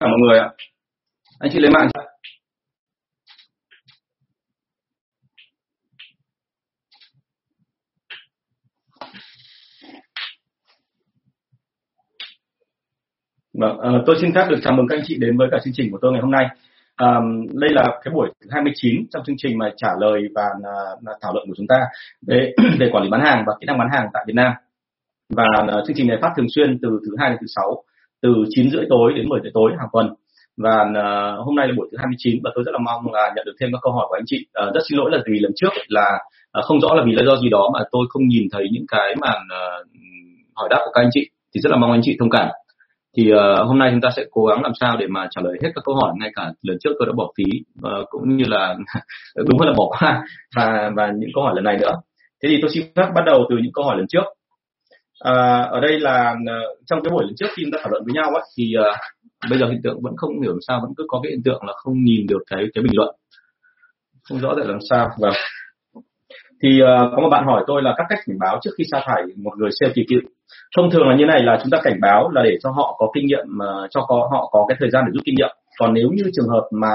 cả 0.00 0.06
mọi 0.06 0.18
người 0.20 0.38
ạ 0.38 0.50
anh 1.38 1.50
chị 1.52 1.58
lấy 1.58 1.70
mạng 1.70 1.88
Vâng, 13.58 13.78
à, 13.78 13.90
tôi 14.06 14.16
xin 14.20 14.34
phép 14.34 14.46
được 14.50 14.56
chào 14.62 14.72
mừng 14.72 14.86
các 14.88 14.96
anh 14.96 15.04
chị 15.06 15.16
đến 15.20 15.36
với 15.36 15.48
cả 15.50 15.58
chương 15.64 15.74
trình 15.76 15.92
của 15.92 15.98
tôi 16.02 16.12
ngày 16.12 16.20
hôm 16.20 16.30
nay. 16.30 16.46
À, 16.96 17.20
đây 17.54 17.70
là 17.70 18.00
cái 18.04 18.14
buổi 18.14 18.30
29 18.50 19.06
trong 19.10 19.24
chương 19.24 19.36
trình 19.38 19.58
mà 19.58 19.72
trả 19.76 19.88
lời 20.00 20.22
và 20.34 20.42
à, 20.64 21.12
thảo 21.20 21.32
luận 21.34 21.44
của 21.48 21.54
chúng 21.56 21.66
ta 21.66 21.76
về 22.26 22.52
về 22.80 22.88
quản 22.92 23.04
lý 23.04 23.10
bán 23.10 23.20
hàng 23.20 23.44
và 23.46 23.52
kỹ 23.60 23.64
năng 23.66 23.78
bán 23.78 23.88
hàng 23.92 24.08
tại 24.12 24.24
Việt 24.26 24.34
Nam. 24.36 24.52
Và 25.34 25.44
à, 25.68 25.74
chương 25.86 25.96
trình 25.96 26.08
này 26.08 26.18
phát 26.22 26.32
thường 26.36 26.46
xuyên 26.48 26.78
từ 26.82 27.00
thứ 27.06 27.16
hai 27.18 27.30
đến 27.30 27.38
thứ 27.40 27.46
sáu, 27.46 27.84
từ 28.26 28.44
9 28.48 28.70
rưỡi 28.70 28.84
tối 28.88 29.12
đến 29.16 29.28
10 29.28 29.40
giờ 29.44 29.50
tối 29.54 29.70
hàng 29.78 29.88
tuần. 29.92 30.06
Và 30.64 30.76
uh, 30.80 31.46
hôm 31.46 31.54
nay 31.54 31.66
là 31.68 31.74
buổi 31.76 31.88
thứ 31.92 31.96
29 31.98 32.40
và 32.44 32.50
tôi 32.54 32.64
rất 32.66 32.72
là 32.72 32.78
mong 32.78 33.12
là 33.12 33.32
nhận 33.36 33.46
được 33.46 33.56
thêm 33.60 33.68
các 33.72 33.78
câu 33.82 33.92
hỏi 33.92 34.06
của 34.08 34.16
anh 34.18 34.26
chị. 34.26 34.38
Uh, 34.46 34.74
rất 34.74 34.80
xin 34.88 34.98
lỗi 34.98 35.10
là 35.10 35.18
vì 35.26 35.38
lần 35.38 35.52
trước 35.56 35.72
là 35.88 36.08
uh, 36.58 36.64
không 36.64 36.80
rõ 36.80 36.94
là 36.94 37.02
vì 37.06 37.12
lý 37.12 37.22
do 37.26 37.36
gì 37.36 37.48
đó 37.48 37.70
mà 37.74 37.80
tôi 37.92 38.06
không 38.08 38.28
nhìn 38.28 38.44
thấy 38.52 38.64
những 38.72 38.86
cái 38.88 39.14
mà 39.20 39.28
uh, 39.28 39.86
hỏi 40.54 40.68
đáp 40.70 40.80
của 40.84 40.90
các 40.94 41.00
anh 41.00 41.10
chị 41.12 41.30
thì 41.54 41.60
rất 41.60 41.70
là 41.70 41.76
mong 41.76 41.92
anh 41.92 42.00
chị 42.04 42.16
thông 42.20 42.30
cảm 42.30 42.48
thì 43.16 43.32
uh, 43.32 43.66
hôm 43.66 43.78
nay 43.78 43.90
chúng 43.92 44.00
ta 44.00 44.10
sẽ 44.16 44.24
cố 44.30 44.44
gắng 44.44 44.62
làm 44.62 44.72
sao 44.80 44.96
để 44.96 45.06
mà 45.06 45.28
trả 45.30 45.42
lời 45.44 45.58
hết 45.62 45.70
các 45.74 45.84
câu 45.84 45.94
hỏi 45.94 46.12
ngay 46.20 46.30
cả 46.34 46.52
lần 46.62 46.76
trước 46.80 46.90
tôi 46.98 47.06
đã 47.06 47.12
bỏ 47.16 47.32
phí 47.36 47.44
uh, 47.78 48.08
cũng 48.10 48.36
như 48.36 48.44
là 48.48 48.76
đúng 49.36 49.58
hơn 49.58 49.68
là 49.68 49.74
bỏ 49.76 49.86
qua 49.98 50.22
và 50.56 50.90
và 50.96 51.12
những 51.18 51.30
câu 51.34 51.44
hỏi 51.44 51.52
lần 51.54 51.64
này 51.64 51.76
nữa 51.76 51.94
thế 52.42 52.48
thì 52.48 52.58
tôi 52.62 52.70
xin 52.74 52.82
phép 52.96 53.06
bắt 53.14 53.22
đầu 53.26 53.46
từ 53.50 53.56
những 53.62 53.72
câu 53.72 53.84
hỏi 53.84 53.96
lần 53.96 54.06
trước 54.08 54.24
à, 55.18 55.62
ở 55.62 55.80
đây 55.80 56.00
là 56.00 56.34
ờ, 56.46 56.54
trong 56.86 57.02
cái 57.02 57.10
buổi 57.10 57.24
lần 57.24 57.34
trước 57.36 57.46
khi 57.56 57.62
chúng 57.64 57.72
ta 57.72 57.78
thảo 57.82 57.90
luận 57.90 58.02
với 58.04 58.14
nhau 58.14 58.30
ấy, 58.34 58.42
thì 58.56 58.74
à, 58.84 58.98
bây 59.50 59.58
giờ 59.58 59.66
hiện 59.66 59.80
tượng 59.84 60.02
vẫn 60.02 60.16
không 60.16 60.40
hiểu 60.42 60.52
làm 60.52 60.60
sao 60.66 60.80
vẫn 60.82 60.92
cứ 60.96 61.04
có 61.08 61.20
cái 61.22 61.32
hiện 61.32 61.42
tượng 61.44 61.64
là 61.66 61.72
không 61.76 62.04
nhìn 62.04 62.26
được 62.26 62.42
cái 62.50 62.64
cái 62.74 62.84
bình 62.84 62.96
luận. 62.96 63.14
Không 64.28 64.38
rõ 64.38 64.54
tại 64.56 64.66
làm 64.66 64.78
sao. 64.90 65.08
Và 65.18 65.30
thì 66.62 66.68
uh, 66.82 67.12
có 67.16 67.22
một 67.22 67.28
bạn 67.28 67.44
hỏi 67.46 67.64
tôi 67.66 67.82
là 67.82 67.94
các 67.96 68.06
cách 68.08 68.18
cảnh 68.26 68.36
báo 68.40 68.58
trước 68.62 68.70
khi 68.78 68.84
sa 68.92 69.00
thải 69.06 69.22
một 69.36 69.52
người 69.58 69.70
sale 69.80 69.92
kỳ 69.94 70.02
cựu. 70.08 70.20
Thông 70.76 70.90
thường 70.90 71.08
là 71.08 71.16
như 71.16 71.24
này 71.24 71.42
là 71.42 71.58
chúng 71.62 71.70
ta 71.70 71.78
cảnh 71.84 71.98
báo 72.02 72.30
là 72.30 72.42
để 72.44 72.58
cho 72.62 72.70
họ 72.70 72.96
có 72.98 73.06
kinh 73.14 73.26
nghiệm 73.26 73.46
uh, 73.56 73.90
cho 73.90 74.00
có 74.08 74.28
họ 74.32 74.48
có 74.52 74.64
cái 74.68 74.76
thời 74.80 74.90
gian 74.90 75.04
để 75.06 75.10
rút 75.14 75.22
kinh 75.24 75.34
nghiệm. 75.34 75.56
Còn 75.78 75.94
nếu 75.94 76.08
như 76.14 76.22
trường 76.32 76.48
hợp 76.48 76.68
mà 76.70 76.94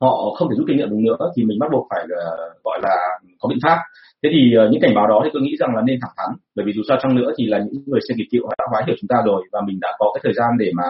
họ 0.00 0.34
không 0.38 0.48
thể 0.48 0.54
rút 0.58 0.66
kinh 0.68 0.76
nghiệm 0.76 0.90
được 0.90 0.96
nữa 0.96 1.30
thì 1.36 1.44
mình 1.44 1.58
bắt 1.58 1.68
buộc 1.72 1.86
phải 1.90 2.04
uh, 2.04 2.64
gọi 2.64 2.78
là 2.82 2.96
có 3.40 3.48
biện 3.48 3.58
pháp 3.62 3.78
thế 4.22 4.28
thì 4.32 4.54
uh, 4.56 4.70
những 4.70 4.80
cảnh 4.80 4.94
báo 4.94 5.06
đó 5.06 5.20
thì 5.24 5.30
tôi 5.32 5.42
nghĩ 5.42 5.56
rằng 5.58 5.74
là 5.74 5.82
nên 5.86 5.98
thẳng 6.02 6.14
thắn 6.16 6.36
bởi 6.56 6.66
vì 6.66 6.72
dù 6.72 6.82
sao 6.88 6.98
chăng 7.02 7.14
nữa 7.14 7.32
thì 7.38 7.46
là 7.46 7.58
những 7.58 7.82
người 7.86 8.00
xem 8.08 8.18
kỳ 8.18 8.24
cựu 8.30 8.48
đã 8.58 8.64
hóa 8.70 8.82
hiểu 8.86 8.96
chúng 9.00 9.08
ta 9.08 9.16
rồi 9.24 9.42
và 9.52 9.60
mình 9.66 9.78
đã 9.80 9.88
có 9.98 10.12
cái 10.14 10.20
thời 10.24 10.32
gian 10.32 10.50
để 10.58 10.70
mà 10.74 10.84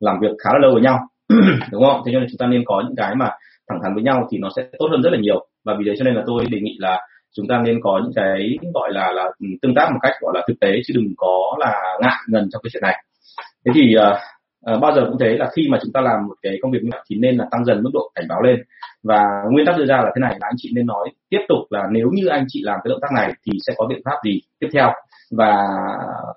làm 0.00 0.16
việc 0.20 0.34
khá 0.44 0.50
là 0.52 0.58
lâu 0.58 0.72
với 0.72 0.82
nhau 0.82 0.98
đúng 1.72 1.84
không? 1.84 2.02
Thế 2.06 2.12
cho 2.12 2.20
nên 2.20 2.28
chúng 2.30 2.38
ta 2.38 2.46
nên 2.46 2.62
có 2.66 2.82
những 2.86 2.96
cái 2.96 3.14
mà 3.14 3.30
thẳng 3.68 3.78
thắn 3.82 3.94
với 3.94 4.02
nhau 4.02 4.28
thì 4.30 4.38
nó 4.38 4.48
sẽ 4.56 4.62
tốt 4.78 4.88
hơn 4.90 5.02
rất 5.02 5.10
là 5.12 5.18
nhiều. 5.18 5.46
Và 5.64 5.74
vì 5.78 5.84
thế 5.88 5.94
cho 5.98 6.04
nên 6.04 6.14
là 6.14 6.22
tôi 6.26 6.44
đề 6.50 6.60
nghị 6.60 6.76
là 6.78 7.00
chúng 7.36 7.46
ta 7.48 7.60
nên 7.64 7.80
có 7.82 8.00
những 8.02 8.12
cái 8.14 8.58
gọi 8.74 8.92
là 8.92 9.12
là 9.12 9.24
ừ, 9.24 9.46
tương 9.62 9.74
tác 9.74 9.88
một 9.92 9.98
cách 10.02 10.12
gọi 10.20 10.32
là 10.34 10.42
thực 10.48 10.60
tế 10.60 10.72
chứ 10.86 10.94
đừng 10.96 11.14
có 11.16 11.56
là 11.58 11.82
ngại 12.00 12.16
ngần 12.28 12.48
trong 12.52 12.62
cái 12.62 12.70
chuyện 12.72 12.82
này. 12.82 13.04
Thế 13.64 13.72
thì 13.74 13.94
uh, 13.98 14.16
Ờ, 14.64 14.78
bao 14.78 14.92
giờ 14.94 15.02
cũng 15.08 15.18
thế 15.20 15.36
là 15.38 15.50
khi 15.56 15.68
mà 15.70 15.78
chúng 15.82 15.92
ta 15.92 16.00
làm 16.00 16.26
một 16.28 16.34
cái 16.42 16.58
công 16.62 16.72
việc 16.72 16.78
như 16.82 16.88
vậy 16.92 17.00
thì 17.10 17.16
nên 17.16 17.36
là 17.36 17.46
tăng 17.50 17.64
dần 17.64 17.82
mức 17.82 17.90
độ 17.92 18.10
cảnh 18.14 18.24
báo 18.28 18.42
lên. 18.42 18.62
Và 19.02 19.24
nguyên 19.50 19.66
tắc 19.66 19.78
đưa 19.78 19.86
ra 19.86 19.96
là 19.96 20.10
thế 20.14 20.20
này, 20.20 20.36
là 20.40 20.46
anh 20.50 20.54
chị 20.56 20.70
nên 20.74 20.86
nói 20.86 21.08
tiếp 21.30 21.40
tục 21.48 21.58
là 21.70 21.82
nếu 21.90 22.08
như 22.12 22.26
anh 22.26 22.44
chị 22.48 22.62
làm 22.64 22.78
cái 22.84 22.88
động 22.90 23.00
tác 23.02 23.12
này 23.14 23.32
thì 23.46 23.52
sẽ 23.66 23.72
có 23.76 23.86
biện 23.86 24.00
pháp 24.04 24.16
gì 24.24 24.40
tiếp 24.58 24.68
theo? 24.72 24.92
Và 25.30 25.68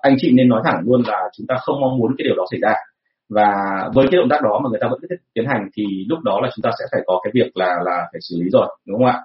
anh 0.02 0.14
chị 0.18 0.32
nên 0.34 0.48
nói 0.48 0.62
thẳng 0.64 0.82
luôn 0.84 1.02
là 1.06 1.20
chúng 1.36 1.46
ta 1.46 1.54
không 1.60 1.80
mong 1.80 1.98
muốn 1.98 2.14
cái 2.18 2.24
điều 2.24 2.36
đó 2.36 2.44
xảy 2.50 2.60
ra. 2.60 2.74
Và 3.30 3.54
với 3.94 4.06
cái 4.10 4.18
động 4.20 4.28
tác 4.30 4.42
đó 4.42 4.60
mà 4.64 4.70
người 4.70 4.78
ta 4.80 4.88
vẫn 4.90 5.00
tiếp 5.00 5.16
tiến 5.34 5.46
hành 5.46 5.68
thì 5.76 5.84
lúc 6.08 6.18
đó 6.20 6.40
là 6.42 6.50
chúng 6.56 6.62
ta 6.62 6.70
sẽ 6.78 6.84
phải 6.92 7.00
có 7.06 7.20
cái 7.24 7.30
việc 7.34 7.56
là 7.56 7.76
là 7.84 8.08
phải 8.12 8.20
xử 8.20 8.36
lý 8.42 8.50
rồi, 8.52 8.66
đúng 8.86 8.98
không 8.98 9.06
ạ? 9.06 9.20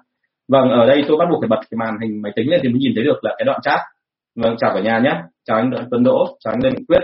Vâng 0.48 0.70
ở 0.70 0.86
đây 0.86 1.04
tôi 1.08 1.16
bắt 1.18 1.24
buộc 1.30 1.40
phải 1.42 1.48
bật 1.48 1.60
cái 1.70 1.76
màn 1.78 1.94
hình 2.02 2.22
máy 2.22 2.32
tính 2.36 2.50
lên 2.50 2.60
thì 2.62 2.68
mới 2.68 2.78
nhìn 2.78 2.92
thấy 2.94 3.04
được 3.04 3.18
là 3.22 3.34
cái 3.38 3.44
đoạn 3.44 3.60
chat. 3.62 3.80
Vâng 4.36 4.56
chào 4.58 4.70
cả 4.74 4.80
nhà 4.80 4.98
nhé. 5.04 5.22
Chào 5.44 5.56
anh 5.56 5.70
Tuấn 5.90 6.04
Đỗ, 6.04 6.36
chào 6.40 6.54
anh 6.54 6.62
Lê 6.62 6.70
Minh 6.70 6.86
Quyết, 6.88 7.02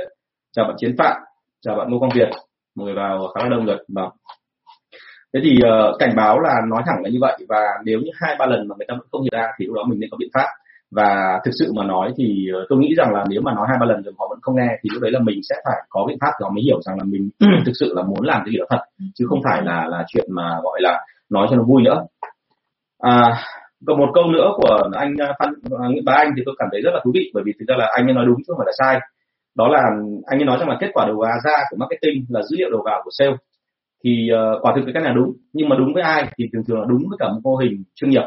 chào 0.56 0.64
bạn 0.64 0.74
Chiến 0.78 0.94
Phạm 0.98 1.16
chào 1.60 1.76
bạn 1.76 1.90
Ngô 1.90 1.98
Quang 1.98 2.12
Việt 2.14 2.28
mọi 2.76 2.84
người 2.84 2.94
vào 2.94 3.28
khá 3.34 3.42
là 3.42 3.48
đông 3.48 3.66
rồi. 3.66 3.84
Vâng. 3.88 4.10
Thế 5.34 5.40
thì 5.44 5.58
uh, 5.58 5.98
cảnh 5.98 6.12
báo 6.16 6.40
là 6.40 6.54
nói 6.68 6.82
thẳng 6.86 7.02
là 7.02 7.10
như 7.10 7.18
vậy 7.20 7.38
và 7.48 7.60
nếu 7.84 7.98
như 7.98 8.10
hai 8.14 8.36
ba 8.38 8.46
lần 8.46 8.68
mà 8.68 8.74
người 8.78 8.86
ta 8.88 8.94
vẫn 8.98 9.06
không 9.12 9.22
hiểu 9.22 9.30
ra 9.32 9.46
thì 9.58 9.66
lúc 9.66 9.76
đó 9.76 9.82
mình 9.88 10.00
nên 10.00 10.10
có 10.10 10.16
biện 10.20 10.28
pháp. 10.34 10.46
Và 10.90 11.40
thực 11.44 11.50
sự 11.58 11.72
mà 11.76 11.84
nói 11.84 12.12
thì 12.16 12.46
uh, 12.62 12.66
tôi 12.68 12.78
nghĩ 12.78 12.94
rằng 12.96 13.14
là 13.14 13.24
nếu 13.28 13.40
mà 13.40 13.54
nói 13.54 13.66
hai 13.68 13.78
ba 13.80 13.86
lần 13.86 14.02
rồi 14.02 14.14
họ 14.18 14.26
vẫn 14.30 14.38
không 14.42 14.56
nghe 14.56 14.68
thì 14.82 14.90
lúc 14.92 15.02
đấy 15.02 15.12
là 15.12 15.20
mình 15.20 15.40
sẽ 15.48 15.54
phải 15.64 15.76
có 15.88 16.04
biện 16.08 16.18
pháp 16.20 16.30
thì 16.38 16.42
họ 16.42 16.50
mới 16.50 16.62
hiểu 16.62 16.80
rằng 16.82 16.96
là 16.98 17.04
mình 17.04 17.30
thực 17.66 17.72
sự 17.80 17.92
là 17.96 18.02
muốn 18.02 18.22
làm 18.22 18.42
cái 18.44 18.52
gì 18.52 18.58
đó 18.58 18.64
thật 18.70 18.82
chứ 19.14 19.26
không 19.28 19.40
phải 19.44 19.62
là 19.62 19.86
là 19.88 20.04
chuyện 20.08 20.26
mà 20.30 20.60
gọi 20.62 20.80
là 20.80 21.06
nói 21.30 21.46
cho 21.50 21.56
nó 21.56 21.62
vui 21.62 21.82
nữa. 21.82 22.02
À, 22.98 23.44
còn 23.86 23.98
một 23.98 24.10
câu 24.14 24.24
nữa 24.30 24.50
của 24.56 24.78
anh 24.92 25.14
ờ, 25.18 25.32
Phan 25.38 25.54
Nguyễn 25.90 26.04
Bá 26.04 26.12
Anh 26.12 26.32
thì 26.36 26.42
tôi 26.46 26.54
cảm 26.58 26.68
thấy 26.72 26.80
rất 26.80 26.90
là 26.94 27.00
thú 27.04 27.10
vị 27.14 27.30
bởi 27.34 27.42
vì 27.46 27.52
thực 27.58 27.66
ra 27.68 27.74
là 27.78 27.86
anh 27.96 28.06
ấy 28.06 28.14
nói 28.14 28.24
đúng 28.26 28.36
chứ 28.36 28.44
không 28.46 28.58
phải 28.58 28.66
là 28.66 28.72
sai 28.78 29.00
đó 29.56 29.68
là 29.68 29.80
anh 30.26 30.38
ấy 30.40 30.44
nói 30.44 30.56
rằng 30.60 30.68
là 30.68 30.76
kết 30.80 30.90
quả 30.92 31.04
đầu 31.06 31.16
vào 31.16 31.38
ra 31.44 31.56
của 31.70 31.76
marketing 31.76 32.24
là 32.28 32.42
dữ 32.42 32.56
liệu 32.58 32.70
đầu 32.70 32.82
vào 32.84 33.00
của 33.04 33.10
sale. 33.18 33.36
Thì 34.04 34.28
uh, 34.32 34.62
quả 34.62 34.72
thực 34.76 34.82
cái 34.84 34.94
cách 34.94 35.02
này 35.02 35.14
đúng. 35.14 35.32
Nhưng 35.52 35.68
mà 35.68 35.76
đúng 35.76 35.94
với 35.94 36.02
ai 36.02 36.32
thì 36.38 36.44
thường 36.52 36.64
thường 36.66 36.78
là 36.80 36.86
đúng 36.88 37.02
với 37.08 37.18
cả 37.18 37.28
một 37.28 37.40
mô 37.44 37.56
hình 37.56 37.84
chuyên 37.94 38.10
nghiệp. 38.10 38.26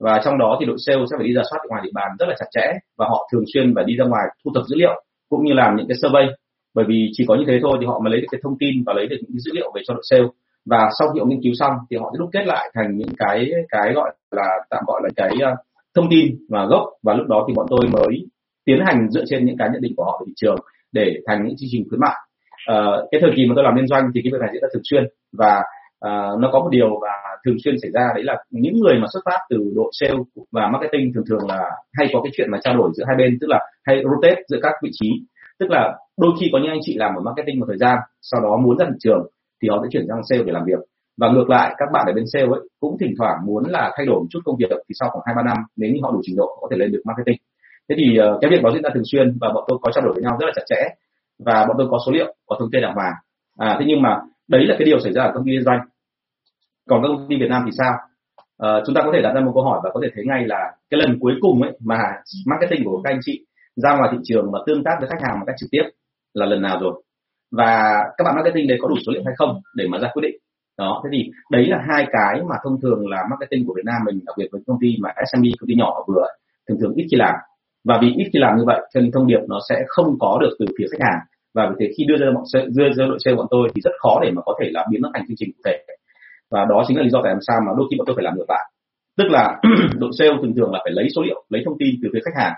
Và 0.00 0.20
trong 0.24 0.38
đó 0.38 0.56
thì 0.60 0.66
đội 0.66 0.76
sale 0.86 1.02
sẽ 1.10 1.16
phải 1.18 1.26
đi 1.28 1.34
ra 1.34 1.42
soát 1.50 1.58
ngoài 1.68 1.80
địa 1.84 1.90
bàn 1.94 2.08
rất 2.18 2.26
là 2.28 2.34
chặt 2.38 2.46
chẽ 2.50 2.66
và 2.98 3.06
họ 3.08 3.28
thường 3.32 3.44
xuyên 3.54 3.74
phải 3.74 3.84
đi 3.84 3.96
ra 3.96 4.04
ngoài 4.04 4.24
thu 4.44 4.50
thập 4.54 4.64
dữ 4.68 4.76
liệu 4.76 5.04
cũng 5.30 5.44
như 5.44 5.52
làm 5.52 5.76
những 5.76 5.88
cái 5.88 5.96
survey. 6.02 6.26
Bởi 6.74 6.84
vì 6.88 7.08
chỉ 7.12 7.24
có 7.28 7.34
như 7.34 7.44
thế 7.46 7.58
thôi 7.62 7.78
thì 7.80 7.86
họ 7.86 7.98
mới 7.98 8.10
lấy 8.10 8.20
được 8.20 8.26
cái 8.30 8.40
thông 8.44 8.58
tin 8.58 8.74
và 8.86 8.92
lấy 8.92 9.06
được 9.06 9.16
những 9.20 9.32
cái 9.34 9.42
dữ 9.44 9.52
liệu 9.54 9.72
về 9.74 9.82
cho 9.86 9.94
đội 9.94 10.02
sale. 10.10 10.28
Và 10.66 10.88
sau 10.98 11.08
khi 11.08 11.20
họ 11.20 11.26
nghiên 11.26 11.42
cứu 11.42 11.52
xong 11.60 11.72
thì 11.90 11.96
họ 11.96 12.10
sẽ 12.12 12.16
đúc 12.18 12.30
kết 12.32 12.44
lại 12.46 12.70
thành 12.74 12.96
những 12.96 13.14
cái 13.18 13.50
cái 13.68 13.92
gọi 13.94 14.10
là 14.30 14.48
tạm 14.70 14.82
gọi 14.86 15.00
là 15.04 15.10
cái 15.16 15.32
uh, 15.52 15.58
thông 15.94 16.06
tin 16.10 16.26
và 16.48 16.66
gốc. 16.66 16.82
Và 17.02 17.14
lúc 17.14 17.26
đó 17.26 17.44
thì 17.48 17.54
bọn 17.56 17.66
tôi 17.70 17.88
mới 17.92 18.26
tiến 18.64 18.78
hành 18.86 19.10
dựa 19.10 19.24
trên 19.26 19.46
những 19.46 19.56
cái 19.58 19.68
nhận 19.72 19.82
định 19.82 19.92
của 19.96 20.04
họ 20.04 20.20
về 20.20 20.24
thị 20.28 20.32
trường 20.36 20.56
để 20.92 21.14
thành 21.26 21.44
những 21.44 21.56
chương 21.58 21.68
trình 21.72 21.84
khuyến 21.88 22.00
mại. 22.00 22.16
Uh, 22.72 23.08
cái 23.10 23.20
thời 23.20 23.30
kỳ 23.36 23.46
mà 23.46 23.52
tôi 23.56 23.64
làm 23.64 23.76
liên 23.76 23.86
doanh 23.86 24.10
thì 24.14 24.20
cái 24.24 24.30
việc 24.32 24.40
này 24.40 24.50
diễn 24.52 24.62
ra 24.62 24.68
thường 24.72 24.82
xuyên 24.90 25.04
và 25.38 25.62
uh, 26.06 26.40
nó 26.40 26.50
có 26.52 26.58
một 26.60 26.68
điều 26.70 26.90
và 27.02 27.14
thường 27.44 27.56
xuyên 27.64 27.74
xảy 27.82 27.90
ra 27.90 28.04
đấy 28.14 28.24
là 28.24 28.36
những 28.50 28.74
người 28.80 28.98
mà 28.98 29.06
xuất 29.12 29.20
phát 29.24 29.38
từ 29.50 29.56
độ 29.74 29.90
sale 29.92 30.18
và 30.52 30.68
marketing 30.72 31.12
thường 31.14 31.24
thường 31.28 31.48
là 31.48 31.70
hay 31.92 32.06
có 32.12 32.20
cái 32.22 32.32
chuyện 32.36 32.50
mà 32.50 32.58
trao 32.62 32.76
đổi 32.76 32.90
giữa 32.94 33.04
hai 33.06 33.16
bên 33.18 33.38
tức 33.40 33.46
là 33.50 33.60
hay 33.84 34.02
rotate 34.04 34.42
giữa 34.48 34.58
các 34.62 34.72
vị 34.82 34.90
trí. 34.92 35.08
Tức 35.58 35.70
là 35.70 35.92
đôi 36.18 36.32
khi 36.40 36.46
có 36.52 36.58
những 36.58 36.70
anh 36.70 36.80
chị 36.82 36.94
làm 36.98 37.14
ở 37.14 37.20
marketing 37.22 37.60
một 37.60 37.66
thời 37.68 37.78
gian 37.78 37.98
sau 38.22 38.40
đó 38.40 38.56
muốn 38.64 38.78
ra 38.78 38.86
thị 38.88 38.96
trường 39.00 39.22
thì 39.62 39.68
họ 39.68 39.78
sẽ 39.82 39.88
chuyển 39.92 40.04
sang 40.08 40.20
sale 40.28 40.42
để 40.46 40.52
làm 40.52 40.64
việc. 40.66 40.80
Và 41.20 41.28
ngược 41.28 41.50
lại 41.50 41.74
các 41.78 41.88
bạn 41.92 42.06
ở 42.06 42.12
bên 42.12 42.24
sale 42.32 42.46
ấy 42.46 42.60
cũng 42.80 42.96
thỉnh 43.00 43.14
thoảng 43.18 43.38
muốn 43.46 43.64
là 43.68 43.92
thay 43.96 44.06
đổi 44.06 44.16
một 44.20 44.26
chút 44.30 44.40
công 44.44 44.56
việc 44.58 44.70
thì 44.70 44.92
sau 45.00 45.08
khoảng 45.10 45.24
hai 45.26 45.34
ba 45.34 45.42
năm 45.42 45.56
nếu 45.76 45.90
như 45.90 45.98
họ 46.02 46.10
đủ 46.12 46.20
trình 46.22 46.36
độ 46.36 46.58
có 46.60 46.68
thể 46.70 46.76
lên 46.76 46.92
được 46.92 47.02
marketing 47.04 47.38
thế 47.88 47.96
thì 47.98 48.18
uh, 48.20 48.40
cái 48.40 48.50
việc 48.50 48.62
đó 48.62 48.70
diễn 48.74 48.82
ra 48.82 48.90
thường 48.94 49.08
xuyên 49.12 49.38
và 49.40 49.48
bọn 49.54 49.64
tôi 49.68 49.78
có 49.82 49.90
trao 49.92 50.04
đổi 50.04 50.14
với 50.14 50.22
nhau 50.22 50.36
rất 50.40 50.46
là 50.46 50.52
chặt 50.56 50.62
chẽ 50.66 50.80
và 51.38 51.64
bọn 51.68 51.76
tôi 51.78 51.88
có 51.90 51.98
số 52.06 52.12
liệu 52.12 52.34
có 52.46 52.56
thống 52.58 52.68
kê 52.72 52.80
đàng 52.80 52.94
hoàng. 52.94 53.14
À 53.58 53.76
thế 53.78 53.84
nhưng 53.88 54.02
mà 54.02 54.20
đấy 54.48 54.66
là 54.66 54.74
cái 54.78 54.86
điều 54.86 55.00
xảy 55.00 55.12
ra 55.12 55.22
ở 55.22 55.32
công 55.34 55.44
ty 55.44 55.50
liên 55.52 55.64
doanh. 55.64 55.80
Còn 56.88 57.02
các 57.02 57.08
công 57.08 57.26
ty 57.28 57.36
Việt 57.36 57.50
Nam 57.50 57.62
thì 57.66 57.70
sao? 57.78 57.92
Uh, 58.62 58.82
chúng 58.86 58.94
ta 58.94 59.02
có 59.04 59.10
thể 59.14 59.22
đặt 59.22 59.32
ra 59.34 59.40
một 59.40 59.52
câu 59.54 59.64
hỏi 59.64 59.80
và 59.84 59.90
có 59.94 60.00
thể 60.02 60.08
thấy 60.14 60.24
ngay 60.26 60.46
là 60.46 60.72
cái 60.90 61.00
lần 61.00 61.18
cuối 61.20 61.34
cùng 61.40 61.62
ấy 61.62 61.72
mà 61.84 61.98
marketing 62.46 62.84
của 62.84 63.00
các 63.04 63.10
anh 63.10 63.20
chị 63.22 63.44
ra 63.76 63.96
ngoài 63.96 64.08
thị 64.12 64.18
trường 64.24 64.50
và 64.52 64.58
tương 64.66 64.84
tác 64.84 64.96
với 65.00 65.08
khách 65.08 65.22
hàng 65.22 65.38
một 65.38 65.44
cách 65.46 65.56
trực 65.58 65.70
tiếp 65.70 65.82
là 66.34 66.46
lần 66.46 66.62
nào 66.62 66.78
rồi? 66.80 67.02
Và 67.52 68.02
các 68.16 68.24
bạn 68.24 68.34
marketing 68.34 68.68
đấy 68.68 68.78
có 68.80 68.88
đủ 68.88 68.94
số 69.06 69.12
liệu 69.12 69.22
hay 69.26 69.34
không 69.38 69.60
để 69.74 69.86
mà 69.88 69.98
ra 69.98 70.08
quyết 70.12 70.22
định? 70.22 70.36
Đó 70.78 71.02
thế 71.04 71.08
thì 71.12 71.30
đấy 71.50 71.66
là 71.66 71.78
hai 71.88 72.06
cái 72.12 72.42
mà 72.48 72.56
thông 72.64 72.80
thường 72.80 73.08
là 73.08 73.24
marketing 73.30 73.66
của 73.66 73.74
Việt 73.76 73.84
Nam 73.84 73.96
mình 74.06 74.20
đặc 74.26 74.34
biệt 74.38 74.48
với 74.52 74.60
công 74.66 74.76
ty 74.80 74.96
mà 75.00 75.10
SME 75.32 75.50
công 75.60 75.68
ty 75.68 75.74
nhỏ 75.74 76.04
vừa 76.08 76.26
thường 76.68 76.78
thường 76.80 76.94
ít 76.94 77.06
khi 77.10 77.16
làm 77.16 77.34
và 77.84 77.98
vì 78.02 78.08
ít 78.16 78.28
khi 78.32 78.38
làm 78.38 78.56
như 78.58 78.64
vậy, 78.66 78.80
cho 78.94 79.00
nên 79.00 79.12
thông 79.12 79.26
điệp 79.26 79.40
nó 79.48 79.58
sẽ 79.68 79.74
không 79.86 80.16
có 80.20 80.38
được 80.40 80.56
từ 80.58 80.66
phía 80.78 80.86
khách 80.90 81.04
hàng. 81.06 81.18
Và 81.54 81.68
vì 81.70 81.74
thế 81.80 81.92
khi 81.96 82.04
đưa 82.04 82.16
ra 82.16 82.26
bọn 82.34 82.44
đưa 82.76 82.92
ra 82.92 83.06
đội 83.06 83.18
chơi 83.24 83.34
bọn 83.36 83.46
tôi 83.50 83.68
thì 83.74 83.80
rất 83.84 83.92
khó 84.02 84.20
để 84.22 84.30
mà 84.30 84.42
có 84.44 84.54
thể 84.60 84.70
là 84.72 84.86
biến 84.90 85.02
nó 85.02 85.10
thành 85.14 85.24
chương 85.28 85.36
trình 85.36 85.50
cụ 85.56 85.60
thể. 85.64 85.78
Và 86.50 86.64
đó 86.70 86.84
chính 86.88 86.96
là 86.96 87.02
lý 87.02 87.10
do 87.10 87.20
tại 87.22 87.32
làm 87.32 87.42
sao 87.46 87.60
mà 87.66 87.72
đôi 87.76 87.86
khi 87.90 87.96
bọn 87.98 88.06
tôi 88.06 88.16
phải 88.16 88.24
làm 88.24 88.34
ngược 88.36 88.48
lại. 88.48 88.64
Tức 89.18 89.24
là 89.30 89.60
đội 89.98 90.10
sale 90.18 90.30
thường 90.42 90.54
thường 90.56 90.72
là 90.72 90.80
phải 90.84 90.92
lấy 90.92 91.06
số 91.16 91.22
liệu, 91.22 91.44
lấy 91.48 91.62
thông 91.64 91.78
tin 91.78 91.94
từ 92.02 92.08
phía 92.12 92.20
khách 92.24 92.40
hàng. 92.42 92.52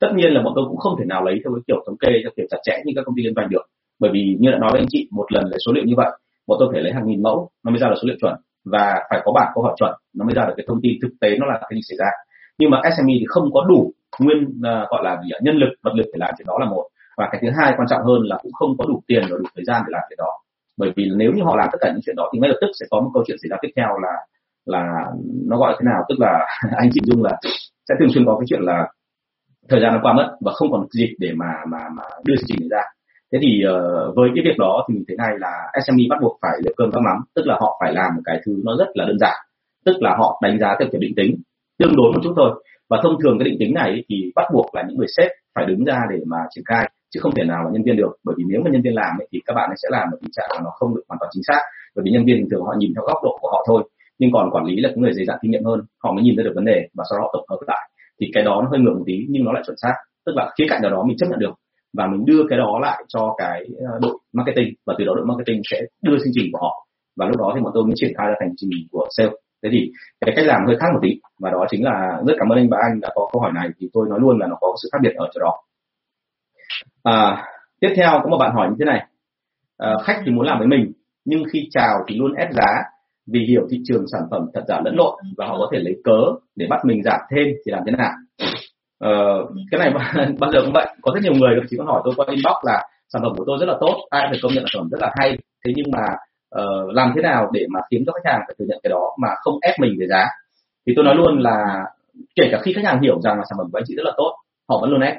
Tất 0.00 0.08
nhiên 0.16 0.32
là 0.32 0.42
bọn 0.42 0.52
tôi 0.56 0.64
cũng 0.68 0.76
không 0.76 0.94
thể 0.98 1.04
nào 1.04 1.24
lấy 1.24 1.34
theo 1.44 1.52
cái 1.54 1.62
kiểu 1.66 1.82
thống 1.86 1.96
kê, 2.02 2.10
theo 2.22 2.30
kiểu 2.36 2.46
chặt 2.50 2.58
chẽ 2.62 2.74
như 2.84 2.92
các 2.96 3.02
công 3.06 3.14
ty 3.16 3.22
liên 3.22 3.34
doanh 3.36 3.48
được. 3.50 3.64
Bởi 4.00 4.10
vì 4.14 4.36
như 4.40 4.50
đã 4.50 4.58
nói 4.58 4.70
với 4.72 4.80
anh 4.80 4.88
chị, 4.90 5.08
một 5.12 5.32
lần 5.32 5.44
lấy 5.44 5.58
số 5.66 5.72
liệu 5.72 5.84
như 5.84 5.94
vậy, 5.96 6.10
bọn 6.46 6.56
tôi 6.60 6.68
phải 6.72 6.82
lấy 6.82 6.92
hàng 6.92 7.06
nghìn 7.06 7.22
mẫu, 7.22 7.50
nó 7.64 7.70
mới 7.70 7.80
ra 7.80 7.88
được 7.88 7.98
số 8.02 8.06
liệu 8.08 8.16
chuẩn. 8.20 8.34
Và 8.64 8.94
phải 9.10 9.20
có 9.24 9.32
bản 9.32 9.52
câu 9.54 9.64
hỏi 9.64 9.74
chuẩn, 9.78 9.92
nó 10.16 10.24
mới 10.24 10.34
ra 10.34 10.44
được 10.46 10.54
cái 10.56 10.64
thông 10.68 10.80
tin 10.82 10.92
thực 11.02 11.12
tế 11.20 11.36
nó 11.40 11.46
là 11.46 11.58
cái 11.60 11.70
gì 11.74 11.80
xảy 11.88 11.96
ra. 11.98 12.10
Nhưng 12.58 12.70
mà 12.70 12.80
SME 12.96 13.14
thì 13.20 13.24
không 13.28 13.52
có 13.52 13.64
đủ 13.68 13.92
nguyên 14.20 14.44
uh, 14.44 14.90
gọi 14.90 15.04
là 15.04 15.20
gì 15.22 15.28
nhân 15.42 15.56
lực 15.56 15.68
vật 15.82 15.94
lực 15.94 16.06
để 16.12 16.16
làm 16.18 16.34
chuyện 16.38 16.46
đó 16.46 16.56
là 16.60 16.66
một. 16.66 16.84
Và 17.16 17.28
cái 17.32 17.40
thứ 17.42 17.48
hai 17.58 17.74
quan 17.76 17.88
trọng 17.88 18.02
hơn 18.02 18.20
là 18.22 18.38
cũng 18.42 18.52
không 18.52 18.70
có 18.78 18.84
đủ 18.88 19.02
tiền 19.06 19.22
và 19.30 19.36
đủ 19.38 19.44
thời 19.54 19.64
gian 19.64 19.82
để 19.86 19.90
làm 19.90 20.02
chuyện 20.08 20.16
đó. 20.18 20.32
Bởi 20.76 20.92
vì 20.96 21.10
nếu 21.16 21.32
như 21.32 21.42
họ 21.42 21.56
làm 21.56 21.68
tất 21.72 21.78
cả 21.80 21.88
những 21.92 22.00
chuyện 22.06 22.16
đó 22.16 22.30
thì 22.32 22.38
ngay 22.38 22.48
lập 22.48 22.58
tức 22.60 22.70
sẽ 22.80 22.86
có 22.90 23.00
một 23.00 23.10
câu 23.14 23.24
chuyện 23.26 23.36
xảy 23.42 23.48
ra 23.50 23.56
tiếp 23.62 23.68
theo 23.76 23.88
là 24.02 24.14
là 24.66 25.04
nó 25.48 25.56
gọi 25.56 25.76
thế 25.78 25.84
nào? 25.90 26.04
Tức 26.08 26.14
là 26.18 26.46
anh 26.76 26.90
chị 26.92 27.00
dung 27.04 27.22
là 27.22 27.36
sẽ 27.88 27.94
thường 27.98 28.08
xuyên 28.14 28.24
có 28.26 28.36
cái 28.40 28.46
chuyện 28.48 28.60
là 28.62 28.88
thời 29.68 29.80
gian 29.80 29.92
nó 29.92 30.00
qua 30.02 30.12
mất 30.12 30.36
và 30.40 30.52
không 30.52 30.70
còn 30.72 30.86
dịp 30.90 31.16
để 31.18 31.32
mà 31.36 31.52
mà 31.68 31.78
mà 31.96 32.02
đưa 32.24 32.36
chương 32.36 32.46
trình 32.46 32.68
ra. 32.68 32.82
Thế 33.32 33.38
thì 33.42 33.62
uh, 33.68 34.16
với 34.16 34.28
cái 34.34 34.44
việc 34.44 34.58
đó 34.58 34.84
thì 34.88 34.94
mình 34.94 35.04
thấy 35.08 35.16
này 35.16 35.34
là 35.38 35.52
SME 35.86 36.04
bắt 36.10 36.18
buộc 36.22 36.38
phải 36.42 36.58
liều 36.64 36.74
cơm 36.76 36.90
các 36.92 37.00
mắm 37.00 37.16
tức 37.34 37.46
là 37.46 37.56
họ 37.60 37.80
phải 37.80 37.94
làm 37.94 38.14
một 38.16 38.22
cái 38.24 38.40
thứ 38.46 38.52
nó 38.64 38.76
rất 38.78 38.88
là 38.94 39.04
đơn 39.04 39.18
giản. 39.18 39.36
Tức 39.84 39.96
là 40.00 40.16
họ 40.18 40.40
đánh 40.42 40.58
giá 40.58 40.76
theo 40.78 40.88
kiểu 40.92 41.00
định 41.00 41.12
tính 41.16 41.36
tương 41.78 41.96
đối 41.96 42.12
một 42.12 42.20
chút 42.22 42.32
thôi. 42.36 42.50
Và 42.90 43.00
thông 43.02 43.16
thường 43.20 43.38
cái 43.38 43.48
định 43.48 43.58
tính 43.60 43.74
này 43.74 44.04
thì 44.08 44.16
bắt 44.36 44.46
buộc 44.54 44.74
là 44.74 44.84
những 44.88 44.98
người 44.98 45.06
sếp 45.16 45.30
phải 45.54 45.64
đứng 45.66 45.84
ra 45.84 45.98
để 46.10 46.18
mà 46.26 46.36
triển 46.50 46.64
khai 46.64 46.90
chứ 47.10 47.20
không 47.22 47.34
thể 47.34 47.44
nào 47.44 47.64
là 47.64 47.70
nhân 47.72 47.82
viên 47.82 47.96
được. 47.96 48.12
Bởi 48.24 48.34
vì 48.38 48.44
nếu 48.48 48.60
mà 48.64 48.70
nhân 48.70 48.82
viên 48.82 48.94
làm 48.94 49.12
ấy, 49.20 49.28
thì 49.32 49.38
các 49.46 49.54
bạn 49.54 49.70
ấy 49.70 49.76
sẽ 49.82 49.88
làm 49.90 50.10
một 50.10 50.16
tình 50.20 50.30
trạng 50.36 50.48
là 50.54 50.60
nó 50.64 50.70
không 50.78 50.94
được 50.94 51.02
hoàn 51.08 51.18
toàn 51.20 51.30
chính 51.34 51.42
xác. 51.48 51.60
Bởi 51.94 52.02
vì 52.04 52.10
nhân 52.10 52.24
viên 52.24 52.48
thường 52.50 52.62
họ 52.62 52.74
nhìn 52.78 52.92
theo 52.94 53.04
góc 53.06 53.18
độ 53.24 53.38
của 53.40 53.48
họ 53.52 53.64
thôi. 53.68 53.82
Nhưng 54.18 54.30
còn 54.32 54.50
quản 54.50 54.64
lý 54.64 54.80
là 54.80 54.88
những 54.90 55.00
người 55.00 55.12
dày 55.12 55.24
dặn 55.26 55.38
kinh 55.42 55.50
nghiệm 55.50 55.64
hơn 55.64 55.80
họ 56.02 56.12
mới 56.12 56.22
nhìn 56.24 56.36
ra 56.36 56.42
được 56.42 56.52
vấn 56.54 56.64
đề 56.64 56.88
và 56.96 57.04
sau 57.10 57.18
đó 57.18 57.22
họ 57.24 57.30
tổng 57.32 57.46
hợp 57.50 57.60
lại. 57.66 57.90
Thì 58.20 58.26
cái 58.34 58.44
đó 58.44 58.60
nó 58.62 58.68
hơi 58.70 58.80
ngược 58.80 58.94
một 58.98 59.04
tí 59.06 59.26
nhưng 59.28 59.44
nó 59.44 59.52
lại 59.52 59.62
chuẩn 59.66 59.76
xác. 59.82 59.94
Tức 60.26 60.32
là 60.36 60.50
khía 60.58 60.66
cạnh 60.68 60.82
nào 60.82 60.90
đó 60.90 61.04
mình 61.08 61.16
chấp 61.16 61.26
nhận 61.30 61.38
được 61.38 61.54
và 61.96 62.06
mình 62.06 62.24
đưa 62.24 62.42
cái 62.48 62.58
đó 62.58 62.78
lại 62.82 63.04
cho 63.08 63.34
cái 63.38 63.64
ờ, 63.92 63.98
đội 64.02 64.18
marketing. 64.32 64.74
Và 64.86 64.94
từ 64.98 65.04
đó 65.04 65.12
đội 65.16 65.26
marketing 65.26 65.60
sẽ 65.70 65.82
đưa 66.02 66.16
chương 66.18 66.32
trình 66.34 66.48
của 66.52 66.58
họ. 66.60 66.86
Và 67.16 67.26
lúc 67.26 67.36
đó 67.36 67.52
thì 67.54 67.60
bọn 67.64 67.72
tôi 67.74 67.84
mới 67.84 67.94
triển 67.96 68.12
khai 68.18 68.26
ra 68.28 68.34
thành 68.40 68.56
chương 68.56 68.70
trình 68.72 68.86
của 68.90 69.06
sale 69.16 69.30
thế 69.62 69.68
thì 69.72 69.92
cái 70.20 70.34
cách 70.36 70.44
làm 70.46 70.66
hơi 70.66 70.76
khác 70.80 70.86
một 70.92 70.98
tí 71.02 71.20
và 71.38 71.50
đó 71.50 71.66
chính 71.70 71.84
là 71.84 72.20
rất 72.26 72.34
cảm 72.38 72.48
ơn 72.48 72.58
anh 72.58 72.68
và 72.68 72.78
anh 72.82 73.00
đã 73.00 73.08
có 73.14 73.28
câu 73.32 73.42
hỏi 73.42 73.52
này 73.54 73.68
thì 73.78 73.88
tôi 73.92 74.06
nói 74.08 74.18
luôn 74.20 74.38
là 74.38 74.46
nó 74.46 74.56
có 74.60 74.74
sự 74.82 74.88
khác 74.92 74.98
biệt 75.02 75.14
ở 75.16 75.28
chỗ 75.34 75.40
đó. 75.40 75.52
À, 77.02 77.44
tiếp 77.80 77.92
theo 77.96 78.20
có 78.22 78.28
một 78.30 78.38
bạn 78.38 78.54
hỏi 78.54 78.68
như 78.68 78.76
thế 78.78 78.84
này. 78.84 79.06
À, 79.78 79.94
khách 80.04 80.22
thì 80.24 80.32
muốn 80.32 80.46
làm 80.46 80.58
với 80.58 80.68
mình 80.68 80.92
nhưng 81.24 81.42
khi 81.52 81.68
chào 81.70 82.04
thì 82.08 82.14
luôn 82.16 82.34
ép 82.34 82.48
giá 82.52 82.82
vì 83.26 83.46
hiểu 83.48 83.66
thị 83.70 83.80
trường 83.84 84.04
sản 84.12 84.22
phẩm 84.30 84.50
thật 84.54 84.64
giả 84.68 84.80
lẫn 84.84 84.96
lộn 84.96 85.14
và 85.36 85.46
họ 85.46 85.58
có 85.58 85.68
thể 85.72 85.78
lấy 85.78 85.96
cớ 86.04 86.20
để 86.56 86.66
bắt 86.70 86.80
mình 86.84 87.02
giảm 87.02 87.20
thêm 87.30 87.46
thì 87.66 87.72
làm 87.72 87.82
thế 87.86 87.92
nào? 87.98 88.12
Ờ, 88.98 89.46
cái 89.70 89.78
này 89.78 89.90
bao 90.38 90.52
giờ 90.52 90.58
cũng 90.64 90.72
vậy 90.74 90.86
có 91.02 91.12
rất 91.14 91.20
nhiều 91.22 91.34
người 91.34 91.60
chỉ 91.70 91.76
có 91.78 91.84
hỏi 91.84 92.02
tôi 92.04 92.14
qua 92.16 92.26
inbox 92.28 92.56
là 92.62 92.84
sản 93.08 93.22
phẩm 93.22 93.32
của 93.36 93.44
tôi 93.46 93.56
rất 93.60 93.66
là 93.66 93.74
tốt 93.80 93.96
ai 94.10 94.26
phải 94.30 94.38
công 94.42 94.52
nhận 94.52 94.62
là 94.64 94.68
sản 94.72 94.82
phẩm 94.82 94.88
rất 94.90 94.98
là 95.00 95.12
hay. 95.16 95.38
Thế 95.64 95.72
nhưng 95.76 95.90
mà 95.92 96.02
uh, 96.54 96.94
làm 96.94 97.12
thế 97.16 97.22
nào 97.22 97.50
để 97.52 97.66
mà 97.70 97.80
khiến 97.90 98.02
cho 98.06 98.12
khách 98.12 98.30
hàng 98.30 98.40
phải 98.46 98.54
thừa 98.58 98.64
nhận 98.68 98.78
cái 98.82 98.90
đó 98.90 99.16
mà 99.22 99.28
không 99.40 99.54
ép 99.62 99.74
mình 99.80 99.96
về 100.00 100.06
giá. 100.06 100.26
Thì 100.86 100.92
tôi 100.96 101.04
nói 101.04 101.14
luôn 101.14 101.38
là 101.38 101.84
kể 102.36 102.48
cả 102.52 102.58
khi 102.62 102.72
khách 102.72 102.84
hàng 102.84 103.02
hiểu 103.02 103.20
rằng 103.20 103.36
là 103.38 103.44
sản 103.50 103.56
phẩm 103.58 103.66
của 103.72 103.78
anh 103.78 103.84
chị 103.86 103.94
rất 103.96 104.04
là 104.04 104.12
tốt 104.16 104.36
họ 104.68 104.78
vẫn 104.80 104.90
luôn 104.90 105.00
ép. 105.00 105.14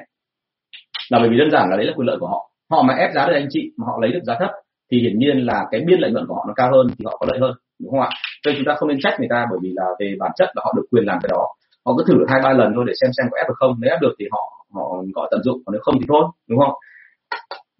Là 1.10 1.18
bởi 1.18 1.28
vì 1.28 1.38
đơn 1.38 1.50
giản 1.50 1.70
là 1.70 1.76
đấy 1.76 1.86
là 1.86 1.92
quyền 1.96 2.06
lợi 2.06 2.16
của 2.20 2.26
họ. 2.26 2.50
Họ 2.70 2.82
mà 2.82 2.94
ép 2.94 3.10
giá 3.14 3.26
được 3.26 3.34
anh 3.34 3.46
chị 3.50 3.70
mà 3.76 3.84
họ 3.86 3.98
lấy 4.02 4.12
được 4.12 4.22
giá 4.22 4.34
thấp 4.38 4.50
thì 4.92 5.00
hiển 5.00 5.18
nhiên 5.18 5.36
là 5.46 5.66
cái 5.70 5.80
biên 5.86 6.00
lợi 6.00 6.10
nhuận 6.10 6.26
của 6.26 6.34
họ 6.34 6.44
nó 6.48 6.54
cao 6.56 6.70
hơn 6.72 6.86
thì 6.98 7.04
họ 7.04 7.16
có 7.20 7.26
lợi 7.30 7.38
hơn 7.40 7.52
đúng 7.82 7.90
không 7.90 8.00
ạ? 8.00 8.10
Cho 8.42 8.50
nên 8.50 8.56
chúng 8.58 8.66
ta 8.66 8.74
không 8.74 8.88
nên 8.88 8.98
trách 9.00 9.14
người 9.18 9.28
ta 9.30 9.46
bởi 9.50 9.58
vì 9.62 9.70
là 9.74 9.84
về 10.00 10.16
bản 10.18 10.30
chất 10.36 10.48
là 10.54 10.62
họ 10.64 10.72
được 10.76 10.86
quyền 10.90 11.04
làm 11.04 11.18
cái 11.22 11.28
đó. 11.32 11.46
Họ 11.86 11.94
cứ 11.98 12.04
thử 12.08 12.24
hai 12.28 12.40
ba 12.44 12.52
lần 12.52 12.72
thôi 12.74 12.84
để 12.86 12.92
xem 13.00 13.10
xem 13.16 13.26
có 13.30 13.38
ép 13.38 13.48
được 13.48 13.58
không. 13.58 13.74
Nếu 13.80 13.90
ép 13.90 14.00
được 14.00 14.14
thì 14.18 14.24
họ 14.32 14.66
họ 14.74 14.84
gọi 15.14 15.28
tận 15.30 15.42
dụng 15.42 15.58
còn 15.66 15.72
nếu 15.72 15.80
không 15.82 15.94
thì 16.00 16.06
thôi 16.08 16.24
đúng 16.48 16.58
không? 16.60 16.74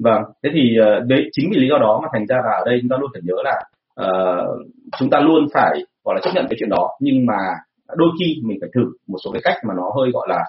Vâng 0.05 0.23
thế 0.43 0.50
thì 0.52 0.76
ờ, 0.76 1.00
đấy 1.00 1.29
chính 1.32 1.50
vì 1.50 1.61
lý 1.61 1.69
do 1.69 1.79
đó 1.79 2.00
mà 2.02 2.08
thành 2.12 2.26
ra 2.26 2.37
là 2.37 2.52
ở 2.52 2.62
đây 2.67 2.79
chúng 2.82 2.88
ta 2.88 2.97
luôn 3.00 3.11
phải 3.12 3.23
nhớ 3.25 3.35
là 3.44 3.62
uh, 4.06 4.67
chúng 4.99 5.11
ta 5.11 5.20
luôn 5.20 5.47
phải 5.55 5.81
gọi 6.05 6.14
là 6.14 6.20
chấp 6.25 6.31
nhận 6.35 6.47
cái 6.50 6.56
chuyện 6.58 6.69
đó. 6.69 6.88
Nhưng 7.00 7.26
mà 7.26 7.38
đôi 7.97 8.08
khi 8.20 8.43
mình 8.44 8.58
phải 8.61 8.70
thử 8.75 8.93
một 9.08 9.19
số 9.25 9.31
cái 9.32 9.43
cách 9.44 9.56
mà 9.69 9.75
nó 9.76 9.91
hơi 9.97 10.11
gọi 10.11 10.26
là 10.31 10.41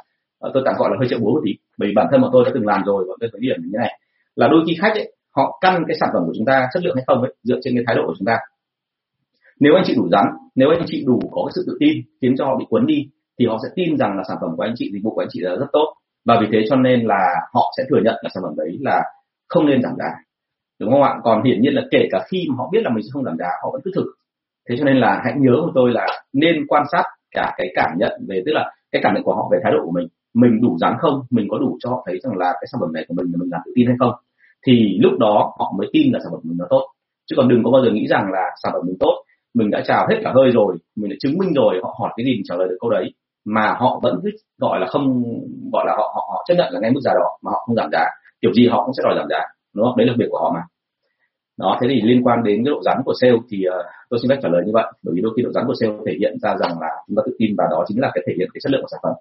uh, 0.48 0.54
tôi 0.54 0.64
tạm 0.66 0.76
gọi 0.78 0.90
là 0.92 0.98
hơi 1.00 1.08
trợ 1.10 1.18
búa 1.20 1.32
một 1.32 1.42
tí. 1.46 1.52
Bởi 1.78 1.90
vì 1.90 1.94
bản 1.96 2.08
thân 2.12 2.22
bọn 2.22 2.30
tôi 2.34 2.46
đã 2.46 2.52
từng 2.54 2.68
làm 2.68 2.84
rồi 2.86 3.06
và 3.08 3.14
tôi 3.20 3.30
thấy 3.34 3.40
điểm 3.42 3.56
như 3.62 3.70
thế 3.74 3.78
này. 3.78 4.00
Là 4.36 4.48
đôi 4.48 4.64
khi 4.68 4.76
khách 4.82 4.94
ấy, 4.94 5.14
họ 5.36 5.58
căn 5.62 5.84
cái 5.88 5.98
sản 6.00 6.10
phẩm 6.14 6.24
của 6.26 6.34
chúng 6.38 6.46
ta 6.46 6.68
chất 6.74 6.84
lượng 6.84 6.96
hay 6.96 7.04
không 7.08 7.22
ấy, 7.22 7.34
dựa 7.44 7.60
trên 7.64 7.76
cái 7.76 7.84
thái 7.88 7.96
độ 7.96 8.04
của 8.06 8.14
chúng 8.20 8.26
ta. 8.26 8.38
Nếu 9.60 9.76
anh 9.76 9.84
chị 9.88 9.94
đủ 9.96 10.10
rắn 10.12 10.26
nếu 10.56 10.70
anh 10.70 10.82
chị 10.86 11.04
đủ 11.08 11.20
có 11.32 11.42
cái 11.46 11.52
sự 11.56 11.64
tự 11.68 11.78
tin 11.80 12.02
khiến 12.22 12.36
cho 12.38 12.46
họ 12.46 12.58
bị 12.58 12.66
cuốn 12.70 12.86
đi 12.86 13.10
thì 13.40 13.46
họ 13.46 13.58
sẽ 13.64 13.70
tin 13.76 13.98
rằng 13.98 14.18
là 14.18 14.24
sản 14.28 14.38
phẩm 14.42 14.50
của 14.58 14.64
anh 14.64 14.74
chị 14.76 14.90
dịch 14.94 15.04
vụ 15.04 15.12
của 15.16 15.22
anh 15.22 15.30
chị 15.32 15.40
là 15.40 15.56
rất 15.56 15.66
tốt. 15.74 15.94
Và 16.26 16.38
vì 16.42 16.48
thế 16.52 16.66
cho 16.70 16.76
nên 16.76 17.02
là 17.06 17.36
họ 17.54 17.74
sẽ 17.78 17.84
thừa 17.90 18.00
nhận 18.04 18.16
là 18.22 18.30
sản 18.34 18.44
phẩm 18.44 18.54
đấy 18.58 18.78
là 18.82 19.04
không 19.52 19.66
nên 19.66 19.82
giảm 19.82 19.96
giá. 20.00 20.10
Đúng 20.80 20.92
không 20.92 21.04
ạ? 21.04 21.14
Còn 21.24 21.44
hiển 21.44 21.62
nhiên 21.62 21.74
là 21.74 21.82
kể 21.92 22.08
cả 22.12 22.20
khi 22.32 22.46
mà 22.50 22.56
họ 22.58 22.70
biết 22.72 22.84
là 22.84 22.90
mình 22.90 23.04
sẽ 23.04 23.10
không 23.14 23.24
giảm 23.24 23.38
giá 23.38 23.50
họ 23.64 23.70
vẫn 23.74 23.82
cứ 23.86 23.92
thử. 23.96 24.06
Thế 24.70 24.76
cho 24.80 24.86
nên 24.86 24.98
là 24.98 25.22
hãy 25.24 25.34
nhớ 25.38 25.54
của 25.62 25.72
tôi 25.76 25.92
là 25.92 26.08
nên 26.34 26.68
quan 26.68 26.84
sát 26.92 27.04
cả 27.32 27.54
cái 27.58 27.68
cảm 27.76 27.90
nhận 27.98 28.12
về 28.28 28.44
tức 28.46 28.52
là 28.52 28.72
cái 28.92 29.02
cảm 29.04 29.14
nhận 29.14 29.24
của 29.24 29.36
họ 29.36 29.50
về 29.52 29.60
thái 29.64 29.72
độ 29.72 29.80
của 29.86 29.92
mình. 29.92 30.08
Mình 30.34 30.62
đủ 30.62 30.78
dám 30.82 30.94
không? 31.00 31.22
Mình 31.30 31.48
có 31.50 31.58
đủ 31.58 31.78
cho 31.80 31.90
họ 31.90 32.04
thấy 32.06 32.20
rằng 32.24 32.38
là 32.38 32.52
cái 32.54 32.68
sản 32.72 32.82
phẩm 32.82 32.94
này 32.94 33.06
của 33.08 33.14
mình 33.18 33.26
là 33.32 33.38
mình 33.40 33.50
làm 33.52 33.62
tự 33.66 33.72
tin 33.76 33.88
hay 33.88 33.96
không? 34.00 34.14
Thì 34.68 34.98
lúc 35.02 35.14
đó 35.20 35.54
họ 35.60 35.74
mới 35.78 35.88
tin 35.94 36.14
là 36.14 36.20
sản 36.24 36.32
phẩm 36.32 36.42
mình 36.44 36.58
nó 36.58 36.66
tốt. 36.70 36.88
Chứ 37.30 37.36
còn 37.38 37.48
đừng 37.48 37.64
có 37.64 37.72
bao 37.72 37.82
giờ 37.86 37.92
nghĩ 37.92 38.08
rằng 38.08 38.32
là 38.32 38.44
sản 38.64 38.72
phẩm 38.74 38.82
mình 38.86 38.98
tốt 39.00 39.24
mình 39.54 39.72
đã 39.72 39.82
chào 39.86 40.08
hết 40.10 40.16
cả 40.24 40.32
hơi 40.36 40.52
rồi 40.52 40.76
mình 40.96 41.10
đã 41.10 41.16
chứng 41.20 41.38
minh 41.38 41.54
rồi 41.56 41.80
họ 41.84 41.96
hỏi 42.00 42.12
cái 42.18 42.26
gì 42.26 42.32
mình 42.32 42.44
trả 42.46 42.56
lời 42.56 42.68
được 42.68 42.78
câu 42.82 42.90
đấy. 42.90 43.14
Mà 43.46 43.76
họ 43.80 44.00
vẫn 44.04 44.20
cứ 44.24 44.30
gọi 44.58 44.80
là 44.80 44.88
không 44.88 45.24
gọi 45.74 45.86
là 45.88 45.94
họ 45.98 46.12
họ, 46.16 46.30
họ 46.34 46.44
chấp 46.48 46.54
nhận 46.58 46.74
là 46.74 46.80
ngay 46.80 46.92
mức 46.92 47.00
giá 47.04 47.12
đó 47.14 47.38
mà 47.42 47.52
họ 47.52 47.64
không 47.66 47.76
giảm 47.76 47.90
giá 47.92 48.06
kiểu 48.42 48.54
gì 48.54 48.68
họ 48.68 48.84
cũng 48.86 48.94
sẽ 48.98 49.04
đòi 49.04 49.16
giảm 49.18 49.28
giá 49.30 49.40
đúng 49.74 49.86
không? 49.86 49.98
Đấy 49.98 50.08
là 50.08 50.14
việc 50.18 50.26
của 50.30 50.40
họ 50.40 50.52
mà. 50.56 50.62
Đó 51.58 51.78
thế 51.82 51.88
thì 51.90 52.02
liên 52.02 52.24
quan 52.24 52.44
đến 52.44 52.64
cái 52.66 52.72
độ 52.72 52.82
rắn 52.82 52.98
của 53.06 53.14
sale 53.22 53.38
thì 53.50 53.58
uh, 53.68 53.86
tôi 54.10 54.20
xin 54.22 54.30
phép 54.30 54.40
trả 54.42 54.50
lời 54.50 54.62
như 54.66 54.72
vậy 54.74 54.86
bởi 55.04 55.14
vì 55.16 55.22
đôi 55.22 55.34
khi 55.36 55.44
độ 55.44 55.52
rắn 55.52 55.64
của 55.68 55.74
sale 55.80 55.94
thể 56.06 56.14
hiện 56.20 56.38
ra 56.42 56.56
rằng 56.58 56.80
là 56.82 56.90
chúng 57.08 57.16
ta 57.16 57.22
tự 57.26 57.36
tin 57.40 57.56
và 57.58 57.64
đó 57.72 57.84
chính 57.88 58.02
là 58.02 58.12
cái 58.14 58.24
thể 58.28 58.34
hiện 58.38 58.48
cái 58.54 58.60
chất 58.64 58.72
lượng 58.72 58.82
của 58.82 58.88
sản 58.92 59.00
phẩm. 59.04 59.14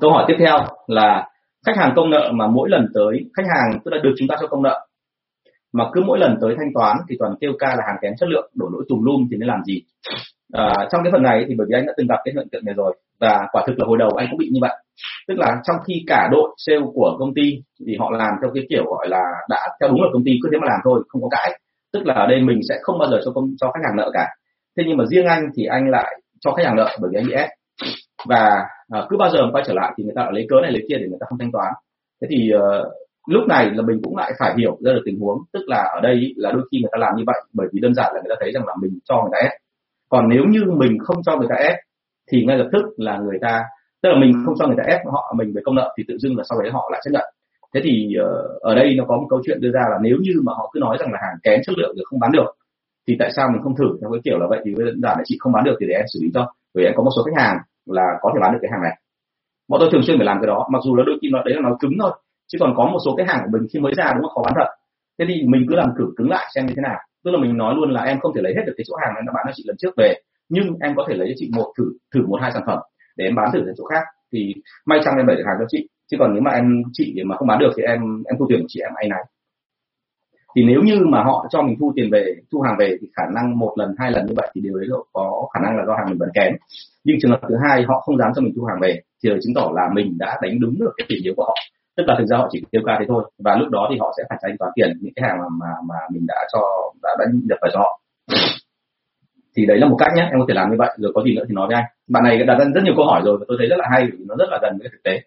Câu 0.00 0.10
hỏi 0.10 0.24
tiếp 0.28 0.36
theo 0.38 0.56
là 0.86 1.28
khách 1.66 1.76
hàng 1.76 1.92
công 1.96 2.10
nợ 2.10 2.30
mà 2.34 2.46
mỗi 2.46 2.68
lần 2.68 2.86
tới 2.94 3.30
khách 3.36 3.46
hàng 3.46 3.80
tức 3.84 3.90
là 3.94 3.98
được 4.02 4.14
chúng 4.18 4.28
ta 4.28 4.36
cho 4.40 4.46
công 4.46 4.62
nợ 4.62 4.86
mà 5.72 5.84
cứ 5.92 6.00
mỗi 6.06 6.18
lần 6.18 6.36
tới 6.40 6.54
thanh 6.58 6.72
toán 6.74 6.96
thì 7.08 7.16
toàn 7.18 7.34
kêu 7.40 7.52
ca 7.58 7.68
là 7.68 7.82
hàng 7.86 7.96
kém 8.02 8.12
chất 8.18 8.28
lượng 8.28 8.50
đổ 8.54 8.68
lỗi 8.72 8.84
tùm 8.88 9.02
lum 9.02 9.28
thì 9.30 9.36
nên 9.36 9.48
làm 9.48 9.64
gì? 9.64 9.82
À, 10.52 10.72
trong 10.92 11.00
cái 11.04 11.12
phần 11.12 11.22
này 11.22 11.44
thì 11.48 11.54
bởi 11.58 11.66
vì 11.70 11.74
anh 11.76 11.86
đã 11.86 11.92
từng 11.96 12.06
gặp 12.06 12.18
cái 12.24 12.34
hiện 12.34 12.48
tượng 12.52 12.64
này 12.64 12.74
rồi 12.74 12.96
và 13.20 13.46
quả 13.52 13.64
thực 13.66 13.78
là 13.78 13.84
hồi 13.86 13.98
đầu 13.98 14.10
anh 14.16 14.26
cũng 14.30 14.38
bị 14.38 14.48
như 14.52 14.58
vậy. 14.60 14.76
Tức 15.28 15.34
là 15.38 15.56
trong 15.64 15.76
khi 15.86 15.94
cả 16.06 16.28
đội 16.32 16.50
sale 16.56 16.80
của 16.94 17.16
công 17.18 17.34
ty 17.34 17.62
thì 17.86 17.96
họ 17.98 18.10
làm 18.10 18.30
theo 18.42 18.50
cái 18.54 18.64
kiểu 18.70 18.84
gọi 18.84 19.08
là 19.08 19.22
đã 19.48 19.68
theo 19.80 19.90
đúng 19.90 20.02
là 20.02 20.08
công 20.12 20.24
ty 20.24 20.32
cứ 20.42 20.48
thế 20.52 20.58
mà 20.58 20.66
làm 20.70 20.80
thôi 20.84 21.02
không 21.08 21.22
có 21.22 21.28
cãi. 21.30 21.60
Tức 21.92 22.06
là 22.06 22.14
ở 22.14 22.26
đây 22.26 22.40
mình 22.40 22.60
sẽ 22.68 22.74
không 22.82 22.98
bao 22.98 23.08
giờ 23.10 23.20
cho 23.24 23.30
công 23.34 23.44
cho 23.60 23.70
khách 23.70 23.80
hàng 23.84 23.96
nợ 23.96 24.10
cả. 24.14 24.26
Thế 24.76 24.84
nhưng 24.86 24.96
mà 24.96 25.04
riêng 25.06 25.26
anh 25.26 25.42
thì 25.56 25.64
anh 25.64 25.90
lại 25.90 26.20
cho 26.40 26.52
khách 26.52 26.66
hàng 26.66 26.76
nợ 26.76 26.96
bởi 27.00 27.10
vì 27.12 27.18
anh 27.18 27.26
bị 27.26 27.32
ép. 27.32 27.48
Và 28.28 28.64
à, 28.92 29.06
cứ 29.08 29.16
bao 29.16 29.30
giờ 29.30 29.38
quay 29.52 29.64
trở 29.66 29.72
lại 29.74 29.92
thì 29.96 30.04
người 30.04 30.12
ta 30.16 30.22
lại 30.22 30.32
lấy 30.34 30.46
cớ 30.50 30.56
này 30.62 30.72
lấy 30.72 30.82
kia 30.88 30.96
để 30.98 31.06
người 31.08 31.18
ta 31.20 31.26
không 31.28 31.38
thanh 31.38 31.52
toán. 31.52 31.72
Thế 32.22 32.28
thì 32.30 32.50
uh, 32.56 32.86
lúc 33.28 33.48
này 33.48 33.70
là 33.70 33.82
mình 33.82 34.00
cũng 34.04 34.16
lại 34.16 34.32
phải 34.38 34.54
hiểu 34.58 34.78
ra 34.84 34.92
được 34.92 35.02
tình 35.04 35.18
huống. 35.20 35.38
Tức 35.52 35.62
là 35.66 35.82
ở 35.94 36.00
đây 36.00 36.32
là 36.36 36.52
đôi 36.52 36.62
khi 36.72 36.78
người 36.80 36.90
ta 36.92 36.98
làm 36.98 37.12
như 37.16 37.24
vậy 37.26 37.40
bởi 37.52 37.66
vì 37.72 37.80
đơn 37.80 37.94
giản 37.94 38.12
là 38.14 38.20
người 38.20 38.30
ta 38.30 38.36
thấy 38.40 38.52
rằng 38.52 38.66
là 38.66 38.74
mình 38.82 38.98
cho 39.08 39.14
người 39.16 39.30
ta 39.32 39.38
ép. 39.48 39.52
Còn 40.08 40.28
nếu 40.28 40.44
như 40.48 40.60
mình 40.76 40.98
không 40.98 41.16
cho 41.26 41.36
người 41.36 41.48
ta 41.50 41.56
ép 41.56 41.76
thì 42.30 42.44
ngay 42.44 42.58
lập 42.58 42.68
tức 42.72 42.82
là 42.96 43.18
người 43.18 43.38
ta, 43.40 43.62
tức 44.02 44.08
là 44.12 44.18
mình 44.20 44.32
không 44.44 44.54
cho 44.58 44.66
người 44.66 44.76
ta 44.78 44.84
ép 44.86 45.00
họ 45.06 45.34
mình 45.36 45.52
về 45.54 45.62
công 45.64 45.74
nợ 45.74 45.94
thì 45.98 46.04
tự 46.08 46.18
dưng 46.18 46.36
là 46.36 46.44
sau 46.48 46.62
đấy 46.62 46.70
họ 46.72 46.88
lại 46.92 47.00
chấp 47.04 47.10
nhận. 47.12 47.24
Thế 47.74 47.80
thì 47.84 48.14
ờ, 48.20 48.30
ở 48.60 48.74
đây 48.74 48.94
nó 48.98 49.04
có 49.08 49.16
một 49.16 49.26
câu 49.30 49.40
chuyện 49.46 49.60
đưa 49.60 49.70
ra 49.70 49.80
là 49.90 49.98
nếu 50.02 50.16
như 50.20 50.32
mà 50.44 50.52
họ 50.56 50.70
cứ 50.72 50.80
nói 50.80 50.96
rằng 51.00 51.12
là 51.12 51.18
hàng 51.22 51.36
kém 51.42 51.60
chất 51.66 51.78
lượng 51.78 51.96
rồi 51.96 52.04
không 52.04 52.20
bán 52.20 52.32
được, 52.32 52.50
thì 53.06 53.16
tại 53.18 53.30
sao 53.36 53.48
mình 53.52 53.62
không 53.62 53.76
thử? 53.76 53.88
Theo 54.00 54.10
cái 54.12 54.20
kiểu 54.24 54.38
là 54.38 54.46
vậy 54.50 54.60
thì 54.64 54.74
đơn 54.78 55.00
giản 55.02 55.14
là 55.18 55.22
chị 55.24 55.36
không 55.40 55.52
bán 55.52 55.64
được 55.64 55.76
thì 55.80 55.86
để 55.88 55.94
em 55.94 56.04
xử 56.12 56.18
lý 56.22 56.30
cho, 56.34 56.52
bởi 56.74 56.84
em 56.84 56.92
có 56.96 57.02
một 57.02 57.10
số 57.16 57.22
khách 57.22 57.42
hàng 57.42 57.56
là 57.86 58.06
có 58.20 58.30
thể 58.34 58.38
bán 58.42 58.52
được 58.52 58.58
cái 58.62 58.70
hàng 58.72 58.82
này. 58.82 58.94
Bọn 59.68 59.80
tôi 59.80 59.88
thường 59.92 60.02
xuyên 60.02 60.18
phải 60.18 60.26
làm 60.26 60.38
cái 60.40 60.46
đó, 60.46 60.68
mặc 60.72 60.82
dù 60.84 60.96
là 60.96 61.02
đôi 61.06 61.18
khi 61.22 61.28
nó, 61.32 61.42
đấy 61.42 61.54
là 61.54 61.60
nó 61.68 61.76
cứng 61.80 61.92
thôi, 62.00 62.12
chứ 62.52 62.58
còn 62.60 62.74
có 62.76 62.84
một 62.92 62.98
số 63.04 63.14
cái 63.16 63.26
hàng 63.26 63.40
của 63.44 63.50
mình 63.58 63.68
khi 63.72 63.80
mới 63.80 63.92
ra 63.94 64.12
đúng 64.14 64.22
là 64.22 64.30
khó 64.34 64.42
bán 64.44 64.54
thật. 64.56 64.70
Thế 65.18 65.24
thì 65.28 65.34
mình 65.46 65.66
cứ 65.68 65.74
làm 65.76 65.88
cử 65.98 66.04
cứng 66.16 66.30
lại 66.30 66.46
xem 66.54 66.66
như 66.66 66.74
thế 66.76 66.82
nào. 66.82 66.98
Tức 67.24 67.30
là 67.30 67.38
mình 67.42 67.56
nói 67.56 67.74
luôn 67.76 67.90
là 67.90 68.02
em 68.02 68.20
không 68.20 68.32
thể 68.34 68.40
lấy 68.42 68.52
hết 68.56 68.62
được 68.66 68.74
cái 68.76 68.84
chỗ 68.88 68.94
hàng 69.02 69.14
này 69.14 69.22
nó 69.26 69.32
bán 69.36 69.44
cho 69.46 69.52
chị 69.54 69.62
lần 69.66 69.76
trước 69.76 69.94
về 69.96 70.14
nhưng 70.48 70.76
em 70.80 70.92
có 70.96 71.06
thể 71.08 71.14
lấy 71.14 71.28
cho 71.28 71.34
chị 71.36 71.50
một 71.56 71.72
thử 71.78 71.84
thử 72.14 72.26
một 72.26 72.38
hai 72.40 72.50
sản 72.52 72.62
phẩm 72.66 72.78
để 73.16 73.24
em 73.24 73.34
bán 73.34 73.50
thử 73.52 73.58
ở 73.58 73.72
chỗ 73.76 73.84
khác. 73.84 74.02
Thì 74.32 74.54
may 74.86 75.00
chăng 75.04 75.16
em 75.16 75.26
đẩy 75.26 75.36
được 75.36 75.44
hàng 75.46 75.56
cho 75.58 75.66
chị. 75.68 75.88
Chứ 76.10 76.16
còn 76.20 76.34
nếu 76.34 76.42
mà 76.42 76.50
em 76.50 76.82
chị 76.92 77.14
mà 77.26 77.36
không 77.36 77.48
bán 77.48 77.58
được 77.58 77.70
thì 77.76 77.82
em 77.82 78.00
em 78.26 78.36
thu 78.38 78.46
tiền 78.48 78.60
của 78.60 78.66
chị 78.68 78.80
em 78.80 78.92
ai 78.94 79.08
này 79.08 79.24
thì 80.58 80.64
nếu 80.64 80.80
như 80.82 81.06
mà 81.08 81.22
họ 81.22 81.46
cho 81.50 81.62
mình 81.62 81.76
thu 81.80 81.92
tiền 81.96 82.10
về 82.12 82.34
thu 82.52 82.60
hàng 82.60 82.76
về 82.78 82.96
thì 83.00 83.06
khả 83.16 83.22
năng 83.34 83.58
một 83.58 83.72
lần 83.76 83.94
hai 83.98 84.10
lần 84.10 84.26
như 84.26 84.34
vậy 84.36 84.48
thì 84.54 84.60
điều 84.60 84.74
đấy 84.78 84.88
có 85.12 85.48
khả 85.54 85.60
năng 85.60 85.76
là 85.76 85.84
do 85.86 85.94
hàng 85.94 86.06
mình 86.10 86.18
vẫn 86.18 86.28
kém. 86.34 86.52
Nhưng 87.04 87.16
trường 87.20 87.30
hợp 87.30 87.40
thứ 87.48 87.54
hai 87.68 87.84
họ 87.88 88.00
không 88.00 88.18
dám 88.18 88.30
cho 88.36 88.42
mình 88.42 88.52
thu 88.56 88.64
hàng 88.64 88.78
về 88.80 89.00
thì 89.24 89.30
chứng 89.42 89.54
tỏ 89.54 89.70
là 89.74 89.88
mình 89.94 90.16
đã 90.18 90.38
đánh 90.42 90.60
đúng 90.60 90.74
được 90.80 90.92
cái 90.96 91.06
tiền 91.08 91.18
yếu 91.24 91.34
của 91.36 91.44
họ. 91.44 91.54
Tức 91.96 92.04
là 92.06 92.14
thực 92.18 92.26
ra 92.26 92.36
họ 92.36 92.48
chỉ 92.50 92.62
tiêu 92.70 92.82
ca 92.86 92.96
thế 93.00 93.04
thôi. 93.08 93.30
Và 93.44 93.56
lúc 93.56 93.68
đó 93.68 93.88
thì 93.90 93.98
họ 94.00 94.14
sẽ 94.16 94.22
phải 94.28 94.38
thanh 94.42 94.56
toán 94.58 94.72
tiền 94.74 94.98
những 95.00 95.12
cái 95.16 95.28
hàng 95.28 95.38
mà 95.38 95.46
mà, 95.60 95.66
mà 95.88 95.94
mình 96.12 96.24
đã 96.28 96.36
cho 96.52 96.60
đã, 97.02 97.10
đã 97.18 97.24
nhập 97.48 97.58
vào 97.62 97.70
cho 97.74 97.80
họ 97.80 98.00
thì 99.56 99.66
đấy 99.66 99.78
là 99.78 99.88
một 99.88 99.96
cách 99.98 100.12
nhé 100.16 100.22
em 100.30 100.40
có 100.40 100.44
thể 100.48 100.54
làm 100.54 100.70
như 100.70 100.76
vậy 100.78 100.90
rồi 100.96 101.12
có 101.14 101.22
gì 101.22 101.34
nữa 101.34 101.44
thì 101.48 101.54
nói 101.54 101.66
với 101.66 101.76
anh. 101.76 101.84
Bạn 102.08 102.22
này 102.24 102.44
đặt 102.44 102.58
ra 102.58 102.64
rất 102.74 102.80
nhiều 102.84 102.94
câu 102.96 103.06
hỏi 103.06 103.22
rồi 103.24 103.36
và 103.40 103.44
tôi 103.48 103.56
thấy 103.60 103.68
rất 103.68 103.76
là 103.78 103.86
hay 103.90 104.04
vì 104.12 104.24
nó 104.28 104.34
rất 104.38 104.48
là 104.50 104.58
gần 104.62 104.78
với 104.78 104.88
thực 104.92 105.02
tế. 105.04 105.20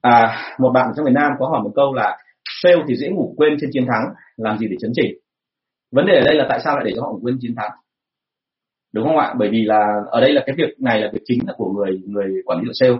À, 0.00 0.36
một 0.58 0.70
bạn 0.74 0.92
trong 0.96 1.04
miền 1.04 1.14
Nam 1.14 1.32
có 1.38 1.48
hỏi 1.48 1.62
một 1.62 1.72
câu 1.74 1.94
là 1.94 2.16
fail 2.62 2.84
thì 2.88 2.96
dễ 2.96 3.08
ngủ 3.08 3.34
quên 3.36 3.56
trên 3.60 3.70
chiến 3.72 3.86
thắng 3.86 4.04
làm 4.36 4.58
gì 4.58 4.66
để 4.68 4.76
chấn 4.80 4.90
chỉnh? 4.94 5.18
Vấn 5.92 6.06
đề 6.06 6.14
ở 6.14 6.24
đây 6.24 6.34
là 6.34 6.46
tại 6.48 6.60
sao 6.64 6.76
lại 6.76 6.84
để 6.84 6.92
cho 6.96 7.02
họ 7.02 7.10
ngủ 7.12 7.18
quên 7.22 7.38
chiến 7.40 7.54
thắng? 7.56 7.70
Đúng 8.92 9.06
không 9.06 9.18
ạ? 9.18 9.34
Bởi 9.38 9.48
vì 9.48 9.64
là 9.64 10.02
ở 10.10 10.20
đây 10.20 10.32
là 10.32 10.42
cái 10.46 10.56
việc 10.58 10.80
này 10.80 11.00
là 11.00 11.10
việc 11.12 11.22
chính 11.24 11.38
là 11.46 11.52
của 11.56 11.72
người 11.72 12.00
người 12.06 12.42
quản 12.44 12.58
lý 12.58 12.64
đội 12.64 12.74
sale. 12.74 12.96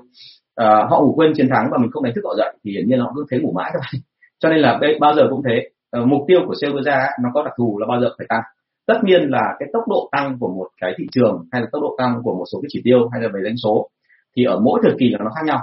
À, 0.55 0.87
họ 0.91 1.01
ngủ 1.01 1.15
quên 1.17 1.33
chiến 1.35 1.49
thắng 1.49 1.69
và 1.71 1.79
mình 1.79 1.91
không 1.91 2.05
đánh 2.05 2.13
thức 2.15 2.25
họ 2.25 2.35
dậy 2.39 2.55
thì 2.65 2.73
hiển 2.73 2.89
nhiên 2.89 3.01
họ 3.01 3.13
cứ 3.17 3.25
thế 3.31 3.39
ngủ 3.39 3.53
mãi 3.53 3.71
thôi. 3.75 4.01
Cho 4.39 4.49
nên 4.49 4.59
là 4.59 4.81
bao 5.01 5.15
giờ 5.15 5.27
cũng 5.31 5.43
thế. 5.49 5.69
À, 5.91 6.01
mục 6.07 6.23
tiêu 6.29 6.41
của 6.47 6.55
sale 6.61 6.73
đưa 6.73 6.83
ra 6.83 7.07
nó 7.23 7.29
có 7.35 7.43
đặc 7.43 7.53
thù 7.59 7.79
là 7.79 7.87
bao 7.87 8.01
giờ 8.01 8.15
phải 8.19 8.27
tăng 8.29 8.43
tất 8.89 8.99
nhiên 9.03 9.31
là 9.31 9.57
cái 9.59 9.69
tốc 9.73 9.89
độ 9.89 10.09
tăng 10.13 10.37
của 10.41 10.49
một 10.49 10.69
cái 10.81 10.95
thị 10.99 11.07
trường 11.13 11.45
hay 11.53 11.61
là 11.61 11.69
tốc 11.73 11.83
độ 11.83 11.95
tăng 11.99 12.21
của 12.23 12.35
một 12.35 12.45
số 12.53 12.61
cái 12.63 12.69
chỉ 12.73 12.81
tiêu 12.85 13.09
hay 13.13 13.23
là 13.23 13.29
về 13.35 13.41
doanh 13.45 13.57
số 13.57 13.89
thì 14.37 14.45
ở 14.45 14.61
mỗi 14.61 14.81
thời 14.83 14.93
kỳ 14.99 15.09
là 15.09 15.19
nó 15.25 15.31
khác 15.35 15.43
nhau. 15.45 15.61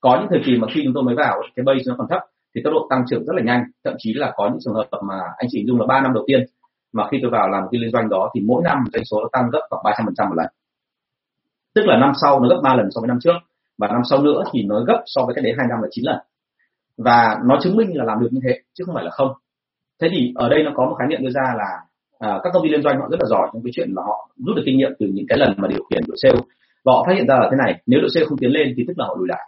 Có 0.00 0.16
những 0.20 0.28
thời 0.30 0.40
kỳ 0.46 0.56
mà 0.56 0.68
khi 0.74 0.80
chúng 0.84 0.94
tôi 0.94 1.02
mới 1.02 1.14
vào 1.14 1.42
cái 1.56 1.64
base 1.64 1.82
nó 1.86 1.94
còn 1.98 2.06
thấp 2.10 2.22
thì 2.54 2.60
tốc 2.64 2.72
độ 2.72 2.86
tăng 2.90 3.04
trưởng 3.10 3.24
rất 3.24 3.32
là 3.36 3.42
nhanh. 3.42 3.62
Thậm 3.84 3.94
chí 3.98 4.14
là 4.14 4.32
có 4.36 4.48
những 4.48 4.58
trường 4.64 4.74
hợp 4.74 4.86
mà 5.08 5.18
anh 5.36 5.48
chị 5.50 5.64
dùng 5.66 5.80
là 5.80 5.86
3 5.86 6.00
năm 6.00 6.12
đầu 6.14 6.24
tiên 6.26 6.40
mà 6.92 7.08
khi 7.10 7.18
tôi 7.22 7.30
vào 7.30 7.48
làm 7.48 7.62
cái 7.70 7.80
liên 7.80 7.90
doanh 7.92 8.08
đó 8.08 8.30
thì 8.34 8.40
mỗi 8.46 8.62
năm 8.64 8.78
doanh 8.92 9.04
số 9.04 9.20
nó 9.20 9.28
tăng 9.32 9.50
gấp 9.52 9.60
khoảng 9.70 9.82
300 9.84 10.06
phần 10.06 10.14
trăm 10.14 10.28
một 10.28 10.34
lần. 10.36 10.46
Tức 11.74 11.82
là 11.86 11.98
năm 11.98 12.12
sau 12.22 12.40
nó 12.40 12.48
gấp 12.48 12.60
3 12.62 12.74
lần 12.74 12.88
so 12.90 13.00
với 13.00 13.08
năm 13.08 13.18
trước 13.20 13.36
và 13.78 13.88
năm 13.88 14.02
sau 14.10 14.22
nữa 14.22 14.42
thì 14.52 14.62
nó 14.62 14.80
gấp 14.80 15.02
so 15.06 15.22
với 15.26 15.34
cái 15.34 15.44
đấy 15.44 15.54
hai 15.58 15.66
năm 15.70 15.78
là 15.82 15.88
9 15.90 16.04
lần. 16.04 16.18
Và 16.98 17.38
nó 17.44 17.58
chứng 17.60 17.76
minh 17.76 17.96
là 17.96 18.04
làm 18.04 18.20
được 18.20 18.28
như 18.30 18.40
thế, 18.44 18.60
chứ 18.74 18.84
không 18.84 18.94
phải 18.94 19.04
là 19.04 19.10
không. 19.10 19.32
Thế 20.00 20.08
thì 20.10 20.32
ở 20.34 20.48
đây 20.48 20.62
nó 20.62 20.70
có 20.74 20.86
một 20.86 20.96
khái 20.98 21.08
niệm 21.08 21.22
đưa 21.22 21.30
ra 21.30 21.54
là 21.56 21.87
à, 22.18 22.40
các 22.42 22.50
công 22.52 22.62
ty 22.62 22.68
liên 22.68 22.82
doanh 22.82 22.96
họ 23.00 23.06
rất 23.10 23.20
là 23.20 23.26
giỏi 23.26 23.48
trong 23.52 23.62
cái 23.64 23.70
chuyện 23.74 23.88
là 23.96 24.02
họ 24.06 24.30
rút 24.46 24.56
được 24.56 24.62
kinh 24.66 24.78
nghiệm 24.78 24.92
từ 24.98 25.06
những 25.14 25.26
cái 25.28 25.38
lần 25.38 25.52
mà 25.56 25.68
điều 25.68 25.82
khiển 25.90 26.02
đội 26.08 26.16
sale. 26.22 26.40
Và 26.84 26.92
họ 26.92 27.04
phát 27.06 27.14
hiện 27.16 27.26
ra 27.26 27.34
là 27.40 27.48
thế 27.50 27.56
này 27.64 27.82
nếu 27.86 28.00
đội 28.00 28.10
sale 28.14 28.26
không 28.26 28.38
tiến 28.38 28.50
lên 28.50 28.74
thì 28.76 28.84
tức 28.88 28.94
là 28.96 29.06
họ 29.06 29.14
lùi 29.18 29.28
lại. 29.28 29.44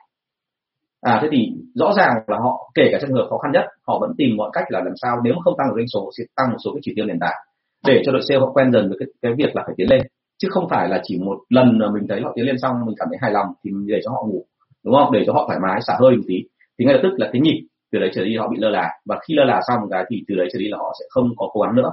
À 1.01 1.19
thế 1.23 1.29
thì 1.33 1.53
rõ 1.75 1.93
ràng 1.97 2.15
là 2.27 2.39
họ 2.45 2.71
kể 2.75 2.89
cả 2.93 2.99
trong 3.01 3.09
trường 3.09 3.19
hợp 3.19 3.27
khó 3.31 3.39
khăn 3.39 3.53
nhất 3.53 3.65
họ 3.87 3.99
vẫn 4.01 4.11
tìm 4.19 4.37
mọi 4.37 4.51
cách 4.53 4.65
là 4.69 4.81
làm 4.81 4.95
sao 5.03 5.17
nếu 5.25 5.35
mà 5.35 5.41
không 5.45 5.55
tăng 5.59 5.69
được 5.69 5.75
doanh 5.77 5.89
số 5.95 6.11
sẽ 6.19 6.25
tăng 6.37 6.51
một 6.51 6.59
số 6.65 6.71
cái 6.75 6.81
chỉ 6.83 6.93
tiêu 6.97 7.05
nền 7.07 7.19
tảng 7.21 7.39
để 7.87 8.03
cho 8.05 8.13
đội 8.13 8.23
sale 8.29 8.41
họ 8.41 8.51
quen 8.55 8.73
dần 8.73 8.89
với 8.89 8.97
cái, 9.01 9.09
cái 9.23 9.33
việc 9.39 9.57
là 9.57 9.63
phải 9.67 9.75
tiến 9.77 9.91
lên. 9.91 10.01
Chứ 10.43 10.49
không 10.51 10.69
phải 10.71 10.89
là 10.89 11.01
chỉ 11.03 11.19
một 11.19 11.39
lần 11.49 11.79
mà 11.79 11.87
mình 11.95 12.07
thấy 12.09 12.21
họ 12.21 12.33
tiến 12.35 12.47
lên 12.47 12.59
xong 12.59 12.73
mình 12.87 12.95
cảm 12.99 13.09
thấy 13.11 13.19
hài 13.23 13.31
lòng 13.31 13.47
thì 13.65 13.71
mình 13.71 13.87
để 13.87 14.01
cho 14.05 14.11
họ 14.11 14.23
ngủ 14.29 14.45
đúng 14.85 14.95
không? 14.95 15.13
Để 15.13 15.23
cho 15.27 15.33
họ 15.33 15.45
thoải 15.47 15.59
mái 15.63 15.81
xả 15.87 15.95
hơi 16.01 16.17
một 16.17 16.23
tí. 16.29 16.35
Thì 16.79 16.85
ngay 16.85 16.95
lập 16.95 17.01
tức 17.03 17.13
là 17.17 17.29
cái 17.33 17.41
nhịp 17.41 17.61
từ 17.93 17.99
đấy 17.99 18.11
trở 18.15 18.25
đi 18.25 18.37
họ 18.37 18.49
bị 18.49 18.57
lơ 18.61 18.71
là. 18.71 18.89
Và 19.05 19.19
khi 19.29 19.35
lơ 19.35 19.45
là 19.45 19.61
xong 19.69 19.79
cái 19.91 20.05
thì 20.11 20.17
từ 20.29 20.35
đấy 20.35 20.49
trở 20.53 20.59
đi 20.59 20.69
là 20.69 20.79
họ 20.79 20.93
sẽ 21.01 21.05
không 21.11 21.31
có 21.37 21.49
cố 21.53 21.61
gắng 21.61 21.77
nữa 21.77 21.91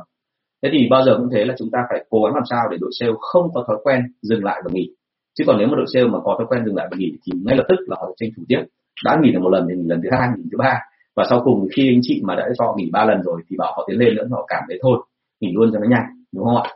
thế 0.63 0.69
thì 0.73 0.87
bao 0.91 1.03
giờ 1.03 1.17
cũng 1.17 1.29
thế 1.33 1.45
là 1.45 1.55
chúng 1.57 1.71
ta 1.71 1.79
phải 1.89 2.05
cố 2.09 2.23
gắng 2.23 2.35
làm 2.35 2.43
sao 2.49 2.61
để 2.71 2.77
đội 2.81 2.91
sale 2.99 3.11
không 3.19 3.47
có 3.53 3.63
thói 3.67 3.77
quen 3.83 4.01
dừng 4.21 4.43
lại 4.43 4.61
và 4.65 4.71
nghỉ. 4.73 4.89
Chứ 5.37 5.43
còn 5.47 5.57
nếu 5.59 5.67
mà 5.67 5.75
đội 5.77 5.85
sale 5.93 6.07
mà 6.07 6.19
có 6.23 6.35
thói 6.37 6.47
quen 6.49 6.65
dừng 6.65 6.75
lại 6.75 6.87
và 6.91 6.97
nghỉ 6.99 7.11
thì 7.25 7.39
ngay 7.45 7.57
lập 7.57 7.65
tức 7.69 7.75
là 7.87 7.95
họ 7.99 8.07
tranh 8.17 8.29
thủ 8.37 8.43
tiếp. 8.47 8.61
Đã 9.05 9.19
nghỉ 9.21 9.31
được 9.31 9.39
một 9.41 9.49
lần 9.49 9.65
thì 9.69 9.75
nghỉ 9.75 9.87
lần 9.89 10.01
thứ 10.03 10.09
hai 10.11 10.27
nghỉ 10.37 10.43
thứ 10.51 10.57
ba. 10.57 10.79
Và 11.15 11.23
sau 11.29 11.41
cùng 11.43 11.67
khi 11.75 11.93
anh 11.95 11.99
chị 12.01 12.21
mà 12.23 12.35
đã 12.35 12.49
cho 12.57 12.75
nghỉ 12.77 12.89
ba 12.91 13.05
lần 13.05 13.21
rồi 13.21 13.41
thì 13.49 13.55
bảo 13.57 13.73
họ 13.75 13.85
tiến 13.87 13.99
lên 13.99 14.15
nữa 14.15 14.27
họ 14.31 14.45
cảm 14.47 14.63
thấy 14.67 14.79
thôi 14.81 14.97
nghỉ 15.39 15.51
luôn 15.53 15.69
cho 15.73 15.79
nó 15.79 15.87
nhanh 15.89 16.05
đúng 16.33 16.45
không 16.45 16.55
ạ? 16.55 16.69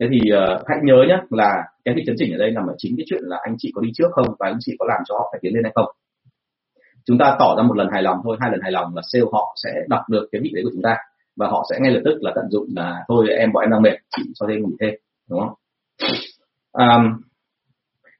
Thế 0.00 0.06
thì 0.12 0.18
uh, 0.32 0.62
hãy 0.66 0.78
nhớ 0.82 0.96
nhé 1.08 1.16
là 1.30 1.62
cái 1.84 1.94
việc 1.94 2.02
chấn 2.06 2.14
chỉnh 2.18 2.32
ở 2.32 2.38
đây 2.38 2.50
nằm 2.50 2.66
ở 2.66 2.74
chính 2.78 2.94
cái 2.96 3.04
chuyện 3.08 3.22
là 3.22 3.38
anh 3.42 3.54
chị 3.58 3.72
có 3.74 3.80
đi 3.82 3.90
trước 3.94 4.08
không 4.12 4.26
và 4.38 4.48
anh 4.48 4.56
chị 4.60 4.72
có 4.78 4.86
làm 4.88 5.00
cho 5.08 5.14
họ 5.14 5.28
phải 5.32 5.38
tiến 5.42 5.54
lên 5.54 5.64
hay 5.64 5.72
không. 5.74 5.86
Chúng 7.06 7.18
ta 7.18 7.36
tỏ 7.38 7.54
ra 7.56 7.62
một 7.62 7.76
lần 7.76 7.88
hài 7.92 8.02
lòng 8.02 8.16
thôi 8.24 8.36
hai 8.40 8.50
lần 8.50 8.60
hài 8.62 8.72
lòng 8.72 8.94
là 8.94 9.02
sale 9.12 9.24
họ 9.32 9.56
sẽ 9.64 9.70
đọc 9.88 10.02
được 10.10 10.28
cái 10.32 10.40
vị 10.44 10.50
đấy 10.54 10.64
của 10.64 10.70
chúng 10.72 10.82
ta 10.82 10.96
và 11.36 11.48
họ 11.48 11.66
sẽ 11.70 11.76
ngay 11.80 11.92
lập 11.92 12.00
tức 12.04 12.18
là 12.20 12.32
tận 12.34 12.44
dụng 12.50 12.66
là 12.76 13.04
thôi 13.08 13.26
em 13.28 13.52
bọn 13.52 13.62
em 13.64 13.70
đang 13.70 13.82
mệt 13.82 13.96
chị 14.16 14.22
cho 14.34 14.46
thêm 14.48 14.58
nghỉ 14.58 14.76
thêm. 14.80 14.94
Đúng 15.30 15.40
không? 15.40 15.54
Um, 16.72 17.20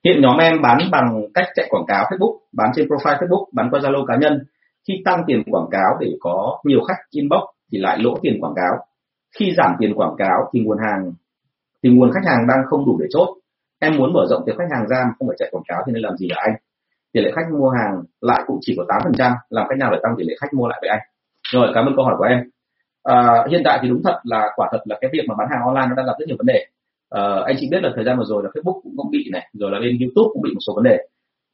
hiện 0.05 0.23
nhóm 0.23 0.39
em 0.39 0.63
bán 0.63 0.79
bằng 0.91 1.23
cách 1.35 1.47
chạy 1.55 1.67
quảng 1.71 1.87
cáo 1.87 2.05
Facebook 2.05 2.39
bán 2.53 2.71
trên 2.75 2.87
profile 2.89 3.19
Facebook 3.19 3.45
bán 3.53 3.69
qua 3.71 3.81
Zalo 3.81 4.07
cá 4.07 4.17
nhân. 4.17 4.45
Khi 4.89 4.95
tăng 5.05 5.23
tiền 5.27 5.43
quảng 5.51 5.69
cáo 5.71 5.97
để 6.01 6.17
có 6.21 6.61
nhiều 6.65 6.81
khách 6.89 7.11
inbox 7.11 7.43
thì 7.73 7.79
lại 7.79 7.99
lỗ 7.99 8.19
tiền 8.23 8.41
quảng 8.41 8.55
cáo. 8.57 8.73
Khi 9.39 9.55
giảm 9.57 9.77
tiền 9.79 9.95
quảng 9.95 10.15
cáo 10.19 10.51
thì 10.53 10.61
nguồn 10.61 10.79
hàng 10.79 11.13
thì 11.83 11.91
nguồn 11.91 12.11
khách 12.13 12.31
hàng 12.31 12.47
đang 12.49 12.59
không 12.67 12.87
đủ 12.87 12.99
để 13.01 13.07
chốt. 13.11 13.29
Em 13.81 13.97
muốn 13.97 14.13
mở 14.13 14.27
rộng 14.31 14.43
tiền 14.47 14.57
khách 14.59 14.77
hàng 14.77 14.89
ra 14.89 15.05
mà 15.07 15.13
không 15.19 15.29
phải 15.29 15.37
chạy 15.39 15.49
quảng 15.53 15.65
cáo 15.69 15.83
thì 15.87 15.93
nên 15.93 16.03
làm 16.03 16.17
gì 16.17 16.29
là 16.31 16.37
anh? 16.47 16.55
Tỷ 17.13 17.21
lệ 17.21 17.31
khách 17.35 17.53
mua 17.59 17.69
hàng 17.69 18.03
lại 18.21 18.43
cũng 18.47 18.59
chỉ 18.61 18.75
có 18.77 18.85
8% 18.85 19.35
làm 19.51 19.67
cách 19.69 19.79
nào 19.79 19.91
để 19.93 19.99
tăng 20.03 20.15
tỷ 20.19 20.25
lệ 20.25 20.35
khách 20.41 20.55
mua 20.55 20.69
lại 20.69 20.79
với 20.83 20.91
anh? 20.91 21.01
Rồi 21.53 21.73
cảm 21.75 21.87
ơn 21.87 21.97
câu 21.97 22.05
hỏi 22.05 22.15
của 22.19 22.25
em 22.25 22.51
à, 23.05 23.45
hiện 23.51 23.63
tại 23.65 23.79
thì 23.83 23.89
đúng 23.89 24.03
thật 24.05 24.19
là 24.25 24.51
quả 24.57 24.69
thật 24.73 24.81
là 24.85 24.99
cái 25.01 25.11
việc 25.13 25.23
mà 25.29 25.35
bán 25.39 25.49
hàng 25.51 25.63
online 25.67 25.87
nó 25.89 25.95
đang 25.97 26.07
gặp 26.07 26.13
rất 26.19 26.27
nhiều 26.29 26.37
vấn 26.39 26.47
đề. 26.47 26.67
À, 27.11 27.23
anh 27.47 27.57
chị 27.61 27.69
biết 27.71 27.83
là 27.83 27.91
thời 27.95 28.05
gian 28.05 28.19
vừa 28.19 28.25
rồi 28.27 28.43
là 28.45 28.51
Facebook 28.55 28.81
cũng 28.83 28.95
cũng 28.97 29.11
bị 29.11 29.31
này 29.33 29.49
rồi 29.53 29.71
là 29.71 29.79
bên 29.81 29.99
YouTube 30.01 30.31
cũng 30.33 30.43
bị 30.43 30.51
một 30.55 30.61
số 30.67 30.73
vấn 30.75 30.85
đề. 30.85 30.99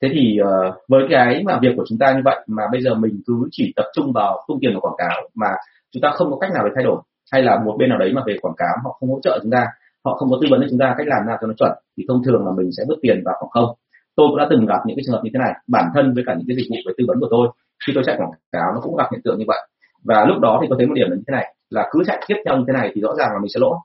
Thế 0.03 0.09
thì 0.13 0.39
uh, 0.43 0.75
với 0.89 1.03
cái 1.11 1.43
mà 1.47 1.59
việc 1.63 1.73
của 1.77 1.85
chúng 1.89 1.99
ta 1.99 2.13
như 2.13 2.21
vậy 2.25 2.37
mà 2.47 2.63
bây 2.73 2.83
giờ 2.83 2.95
mình 2.95 3.21
cứ 3.27 3.35
chỉ 3.51 3.73
tập 3.77 3.85
trung 3.95 4.13
vào 4.13 4.45
tung 4.49 4.59
tiền 4.61 4.73
vào 4.73 4.81
quảng 4.81 4.95
cáo 4.99 5.29
mà 5.35 5.49
chúng 5.93 6.01
ta 6.01 6.11
không 6.11 6.31
có 6.31 6.39
cách 6.39 6.51
nào 6.55 6.65
để 6.65 6.71
thay 6.75 6.85
đổi 6.85 7.03
hay 7.33 7.43
là 7.43 7.59
một 7.65 7.77
bên 7.79 7.89
nào 7.89 7.99
đấy 7.99 8.13
mà 8.15 8.23
về 8.27 8.37
quảng 8.43 8.55
cáo 8.57 8.75
họ 8.85 8.97
không 9.01 9.11
hỗ 9.11 9.21
trợ 9.23 9.39
chúng 9.43 9.51
ta 9.51 9.67
họ 10.05 10.15
không 10.15 10.31
có 10.31 10.39
tư 10.43 10.49
vấn 10.51 10.61
cho 10.61 10.67
chúng 10.71 10.79
ta 10.79 10.95
cách 10.99 11.07
làm 11.07 11.27
nào 11.27 11.39
cho 11.41 11.47
nó 11.47 11.55
chuẩn 11.59 11.73
thì 11.97 12.05
thông 12.09 12.23
thường 12.25 12.47
là 12.47 12.53
mình 12.57 12.71
sẽ 12.77 12.83
vứt 12.89 12.99
tiền 13.03 13.23
vào 13.25 13.35
khoảng 13.39 13.51
không. 13.51 13.77
Tôi 14.17 14.27
cũng 14.29 14.39
đã 14.39 14.47
từng 14.51 14.67
gặp 14.67 14.81
những 14.87 14.97
cái 14.97 15.03
trường 15.07 15.15
hợp 15.15 15.21
như 15.25 15.31
thế 15.35 15.39
này 15.39 15.53
bản 15.67 15.85
thân 15.95 16.15
với 16.15 16.25
cả 16.27 16.35
những 16.35 16.47
cái 16.49 16.57
dịch 16.57 16.69
vụ 16.71 16.77
về 16.87 16.93
tư 16.99 17.05
vấn 17.09 17.21
của 17.21 17.29
tôi 17.31 17.49
khi 17.87 17.93
tôi 17.95 18.05
chạy 18.07 18.17
quảng 18.19 18.31
cáo 18.53 18.73
nó 18.75 18.81
cũng 18.81 18.97
gặp 18.97 19.09
hiện 19.13 19.21
tượng 19.25 19.39
như 19.39 19.45
vậy 19.49 19.61
và 20.05 20.25
lúc 20.29 20.39
đó 20.41 20.59
thì 20.63 20.67
có 20.71 20.77
thấy 20.79 20.87
một 20.87 20.95
điểm 20.95 21.11
là 21.11 21.17
như 21.17 21.23
thế 21.27 21.33
này, 21.33 21.55
là 21.71 21.89
cứ 21.91 22.03
chạy 22.07 22.23
tiếp 22.29 22.37
theo 22.45 22.57
như 22.57 22.65
thế 22.67 22.73
này 22.73 22.91
thì 22.95 23.01
rõ 23.01 23.15
ràng 23.19 23.29
là 23.33 23.39
mình 23.41 23.49
sẽ 23.55 23.61
lỗ. 23.61 23.77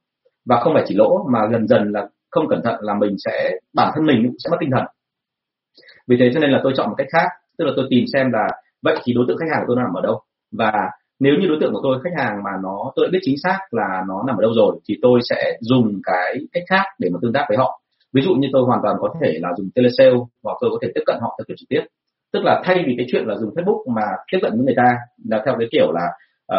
Và 0.45 0.59
không 0.59 0.73
phải 0.73 0.83
chỉ 0.87 0.95
lỗ, 0.95 1.27
mà 1.33 1.39
dần 1.51 1.67
dần 1.67 1.91
là 1.91 2.07
không 2.31 2.47
cẩn 2.49 2.61
thận 2.63 2.75
là 2.79 2.93
mình 2.93 3.15
sẽ, 3.25 3.51
bản 3.73 3.91
thân 3.95 4.05
mình 4.05 4.23
cũng 4.25 4.35
sẽ 4.43 4.49
mất 4.51 4.57
tinh 4.59 4.69
thần. 4.71 4.83
Vì 6.07 6.17
thế 6.19 6.31
cho 6.33 6.39
nên 6.39 6.51
là 6.51 6.59
tôi 6.63 6.73
chọn 6.75 6.89
một 6.89 6.95
cách 6.97 7.07
khác, 7.11 7.27
tức 7.57 7.65
là 7.65 7.71
tôi 7.75 7.85
tìm 7.89 8.03
xem 8.13 8.31
là 8.31 8.47
vậy 8.83 8.97
thì 9.03 9.13
đối 9.13 9.25
tượng 9.27 9.37
khách 9.37 9.51
hàng 9.53 9.59
của 9.61 9.73
tôi 9.75 9.83
nằm 9.83 9.93
ở 9.93 10.01
đâu? 10.01 10.21
Và 10.51 10.71
nếu 11.19 11.33
như 11.41 11.47
đối 11.47 11.57
tượng 11.61 11.73
của 11.73 11.79
tôi, 11.83 11.97
khách 12.03 12.23
hàng 12.23 12.43
mà 12.43 12.51
nó, 12.63 12.91
tôi 12.95 13.05
đã 13.05 13.09
biết 13.11 13.19
chính 13.21 13.35
xác 13.43 13.59
là 13.71 14.03
nó 14.07 14.23
nằm 14.27 14.37
ở 14.37 14.41
đâu 14.41 14.53
rồi, 14.55 14.79
thì 14.87 14.95
tôi 15.01 15.19
sẽ 15.29 15.57
dùng 15.61 15.99
cái 16.03 16.35
cách 16.53 16.63
khác 16.69 16.83
để 16.99 17.09
mà 17.13 17.19
tương 17.21 17.33
tác 17.33 17.45
với 17.49 17.57
họ. 17.57 17.81
Ví 18.13 18.21
dụ 18.21 18.35
như 18.35 18.47
tôi 18.53 18.63
hoàn 18.63 18.79
toàn 18.83 18.95
có 18.99 19.13
thể 19.21 19.39
là 19.41 19.49
dùng 19.57 19.69
telesale, 19.75 20.17
hoặc 20.43 20.57
tôi 20.61 20.69
có 20.71 20.77
thể 20.81 20.87
tiếp 20.95 21.01
cận 21.05 21.17
họ 21.21 21.35
theo 21.37 21.45
kiểu 21.47 21.55
trực 21.59 21.69
tiếp 21.69 21.81
tức 22.35 22.43
là 22.43 22.61
thay 22.65 22.83
vì 22.87 22.93
cái 22.97 23.05
chuyện 23.09 23.23
là 23.27 23.35
dùng 23.35 23.53
facebook 23.55 23.93
mà 23.95 24.01
tiếp 24.31 24.37
cận 24.41 24.51
với 24.51 24.65
người 24.65 24.75
ta 24.77 24.97
là 25.29 25.41
theo 25.45 25.55
cái 25.59 25.67
kiểu 25.71 25.91
là 25.91 26.05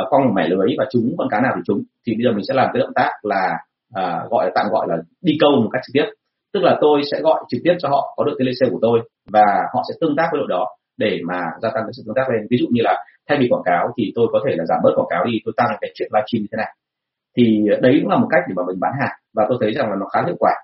uh, 0.00 0.08
con 0.10 0.34
mẻ 0.34 0.48
lưới 0.48 0.68
và 0.78 0.84
chúng 0.90 1.14
con 1.18 1.28
cá 1.30 1.40
nào 1.40 1.52
thì 1.56 1.62
chúng 1.66 1.82
thì 2.06 2.14
bây 2.14 2.24
giờ 2.24 2.30
mình 2.32 2.44
sẽ 2.48 2.54
làm 2.54 2.70
cái 2.72 2.80
động 2.80 2.94
tác 2.94 3.10
là 3.22 3.58
uh, 4.00 4.30
gọi 4.30 4.50
tạm 4.54 4.66
gọi 4.70 4.86
là 4.90 4.96
đi 5.22 5.32
câu 5.40 5.50
một 5.50 5.70
cách 5.72 5.82
trực 5.86 5.92
tiếp. 5.94 6.06
Tức 6.52 6.62
là 6.62 6.78
tôi 6.80 7.02
sẽ 7.10 7.20
gọi 7.20 7.44
trực 7.48 7.60
tiếp 7.64 7.74
cho 7.78 7.88
họ 7.88 8.14
có 8.16 8.24
đội 8.24 8.36
telesale 8.38 8.70
của 8.72 8.78
tôi 8.82 9.00
và 9.32 9.46
họ 9.74 9.82
sẽ 9.88 9.94
tương 10.00 10.16
tác 10.16 10.28
với 10.32 10.38
đội 10.38 10.48
đó 10.48 10.66
để 10.96 11.20
mà 11.28 11.40
gia 11.62 11.68
tăng 11.68 11.82
cái 11.86 11.92
sự 11.96 12.02
tương 12.06 12.14
tác 12.14 12.30
lên. 12.30 12.46
Ví 12.50 12.56
dụ 12.60 12.66
như 12.70 12.82
là 12.84 13.04
thay 13.28 13.38
vì 13.40 13.48
quảng 13.50 13.62
cáo 13.64 13.88
thì 13.96 14.12
tôi 14.14 14.26
có 14.32 14.40
thể 14.46 14.54
là 14.56 14.64
giảm 14.68 14.78
bớt 14.84 14.92
quảng 14.96 15.08
cáo 15.10 15.24
đi 15.24 15.40
tôi 15.44 15.54
tăng 15.56 15.68
cái 15.80 15.90
chuyện 15.94 16.08
livestream 16.12 16.40
như 16.42 16.48
thế 16.52 16.56
này. 16.56 16.72
Thì 17.36 17.44
đấy 17.82 17.98
cũng 18.02 18.10
là 18.10 18.18
một 18.18 18.28
cách 18.30 18.42
để 18.48 18.52
mà 18.56 18.62
mình 18.66 18.80
bán 18.80 18.92
hàng 19.00 19.16
và 19.34 19.46
tôi 19.48 19.58
thấy 19.60 19.72
rằng 19.72 19.90
là 19.90 19.96
nó 20.00 20.06
khá 20.12 20.22
hiệu 20.26 20.36
quả. 20.38 20.54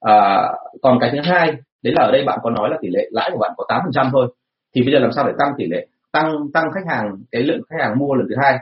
À, 0.00 0.48
còn 0.82 0.98
cái 1.00 1.10
thứ 1.12 1.18
hai 1.24 1.46
đấy 1.82 1.94
là 1.96 2.02
ở 2.04 2.12
đây 2.12 2.24
bạn 2.24 2.38
có 2.42 2.50
nói 2.50 2.70
là 2.70 2.76
tỷ 2.80 2.88
lệ 2.88 3.08
lãi 3.10 3.30
của 3.32 3.38
bạn 3.38 3.50
có 3.56 3.64
8% 3.92 4.10
thôi 4.12 4.28
thì 4.74 4.82
bây 4.82 4.92
giờ 4.92 4.98
làm 4.98 5.12
sao 5.12 5.26
để 5.26 5.32
tăng 5.38 5.54
tỷ 5.56 5.66
lệ 5.66 5.86
tăng 6.12 6.50
tăng 6.54 6.72
khách 6.74 6.86
hàng 6.88 7.16
cái 7.32 7.42
lượng 7.42 7.60
khách 7.70 7.76
hàng 7.80 7.98
mua 7.98 8.14
lần 8.14 8.26
thứ 8.28 8.34
hai? 8.42 8.58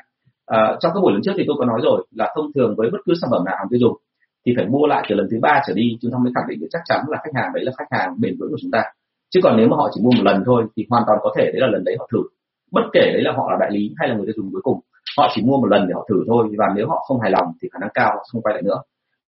À, 0.47 0.77
trong 0.81 0.93
các 0.95 1.01
buổi 1.03 1.13
lần 1.13 1.23
trước 1.25 1.33
thì 1.37 1.45
tôi 1.47 1.57
có 1.59 1.65
nói 1.65 1.81
rồi 1.83 2.07
là 2.11 2.33
thông 2.35 2.53
thường 2.55 2.75
với 2.77 2.91
bất 2.91 2.99
cứ 3.07 3.13
sản 3.21 3.31
phẩm 3.31 3.45
nào 3.45 3.55
hàng 3.59 3.67
tiêu 3.71 3.79
dùng 3.81 3.97
thì 4.47 4.53
phải 4.57 4.67
mua 4.67 4.87
lại 4.87 5.07
từ 5.09 5.15
lần 5.17 5.27
thứ 5.31 5.39
ba 5.43 5.63
trở 5.67 5.75
đi 5.75 5.99
chúng 6.01 6.13
ta 6.13 6.19
mới 6.23 6.33
khẳng 6.35 6.49
định 6.49 6.61
được 6.61 6.67
chắc 6.71 6.83
chắn 6.85 7.01
là 7.09 7.19
khách 7.25 7.35
hàng 7.35 7.51
đấy 7.55 7.65
là 7.65 7.73
khách 7.79 7.91
hàng 7.91 8.15
bền 8.21 8.37
vững 8.39 8.51
của 8.51 8.59
chúng 8.63 8.71
ta. 8.71 8.83
Chứ 9.31 9.41
còn 9.43 9.57
nếu 9.57 9.69
mà 9.69 9.77
họ 9.77 9.91
chỉ 9.95 10.01
mua 10.05 10.11
một 10.11 10.23
lần 10.25 10.43
thôi 10.47 10.65
thì 10.77 10.87
hoàn 10.91 11.03
toàn 11.07 11.19
có 11.23 11.35
thể 11.37 11.45
đấy 11.45 11.61
là 11.61 11.67
lần 11.67 11.85
đấy 11.85 11.97
họ 11.99 12.09
thử. 12.13 12.19
Bất 12.73 12.83
kể 12.93 13.11
đấy 13.13 13.23
là 13.23 13.33
họ 13.37 13.51
là 13.51 13.57
đại 13.61 13.71
lý 13.73 13.95
hay 13.99 14.09
là 14.09 14.15
người 14.15 14.27
tiêu 14.27 14.35
dùng 14.37 14.53
cuối 14.53 14.61
cùng 14.65 14.81
họ 15.19 15.29
chỉ 15.35 15.43
mua 15.43 15.57
một 15.57 15.67
lần 15.67 15.87
để 15.89 15.93
họ 15.95 16.07
thử 16.09 16.25
thôi 16.27 16.49
và 16.59 16.67
nếu 16.77 16.89
họ 16.89 17.05
không 17.09 17.21
hài 17.21 17.31
lòng 17.31 17.53
thì 17.63 17.69
khả 17.73 17.79
năng 17.81 17.91
cao 17.95 18.11
họ 18.17 18.25
không 18.33 18.43
quay 18.43 18.55
lại 18.55 18.63
nữa. 18.63 18.83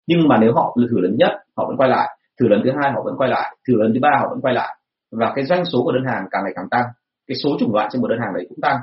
Nhưng 0.07 0.29
mà 0.29 0.39
nếu 0.41 0.53
họ 0.55 0.77
thử 0.91 1.01
lần 1.01 1.17
nhất 1.17 1.31
họ 1.57 1.67
vẫn 1.69 1.77
quay 1.77 1.91
lại 1.91 2.09
thử 2.41 2.49
lần 2.49 2.61
thứ 2.65 2.71
hai 2.83 2.93
họ 2.93 3.03
vẫn 3.05 3.15
quay 3.19 3.31
lại 3.31 3.57
thử 3.69 3.75
lần 3.83 3.95
thứ 3.95 4.01
ba 4.03 4.11
họ 4.21 4.29
vẫn 4.31 4.41
quay 4.41 4.55
lại 4.55 4.77
và 5.11 5.33
cái 5.35 5.45
doanh 5.45 5.65
số 5.65 5.83
của 5.83 5.93
đơn 5.93 6.05
hàng 6.07 6.25
càng 6.31 6.43
ngày 6.45 6.53
càng 6.57 6.69
tăng 6.71 6.85
cái 7.27 7.37
số 7.45 7.57
chủng 7.61 7.75
loại 7.75 7.89
trên 7.93 8.03
một 8.03 8.09
đơn 8.09 8.19
hàng 8.21 8.35
đấy 8.35 8.47
cũng 8.49 8.61
tăng 8.61 8.77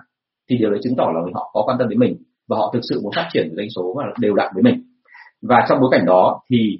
thì 0.49 0.57
điều 0.57 0.69
đấy 0.69 0.79
chứng 0.83 0.95
tỏ 0.97 1.11
là 1.15 1.21
họ 1.33 1.49
có 1.53 1.63
quan 1.65 1.77
tâm 1.77 1.89
đến 1.89 1.99
mình 1.99 2.17
và 2.47 2.57
họ 2.57 2.69
thực 2.73 2.79
sự 2.89 2.99
muốn 3.03 3.11
phát 3.15 3.27
triển 3.33 3.53
doanh 3.57 3.67
số 3.75 3.93
và 3.97 4.03
đều 4.19 4.35
đặn 4.35 4.51
với 4.53 4.63
mình. 4.63 4.83
Và 5.41 5.65
trong 5.69 5.79
bối 5.81 5.89
cảnh 5.91 6.05
đó 6.05 6.41
thì 6.49 6.79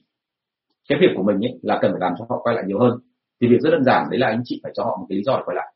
cái 0.90 1.00
việc 1.02 1.08
của 1.16 1.24
mình 1.24 1.46
ấy 1.46 1.60
là 1.62 1.80
cần 1.82 1.92
phải 1.92 2.00
làm 2.00 2.14
cho 2.20 2.26
họ 2.30 2.40
quay 2.44 2.56
lại 2.56 2.64
nhiều 2.68 2.80
hơn. 2.80 3.00
Thì 3.42 3.48
việc 3.48 3.58
rất 3.62 3.70
đơn 3.72 3.84
giản 3.84 4.08
đấy 4.10 4.20
là 4.20 4.28
anh 4.28 4.42
chị 4.44 4.60
phải 4.64 4.72
cho 4.76 4.84
họ 4.84 4.98
một 5.00 5.06
cái 5.10 5.16
lý 5.18 5.24
do 5.24 5.38
để 5.38 5.44
quay 5.46 5.56
lại. 5.56 5.74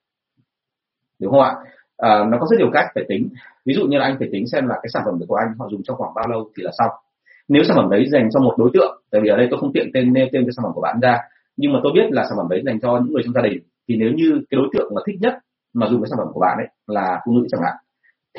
Đúng 1.19 1.31
không 1.31 1.41
ạ? 1.41 1.55
À, 1.97 2.23
nó 2.29 2.37
có 2.39 2.47
rất 2.49 2.57
nhiều 2.59 2.69
cách 2.73 2.85
phải 2.95 3.03
tính. 3.07 3.29
Ví 3.65 3.73
dụ 3.73 3.87
như 3.87 3.97
là 3.97 4.05
anh 4.05 4.15
phải 4.19 4.29
tính 4.31 4.47
xem 4.47 4.67
là 4.67 4.75
cái 4.75 4.89
sản 4.93 5.03
phẩm 5.05 5.19
của 5.27 5.35
anh 5.35 5.47
họ 5.59 5.67
dùng 5.71 5.83
trong 5.83 5.97
khoảng 5.97 6.13
bao 6.15 6.27
lâu 6.27 6.49
thì 6.57 6.63
là 6.63 6.71
xong. 6.77 6.91
Nếu 7.47 7.63
sản 7.63 7.77
phẩm 7.77 7.89
đấy 7.89 8.05
dành 8.11 8.29
cho 8.33 8.39
một 8.39 8.55
đối 8.57 8.69
tượng 8.73 9.01
tại 9.11 9.21
vì 9.21 9.29
ở 9.29 9.37
đây 9.37 9.47
tôi 9.51 9.59
không 9.59 9.73
tiện 9.73 9.89
tên 9.93 10.13
nêu 10.13 10.27
tên 10.31 10.43
cái 10.43 10.51
sản 10.57 10.63
phẩm 10.63 10.71
của 10.75 10.81
bạn 10.81 10.99
ra 11.01 11.19
nhưng 11.57 11.73
mà 11.73 11.79
tôi 11.83 11.91
biết 11.95 12.11
là 12.11 12.23
sản 12.23 12.37
phẩm 12.37 12.47
đấy 12.49 12.61
dành 12.65 12.79
cho 12.79 12.99
những 13.03 13.13
người 13.13 13.23
trong 13.25 13.33
gia 13.33 13.41
đình. 13.41 13.59
Thì 13.87 13.95
nếu 13.95 14.11
như 14.11 14.41
cái 14.49 14.55
đối 14.57 14.67
tượng 14.73 14.91
mà 14.95 15.01
thích 15.05 15.15
nhất 15.21 15.33
mà 15.73 15.87
dùng 15.89 16.01
cái 16.01 16.09
sản 16.09 16.17
phẩm 16.17 16.27
của 16.33 16.39
bạn 16.39 16.57
ấy 16.57 16.67
là 16.87 17.19
phụ 17.25 17.31
nữ 17.31 17.47
chẳng 17.51 17.61
hạn, 17.63 17.75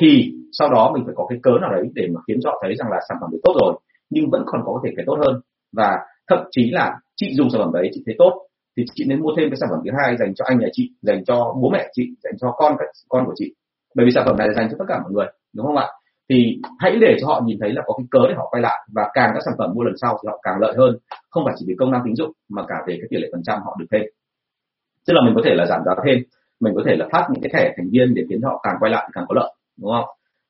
thì 0.01 0.33
sau 0.51 0.69
đó 0.69 0.91
mình 0.93 1.03
phải 1.05 1.13
có 1.17 1.25
cái 1.29 1.39
cớ 1.43 1.51
nào 1.61 1.71
đấy 1.71 1.83
để 1.93 2.07
mà 2.13 2.21
khiến 2.27 2.37
cho 2.43 2.49
họ 2.49 2.59
thấy 2.61 2.75
rằng 2.75 2.91
là 2.91 2.99
sản 3.09 3.17
phẩm 3.21 3.29
đấy 3.31 3.39
tốt 3.43 3.53
rồi, 3.61 3.73
nhưng 4.09 4.29
vẫn 4.29 4.43
còn 4.45 4.61
có 4.65 4.81
thể 4.83 4.91
cái 4.95 5.05
tốt 5.07 5.17
hơn. 5.25 5.41
Và 5.77 5.97
thậm 6.29 6.39
chí 6.51 6.71
là 6.71 6.99
chị 7.15 7.33
dùng 7.35 7.49
sản 7.49 7.61
phẩm 7.61 7.73
đấy, 7.73 7.89
chị 7.93 8.03
thấy 8.05 8.15
tốt, 8.17 8.47
thì 8.77 8.83
chị 8.95 9.05
nên 9.07 9.21
mua 9.21 9.31
thêm 9.37 9.49
cái 9.49 9.57
sản 9.59 9.69
phẩm 9.69 9.79
thứ 9.85 9.91
hai 10.01 10.17
dành 10.17 10.33
cho 10.35 10.45
anh 10.47 10.59
nhà 10.59 10.67
chị, 10.71 10.91
dành 11.01 11.25
cho 11.25 11.55
bố 11.61 11.69
mẹ 11.69 11.87
chị, 11.93 12.03
dành 12.23 12.33
cho 12.41 12.51
con 12.51 12.75
con 13.09 13.25
của 13.25 13.33
chị. 13.35 13.53
Bởi 13.95 14.05
vì 14.05 14.11
sản 14.11 14.23
phẩm 14.25 14.37
này 14.37 14.47
là 14.47 14.53
dành 14.53 14.67
cho 14.71 14.75
tất 14.79 14.85
cả 14.87 14.99
mọi 15.03 15.11
người, 15.11 15.27
đúng 15.55 15.65
không 15.65 15.77
ạ? 15.77 15.87
Thì 16.29 16.57
hãy 16.79 16.97
để 17.01 17.17
cho 17.21 17.27
họ 17.27 17.41
nhìn 17.45 17.57
thấy 17.61 17.71
là 17.73 17.81
có 17.85 17.93
cái 17.97 18.05
cớ 18.11 18.19
để 18.27 18.33
họ 18.37 18.47
quay 18.51 18.61
lại. 18.61 18.87
Và 18.95 19.11
càng 19.13 19.31
các 19.33 19.39
sản 19.45 19.53
phẩm 19.57 19.71
mua 19.75 19.83
lần 19.83 19.97
sau 20.01 20.17
thì 20.23 20.27
họ 20.31 20.39
càng 20.43 20.59
lợi 20.59 20.73
hơn. 20.77 20.97
Không 21.29 21.43
phải 21.45 21.53
chỉ 21.57 21.65
vì 21.67 21.75
công 21.79 21.91
năng 21.91 22.01
tín 22.05 22.15
dụng 22.15 22.31
mà 22.49 22.63
cả 22.67 22.75
về 22.87 22.97
cái 22.99 23.07
tỷ 23.09 23.17
lệ 23.17 23.29
phần 23.31 23.41
trăm 23.43 23.59
họ 23.65 23.75
được 23.79 23.85
thêm. 23.91 24.01
Tức 25.07 25.13
là 25.13 25.21
mình 25.25 25.33
có 25.35 25.41
thể 25.45 25.51
là 25.55 25.65
giảm 25.65 25.81
giá 25.85 25.91
thêm. 26.05 26.17
Mình 26.59 26.73
có 26.75 26.83
thể 26.85 26.95
là 26.95 27.07
phát 27.11 27.27
những 27.31 27.43
cái 27.43 27.51
thẻ 27.53 27.73
thành 27.77 27.89
viên 27.91 28.13
để 28.13 28.23
khiến 28.29 28.41
họ 28.41 28.59
càng 28.63 28.75
quay 28.79 28.91
lại 28.91 29.09
càng 29.13 29.25
có 29.27 29.35
lợi 29.35 29.53
đúng 29.81 29.91
không? 29.91 30.05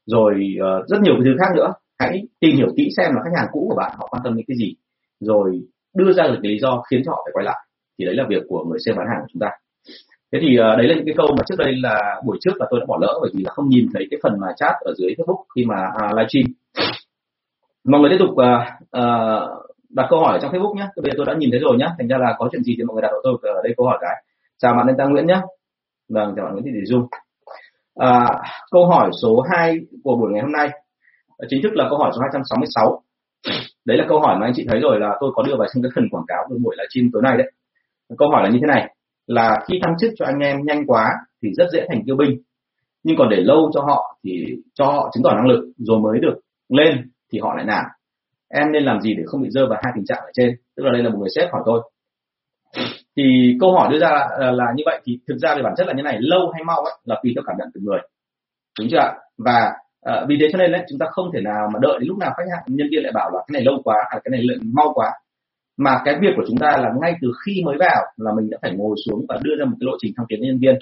Rồi 0.06 0.34
uh, 0.60 0.88
rất 0.88 1.02
nhiều 1.02 1.14
cái 1.16 1.24
thứ 1.26 1.36
khác 1.40 1.56
nữa. 1.56 1.74
Hãy 2.00 2.22
tìm 2.40 2.56
hiểu 2.56 2.68
kỹ 2.78 2.90
xem 2.98 3.16
là 3.16 3.22
khách 3.24 3.38
hàng 3.38 3.48
cũ 3.52 3.66
của 3.70 3.76
bạn 3.76 3.92
họ 3.98 4.08
quan 4.12 4.22
tâm 4.24 4.36
đến 4.36 4.46
cái 4.48 4.58
gì. 4.58 4.76
Rồi 5.20 5.62
đưa 5.96 6.12
ra 6.14 6.24
được 6.24 6.40
cái 6.44 6.52
lý 6.52 6.60
do 6.60 6.84
khiến 6.92 7.02
cho 7.06 7.12
họ 7.12 7.22
phải 7.26 7.32
quay 7.34 7.46
lại. 7.46 7.60
Thì 8.00 8.06
đấy 8.06 8.16
là 8.16 8.26
việc 8.30 8.44
của 8.48 8.64
người 8.64 8.80
sale 8.86 8.98
bán 8.98 9.08
hàng 9.08 9.22
của 9.22 9.28
chúng 9.34 9.40
ta 9.40 9.50
thế 10.34 10.40
thì 10.42 10.58
uh, 10.60 10.78
đấy 10.78 10.88
là 10.88 10.96
những 10.96 11.06
cái 11.06 11.16
câu 11.18 11.28
mà 11.38 11.44
trước 11.48 11.56
đây 11.58 11.76
là 11.76 12.22
buổi 12.26 12.38
trước 12.42 12.52
là 12.60 12.66
tôi 12.70 12.80
đã 12.80 12.86
bỏ 12.86 12.98
lỡ 13.02 13.20
bởi 13.22 13.32
vì 13.34 13.44
là 13.44 13.52
không 13.52 13.70
nhìn 13.70 13.88
thấy 13.94 14.08
cái 14.12 14.20
phần 14.24 14.40
mà 14.42 14.48
chat 14.56 14.76
ở 14.80 14.94
dưới 14.98 15.16
Facebook 15.18 15.44
khi 15.56 15.66
mà 15.66 15.76
uh, 15.76 16.18
livestream. 16.18 16.46
Mọi 17.84 18.02
người 18.02 18.10
tiếp 18.10 18.18
tục 18.20 18.30
uh, 18.30 18.38
uh, 18.98 19.64
đặt 19.90 20.08
câu 20.10 20.20
hỏi 20.20 20.40
trong 20.42 20.52
Facebook 20.52 20.76
nhé 20.76 20.88
bây 20.96 21.12
giờ 21.12 21.16
tôi 21.18 21.26
đã 21.26 21.34
nhìn 21.38 21.52
thấy 21.52 21.60
rồi 21.60 21.78
nhé 21.78 21.88
thành 21.98 22.08
ra 22.08 22.18
là 22.18 22.36
có 22.38 22.50
chuyện 22.52 22.64
gì 22.64 22.76
thì 22.78 22.84
mọi 22.84 22.94
người 22.94 23.02
đặt 23.02 23.10
cho 23.12 23.20
tôi 23.24 23.38
ở 23.56 23.62
đây 23.64 23.74
câu 23.78 23.86
hỏi 23.88 23.98
cái. 24.02 24.24
Chào 24.58 24.74
bạn 24.74 24.88
Lê 24.88 24.94
Tăng 24.98 25.12
Nguyễn 25.12 25.28
nhé 25.28 25.42
vâng 26.10 26.34
chào 26.36 26.46
bạn 26.46 26.54
Nguyễn 26.54 26.66
Thị 26.66 26.72
Thị 26.74 26.86
Dung. 26.86 27.08
À, 27.96 28.26
câu 28.72 28.86
hỏi 28.86 29.10
số 29.22 29.44
2 29.52 29.78
của 30.04 30.16
buổi 30.16 30.32
ngày 30.32 30.42
hôm 30.42 30.52
nay 30.52 30.70
chính 31.50 31.64
thức 31.64 31.74
là 31.74 31.88
câu 31.90 32.00
hỏi 32.00 32.12
số 32.16 32.22
266 32.22 33.02
đấy 33.86 33.98
là 33.98 34.06
câu 34.10 34.20
hỏi 34.20 34.38
mà 34.40 34.48
anh 34.48 34.54
chị 34.56 34.66
thấy 34.70 34.80
rồi 34.80 35.00
là 35.00 35.18
tôi 35.20 35.32
có 35.36 35.44
đưa 35.44 35.56
vào 35.58 35.68
trong 35.74 35.84
cái 35.84 35.92
phần 35.96 36.10
quảng 36.12 36.26
cáo 36.28 36.44
của 36.50 36.56
buổi 36.64 36.76
livestream 36.78 37.10
tối 37.14 37.22
nay 37.22 37.38
đấy. 37.38 37.52
Câu 38.18 38.30
hỏi 38.30 38.44
là 38.44 38.50
như 38.50 38.60
thế 38.62 38.68
này 38.68 38.96
là 39.28 39.64
khi 39.68 39.80
thăng 39.84 39.96
chức 40.00 40.12
cho 40.16 40.26
anh 40.26 40.40
em 40.40 40.58
nhanh 40.66 40.86
quá 40.88 41.12
thì 41.44 41.50
rất 41.58 41.66
dễ 41.74 41.86
thành 41.90 42.02
tiêu 42.06 42.16
binh. 42.16 42.42
Nhưng 43.04 43.18
còn 43.18 43.30
để 43.30 43.38
lâu 43.38 43.72
cho 43.74 43.82
họ 43.82 44.18
thì 44.24 44.46
cho 44.74 44.86
họ 44.86 45.10
chứng 45.14 45.24
tỏ 45.24 45.34
năng 45.36 45.48
lực 45.48 45.72
rồi 45.78 46.00
mới 46.00 46.20
được 46.20 46.40
lên 46.70 47.12
thì 47.32 47.40
họ 47.40 47.54
lại 47.56 47.66
nản 47.66 47.86
em 48.56 48.72
nên 48.72 48.84
làm 48.84 49.02
gì 49.02 49.14
để 49.14 49.24
không 49.26 49.42
bị 49.42 49.50
rơi 49.50 49.66
vào 49.70 49.80
hai 49.84 49.94
tình 49.96 50.06
trạng 50.06 50.20
ở 50.22 50.32
trên? 50.34 50.56
Tức 50.76 50.84
là 50.84 50.92
đây 50.92 51.04
là 51.04 51.10
một 51.10 51.18
người 51.20 51.30
sếp 51.36 51.52
hỏi 51.52 51.62
tôi. 51.66 51.82
Thì 53.18 53.58
câu 53.60 53.72
hỏi 53.72 53.90
đưa 53.92 54.00
ra 54.00 54.10
là, 54.10 54.52
là 54.52 54.66
như 54.76 54.84
vậy. 54.86 55.02
Thì 55.06 55.20
thực 55.28 55.38
ra 55.38 55.56
về 55.56 55.62
bản 55.64 55.74
chất 55.78 55.88
là 55.88 55.94
như 55.94 56.04
này. 56.04 56.18
Lâu 56.20 56.52
hay 56.54 56.64
mau 56.64 56.78
ấy, 56.78 56.94
là 57.06 57.20
tùy 57.24 57.32
theo 57.36 57.44
cảm 57.48 57.56
nhận 57.60 57.68
từng 57.74 57.84
người. 57.84 58.00
Đúng 58.80 58.88
chưa 58.92 58.98
ạ? 58.98 59.14
Và 59.38 59.72
uh, 60.10 60.28
vì 60.28 60.38
thế 60.42 60.48
cho 60.52 60.58
nên 60.58 60.72
đấy 60.72 60.82
chúng 60.90 61.00
ta 61.00 61.06
không 61.12 61.32
thể 61.34 61.42
nào 61.42 61.70
mà 61.74 61.80
đợi 61.82 62.00
đến 62.00 62.08
lúc 62.08 62.18
nào 62.18 62.34
khách 62.38 62.44
hàng 62.52 62.64
nhân 62.68 62.88
viên 62.92 63.04
lại 63.04 63.12
bảo 63.16 63.30
là 63.32 63.40
cái 63.48 63.54
này 63.54 63.64
lâu 63.64 63.82
quá 63.84 63.96
hay 64.10 64.22
cái 64.24 64.30
này 64.32 64.42
lượng 64.44 64.60
mau 64.74 64.94
quá 64.94 65.12
mà 65.78 66.02
cái 66.06 66.16
việc 66.22 66.34
của 66.36 66.44
chúng 66.48 66.58
ta 66.58 66.78
là 66.78 66.90
ngay 67.02 67.14
từ 67.22 67.32
khi 67.46 67.62
mới 67.66 67.78
vào 67.80 68.02
là 68.18 68.32
mình 68.38 68.50
đã 68.50 68.58
phải 68.62 68.72
ngồi 68.76 68.96
xuống 69.06 69.26
và 69.30 69.38
đưa 69.44 69.56
ra 69.60 69.66
một 69.66 69.78
cái 69.80 69.86
lộ 69.86 69.94
trình 70.02 70.14
thăng 70.18 70.26
tiến 70.30 70.42
nhân 70.42 70.60
viên. 70.62 70.76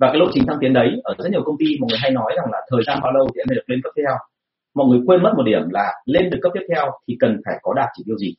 Và 0.00 0.06
cái 0.06 0.16
lộ 0.18 0.26
trình 0.34 0.46
thăng 0.46 0.56
tiến 0.60 0.72
đấy 0.72 0.88
ở 1.04 1.14
rất 1.18 1.30
nhiều 1.30 1.42
công 1.44 1.56
ty 1.58 1.66
mọi 1.80 1.88
người 1.90 1.98
hay 2.02 2.10
nói 2.10 2.32
rằng 2.36 2.46
là 2.52 2.58
thời 2.70 2.82
gian 2.86 2.98
bao 3.02 3.12
lâu 3.12 3.28
thì 3.34 3.40
em 3.40 3.46
mới 3.48 3.54
được 3.54 3.66
lên 3.66 3.80
cấp 3.82 3.92
tiếp 3.96 4.02
theo. 4.06 4.16
Mọi 4.74 4.86
người 4.88 5.00
quên 5.06 5.22
mất 5.22 5.32
một 5.36 5.42
điểm 5.46 5.62
là 5.70 5.92
lên 6.06 6.30
được 6.30 6.38
cấp 6.42 6.52
tiếp 6.54 6.66
theo 6.74 6.84
thì 7.08 7.16
cần 7.20 7.40
phải 7.44 7.54
có 7.62 7.74
đạt 7.74 7.88
chỉ 7.96 8.02
tiêu 8.06 8.16
gì. 8.18 8.34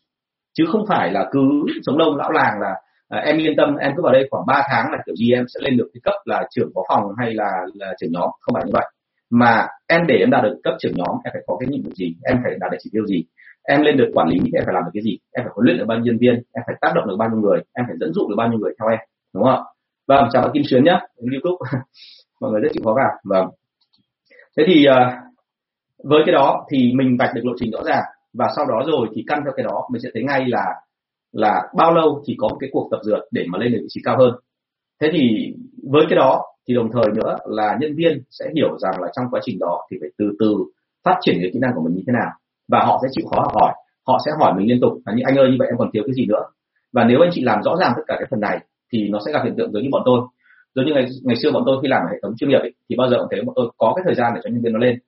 Chứ 0.58 0.66
không 0.72 0.86
phải 0.88 1.12
là 1.12 1.30
cứ 1.32 1.42
sống 1.86 1.98
đông 1.98 2.16
lão 2.16 2.32
làng 2.32 2.60
là 2.62 2.74
à, 3.10 3.20
em 3.20 3.38
yên 3.38 3.54
tâm 3.58 3.76
em 3.76 3.92
cứ 3.96 4.04
vào 4.04 4.14
đây 4.14 4.28
khoảng 4.32 4.46
3 4.48 4.64
tháng 4.70 4.92
là 4.92 4.98
kiểu 5.06 5.16
gì 5.16 5.32
em 5.32 5.46
sẽ 5.48 5.60
lên 5.64 5.78
được 5.78 5.90
cái 5.94 6.02
cấp 6.04 6.16
là 6.26 6.48
trưởng 6.56 6.70
phó 6.76 6.82
phòng 6.90 7.04
hay 7.18 7.34
là 7.34 7.52
là 7.74 7.94
trưởng 8.00 8.12
nhóm. 8.12 8.30
Không 8.42 8.54
phải 8.54 8.64
như 8.66 8.72
vậy. 8.74 8.86
Mà 9.30 9.68
em 9.88 10.02
để 10.08 10.16
em 10.16 10.30
đạt 10.30 10.44
được 10.44 10.60
cấp 10.64 10.74
trưởng 10.80 10.94
nhóm 10.96 11.16
em 11.24 11.32
phải 11.34 11.42
có 11.48 11.58
cái 11.60 11.68
nhiệm 11.70 11.84
vụ 11.84 11.92
gì 11.96 12.16
em 12.24 12.38
phải 12.44 12.54
đạt 12.60 12.72
được 12.72 12.78
chỉ 12.80 12.90
tiêu 12.94 13.06
gì 13.06 13.24
em 13.68 13.82
lên 13.82 13.98
được 13.98 14.10
quản 14.14 14.28
lý 14.28 14.38
thì 14.44 14.52
em 14.54 14.64
phải 14.66 14.74
làm 14.74 14.84
được 14.86 14.92
cái 14.94 15.04
gì? 15.04 15.18
Em 15.32 15.46
phải 15.46 15.52
huấn 15.56 15.66
luyện 15.66 15.78
được 15.78 15.86
bao 15.88 15.98
nhiêu 15.98 16.06
nhân 16.06 16.18
viên? 16.18 16.34
Em 16.34 16.64
phải 16.68 16.76
tác 16.82 16.92
động 16.96 17.08
được 17.08 17.16
bao 17.20 17.30
nhiêu 17.30 17.40
người? 17.40 17.60
Em 17.74 17.86
phải 17.88 17.96
dẫn 18.00 18.14
dụ 18.14 18.30
được 18.30 18.36
bao 18.38 18.48
nhiêu 18.48 18.60
người 18.60 18.74
theo 18.80 18.90
em? 18.90 19.00
Đúng 19.34 19.44
không 19.44 19.64
vâng 20.08 20.30
chào 20.34 20.42
bạn 20.42 20.52
kim 20.54 20.64
xuyến 20.70 20.84
nhé 20.84 21.00
youtube. 21.32 21.70
Mọi 22.42 22.52
người 22.52 22.62
rất 22.62 22.70
chịu 22.74 22.84
khó 22.86 22.96
cả. 22.96 23.10
vâng. 23.24 23.48
Thế 24.58 24.64
thì 24.68 24.86
ờ, 24.86 24.98
với 26.04 26.22
cái 26.26 26.34
đó 26.34 26.66
thì 26.72 26.94
mình 26.96 27.18
vạch 27.20 27.36
được 27.36 27.46
lộ 27.46 27.54
trình 27.60 27.72
rõ 27.72 27.80
ràng 27.86 28.04
và 28.34 28.48
sau 28.56 28.66
đó 28.66 28.84
rồi 28.88 29.08
thì 29.16 29.24
căn 29.28 29.42
theo 29.44 29.54
cái 29.56 29.64
đó 29.64 29.88
mình 29.92 30.02
sẽ 30.02 30.10
thấy 30.14 30.24
ngay 30.24 30.46
là 30.48 30.66
là 31.32 31.62
bao 31.76 31.94
lâu 31.94 32.24
thì 32.28 32.36
có 32.38 32.48
một 32.48 32.58
cái 32.60 32.70
cuộc 32.74 32.88
tập 32.92 33.00
dượt 33.04 33.20
để 33.32 33.46
mà 33.50 33.60
lên 33.60 33.72
được 33.72 33.80
vị 33.82 33.88
trí 33.90 34.02
cao 34.04 34.18
hơn. 34.18 34.32
Thế 35.02 35.10
thì 35.14 35.54
với 35.92 36.06
cái 36.10 36.16
đó 36.16 36.42
thì 36.68 36.74
đồng 36.74 36.90
thời 36.94 37.06
nữa 37.16 37.38
là 37.46 37.78
nhân 37.80 37.96
viên 37.96 38.22
sẽ 38.30 38.46
hiểu 38.56 38.78
rằng 38.80 39.02
là 39.02 39.08
trong 39.16 39.26
quá 39.32 39.42
trình 39.44 39.60
đó 39.60 39.88
thì 39.92 39.98
phải 40.02 40.10
từ 40.18 40.26
từ 40.40 40.56
phát 41.04 41.18
triển 41.22 41.36
cái 41.42 41.50
kỹ 41.54 41.60
năng 41.60 41.72
của 41.76 41.82
mình 41.82 41.94
như 41.94 42.04
thế 42.08 42.14
nào 42.14 42.32
và 42.68 42.80
họ 42.86 43.00
sẽ 43.02 43.08
chịu 43.12 43.26
khó 43.30 43.42
học 43.42 43.52
hỏi 43.62 43.74
họ 44.08 44.20
sẽ 44.26 44.32
hỏi 44.40 44.54
mình 44.58 44.68
liên 44.68 44.80
tục 44.82 44.94
là 45.06 45.14
như 45.14 45.24
anh 45.26 45.36
ơi 45.36 45.50
như 45.52 45.56
vậy 45.60 45.68
em 45.68 45.78
còn 45.78 45.90
thiếu 45.94 46.04
cái 46.06 46.14
gì 46.14 46.26
nữa? 46.26 46.44
Và 46.94 47.04
nếu 47.04 47.22
anh 47.22 47.30
chị 47.34 47.42
làm 47.42 47.64
rõ 47.64 47.76
ràng 47.80 47.94
tất 47.96 48.02
cả 48.08 48.16
cái 48.20 48.28
phần 48.32 48.40
này 48.40 48.60
thì 48.94 49.10
nó 49.10 49.20
sẽ 49.26 49.32
gặp 49.32 49.42
hiện 49.44 49.56
tượng 49.58 49.72
giống 49.72 49.84
như 49.84 49.90
bọn 49.92 50.02
tôi. 50.06 50.22
Giống 50.76 50.86
như 50.86 50.94
ngày 50.94 51.06
ngày 51.24 51.36
xưa 51.44 51.52
bọn 51.52 51.64
tôi 51.66 51.78
khi 51.82 51.88
làm 51.88 52.02
hệ 52.12 52.18
thống 52.24 52.34
chuyên 52.38 52.50
nghiệp 52.50 52.60
ấy, 52.60 52.74
thì 52.90 52.96
bao 52.96 53.10
giờ 53.10 53.18
cũng 53.20 53.28
thấy 53.32 53.42
bọn 53.42 53.54
tôi 53.56 53.72
có 53.78 53.94
cái 53.96 54.04
thời 54.06 54.16
gian 54.16 54.32
để 54.36 54.42
cho 54.44 54.50
nhân 54.50 54.62
viên 54.62 54.74
nó 54.74 54.80
lên. 54.80 55.00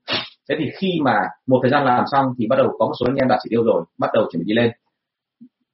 Thế 0.50 0.56
thì 0.60 0.66
khi 0.78 1.00
mà 1.04 1.16
một 1.48 1.60
thời 1.62 1.72
gian 1.72 1.86
làm 1.86 2.04
xong 2.12 2.26
thì 2.38 2.48
bắt 2.48 2.56
đầu 2.56 2.68
có 2.80 2.86
một 2.86 2.94
số 3.00 3.06
anh 3.10 3.16
em 3.16 3.28
đạt 3.28 3.40
chỉ 3.44 3.48
tiêu 3.50 3.64
rồi 3.64 3.84
bắt 4.00 4.10
đầu 4.14 4.24
chuẩn 4.32 4.40
bị 4.40 4.46
đi 4.48 4.54
lên. 4.62 4.72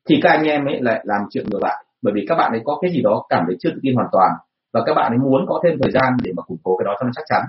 Thì 0.10 0.20
các 0.22 0.30
anh 0.30 0.44
em 0.44 0.66
ấy 0.66 0.82
lại 0.82 1.02
làm 1.04 1.22
chuyện 1.30 1.46
ngược 1.50 1.62
lại 1.62 1.86
bởi 2.02 2.14
vì 2.16 2.26
các 2.28 2.36
bạn 2.36 2.52
ấy 2.52 2.62
có 2.66 2.78
cái 2.82 2.92
gì 2.92 3.02
đó 3.02 3.26
cảm 3.30 3.44
thấy 3.48 3.56
chưa 3.60 3.70
tự 3.70 3.80
tin 3.84 3.96
hoàn 3.96 4.08
toàn 4.12 4.32
và 4.74 4.84
các 4.86 4.94
bạn 4.94 5.12
ấy 5.12 5.18
muốn 5.18 5.46
có 5.48 5.60
thêm 5.64 5.80
thời 5.82 5.92
gian 5.92 6.14
để 6.24 6.32
mà 6.38 6.44
củng 6.44 6.58
cố 6.64 6.78
cái 6.78 6.86
đó 6.86 6.96
cho 7.00 7.06
nó 7.06 7.12
chắc 7.16 7.26
chắn. 7.30 7.42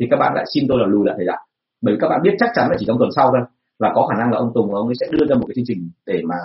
Thì 0.00 0.06
các 0.10 0.16
bạn 0.16 0.32
lại 0.34 0.44
xin 0.54 0.64
tôi 0.68 0.78
là 0.80 0.86
lùi 0.86 1.06
lại 1.06 1.14
thời 1.18 1.26
gian 1.26 1.38
bởi 1.82 1.94
vì 1.94 1.98
các 2.00 2.08
bạn 2.08 2.20
biết 2.22 2.34
chắc 2.38 2.50
chắn 2.54 2.68
là 2.70 2.76
chỉ 2.78 2.86
trong 2.88 2.98
tuần 2.98 3.10
sau 3.16 3.30
thôi 3.30 3.40
là 3.80 3.92
có 3.94 4.06
khả 4.06 4.18
năng 4.18 4.32
là 4.32 4.38
ông 4.38 4.52
Tùng 4.54 4.74
ông 4.74 4.86
ấy 4.86 4.94
sẽ 5.00 5.06
đưa 5.10 5.26
ra 5.26 5.36
một 5.36 5.44
cái 5.48 5.54
chương 5.54 5.64
trình 5.68 5.90
để 6.06 6.22
mà 6.24 6.36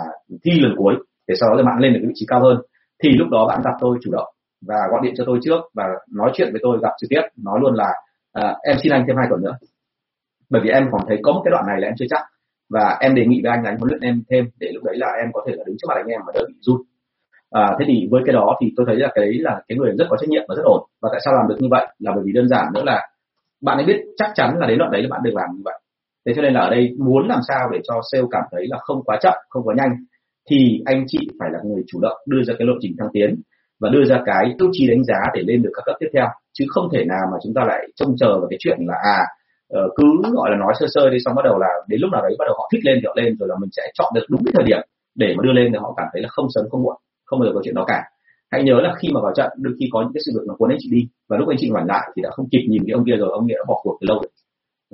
thi 0.43 0.51
lần 0.59 0.73
cuối 0.77 0.95
để 1.27 1.35
sau 1.39 1.49
đó 1.49 1.63
bạn 1.63 1.79
lên 1.79 1.93
được 1.93 1.99
cái 2.01 2.07
vị 2.07 2.13
trí 2.15 2.25
cao 2.29 2.41
hơn. 2.41 2.57
Thì 3.03 3.09
lúc 3.19 3.27
đó 3.31 3.47
bạn 3.47 3.61
gặp 3.63 3.73
tôi 3.79 3.97
chủ 4.01 4.11
động 4.11 4.27
và 4.67 4.75
gọi 4.91 4.99
điện 5.03 5.13
cho 5.17 5.23
tôi 5.27 5.39
trước 5.41 5.59
và 5.73 5.83
nói 6.11 6.31
chuyện 6.33 6.49
với 6.51 6.59
tôi 6.63 6.79
gặp 6.81 6.91
trực 7.01 7.09
tiếp 7.09 7.21
nói 7.43 7.59
luôn 7.61 7.73
là 7.73 7.93
à, 8.33 8.55
em 8.63 8.75
xin 8.83 8.91
anh 8.91 9.03
thêm 9.07 9.15
hai 9.17 9.27
tuần 9.29 9.41
nữa. 9.41 9.57
Bởi 10.49 10.61
vì 10.63 10.69
em 10.69 10.87
còn 10.91 11.01
thấy 11.07 11.19
có 11.23 11.31
một 11.33 11.41
cái 11.45 11.51
đoạn 11.51 11.65
này 11.67 11.81
là 11.81 11.87
em 11.87 11.93
chưa 11.97 12.05
chắc. 12.09 12.21
Và 12.69 12.97
em 12.99 13.15
đề 13.15 13.25
nghị 13.25 13.41
với 13.43 13.51
anh 13.51 13.63
là 13.63 13.69
anh 13.69 13.77
huấn 13.77 13.89
luyện 13.89 14.01
em 14.01 14.23
thêm 14.29 14.45
để 14.59 14.67
lúc 14.73 14.83
đấy 14.83 14.95
là 14.97 15.07
em 15.07 15.29
có 15.33 15.43
thể 15.47 15.53
là 15.55 15.63
đứng 15.67 15.75
trước 15.79 15.87
mặt 15.87 15.95
anh 15.95 16.07
em 16.07 16.21
mà 16.25 16.31
đỡ 16.33 16.41
bị 16.47 16.53
run. 16.59 16.81
À, 17.51 17.75
thế 17.79 17.85
thì 17.87 18.07
với 18.11 18.21
cái 18.25 18.33
đó 18.33 18.57
thì 18.61 18.73
tôi 18.75 18.85
thấy 18.89 18.95
là 18.95 19.11
cái 19.15 19.25
đấy 19.25 19.33
là 19.39 19.61
cái 19.67 19.77
người 19.77 19.91
rất 19.97 20.05
có 20.09 20.17
trách 20.17 20.29
nhiệm 20.29 20.43
và 20.47 20.55
rất 20.55 20.63
ổn. 20.65 20.81
Và 21.01 21.09
tại 21.11 21.21
sao 21.25 21.33
làm 21.33 21.47
được 21.47 21.55
như 21.59 21.67
vậy? 21.71 21.87
Là 21.99 22.11
bởi 22.15 22.23
vì 22.25 22.31
đơn 22.33 22.47
giản 22.47 22.65
nữa 22.73 22.83
là 22.85 23.07
bạn 23.61 23.77
ấy 23.77 23.85
biết 23.85 23.99
chắc 24.17 24.31
chắn 24.35 24.57
là 24.59 24.67
đến 24.67 24.77
đoạn 24.77 24.91
đấy 24.91 25.01
là 25.01 25.07
bạn 25.11 25.21
được 25.23 25.33
làm 25.33 25.49
như 25.55 25.61
vậy 25.65 25.79
thế 26.25 26.33
cho 26.35 26.41
nên 26.41 26.53
là 26.53 26.59
ở 26.59 26.69
đây 26.69 26.91
muốn 27.05 27.27
làm 27.27 27.39
sao 27.47 27.69
để 27.73 27.79
cho 27.83 28.01
sale 28.11 28.23
cảm 28.31 28.43
thấy 28.51 28.63
là 28.69 28.77
không 28.81 29.03
quá 29.03 29.17
chậm, 29.21 29.33
không 29.49 29.63
quá 29.63 29.75
nhanh, 29.77 29.91
thì 30.49 30.81
anh 30.85 31.03
chị 31.07 31.19
phải 31.39 31.49
là 31.53 31.59
người 31.63 31.83
chủ 31.87 31.99
động 32.01 32.17
đưa 32.27 32.43
ra 32.43 32.53
cái 32.57 32.67
lộ 32.67 32.73
trình 32.81 32.95
thăng 32.99 33.09
tiến 33.13 33.41
và 33.81 33.89
đưa 33.89 34.05
ra 34.05 34.21
cái 34.25 34.55
tiêu 34.59 34.69
chí 34.71 34.87
đánh 34.87 35.03
giá 35.03 35.19
để 35.33 35.41
lên 35.47 35.61
được 35.61 35.69
các 35.73 35.83
cấp 35.85 35.95
tiếp 35.99 36.07
theo. 36.13 36.27
Chứ 36.53 36.65
không 36.69 36.87
thể 36.93 37.05
nào 37.05 37.25
mà 37.31 37.37
chúng 37.43 37.53
ta 37.53 37.61
lại 37.67 37.87
trông 37.95 38.15
chờ 38.19 38.39
vào 38.39 38.47
cái 38.49 38.57
chuyện 38.59 38.77
là 38.87 38.95
à 39.03 39.19
ờ, 39.69 39.81
cứ 39.95 40.31
gọi 40.33 40.51
là 40.51 40.57
nói 40.57 40.73
sơ 40.79 40.85
sơ 40.93 41.09
đi, 41.09 41.17
xong 41.25 41.35
bắt 41.35 41.45
đầu 41.45 41.59
là 41.59 41.67
đến 41.87 41.99
lúc 42.01 42.11
nào 42.11 42.21
đấy 42.21 42.35
bắt 42.39 42.45
đầu 42.47 42.55
họ 42.57 42.69
thích 42.71 42.81
lên 42.85 42.97
thì 43.01 43.05
họ 43.07 43.13
lên, 43.17 43.35
rồi 43.39 43.49
là 43.49 43.55
mình 43.61 43.69
sẽ 43.77 43.83
chọn 43.93 44.11
được 44.15 44.25
đúng 44.29 44.41
cái 44.45 44.53
thời 44.55 44.63
điểm 44.63 44.81
để 45.15 45.33
mà 45.37 45.41
đưa 45.43 45.53
lên 45.53 45.67
thì 45.71 45.77
họ 45.81 45.93
cảm 45.97 46.07
thấy 46.13 46.21
là 46.21 46.29
không 46.31 46.47
sớm, 46.53 46.65
không 46.71 46.83
muộn, 46.83 46.95
không 47.25 47.39
bao 47.39 47.47
giờ 47.47 47.51
có 47.55 47.61
chuyện 47.63 47.75
đó 47.75 47.83
cả. 47.87 48.03
Hãy 48.51 48.63
nhớ 48.63 48.81
là 48.83 48.93
khi 48.99 49.07
mà 49.13 49.19
vào 49.23 49.33
trận, 49.35 49.49
đôi 49.57 49.73
khi 49.79 49.85
có 49.91 50.01
những 50.01 50.13
cái 50.13 50.21
sự 50.25 50.31
việc 50.35 50.45
nó 50.47 50.55
cuốn 50.57 50.71
anh 50.71 50.77
chị 50.81 50.89
đi 50.91 51.01
và 51.29 51.37
lúc 51.37 51.47
anh 51.49 51.57
chị 51.59 51.69
ngoảnh 51.69 51.85
lại 51.85 52.11
thì 52.15 52.21
đã 52.21 52.29
không 52.33 52.47
kịp 52.51 52.63
nhìn 52.69 52.83
cái 52.87 52.93
ông 52.93 53.05
kia 53.05 53.17
rồi, 53.17 53.29
ông 53.31 53.47
kia 53.47 53.55
đã 53.57 53.63
bỏ 53.67 53.79
cuộc 53.83 53.97
từ 54.01 54.05
lâu 54.07 54.17
rồi 54.17 54.31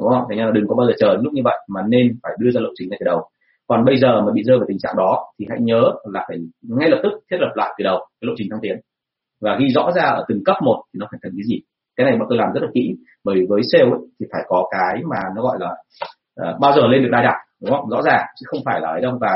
đúng 0.02 0.10
không? 0.10 0.26
Thành 0.30 0.38
ra 0.38 0.46
là 0.46 0.52
đừng 0.52 0.68
có 0.68 0.76
bao 0.76 0.88
giờ 0.88 0.94
chờ 1.00 1.18
lúc 1.22 1.34
như 1.34 1.42
vậy 1.44 1.58
mà 1.68 1.82
nên 1.90 2.20
phải 2.24 2.32
đưa 2.40 2.52
ra 2.52 2.62
lộ 2.62 2.70
trình 2.76 2.90
ngay 2.90 2.98
từ 3.00 3.06
đầu. 3.06 3.30
Còn 3.68 3.86
bây 3.86 3.98
giờ 3.98 4.22
mà 4.22 4.32
bị 4.32 4.44
rơi 4.44 4.58
vào 4.58 4.66
tình 4.68 4.80
trạng 4.80 4.96
đó 4.98 5.34
thì 5.40 5.46
hãy 5.50 5.60
nhớ 5.62 5.82
là 6.04 6.26
phải 6.28 6.38
ngay 6.62 6.90
lập 6.90 7.00
tức 7.04 7.12
thiết 7.32 7.38
lập 7.40 7.52
lại 7.56 7.74
từ 7.78 7.84
đầu 7.84 7.98
cái 8.00 8.28
lộ 8.28 8.34
trình 8.38 8.48
thăng 8.52 8.60
tiến. 8.62 8.80
Và 9.42 9.58
ghi 9.60 9.70
rõ 9.70 9.92
ra 9.96 10.04
ở 10.04 10.26
từng 10.28 10.44
cấp 10.46 10.56
một 10.64 10.84
thì 10.94 10.98
nó 10.98 11.08
phải 11.12 11.20
cần 11.22 11.32
cái 11.38 11.44
gì? 11.50 11.60
Cái 11.96 12.06
này 12.06 12.18
bọn 12.20 12.28
tôi 12.30 12.38
làm 12.38 12.54
rất 12.54 12.62
là 12.64 12.70
kỹ 12.74 12.96
bởi 13.26 13.36
vì 13.36 13.46
với 13.50 13.62
sale 13.72 13.84
ấy, 13.84 14.00
thì 14.20 14.26
phải 14.32 14.42
có 14.48 14.68
cái 14.72 15.04
mà 15.10 15.20
nó 15.36 15.42
gọi 15.42 15.58
là 15.60 15.72
uh, 16.42 16.60
bao 16.60 16.74
giờ 16.74 16.82
lên 16.88 17.04
được 17.04 17.10
đai 17.12 17.24
đẳng 17.24 17.40
đúng 17.62 17.72
không? 17.72 17.90
Rõ 17.90 18.02
ràng 18.02 18.26
chứ 18.40 18.44
không 18.48 18.60
phải 18.66 18.82
là 18.82 18.90
ấy 18.90 19.02
đâu. 19.02 19.18
Và 19.22 19.34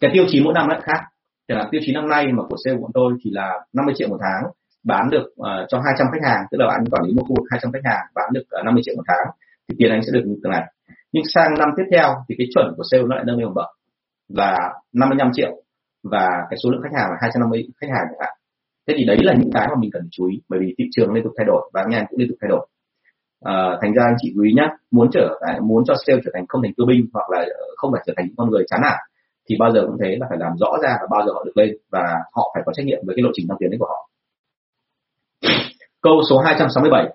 cái 0.00 0.10
tiêu 0.14 0.24
chí 0.28 0.40
mỗi 0.44 0.54
năm 0.54 0.68
lại 0.68 0.80
khác. 0.82 1.00
Chẳng 1.48 1.58
hạn 1.58 1.68
tiêu 1.70 1.80
chí 1.84 1.92
năm 1.92 2.08
nay 2.08 2.26
mà 2.32 2.42
của 2.48 2.56
sale 2.64 2.76
của 2.76 2.82
bọn 2.82 2.90
tôi 2.94 3.12
thì 3.24 3.30
là 3.30 3.60
50 3.72 3.94
triệu 3.98 4.08
một 4.08 4.18
tháng 4.20 4.50
bán 4.90 5.04
được 5.10 5.26
uh, 5.40 5.68
cho 5.68 5.76
200 5.84 6.06
khách 6.12 6.24
hàng 6.28 6.40
tức 6.50 6.58
là 6.60 6.66
anh 6.78 6.84
quản 6.92 7.02
lý 7.04 7.10
một 7.14 7.24
khu 7.28 7.34
vực 7.38 7.46
200 7.50 7.72
khách 7.72 7.86
hàng 7.90 8.04
bán 8.14 8.28
được 8.34 8.44
ờ, 8.50 8.60
uh, 8.60 8.64
50 8.64 8.82
triệu 8.84 8.94
một 8.96 9.06
tháng 9.08 9.26
thì 9.68 9.74
tiền 9.78 9.90
anh 9.90 10.02
sẽ 10.02 10.10
được 10.12 10.24
như 10.26 10.36
thế 10.44 10.50
này. 10.50 10.64
Nhưng 11.12 11.24
sang 11.34 11.50
năm 11.58 11.68
tiếp 11.76 11.86
theo 11.92 12.08
thì 12.28 12.34
cái 12.38 12.46
chuẩn 12.54 12.74
của 12.76 12.82
sale 12.90 13.02
nó 13.08 13.16
lại 13.16 13.24
nâng 13.26 13.38
lên 13.38 13.46
một 13.46 13.52
bậc 13.54 13.70
là 14.28 14.54
55 14.92 15.30
triệu 15.32 15.52
và 16.12 16.28
cái 16.50 16.56
số 16.62 16.70
lượng 16.70 16.82
khách 16.82 16.96
hàng 16.98 17.08
là 17.10 17.16
250 17.20 17.68
khách 17.80 17.90
hàng 17.94 18.06
chẳng 18.10 18.20
hạn. 18.20 18.34
Thế 18.86 18.94
thì 18.96 19.04
đấy 19.04 19.18
là 19.22 19.34
những 19.38 19.50
cái 19.54 19.66
mà 19.68 19.74
mình 19.80 19.90
cần 19.92 20.08
chú 20.10 20.26
ý 20.26 20.36
bởi 20.48 20.60
vì 20.60 20.74
thị 20.78 20.84
trường 20.92 21.12
liên 21.12 21.24
tục 21.24 21.32
thay 21.36 21.46
đổi 21.46 21.70
và 21.74 21.80
anh 21.82 21.90
em 21.90 22.04
cũng 22.08 22.18
liên 22.18 22.28
tục 22.28 22.38
thay 22.40 22.48
đổi. 22.48 22.66
À, 23.44 23.54
thành 23.80 23.92
ra 23.94 24.02
anh 24.04 24.18
chị 24.18 24.34
quý 24.36 24.52
nhá 24.56 24.68
muốn 24.90 25.08
trở 25.12 25.28
muốn 25.62 25.84
cho 25.86 25.94
sale 26.06 26.20
trở 26.24 26.30
thành 26.34 26.46
không 26.48 26.62
thành 26.62 26.72
tư 26.76 26.84
binh 26.88 27.06
hoặc 27.14 27.30
là 27.30 27.44
không 27.76 27.92
phải 27.92 28.02
trở 28.06 28.12
thành 28.16 28.26
những 28.26 28.36
con 28.36 28.50
người 28.50 28.64
chán 28.68 28.80
nản 28.82 28.98
thì 29.48 29.56
bao 29.58 29.72
giờ 29.72 29.80
cũng 29.86 29.96
thế 30.02 30.16
là 30.20 30.26
phải 30.28 30.38
làm 30.40 30.52
rõ 30.60 30.70
ra 30.82 30.96
và 31.00 31.06
bao 31.10 31.26
giờ 31.26 31.32
họ 31.34 31.44
được 31.44 31.56
lên 31.56 31.76
và 31.92 32.02
họ 32.32 32.50
phải 32.54 32.62
có 32.66 32.72
trách 32.72 32.86
nhiệm 32.86 32.98
với 33.06 33.16
cái 33.16 33.22
lộ 33.22 33.30
trình 33.34 33.46
tăng 33.48 33.58
tiến 33.60 33.70
đấy 33.70 33.78
của 33.80 33.86
họ 33.86 34.07
câu 36.02 36.22
số 36.30 36.38
267 36.38 37.08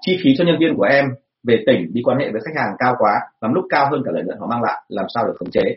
chi 0.00 0.18
phí 0.22 0.30
cho 0.38 0.44
nhân 0.44 0.56
viên 0.60 0.76
của 0.76 0.82
em 0.82 1.04
về 1.42 1.64
tỉnh 1.66 1.92
đi 1.92 2.02
quan 2.04 2.18
hệ 2.18 2.30
với 2.32 2.40
khách 2.44 2.60
hàng 2.60 2.74
cao 2.78 2.94
quá 2.98 3.12
lắm 3.40 3.54
lúc 3.54 3.64
cao 3.70 3.88
hơn 3.90 4.02
cả 4.04 4.10
lợi 4.14 4.24
nhuận 4.24 4.38
họ 4.38 4.46
mang 4.46 4.62
lại 4.62 4.82
làm 4.88 5.06
sao 5.14 5.26
được 5.26 5.34
khống 5.38 5.50
chế? 5.50 5.76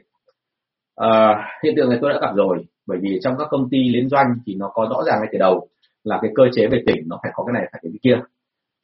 À, 0.95 1.43
hiện 1.63 1.73
tượng 1.77 1.89
này 1.89 1.99
tôi 2.01 2.13
đã 2.13 2.19
gặp 2.21 2.35
rồi 2.35 2.65
bởi 2.87 2.97
vì 3.01 3.19
trong 3.23 3.35
các 3.39 3.47
công 3.51 3.69
ty 3.69 3.77
liên 3.89 4.09
doanh 4.09 4.27
thì 4.45 4.55
nó 4.55 4.69
có 4.73 4.87
rõ 4.91 5.03
ràng 5.03 5.19
ngay 5.19 5.29
từ 5.31 5.37
đầu 5.37 5.67
là 6.03 6.19
cái 6.21 6.31
cơ 6.35 6.43
chế 6.55 6.67
về 6.67 6.83
tỉnh 6.87 7.03
nó 7.07 7.19
phải 7.23 7.31
có 7.35 7.43
cái 7.45 7.53
này 7.53 7.69
phải 7.71 7.79
cái 7.83 7.91
kia. 8.03 8.19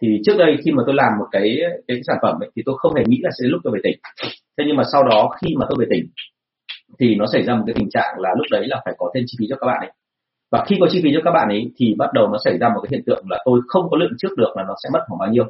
Thì 0.02 0.22
trước 0.26 0.38
đây 0.38 0.58
khi 0.66 0.72
mà 0.72 0.84
tôi 0.86 0.96
làm 0.96 1.12
một 1.20 1.26
cái 1.32 1.60
cái 1.88 2.02
sản 2.08 2.18
phẩm 2.22 2.40
ấy, 2.40 2.52
thì 2.56 2.62
tôi 2.66 2.76
không 2.78 2.96
hề 2.96 3.04
nghĩ 3.08 3.20
là 3.24 3.30
sẽ 3.40 3.48
lúc 3.48 3.62
tôi 3.64 3.74
về 3.74 3.80
tỉnh. 3.84 3.98
Thế 4.58 4.64
nhưng 4.68 4.76
mà 4.76 4.84
sau 4.92 5.04
đó 5.04 5.30
khi 5.42 5.56
mà 5.60 5.66
tôi 5.70 5.78
về 5.80 5.86
tỉnh 5.90 6.06
thì 7.00 7.16
nó 7.16 7.26
xảy 7.26 7.44
ra 7.44 7.56
một 7.56 7.64
cái 7.68 7.76
tình 7.80 7.90
trạng 7.90 8.16
là 8.18 8.30
lúc 8.38 8.46
đấy 8.52 8.68
là 8.68 8.82
phải 8.86 8.94
có 8.98 9.12
thêm 9.16 9.24
chi 9.28 9.36
phí 9.40 9.46
cho 9.50 9.56
các 9.56 9.68
bạn 9.68 9.80
ấy 9.80 9.92
và 10.54 10.64
khi 10.68 10.76
có 10.80 10.88
chi 10.90 11.00
phí 11.04 11.10
cho 11.14 11.20
các 11.24 11.32
bạn 11.32 11.48
ấy 11.48 11.72
thì 11.78 11.96
bắt 11.98 12.10
đầu 12.14 12.28
nó 12.28 12.38
xảy 12.46 12.58
ra 12.58 12.70
một 12.70 12.82
cái 12.84 12.90
hiện 12.92 13.04
tượng 13.06 13.24
là 13.30 13.38
tôi 13.46 13.60
không 13.68 13.86
có 13.90 13.98
lượng 13.98 14.14
trước 14.18 14.34
được 14.38 14.52
là 14.56 14.64
nó 14.68 14.74
sẽ 14.84 14.90
mất 14.94 15.00
khoảng 15.08 15.20
bao 15.20 15.30
nhiêu. 15.30 15.46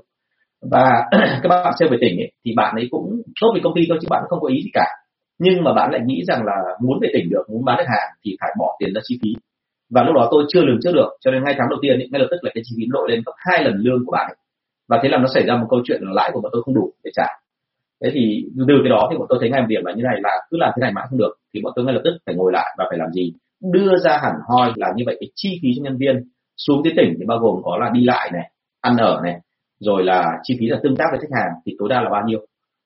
Và 0.71 0.85
các 1.43 1.49
bạn 1.49 1.73
xem 1.79 1.89
về 1.91 1.97
tỉnh 2.01 2.17
ấy, 2.17 2.31
thì 2.45 2.51
bạn 2.55 2.75
ấy 2.75 2.87
cũng 2.91 3.21
tốt 3.41 3.49
với 3.53 3.61
công 3.63 3.73
ty 3.75 3.81
thôi 3.89 3.97
chứ 4.01 4.07
bạn 4.09 4.23
không 4.29 4.39
có 4.41 4.47
ý 4.47 4.61
gì 4.63 4.69
cả. 4.73 4.85
Nhưng 5.39 5.63
mà 5.63 5.73
bạn 5.73 5.91
lại 5.91 6.01
nghĩ 6.05 6.23
rằng 6.27 6.41
là 6.45 6.57
muốn 6.83 6.99
về 7.01 7.09
tỉnh 7.13 7.29
được 7.29 7.43
muốn 7.49 7.65
bán 7.65 7.77
được 7.77 7.87
hàng 7.87 8.09
thì 8.25 8.31
phải 8.41 8.51
bỏ 8.59 8.75
tiền 8.79 8.93
ra 8.95 9.01
chi 9.03 9.19
phí. 9.23 9.29
Và 9.93 10.03
lúc 10.03 10.15
đó 10.15 10.27
tôi 10.31 10.43
chưa 10.49 10.61
lường 10.61 10.79
trước 10.83 10.91
được 10.93 11.09
cho 11.21 11.31
nên 11.31 11.43
ngay 11.43 11.55
tháng 11.57 11.69
đầu 11.69 11.79
tiên 11.81 11.99
ấy 11.99 12.07
ngay 12.11 12.21
lập 12.21 12.27
tức 12.31 12.37
là 12.41 12.51
cái 12.53 12.63
chi 12.65 12.75
phí 12.77 12.85
đội 12.89 13.11
lên 13.11 13.21
gấp 13.25 13.33
hai 13.37 13.63
lần 13.63 13.75
lương 13.75 14.05
của 14.05 14.11
bạn 14.11 14.27
ấy. 14.27 14.37
và 14.89 14.99
thế 15.03 15.09
là 15.09 15.17
nó 15.17 15.27
xảy 15.33 15.43
ra 15.45 15.55
một 15.55 15.67
câu 15.69 15.79
chuyện 15.85 16.01
là 16.01 16.11
lãi 16.13 16.29
của 16.33 16.41
bọn 16.41 16.51
tôi 16.53 16.61
không 16.65 16.75
đủ 16.75 16.91
để 17.03 17.11
trả. 17.13 17.27
Thế 18.03 18.09
thì 18.13 18.45
từ 18.67 18.75
cái 18.83 18.89
đó 18.89 19.07
thì 19.11 19.17
bọn 19.17 19.27
tôi 19.29 19.37
thấy 19.41 19.49
ngay 19.49 19.61
một 19.61 19.67
điểm 19.69 19.85
là 19.85 19.93
như 19.93 20.03
này 20.03 20.19
là 20.23 20.31
cứ 20.49 20.57
làm 20.57 20.71
thế 20.75 20.79
này 20.81 20.91
mãi 20.95 21.05
không 21.09 21.19
được 21.19 21.33
thì 21.53 21.61
bọn 21.63 21.73
tôi 21.75 21.85
ngay 21.85 21.93
lập 21.93 22.01
tức 22.03 22.13
phải 22.25 22.35
ngồi 22.35 22.51
lại 22.53 22.75
và 22.77 22.85
phải 22.89 22.97
làm 22.97 23.11
gì? 23.11 23.33
Đưa 23.71 23.97
ra 24.03 24.17
hẳn 24.23 24.33
hoi 24.47 24.71
là 24.75 24.93
như 24.95 25.03
vậy 25.05 25.17
cái 25.19 25.29
chi 25.35 25.59
phí 25.61 25.69
cho 25.75 25.83
nhân 25.83 25.97
viên 25.97 26.15
xuống 26.57 26.81
tới 26.83 26.93
tỉnh 26.97 27.13
thì 27.19 27.25
bao 27.25 27.39
gồm 27.39 27.61
có 27.63 27.77
là 27.77 27.89
đi 27.93 28.03
lại 28.03 28.29
này 28.33 28.51
ăn 28.81 28.97
ở 28.97 29.21
này 29.23 29.39
rồi 29.79 30.03
là 30.03 30.31
chi 30.43 30.57
phí 30.59 30.65
là 30.67 30.79
tương 30.83 30.95
tác 30.95 31.05
với 31.11 31.19
khách 31.19 31.37
hàng 31.39 31.51
thì 31.65 31.75
tối 31.79 31.89
đa 31.89 32.01
là 32.01 32.09
bao 32.09 32.23
nhiêu. 32.27 32.39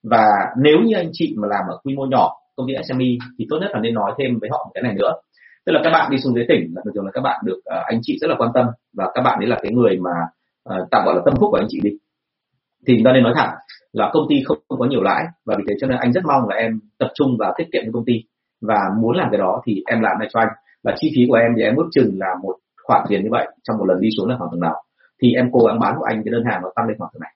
Và 0.03 0.25
nếu 0.61 0.77
như 0.85 0.95
anh 0.95 1.09
chị 1.11 1.35
mà 1.37 1.47
làm 1.47 1.63
ở 1.69 1.77
quy 1.83 1.95
mô 1.95 2.05
nhỏ 2.05 2.31
công 2.55 2.67
ty 2.67 2.73
SME 2.87 3.05
thì 3.39 3.45
tốt 3.49 3.57
nhất 3.61 3.71
là 3.73 3.79
nên 3.79 3.93
nói 3.93 4.11
thêm 4.17 4.39
với 4.39 4.49
họ 4.49 4.63
một 4.65 4.71
cái 4.73 4.83
này 4.83 4.93
nữa. 4.93 5.11
Tức 5.65 5.73
là 5.73 5.81
các 5.83 5.89
bạn 5.89 6.11
đi 6.11 6.17
xuống 6.17 6.35
dưới 6.35 6.45
tỉnh 6.49 6.71
là 6.75 6.81
thường 6.85 6.93
thường 6.95 7.05
là 7.05 7.11
các 7.13 7.21
bạn 7.21 7.41
được 7.45 7.57
uh, 7.57 7.85
anh 7.85 7.99
chị 8.01 8.17
rất 8.21 8.27
là 8.27 8.35
quan 8.37 8.51
tâm 8.53 8.65
và 8.97 9.11
các 9.13 9.21
bạn 9.21 9.39
ấy 9.39 9.47
là 9.47 9.59
cái 9.61 9.71
người 9.71 9.97
mà 9.97 10.11
uh, 10.69 10.87
tạm 10.91 11.05
gọi 11.05 11.15
là 11.15 11.21
tâm 11.25 11.33
phúc 11.39 11.49
của 11.51 11.57
anh 11.57 11.67
chị 11.69 11.79
đi. 11.83 11.91
Thì 12.87 12.93
chúng 12.97 13.03
ta 13.05 13.11
nên 13.13 13.23
nói 13.23 13.33
thẳng 13.35 13.49
là 13.93 14.09
công 14.13 14.25
ty 14.29 14.35
không, 14.45 14.57
có 14.69 14.85
nhiều 14.85 15.01
lãi 15.01 15.25
và 15.45 15.55
vì 15.57 15.63
thế 15.67 15.75
cho 15.81 15.87
nên 15.87 15.97
anh 15.97 16.13
rất 16.13 16.23
mong 16.25 16.49
là 16.49 16.55
em 16.55 16.79
tập 16.99 17.11
trung 17.13 17.37
vào 17.39 17.53
tiết 17.57 17.65
kiệm 17.73 17.81
cho 17.85 17.91
công 17.93 18.05
ty. 18.05 18.13
Và 18.61 18.79
muốn 19.01 19.17
làm 19.17 19.27
cái 19.31 19.37
đó 19.37 19.61
thì 19.65 19.83
em 19.87 20.01
làm 20.01 20.19
lại 20.19 20.29
cho 20.33 20.39
anh 20.39 20.49
và 20.83 20.93
chi 20.97 21.11
phí 21.15 21.21
của 21.29 21.35
em 21.35 21.51
thì 21.55 21.63
em 21.63 21.75
ước 21.75 21.89
chừng 21.91 22.11
là 22.19 22.35
một 22.43 22.55
khoản 22.83 23.05
tiền 23.09 23.23
như 23.23 23.29
vậy, 23.31 23.47
trong 23.63 23.77
một 23.77 23.85
lần 23.85 24.01
đi 24.01 24.09
xuống 24.17 24.29
là 24.29 24.35
khoảng 24.37 24.49
tầng 24.51 24.59
nào. 24.59 24.83
Thì 25.21 25.33
em 25.33 25.49
cố 25.51 25.59
gắng 25.65 25.79
bán 25.79 25.95
của 25.97 26.03
anh 26.03 26.21
cái 26.25 26.31
đơn 26.31 26.43
hàng 26.49 26.61
nó 26.61 26.69
tăng 26.75 26.87
lên 26.87 26.97
khoảng 26.97 27.11
tầng 27.13 27.21
này. 27.21 27.33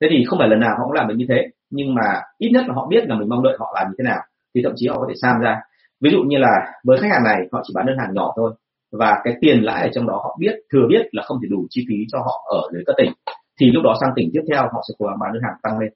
Thế 0.00 0.08
thì 0.10 0.24
không 0.24 0.38
phải 0.38 0.48
lần 0.48 0.60
nào 0.60 0.74
họ 0.78 0.84
cũng 0.84 0.92
làm 0.92 1.08
được 1.08 1.14
như 1.18 1.26
thế, 1.28 1.46
nhưng 1.70 1.94
mà 1.94 2.22
ít 2.38 2.50
nhất 2.52 2.64
là 2.68 2.74
họ 2.74 2.86
biết 2.90 3.04
là 3.08 3.14
mình 3.18 3.28
mong 3.28 3.42
đợi 3.42 3.56
họ 3.58 3.72
làm 3.74 3.86
như 3.88 3.94
thế 3.98 4.04
nào, 4.04 4.20
thì 4.54 4.60
thậm 4.64 4.72
chí 4.76 4.88
họ 4.88 4.98
có 4.98 5.06
thể 5.08 5.14
sam 5.22 5.40
ra. 5.40 5.60
Ví 6.00 6.10
dụ 6.10 6.18
như 6.26 6.38
là 6.38 6.72
với 6.84 6.98
khách 6.98 7.10
hàng 7.12 7.24
này, 7.24 7.38
họ 7.52 7.62
chỉ 7.64 7.72
bán 7.74 7.86
đơn 7.86 7.96
hàng 7.98 8.14
nhỏ 8.14 8.32
thôi, 8.36 8.54
và 8.92 9.20
cái 9.24 9.34
tiền 9.40 9.62
lãi 9.62 9.82
ở 9.82 9.88
trong 9.92 10.06
đó 10.06 10.14
họ 10.14 10.36
biết, 10.40 10.54
thừa 10.72 10.86
biết 10.88 11.02
là 11.12 11.22
không 11.22 11.38
thể 11.42 11.48
đủ 11.50 11.66
chi 11.70 11.84
phí 11.88 11.94
cho 12.12 12.18
họ 12.18 12.46
ở 12.50 12.62
dưới 12.72 12.82
các 12.86 12.92
tỉnh, 12.98 13.12
thì 13.60 13.70
lúc 13.70 13.84
đó 13.84 13.94
sang 14.00 14.12
tỉnh 14.16 14.30
tiếp 14.32 14.42
theo 14.50 14.62
họ 14.62 14.82
sẽ 14.88 14.94
cố 14.98 15.06
gắng 15.06 15.18
bán 15.20 15.32
đơn 15.32 15.42
hàng 15.42 15.54
tăng 15.62 15.78
lên. 15.78 15.92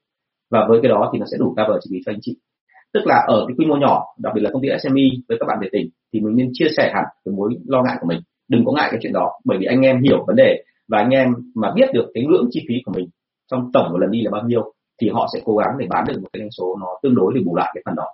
Và 0.51 0.65
với 0.69 0.79
cái 0.81 0.89
đó 0.89 1.09
thì 1.13 1.19
nó 1.19 1.25
sẽ 1.31 1.37
đủ 1.39 1.49
cover 1.49 1.77
chi 1.81 1.89
phí 1.91 1.99
cho 2.05 2.11
anh 2.11 2.19
chị 2.21 2.37
tức 2.95 3.07
là 3.07 3.15
ở 3.27 3.45
cái 3.47 3.55
quy 3.57 3.65
mô 3.65 3.75
nhỏ, 3.75 4.03
đặc 4.19 4.33
biệt 4.35 4.41
là 4.41 4.49
công 4.53 4.61
ty 4.61 4.69
SME 4.83 5.03
với 5.27 5.37
các 5.39 5.45
bạn 5.47 5.57
về 5.61 5.69
tỉnh, 5.71 5.89
thì 6.13 6.19
mình 6.19 6.35
nên 6.35 6.49
chia 6.53 6.67
sẻ 6.77 6.91
hẳn 6.93 7.03
cái 7.25 7.33
mối 7.37 7.49
lo 7.67 7.83
ngại 7.83 7.97
của 8.01 8.07
mình. 8.07 8.19
Đừng 8.49 8.65
có 8.65 8.71
ngại 8.71 8.87
cái 8.91 8.99
chuyện 9.03 9.13
đó, 9.13 9.31
bởi 9.45 9.57
vì 9.57 9.65
anh 9.65 9.81
em 9.81 10.01
hiểu 10.01 10.23
vấn 10.27 10.35
đề 10.35 10.63
và 10.87 10.97
anh 10.97 11.09
em 11.09 11.27
mà 11.55 11.71
biết 11.75 11.89
được 11.93 12.05
cái 12.13 12.23
ngưỡng 12.23 12.47
chi 12.51 12.65
phí 12.67 12.75
của 12.85 12.91
mình 12.95 13.07
trong 13.51 13.69
tổng 13.73 13.87
một 13.91 13.97
lần 13.97 14.11
đi 14.11 14.21
là 14.21 14.31
bao 14.31 14.43
nhiêu, 14.47 14.73
thì 15.01 15.09
họ 15.09 15.27
sẽ 15.33 15.39
cố 15.45 15.55
gắng 15.57 15.75
để 15.79 15.87
bán 15.89 16.03
được 16.07 16.19
một 16.21 16.27
cái 16.33 16.39
doanh 16.39 16.51
số 16.51 16.77
nó 16.79 16.87
tương 17.03 17.15
đối 17.15 17.31
để 17.35 17.41
bù 17.45 17.55
lại 17.55 17.71
cái 17.75 17.81
phần 17.85 17.95
đó. 17.95 18.07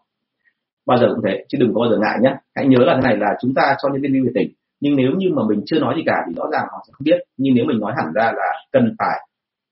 Bao 0.85 0.97
giờ 0.97 1.07
cũng 1.15 1.23
thế, 1.27 1.45
chứ 1.49 1.57
đừng 1.61 1.73
có 1.73 1.81
bao 1.81 1.89
giờ 1.89 1.97
ngại 2.01 2.17
nhé. 2.21 2.35
Hãy 2.55 2.67
nhớ 2.67 2.77
là 2.85 2.93
thế 2.95 3.01
này 3.03 3.17
là 3.17 3.27
chúng 3.41 3.53
ta 3.53 3.75
cho 3.83 3.89
nhân 3.89 4.01
viên 4.01 4.13
lưu 4.13 4.25
về 4.25 4.31
tỉnh, 4.35 4.49
nhưng 4.79 4.95
nếu 4.95 5.11
như 5.17 5.27
mà 5.35 5.43
mình 5.49 5.61
chưa 5.65 5.79
nói 5.79 5.93
gì 5.97 6.03
cả 6.05 6.15
thì 6.27 6.33
rõ 6.37 6.43
ràng 6.51 6.65
họ 6.71 6.83
sẽ 6.87 6.91
không 6.93 7.05
biết. 7.05 7.19
Nhưng 7.37 7.53
nếu 7.55 7.65
mình 7.65 7.79
nói 7.79 7.93
hẳn 7.97 8.13
ra 8.13 8.31
là 8.35 8.49
cần 8.71 8.95
phải 8.99 9.19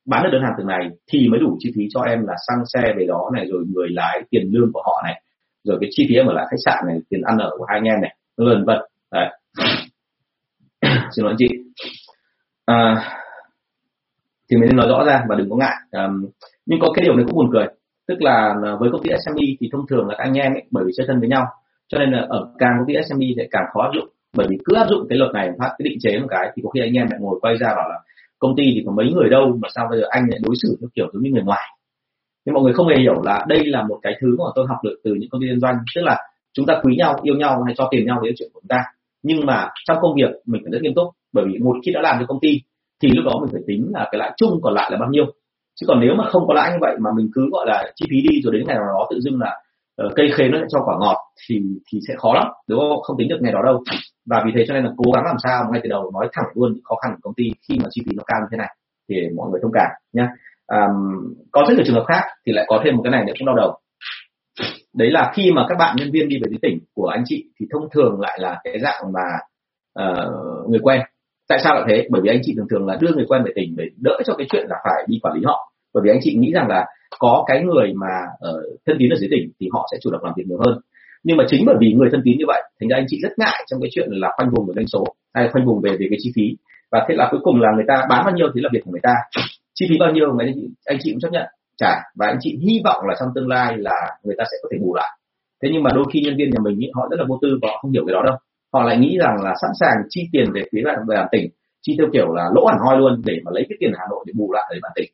bán 0.10 0.24
được 0.24 0.30
đơn 0.32 0.42
hàng 0.42 0.54
từng 0.58 0.68
này 0.68 0.90
thì 1.12 1.28
mới 1.30 1.40
đủ 1.40 1.58
chi 1.60 1.72
phí 1.76 1.84
cho 1.94 2.02
em 2.02 2.20
là 2.28 2.34
xăng 2.48 2.66
xe 2.74 2.94
về 2.98 3.06
đó 3.08 3.32
này 3.36 3.46
rồi 3.52 3.64
người 3.76 3.88
lái 3.90 4.22
tiền 4.30 4.50
lương 4.52 4.72
của 4.74 4.82
họ 4.86 5.02
này 5.04 5.22
rồi 5.64 5.78
cái 5.82 5.90
chi 5.92 6.06
phí 6.10 6.16
em 6.16 6.28
ở 6.28 6.34
lại 6.34 6.46
khách 6.52 6.64
sạn 6.66 6.84
này 6.88 7.00
tiền 7.10 7.22
ăn 7.22 7.38
ở 7.38 7.52
của 7.58 7.66
hai 7.70 7.78
anh 7.78 7.84
em 7.84 8.02
này 8.02 8.16
vân 8.38 8.66
vân. 8.66 8.78
Đấy. 9.12 9.30
Xin 11.16 11.26
lỗi 11.26 11.36
chị. 11.38 11.48
À, 12.66 12.96
thì 14.52 14.58
mình 14.58 14.70
nên 14.70 14.76
nói 14.76 14.88
rõ 14.90 15.04
ra 15.06 15.24
và 15.30 15.36
đừng 15.36 15.50
có 15.50 15.56
ngại. 15.56 15.76
À, 15.92 16.08
nhưng 16.66 16.80
có 16.82 16.88
cái 16.96 17.06
điều 17.06 17.16
này 17.16 17.26
cũng 17.26 17.36
buồn 17.36 17.50
cười 17.54 17.66
tức 18.08 18.22
là 18.22 18.56
ờ, 18.64 18.78
với 18.78 18.90
công 18.92 19.04
ty 19.04 19.10
SME 19.26 19.46
thì 19.60 19.70
thông 19.72 19.88
thường 19.90 20.08
là 20.08 20.16
các 20.18 20.24
anh 20.24 20.34
em 20.34 20.54
ấy, 20.54 20.64
bởi 20.72 20.84
vì 20.88 20.92
chơi 20.98 21.08
thân 21.08 21.20
với 21.20 21.30
nhau 21.30 21.46
cho 21.88 21.98
nên 22.00 22.12
là 22.12 22.26
ở 22.30 22.52
càng 22.60 22.72
công 22.78 22.88
ty 22.88 22.94
SME 23.10 23.28
thì 23.38 23.44
càng 23.52 23.64
khó 23.74 23.82
áp 23.82 23.92
dụng. 23.96 24.10
Bởi 24.38 24.48
vì 24.50 24.58
cứ 24.66 24.76
áp 24.76 24.86
dụng 24.90 25.08
cái 25.10 25.18
luật 25.18 25.32
này 25.34 25.50
phát 25.60 25.70
cái 25.78 25.84
định 25.90 25.98
chế 26.02 26.20
một 26.20 26.28
cái 26.30 26.52
thì 26.56 26.62
có 26.64 26.70
khi 26.70 26.80
anh 26.82 26.94
em 26.94 27.08
lại 27.12 27.20
ngồi 27.20 27.40
quay 27.42 27.58
ra 27.58 27.68
bảo 27.68 27.90
là 27.90 28.00
công 28.40 28.56
ty 28.56 28.64
thì 28.76 28.84
có 28.86 28.92
mấy 28.92 29.12
người 29.14 29.30
đâu, 29.30 29.58
mà 29.62 29.68
sao 29.76 29.88
bây 29.90 30.00
giờ 30.00 30.06
anh 30.10 30.24
lại 30.30 30.40
đối 30.44 30.56
xử 30.62 30.78
theo 30.82 30.90
kiểu 30.96 31.08
giống 31.14 31.24
như 31.24 31.32
người 31.32 31.44
ngoài? 31.44 31.68
Nhưng 32.46 32.54
mọi 32.54 32.64
người 32.64 32.74
không 32.74 32.88
hề 32.88 32.96
hiểu 33.00 33.22
là 33.24 33.46
đây 33.48 33.66
là 33.66 33.84
một 33.84 34.00
cái 34.02 34.14
thứ 34.22 34.36
mà 34.40 34.46
tôi 34.56 34.66
học 34.70 34.78
được 34.84 34.96
từ 35.04 35.14
những 35.14 35.30
công 35.30 35.42
ty 35.42 35.48
liên 35.48 35.60
doanh. 35.60 35.76
Tức 35.96 36.02
là 36.02 36.18
chúng 36.54 36.66
ta 36.66 36.80
quý 36.84 36.96
nhau, 36.96 37.20
yêu 37.24 37.36
nhau 37.36 37.64
hay 37.66 37.76
cho 37.78 37.88
tiền 37.92 38.06
nhau 38.06 38.20
đấy 38.22 38.32
là 38.32 38.36
chuyện 38.38 38.50
của 38.54 38.60
chúng 38.62 38.68
ta. 38.68 38.84
Nhưng 39.24 39.46
mà 39.46 39.70
trong 39.86 39.98
công 40.02 40.16
việc 40.16 40.30
mình 40.46 40.62
phải 40.64 40.72
rất 40.72 40.82
nghiêm 40.82 40.94
túc, 40.96 41.08
bởi 41.34 41.46
vì 41.48 41.60
một 41.60 41.76
khi 41.86 41.92
đã 41.92 42.02
làm 42.02 42.16
cho 42.20 42.26
công 42.26 42.40
ty 42.40 42.62
thì 43.02 43.10
lúc 43.10 43.26
đó 43.26 43.40
mình 43.42 43.50
phải 43.52 43.62
tính 43.68 43.92
là 43.94 44.08
cái 44.12 44.20
lãi 44.20 44.32
chung 44.38 44.60
còn 44.64 44.74
lại 44.74 44.90
là 44.92 44.98
bao 44.98 45.10
nhiêu. 45.10 45.26
Chứ 45.80 45.86
còn 45.88 46.00
nếu 46.00 46.16
mà 46.18 46.30
không 46.30 46.48
có 46.48 46.54
lãi 46.54 46.72
như 46.72 46.78
vậy 46.82 46.96
mà 47.00 47.10
mình 47.18 47.30
cứ 47.34 47.50
gọi 47.52 47.66
là 47.68 47.92
chi 47.96 48.06
phí 48.10 48.18
đi 48.30 48.42
rồi 48.42 48.54
đến 48.54 48.64
ngày 48.68 48.76
nào 48.76 48.86
đó 48.88 49.08
tự 49.12 49.20
dưng 49.20 49.40
là 49.40 49.62
uh, 50.06 50.12
cây 50.16 50.32
khế 50.36 50.48
nó 50.48 50.58
sẽ 50.62 50.66
cho 50.70 50.80
quả 50.86 50.96
ngọt 51.00 51.18
thì 51.48 51.62
thì 51.92 52.00
sẽ 52.08 52.14
khó 52.18 52.34
lắm 52.34 52.48
đúng 52.68 52.80
không? 52.80 53.02
Không 53.02 53.18
tính 53.18 53.28
được 53.30 53.40
ngày 53.42 53.54
đó 53.54 53.62
đâu. 53.66 53.84
Và 54.30 54.44
vì 54.46 54.52
thế 54.56 54.66
cho 54.68 54.74
nên 54.74 54.84
là 54.84 54.92
cố 54.98 55.12
gắng 55.12 55.26
làm 55.26 55.36
sao 55.44 55.70
ngay 55.72 55.82
từ 55.84 55.90
đầu 55.90 56.12
nói 56.14 56.30
thẳng 56.34 56.46
luôn 56.54 56.80
khó 56.84 56.96
khăn 56.96 57.12
của 57.14 57.20
công 57.24 57.34
ty 57.34 57.44
khi 57.70 57.76
mà 57.84 57.88
chi 57.92 58.02
phí 58.06 58.12
nó 58.18 58.24
cao 58.28 58.40
như 58.42 58.48
thế 58.52 58.58
này 58.58 58.76
thì 59.10 59.16
mọi 59.36 59.50
người 59.50 59.60
thông 59.64 59.72
cảm 59.74 59.92
nhé 60.14 60.28
um, 60.68 61.34
có 61.52 61.66
rất 61.68 61.74
nhiều 61.76 61.86
trường 61.86 61.96
hợp 61.96 62.06
khác 62.08 62.22
thì 62.46 62.54
lại 62.54 62.66
có 62.68 62.82
thêm 62.84 62.96
một 62.96 63.02
cái 63.04 63.12
này 63.12 63.24
để 63.28 63.34
cũng 63.40 63.46
đau 63.46 63.56
đầu. 63.56 63.78
Đấy 64.94 65.12
là 65.12 65.32
khi 65.36 65.52
mà 65.52 65.66
các 65.70 65.76
bạn 65.80 65.96
nhân 66.00 66.12
viên 66.12 66.30
đi 66.30 66.36
về 66.36 66.50
dưới 66.50 66.60
tỉnh 66.62 66.80
của 66.96 67.08
anh 67.08 67.24
chị 67.26 67.46
thì 67.60 67.66
thông 67.72 67.90
thường 67.92 68.20
lại 68.20 68.38
là 68.42 68.62
cái 68.64 68.80
dạng 68.80 69.04
mà 69.14 69.28
uh, 70.04 70.70
người 70.70 70.80
quen. 70.84 71.02
Tại 71.50 71.60
sao 71.64 71.76
lại 71.76 71.84
thế? 71.90 72.08
Bởi 72.10 72.22
vì 72.22 72.30
anh 72.30 72.40
chị 72.44 72.54
thường 72.58 72.68
thường 72.70 72.88
là 72.88 72.98
đưa 73.02 73.14
người 73.16 73.26
quen 73.28 73.44
về 73.44 73.52
tỉnh 73.56 73.76
để 73.78 73.86
đỡ 74.02 74.18
cho 74.26 74.34
cái 74.38 74.48
chuyện 74.50 74.66
là 74.70 74.76
phải 74.84 75.04
đi 75.08 75.20
quản 75.22 75.36
lý 75.36 75.42
họ. 75.46 75.72
Bởi 75.94 76.02
vì 76.04 76.10
anh 76.12 76.20
chị 76.22 76.36
nghĩ 76.36 76.52
rằng 76.54 76.68
là 76.68 76.86
có 77.20 77.44
cái 77.48 77.64
người 77.64 77.94
mà 77.96 78.14
uh, 78.50 78.80
thân 78.86 78.96
tín 79.00 79.10
ở 79.10 79.16
dưới 79.16 79.30
tỉnh 79.32 79.52
thì 79.60 79.68
họ 79.74 79.88
sẽ 79.92 79.98
chủ 80.02 80.12
động 80.12 80.24
làm 80.24 80.34
việc 80.38 80.44
nhiều 80.48 80.60
hơn. 80.66 80.80
Nhưng 81.24 81.38
mà 81.38 81.44
chính 81.48 81.64
bởi 81.66 81.76
vì 81.80 81.94
người 81.94 82.10
thân 82.12 82.22
tín 82.26 82.38
như 82.38 82.46
vậy 82.48 82.62
thành 82.80 82.90
ra 82.90 82.96
anh 82.98 83.06
chị 83.08 83.20
rất 83.24 83.34
ngại 83.38 83.66
trong 83.68 83.82
cái 83.82 83.90
chuyện 83.94 84.08
là 84.12 84.30
khoanh 84.38 84.50
vùng 84.50 84.68
về 84.68 84.74
doanh 84.76 84.88
số 84.88 85.04
hay 85.34 85.50
khoanh 85.52 85.66
vùng 85.66 85.82
về 85.82 85.92
về 85.92 86.08
cái 86.10 86.18
chi 86.22 86.32
phí. 86.36 86.58
Và 86.92 87.06
thế 87.10 87.16
là 87.16 87.28
cuối 87.32 87.40
cùng 87.44 87.62
là 87.62 87.70
người 87.76 87.86
ta 87.88 87.96
bán 88.10 88.22
bao 88.26 88.36
nhiêu 88.36 88.48
thì 88.56 88.62
là 88.62 88.70
việc 88.74 88.80
của 88.86 88.92
người 88.92 89.04
ta. 89.04 89.16
Chi 89.76 89.86
phí 89.90 89.98
bao 90.00 90.12
nhiêu 90.12 90.34
mà 90.34 90.44
anh 90.44 90.52
chị, 90.56 90.68
anh 90.86 90.98
chị 91.02 91.12
cũng 91.12 91.20
chấp 91.20 91.32
nhận. 91.32 91.46
Trả 91.78 91.94
và 92.16 92.26
anh 92.28 92.38
chị 92.40 92.60
hy 92.68 92.82
vọng 92.84 93.02
là 93.08 93.16
trong 93.20 93.30
tương 93.36 93.48
lai 93.48 93.78
là 93.78 94.18
người 94.24 94.36
ta 94.38 94.44
sẽ 94.52 94.58
có 94.64 94.70
thể 94.72 94.78
bù 94.82 94.96
lại. 94.96 95.10
Thế 95.64 95.70
nhưng 95.74 95.84
mà 95.84 95.92
đôi 95.96 96.06
khi 96.14 96.22
nhân 96.22 96.38
viên 96.38 96.50
nhà 96.50 96.60
mình 96.64 96.80
ý, 96.80 96.88
họ 96.94 97.08
rất 97.12 97.18
là 97.20 97.26
vô 97.30 97.40
tư 97.42 97.60
và 97.62 97.68
họ 97.72 97.78
không 97.82 97.92
hiểu 97.92 98.04
cái 98.08 98.14
đó 98.14 98.22
đâu. 98.26 98.36
Họ 98.74 98.84
lại 98.84 98.98
nghĩ 98.98 99.18
rằng 99.20 99.36
là 99.44 99.54
sẵn 99.62 99.72
sàng 99.80 99.98
chi 100.10 100.22
tiền 100.32 100.46
về 100.54 100.62
phía 100.72 100.82
bạn 100.86 101.00
về 101.08 101.24
tỉnh 101.32 101.50
chi 101.82 101.96
theo 101.98 102.08
kiểu 102.14 102.34
là 102.34 102.50
lỗ 102.56 102.66
hẳn 102.66 102.78
hoi 102.86 102.98
luôn 102.98 103.22
để 103.26 103.40
mà 103.46 103.52
lấy 103.54 103.66
cái 103.70 103.78
tiền 103.80 103.92
hà 103.98 104.06
nội 104.10 104.24
để 104.28 104.34
bù 104.38 104.52
lại 104.52 104.64
ở 104.70 104.80
bản 104.82 104.92
tỉnh 104.96 105.10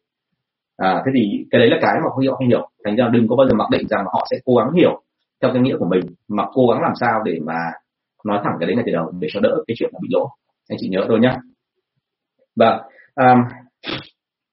à, 0.78 1.02
thế 1.06 1.12
thì 1.16 1.46
cái 1.52 1.60
đấy 1.60 1.70
là 1.70 1.78
cái 1.82 1.94
mà 1.96 2.02
họ 2.04 2.36
không 2.36 2.48
hiểu. 2.48 2.70
Thành 2.86 2.96
ra 2.96 3.10
đừng 3.14 3.28
có 3.28 3.36
bao 3.36 3.48
giờ 3.48 3.54
mặc 3.56 3.70
định 3.72 3.88
rằng 3.88 4.06
họ 4.06 4.28
sẽ 4.32 4.38
cố 4.46 4.56
gắng 4.56 4.72
hiểu 4.74 5.02
theo 5.42 5.52
cái 5.54 5.62
nghĩa 5.62 5.78
của 5.80 5.86
mình 5.86 6.02
mà 6.28 6.44
cố 6.54 6.68
gắng 6.68 6.82
làm 6.82 6.94
sao 7.00 7.22
để 7.26 7.40
mà 7.46 7.58
nói 8.26 8.42
thẳng 8.44 8.54
cái 8.60 8.68
đấy 8.68 8.76
ngay 8.76 8.84
từ 8.88 8.92
đầu 8.92 9.12
để 9.20 9.28
cho 9.32 9.40
đỡ 9.40 9.64
cái 9.68 9.76
chuyện 9.78 9.90
là 9.94 10.00
bị 10.02 10.10
lỗ. 10.12 10.30
Anh 10.70 10.78
chị 10.82 10.88
nhớ 10.90 11.06
thôi 11.08 11.20
nhá. 11.22 11.38
Vâng, 12.56 12.80
Và 13.16 13.32
um, 13.32 13.40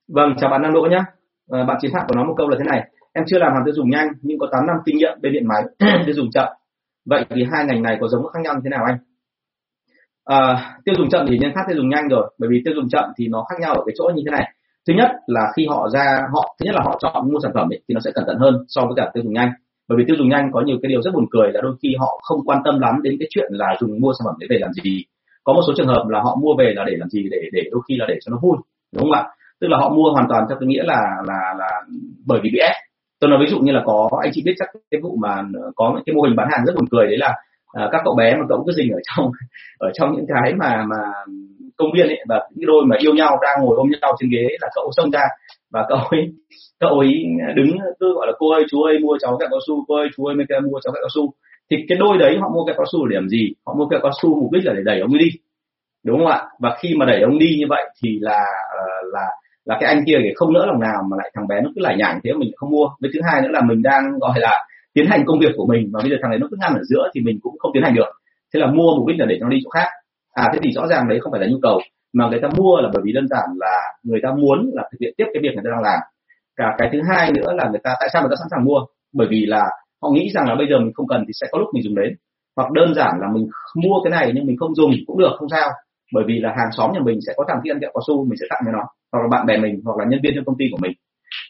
vâng 0.08 0.34
chào 0.40 0.50
bạn 0.50 0.62
Nam 0.62 0.72
Đỗ 0.72 0.86
nhá. 0.90 1.04
À, 1.50 1.64
bạn 1.64 1.76
chiến 1.80 1.90
thắng 1.94 2.04
của 2.08 2.14
nó 2.16 2.24
một 2.24 2.34
câu 2.36 2.48
là 2.48 2.56
thế 2.58 2.64
này. 2.70 2.88
Em 3.12 3.24
chưa 3.26 3.38
làm 3.38 3.52
hàng 3.52 3.62
tiêu 3.64 3.74
dùng 3.74 3.90
nhanh 3.90 4.08
nhưng 4.22 4.38
có 4.38 4.48
8 4.52 4.66
năm 4.66 4.76
kinh 4.84 4.96
nghiệm 4.96 5.18
bên 5.22 5.32
điện 5.32 5.46
máy 5.48 5.62
tiêu 6.06 6.14
dùng 6.14 6.30
chậm. 6.30 6.48
Vậy 7.06 7.24
thì 7.30 7.44
hai 7.52 7.64
ngành 7.64 7.82
này 7.82 7.96
có 8.00 8.08
giống 8.08 8.26
khác 8.26 8.40
nhau 8.42 8.54
như 8.54 8.60
thế 8.64 8.70
nào 8.70 8.84
anh? 8.84 8.98
À, 10.24 10.70
tiêu 10.84 10.94
dùng 10.98 11.08
chậm 11.08 11.26
thì 11.28 11.38
nhân 11.38 11.52
khác 11.54 11.60
tiêu 11.68 11.76
dùng 11.76 11.88
nhanh 11.88 12.08
rồi 12.08 12.34
bởi 12.38 12.50
vì 12.52 12.62
tiêu 12.64 12.74
dùng 12.76 12.88
chậm 12.88 13.04
thì 13.16 13.28
nó 13.28 13.44
khác 13.48 13.56
nhau 13.60 13.74
ở 13.74 13.82
cái 13.86 13.94
chỗ 13.98 14.10
như 14.14 14.22
thế 14.26 14.30
này 14.30 14.52
thứ 14.88 14.94
nhất 14.94 15.10
là 15.26 15.52
khi 15.56 15.66
họ 15.66 15.88
ra 15.88 16.04
họ 16.32 16.56
thứ 16.58 16.64
nhất 16.66 16.74
là 16.74 16.82
họ 16.84 16.98
chọn 17.02 17.32
mua 17.32 17.38
sản 17.42 17.52
phẩm 17.54 17.72
ấy, 17.72 17.80
thì 17.88 17.94
nó 17.94 18.00
sẽ 18.04 18.10
cẩn 18.14 18.24
thận 18.26 18.38
hơn 18.38 18.54
so 18.68 18.82
với 18.82 18.94
cả 18.96 19.10
tiêu 19.14 19.22
dùng 19.24 19.32
nhanh. 19.32 19.50
Bởi 19.88 19.98
vì 19.98 20.04
tiêu 20.06 20.16
dùng 20.18 20.28
nhanh 20.28 20.50
có 20.52 20.60
nhiều 20.60 20.76
cái 20.82 20.88
điều 20.88 21.02
rất 21.02 21.10
buồn 21.14 21.26
cười 21.30 21.52
là 21.52 21.60
đôi 21.60 21.74
khi 21.82 21.94
họ 21.98 22.20
không 22.22 22.40
quan 22.46 22.58
tâm 22.64 22.80
lắm 22.80 23.02
đến 23.02 23.16
cái 23.18 23.28
chuyện 23.30 23.52
là 23.52 23.76
dùng 23.80 24.00
mua 24.00 24.12
sản 24.18 24.24
phẩm 24.26 24.34
để 24.38 24.46
về 24.50 24.58
làm 24.60 24.72
gì. 24.72 25.04
Có 25.44 25.52
một 25.52 25.60
số 25.66 25.72
trường 25.76 25.86
hợp 25.86 26.04
là 26.08 26.20
họ 26.20 26.36
mua 26.42 26.54
về 26.58 26.72
là 26.76 26.84
để 26.86 26.96
làm 26.96 27.08
gì 27.08 27.28
để 27.30 27.40
để 27.52 27.62
đôi 27.72 27.80
khi 27.88 27.96
là 27.96 28.06
để 28.08 28.18
cho 28.24 28.30
nó 28.30 28.38
vui 28.42 28.56
đúng 28.94 29.02
không 29.02 29.12
ạ? 29.12 29.24
Tức 29.60 29.68
là 29.68 29.78
họ 29.78 29.88
mua 29.88 30.12
hoàn 30.12 30.26
toàn 30.28 30.44
theo 30.48 30.58
cái 30.60 30.66
nghĩa 30.66 30.82
là 30.84 31.00
là 31.26 31.54
là 31.58 31.70
bởi 32.26 32.40
vì 32.42 32.50
bị 32.52 32.58
ép. 32.58 32.76
Tôi 33.20 33.30
nói 33.30 33.38
ví 33.40 33.50
dụ 33.50 33.58
như 33.60 33.72
là 33.72 33.82
có 33.84 34.08
anh 34.22 34.30
chị 34.34 34.42
biết 34.44 34.54
chắc 34.58 34.68
cái 34.90 35.00
vụ 35.00 35.16
mà 35.20 35.42
có 35.76 36.00
cái 36.06 36.14
mô 36.14 36.22
hình 36.22 36.36
bán 36.36 36.48
hàng 36.50 36.66
rất 36.66 36.72
buồn 36.76 36.88
cười 36.90 37.06
đấy 37.06 37.18
là 37.18 37.34
à, 37.72 37.88
các 37.92 38.00
cậu 38.04 38.14
bé 38.14 38.36
mà 38.36 38.44
cậu 38.48 38.64
cứ 38.66 38.72
dình 38.72 38.90
ở 38.92 39.00
trong 39.02 39.30
ở 39.78 39.90
trong 39.94 40.16
những 40.16 40.26
cái 40.28 40.54
mà 40.54 40.84
mà 40.90 40.96
công 41.76 41.92
viên 41.94 42.06
ấy 42.06 42.20
và 42.28 42.40
những 42.54 42.66
đôi 42.66 42.84
mà 42.86 42.96
yêu 43.00 43.14
nhau 43.14 43.38
đang 43.42 43.64
ngồi 43.64 43.76
ôm 43.76 43.86
nhau 44.00 44.12
trên 44.18 44.30
ghế 44.30 44.46
là 44.60 44.68
cậu 44.74 44.90
xông 44.96 45.10
ra. 45.10 45.24
Và 45.72 45.86
cậu 45.88 45.98
ấy 45.98 46.32
cậu 46.80 46.98
ấy 46.98 47.24
đứng 47.56 47.76
cứ 48.00 48.14
gọi 48.14 48.26
là 48.26 48.32
cô 48.38 48.52
ơi 48.52 48.64
chú 48.70 48.82
ơi 48.82 48.98
mua 48.98 49.18
cháu 49.20 49.36
kẹo 49.40 49.48
cao 49.50 49.60
su 49.66 49.84
cô 49.88 49.96
ơi 49.96 50.08
chú 50.16 50.24
ơi 50.24 50.36
mấy 50.36 50.46
mua 50.46 50.78
cháu 50.84 50.92
kẹo 50.92 51.02
cao 51.02 51.08
su. 51.14 51.32
Thì 51.70 51.76
cái 51.88 51.98
đôi 51.98 52.18
đấy 52.18 52.36
họ 52.40 52.48
mua 52.48 52.64
kẹo 52.66 52.74
cao 52.78 52.86
su 52.92 53.06
để 53.06 53.14
làm 53.14 53.28
gì? 53.28 53.52
Họ 53.66 53.74
mua 53.78 53.88
kẹo 53.88 54.00
cao 54.02 54.12
su 54.22 54.40
mục 54.40 54.52
đích 54.52 54.64
là 54.64 54.72
để 54.72 54.82
đẩy 54.84 55.00
ông 55.00 55.18
đi 55.18 55.30
đúng 56.06 56.18
không 56.18 56.26
ạ? 56.26 56.42
Và 56.58 56.76
khi 56.80 56.94
mà 56.96 57.06
đẩy 57.06 57.20
ông 57.20 57.38
đi 57.38 57.56
như 57.58 57.66
vậy 57.68 57.84
thì 58.02 58.18
là 58.20 58.44
ờ, 58.78 58.86
là 59.12 59.26
là 59.64 59.76
cái 59.80 59.88
anh 59.94 60.04
kia 60.06 60.16
thì 60.22 60.28
không 60.34 60.52
nỡ 60.52 60.66
lòng 60.66 60.80
nào 60.80 61.02
mà 61.10 61.16
lại 61.16 61.30
thằng 61.34 61.48
bé 61.48 61.60
nó 61.60 61.70
cứ 61.74 61.80
lải 61.82 61.96
nhải 61.96 62.14
thế 62.24 62.32
mình 62.32 62.50
không 62.56 62.70
mua. 62.70 62.88
Với 63.00 63.10
thứ 63.14 63.20
hai 63.24 63.42
nữa 63.42 63.48
là 63.52 63.60
mình 63.68 63.82
đang 63.82 64.02
gọi 64.20 64.40
là 64.40 64.64
tiến 64.94 65.06
hành 65.06 65.22
công 65.26 65.40
việc 65.40 65.52
của 65.56 65.66
mình 65.66 65.90
và 65.92 66.00
bây 66.02 66.10
giờ 66.10 66.16
thằng 66.22 66.30
này 66.30 66.38
nó 66.38 66.46
cứ 66.50 66.56
ngăn 66.60 66.74
ở 66.74 66.82
giữa 66.82 67.10
thì 67.14 67.20
mình 67.20 67.38
cũng 67.42 67.58
không 67.58 67.70
tiến 67.74 67.82
hành 67.82 67.94
được. 67.94 68.10
Thế 68.54 68.60
là 68.60 68.66
mua 68.66 68.96
mục 68.96 69.06
đích 69.08 69.20
là 69.20 69.26
để 69.26 69.38
nó 69.40 69.48
đi 69.48 69.58
chỗ 69.64 69.70
khác. 69.70 69.88
À 70.32 70.44
thế 70.52 70.58
thì 70.62 70.70
rõ 70.72 70.86
ràng 70.86 71.08
đấy 71.08 71.18
không 71.20 71.32
phải 71.32 71.40
là 71.40 71.46
nhu 71.50 71.58
cầu, 71.62 71.80
mà 72.12 72.28
người 72.28 72.40
ta 72.42 72.48
mua 72.56 72.80
là 72.80 72.88
bởi 72.92 73.02
vì 73.04 73.12
đơn 73.12 73.26
giản 73.28 73.46
là 73.56 73.76
người 74.02 74.20
ta 74.22 74.28
muốn 74.38 74.70
là 74.74 74.82
thực 74.92 74.98
hiện 75.00 75.14
tiếp 75.16 75.24
cái 75.32 75.40
việc 75.42 75.52
người 75.54 75.64
ta 75.64 75.70
đang 75.74 75.82
làm. 75.82 76.00
Cả 76.56 76.74
cái 76.78 76.88
thứ 76.92 76.98
hai 77.10 77.32
nữa 77.32 77.52
là 77.58 77.68
người 77.70 77.80
ta, 77.84 77.90
tại 78.00 78.08
sao 78.12 78.22
người 78.22 78.30
ta 78.30 78.36
sẵn 78.38 78.48
sàng 78.50 78.64
mua? 78.64 78.80
Bởi 79.14 79.26
vì 79.30 79.46
là 79.46 79.64
họ 80.02 80.08
nghĩ 80.10 80.30
rằng 80.34 80.48
là 80.48 80.54
bây 80.54 80.66
giờ 80.70 80.78
mình 80.78 80.92
không 80.94 81.08
cần 81.08 81.24
thì 81.26 81.32
sẽ 81.40 81.46
có 81.50 81.58
lúc 81.58 81.68
mình 81.74 81.82
dùng 81.82 81.94
đến. 81.94 82.14
Hoặc 82.56 82.72
đơn 82.72 82.94
giản 82.94 83.12
là 83.20 83.28
mình 83.34 83.46
mua 83.82 83.96
cái 84.04 84.10
này 84.10 84.32
nhưng 84.34 84.46
mình 84.46 84.56
không 84.56 84.74
dùng 84.74 84.90
cũng 85.06 85.18
được, 85.18 85.32
không 85.38 85.48
sao. 85.48 85.68
Bởi 86.14 86.24
vì 86.26 86.38
là 86.40 86.48
hàng 86.48 86.72
xóm 86.76 86.90
nhà 86.92 87.00
mình 87.04 87.18
sẽ 87.26 87.32
có 87.36 87.44
thằng 87.48 87.60
kia 87.64 87.70
ăn 87.70 87.80
kẹo 87.80 87.90
cao 87.94 88.02
su, 88.06 88.24
mình 88.24 88.38
sẽ 88.40 88.46
tặng 88.50 88.62
cho 88.66 88.72
nó. 88.72 88.84
Hoặc 89.12 89.20
là 89.22 89.28
bạn 89.30 89.46
bè 89.46 89.56
mình, 89.56 89.80
hoặc 89.84 89.98
là 89.98 90.04
nhân 90.10 90.20
viên 90.22 90.32
trong 90.34 90.44
công 90.44 90.58
ty 90.58 90.64
của 90.72 90.78
mình 90.82 90.92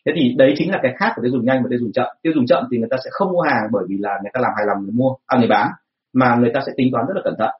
thế 0.07 0.13
thì 0.17 0.35
đấy 0.39 0.55
chính 0.57 0.71
là 0.71 0.79
cái 0.83 0.93
khác 0.99 1.13
của 1.17 1.23
tiêu 1.23 1.33
dùng 1.33 1.45
nhanh 1.45 1.63
và 1.63 1.67
tiêu 1.71 1.79
dùng 1.83 1.93
chậm. 1.93 2.07
Tiêu 2.23 2.33
dùng 2.37 2.47
chậm 2.47 2.65
thì 2.71 2.79
người 2.79 2.89
ta 2.91 2.97
sẽ 3.05 3.11
không 3.13 3.33
mua 3.33 3.41
hàng 3.41 3.63
bởi 3.73 3.85
vì 3.89 3.97
là 3.99 4.19
người 4.23 4.31
ta 4.35 4.41
làm 4.41 4.53
hài 4.57 4.67
lòng 4.67 4.83
người 4.83 4.93
mua 4.93 5.11
à 5.27 5.39
người 5.39 5.49
bán 5.49 5.69
mà 6.13 6.37
người 6.41 6.51
ta 6.55 6.61
sẽ 6.67 6.73
tính 6.77 6.89
toán 6.93 7.05
rất 7.07 7.15
là 7.17 7.23
cẩn 7.25 7.35
thận. 7.39 7.51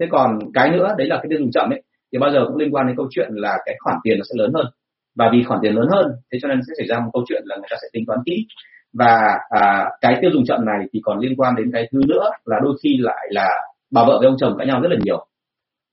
Thế 0.00 0.06
còn 0.10 0.38
cái 0.54 0.70
nữa 0.70 0.94
đấy 0.98 1.06
là 1.06 1.16
cái 1.16 1.26
tiêu 1.30 1.38
dùng 1.38 1.50
chậm 1.50 1.70
ấy 1.70 1.82
thì 2.12 2.18
bao 2.18 2.30
giờ 2.32 2.44
cũng 2.48 2.56
liên 2.56 2.74
quan 2.74 2.86
đến 2.86 2.96
câu 2.96 3.06
chuyện 3.10 3.28
là 3.32 3.58
cái 3.64 3.74
khoản 3.78 3.96
tiền 4.04 4.18
nó 4.18 4.24
sẽ 4.28 4.34
lớn 4.42 4.52
hơn. 4.54 4.66
Và 5.16 5.30
vì 5.32 5.44
khoản 5.44 5.60
tiền 5.62 5.74
lớn 5.74 5.88
hơn 5.90 6.06
thế 6.32 6.38
cho 6.42 6.48
nên 6.48 6.60
sẽ 6.68 6.72
xảy 6.78 6.86
ra 6.86 7.00
một 7.04 7.10
câu 7.12 7.24
chuyện 7.28 7.42
là 7.46 7.56
người 7.56 7.68
ta 7.70 7.76
sẽ 7.82 7.88
tính 7.92 8.04
toán 8.06 8.18
kỹ. 8.26 8.46
Và 8.98 9.38
à, 9.50 9.90
cái 10.00 10.18
tiêu 10.20 10.30
dùng 10.34 10.44
chậm 10.44 10.64
này 10.64 10.86
thì 10.92 11.00
còn 11.04 11.18
liên 11.18 11.36
quan 11.36 11.54
đến 11.56 11.70
cái 11.72 11.88
thứ 11.92 12.00
nữa 12.08 12.30
là 12.44 12.56
đôi 12.62 12.76
khi 12.82 12.96
lại 13.00 13.26
là 13.30 13.48
bà 13.90 14.04
vợ 14.04 14.18
với 14.18 14.28
ông 14.28 14.36
chồng 14.38 14.54
cãi 14.58 14.66
nhau 14.66 14.80
rất 14.80 14.88
là 14.90 14.96
nhiều 15.04 15.26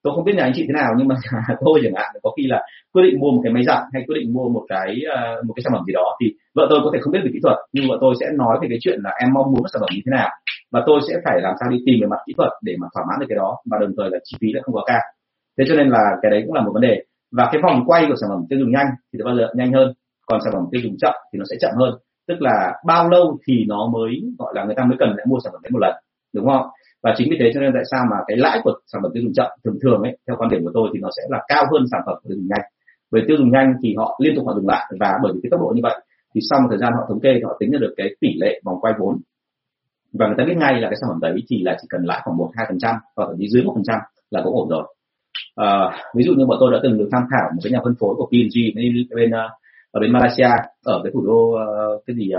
tôi 0.03 0.13
không 0.15 0.25
biết 0.25 0.35
nhà 0.35 0.43
anh 0.43 0.51
chị 0.55 0.63
thế 0.67 0.73
nào 0.73 0.89
nhưng 0.97 1.07
mà 1.07 1.15
tôi 1.65 1.79
chẳng 1.83 1.93
hạn 1.95 2.09
có 2.23 2.31
khi 2.37 2.43
là 2.47 2.61
quyết 2.93 3.03
định 3.03 3.19
mua 3.19 3.31
một 3.31 3.41
cái 3.43 3.53
máy 3.53 3.63
giặt 3.63 3.79
hay 3.93 4.03
quyết 4.07 4.15
định 4.19 4.33
mua 4.33 4.49
một 4.49 4.65
cái 4.69 4.89
uh, 5.13 5.45
một 5.45 5.53
cái 5.55 5.63
sản 5.63 5.73
phẩm 5.73 5.83
gì 5.87 5.93
đó 5.93 6.17
thì 6.19 6.27
vợ 6.55 6.67
tôi 6.69 6.79
có 6.83 6.89
thể 6.93 6.99
không 7.01 7.13
biết 7.13 7.23
về 7.23 7.29
kỹ 7.33 7.39
thuật 7.43 7.57
nhưng 7.73 7.85
vợ 7.89 7.97
tôi 8.01 8.13
sẽ 8.19 8.25
nói 8.41 8.57
về 8.61 8.67
cái 8.69 8.77
chuyện 8.81 8.99
là 9.03 9.11
em 9.21 9.29
mong 9.33 9.51
muốn 9.51 9.63
sản 9.73 9.79
phẩm 9.81 9.89
như 9.93 10.01
thế 10.05 10.11
nào. 10.17 10.29
Và 10.71 10.83
tôi 10.87 10.99
sẽ 11.07 11.13
phải 11.25 11.41
làm 11.41 11.53
sao 11.59 11.69
đi 11.69 11.77
tìm 11.85 11.95
về 12.01 12.07
mặt 12.07 12.21
kỹ 12.27 12.33
thuật 12.37 12.51
để 12.61 12.73
mà 12.79 12.87
thỏa 12.93 13.03
mãn 13.07 13.19
được 13.19 13.25
cái 13.29 13.35
đó 13.35 13.57
và 13.71 13.77
đồng 13.81 13.93
thời 13.97 14.09
là 14.11 14.17
chi 14.23 14.37
phí 14.41 14.47
lại 14.53 14.61
không 14.63 14.75
quá 14.75 14.83
cao. 14.87 15.03
Thế 15.57 15.63
cho 15.67 15.75
nên 15.75 15.87
là 15.89 16.03
cái 16.21 16.31
đấy 16.31 16.41
cũng 16.45 16.53
là 16.53 16.61
một 16.61 16.71
vấn 16.73 16.81
đề. 16.81 16.95
Và 17.37 17.49
cái 17.51 17.61
vòng 17.61 17.83
quay 17.85 18.05
của 18.07 18.15
sản 18.21 18.29
phẩm 18.29 18.41
tiêu 18.49 18.59
dùng 18.59 18.71
nhanh 18.71 18.87
thì 19.13 19.19
bao 19.25 19.35
giờ 19.37 19.47
nhanh 19.55 19.73
hơn 19.73 19.93
còn 20.27 20.41
sản 20.43 20.53
phẩm 20.53 20.65
tiêu 20.71 20.81
dùng 20.83 20.95
chậm 21.01 21.13
thì 21.33 21.39
nó 21.39 21.45
sẽ 21.49 21.55
chậm 21.61 21.71
hơn. 21.79 21.93
Tức 22.27 22.37
là 22.39 22.73
bao 22.85 23.09
lâu 23.09 23.37
thì 23.47 23.65
nó 23.67 23.89
mới 23.93 24.11
gọi 24.39 24.53
là 24.55 24.63
người 24.63 24.75
ta 24.75 24.83
mới 24.83 24.97
cần 24.99 25.09
lại 25.17 25.25
mua 25.29 25.39
sản 25.43 25.53
phẩm 25.53 25.61
đấy 25.63 25.71
một 25.71 25.79
lần 25.79 25.95
đúng 26.33 26.47
không? 26.47 26.65
Và 27.03 27.13
chính 27.17 27.27
vì 27.31 27.37
thế 27.39 27.51
cho 27.53 27.59
nên 27.59 27.71
tại 27.73 27.83
sao 27.91 28.05
mà 28.11 28.17
cái 28.27 28.37
lãi 28.37 28.59
của 28.63 28.73
sản 28.91 29.01
phẩm 29.01 29.11
tiêu 29.13 29.23
dùng 29.23 29.33
chậm 29.33 29.47
thường 29.63 29.77
thường 29.81 30.01
ấy 30.01 30.17
theo 30.27 30.35
quan 30.39 30.49
điểm 30.49 30.63
của 30.63 30.71
tôi 30.73 30.89
thì 30.93 30.99
nó 30.99 31.09
sẽ 31.17 31.23
là 31.29 31.39
cao 31.47 31.63
hơn 31.71 31.83
sản 31.91 32.01
phẩm 32.05 32.17
tiêu 32.23 32.37
dùng 32.37 32.47
nhanh. 32.47 32.65
Bởi 33.11 33.21
tiêu 33.27 33.37
dùng 33.37 33.51
nhanh 33.51 33.73
thì 33.83 33.95
họ 33.97 34.19
liên 34.23 34.35
tục 34.35 34.45
họ 34.47 34.53
dùng 34.55 34.67
lại 34.67 34.85
và 34.99 35.11
bởi 35.23 35.31
vì 35.35 35.39
cái 35.43 35.49
tốc 35.51 35.59
độ 35.59 35.73
như 35.75 35.81
vậy 35.83 35.97
thì 36.35 36.41
sau 36.49 36.59
một 36.61 36.67
thời 36.69 36.79
gian 36.79 36.93
họ 36.93 37.05
thống 37.09 37.19
kê 37.19 37.29
thì 37.35 37.41
họ 37.43 37.57
tính 37.59 37.71
ra 37.71 37.79
được 37.81 37.93
cái 37.97 38.07
tỷ 38.21 38.27
lệ 38.41 38.61
vòng 38.65 38.77
quay 38.81 38.93
vốn. 38.99 39.17
Và 40.13 40.27
người 40.27 40.35
ta 40.37 40.43
biết 40.47 40.57
ngay 40.57 40.73
là 40.81 40.87
cái 40.89 40.97
sản 41.01 41.09
phẩm 41.09 41.19
đấy 41.21 41.43
thì 41.49 41.63
là 41.63 41.77
chỉ 41.81 41.87
cần 41.89 42.03
lãi 42.03 42.21
khoảng 42.23 42.37
một 42.37 42.49
hai 42.55 42.65
phần 42.69 42.79
trăm 42.79 42.95
hoặc 43.15 43.25
thậm 43.27 43.35
chí 43.39 43.47
dưới 43.49 43.63
một 43.63 43.73
phần 43.75 43.83
trăm 43.83 43.99
là 44.31 44.41
cũng 44.43 44.55
ổn 44.55 44.69
rồi. 44.69 44.83
À, 45.55 45.69
ví 46.15 46.23
dụ 46.23 46.33
như 46.33 46.45
bọn 46.45 46.57
tôi 46.59 46.71
đã 46.71 46.79
từng 46.83 46.97
được 46.97 47.09
tham 47.11 47.23
khảo 47.31 47.49
một 47.53 47.59
cái 47.63 47.71
nhà 47.71 47.79
phân 47.83 47.95
phối 47.99 48.15
của 48.17 48.25
P&G 48.25 48.57
bên, 48.75 49.07
bên 49.15 49.31
ờ, 49.31 49.49
ở 49.91 49.99
bên 50.01 50.13
Malaysia 50.13 50.49
ở 50.83 51.01
cái 51.03 51.11
thủ 51.13 51.21
đô 51.25 51.51
ờ, 51.51 51.99
cái 52.07 52.15
gì 52.15 52.31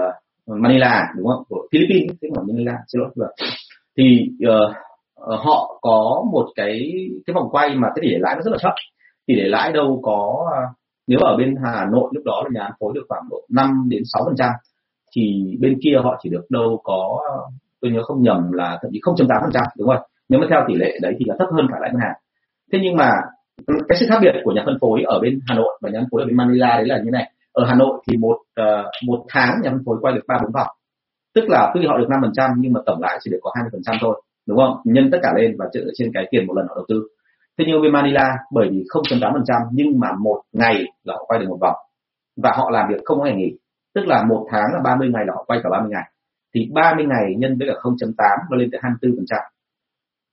Manila 0.47 0.89
à, 0.89 1.13
đúng 1.17 1.27
không? 1.27 1.43
Của 1.49 1.69
Philippines 1.73 2.17
cái 2.21 2.31
của 2.35 2.43
Manila 2.47 2.79
xin 2.89 3.01
lỗi 3.01 3.11
thì 3.99 4.29
uh, 4.47 4.77
họ 5.17 5.79
có 5.83 6.25
một 6.33 6.47
cái 6.55 6.93
cái 7.27 7.35
vòng 7.35 7.49
quay 7.51 7.75
mà 7.75 7.89
cái 7.89 7.99
tỷ 8.03 8.09
lệ 8.09 8.19
lãi 8.21 8.35
nó 8.35 8.43
rất 8.43 8.51
là 8.51 8.59
thấp 8.63 8.73
tỷ 9.27 9.35
lệ 9.35 9.49
lãi 9.49 9.73
đâu 9.73 10.01
có 10.03 10.51
à, 10.55 10.61
nếu 11.07 11.19
ở 11.21 11.37
bên 11.37 11.55
Hà 11.65 11.87
Nội 11.93 12.11
lúc 12.13 12.25
đó 12.25 12.43
là 12.45 12.51
nhà 12.53 12.69
phân 12.69 12.77
phối 12.81 12.93
được 12.95 13.05
khoảng 13.09 13.23
độ 13.31 13.37
5 13.51 13.87
đến 13.89 14.03
6 14.05 14.23
phần 14.25 14.35
trăm 14.39 14.51
thì 15.17 15.57
bên 15.61 15.79
kia 15.85 15.97
họ 16.03 16.19
chỉ 16.23 16.31
được 16.31 16.45
đâu 16.51 16.81
có 16.85 17.19
tôi 17.81 17.91
nhớ 17.91 18.03
không 18.03 18.23
nhầm 18.23 18.53
là 18.53 18.79
thậm 18.83 18.91
chí 18.93 19.01
0.8 19.01 19.41
phần 19.43 19.51
trăm 19.53 19.65
đúng 19.79 19.89
không? 19.89 20.03
Nếu 20.29 20.41
mà 20.41 20.47
theo 20.51 20.61
tỷ 20.69 20.75
lệ 20.75 20.99
đấy 21.03 21.15
thì 21.19 21.25
là 21.29 21.35
thấp 21.39 21.49
hơn 21.53 21.67
cả 21.73 21.79
lãi 21.81 21.91
ngân 21.93 22.01
hàng. 22.01 22.17
Thế 22.73 22.79
nhưng 22.83 22.97
mà 22.97 23.11
cái 23.89 23.99
sự 24.01 24.07
khác 24.09 24.19
biệt 24.23 24.35
của 24.45 24.53
nhà 24.53 24.63
phân 24.67 24.79
phối 24.81 25.03
ở 25.07 25.21
bên 25.21 25.39
Hà 25.47 25.55
Nội 25.55 25.79
và 25.83 25.91
nhà 25.91 26.01
phân 26.01 26.09
phối 26.11 26.23
ở 26.23 26.27
bên 26.27 26.37
Manila 26.37 26.77
đấy 26.77 26.87
là 26.87 26.99
như 27.05 27.11
này. 27.11 27.31
Ở 27.53 27.65
Hà 27.65 27.75
Nội 27.75 28.03
thì 28.09 28.17
một 28.17 28.37
uh, 28.61 28.87
một 29.07 29.25
tháng 29.29 29.61
nhà 29.63 29.71
phân 29.71 29.83
phối 29.87 29.97
quay 30.01 30.15
được 30.15 30.23
ba 30.29 30.39
bốn 30.43 30.53
vòng 30.53 30.67
tức 31.35 31.45
là 31.49 31.73
tuy 31.75 31.87
họ 31.87 31.99
được 31.99 32.07
năm 32.11 32.21
phần 32.23 32.33
trăm, 32.35 32.51
nhưng 32.59 32.73
mà 32.73 32.81
tổng 32.87 33.01
lại 33.01 33.19
chỉ 33.23 33.31
được 33.31 33.39
có 33.43 33.51
hai 33.55 33.63
mươi 33.63 33.71
phần 33.73 33.83
trăm 33.85 33.97
thôi, 34.01 34.23
đúng 34.49 34.59
không? 34.59 34.77
Nhân 34.85 35.09
tất 35.13 35.19
cả 35.23 35.33
lên 35.37 35.57
và 35.59 35.67
dựa 35.73 35.85
trên 35.95 36.11
cái 36.15 36.29
tiền 36.31 36.47
một 36.47 36.55
lần 36.57 36.67
họ 36.69 36.75
đầu 36.75 36.85
tư. 36.89 37.09
Thế 37.59 37.65
nhưng 37.69 37.83
bên 37.83 37.93
Manila, 37.93 38.37
bởi 38.53 38.69
vì 38.71 38.85
không 38.89 39.03
tám 39.21 39.33
phần 39.33 39.43
trăm, 39.47 39.63
nhưng 39.73 40.01
mà 40.01 40.09
một 40.21 40.41
ngày 40.53 40.85
là 41.05 41.15
họ 41.15 41.25
quay 41.29 41.41
được 41.41 41.47
một 41.49 41.59
vòng. 41.61 41.77
Và 42.43 42.53
họ 42.57 42.71
làm 42.71 42.89
việc 42.89 43.01
không 43.05 43.19
có 43.19 43.25
ngày 43.25 43.37
nghỉ. 43.37 43.51
Tức 43.95 44.07
là 44.07 44.25
một 44.29 44.47
tháng 44.51 44.65
là 44.75 44.81
30 44.85 45.09
ngày 45.15 45.25
là 45.27 45.33
họ 45.37 45.45
quay 45.47 45.61
cả 45.63 45.69
30 45.71 45.91
ngày. 45.91 46.11
Thì 46.55 46.69
30 46.75 47.07
ngày 47.07 47.35
nhân 47.39 47.59
với 47.59 47.69
cả 47.69 47.75
0.8 47.83 48.39
nó 48.51 48.57
lên 48.57 48.69
tới 48.73 48.81
24 48.83 49.17
phần 49.17 49.27
trăm. 49.29 49.41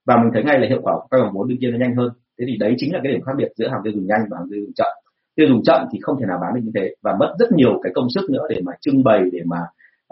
Và 0.08 0.16
mình 0.22 0.32
thấy 0.34 0.44
ngay 0.44 0.60
là 0.60 0.68
hiệu 0.68 0.80
quả 0.84 0.94
của 0.94 1.08
quay 1.10 1.22
vòng 1.22 1.34
vốn 1.34 1.48
đương 1.48 1.60
nhiên 1.60 1.72
nó 1.72 1.78
nhanh 1.78 1.96
hơn. 1.96 2.10
Thế 2.40 2.46
thì 2.48 2.58
đấy 2.58 2.74
chính 2.78 2.94
là 2.94 3.00
cái 3.04 3.12
điểm 3.12 3.22
khác 3.26 3.32
biệt 3.38 3.50
giữa 3.56 3.68
hàng 3.68 3.82
tiêu 3.84 3.94
dùng 3.96 4.08
nhanh 4.08 4.22
và 4.30 4.38
hàng 4.38 4.48
tiêu 4.52 4.62
dùng 4.64 4.74
chậm. 4.76 4.92
Tiêu 5.36 5.48
dùng 5.50 5.64
chậm 5.64 5.88
thì 5.92 6.00
không 6.02 6.16
thể 6.20 6.26
nào 6.30 6.38
bán 6.42 6.52
được 6.56 6.62
như 6.64 6.72
thế. 6.76 6.96
Và 7.04 7.16
mất 7.20 7.36
rất 7.40 7.52
nhiều 7.52 7.80
cái 7.84 7.92
công 7.96 8.08
sức 8.16 8.30
nữa 8.30 8.46
để 8.50 8.62
mà 8.66 8.72
trưng 8.82 9.04
bày, 9.04 9.22
để 9.32 9.40
mà 9.46 9.58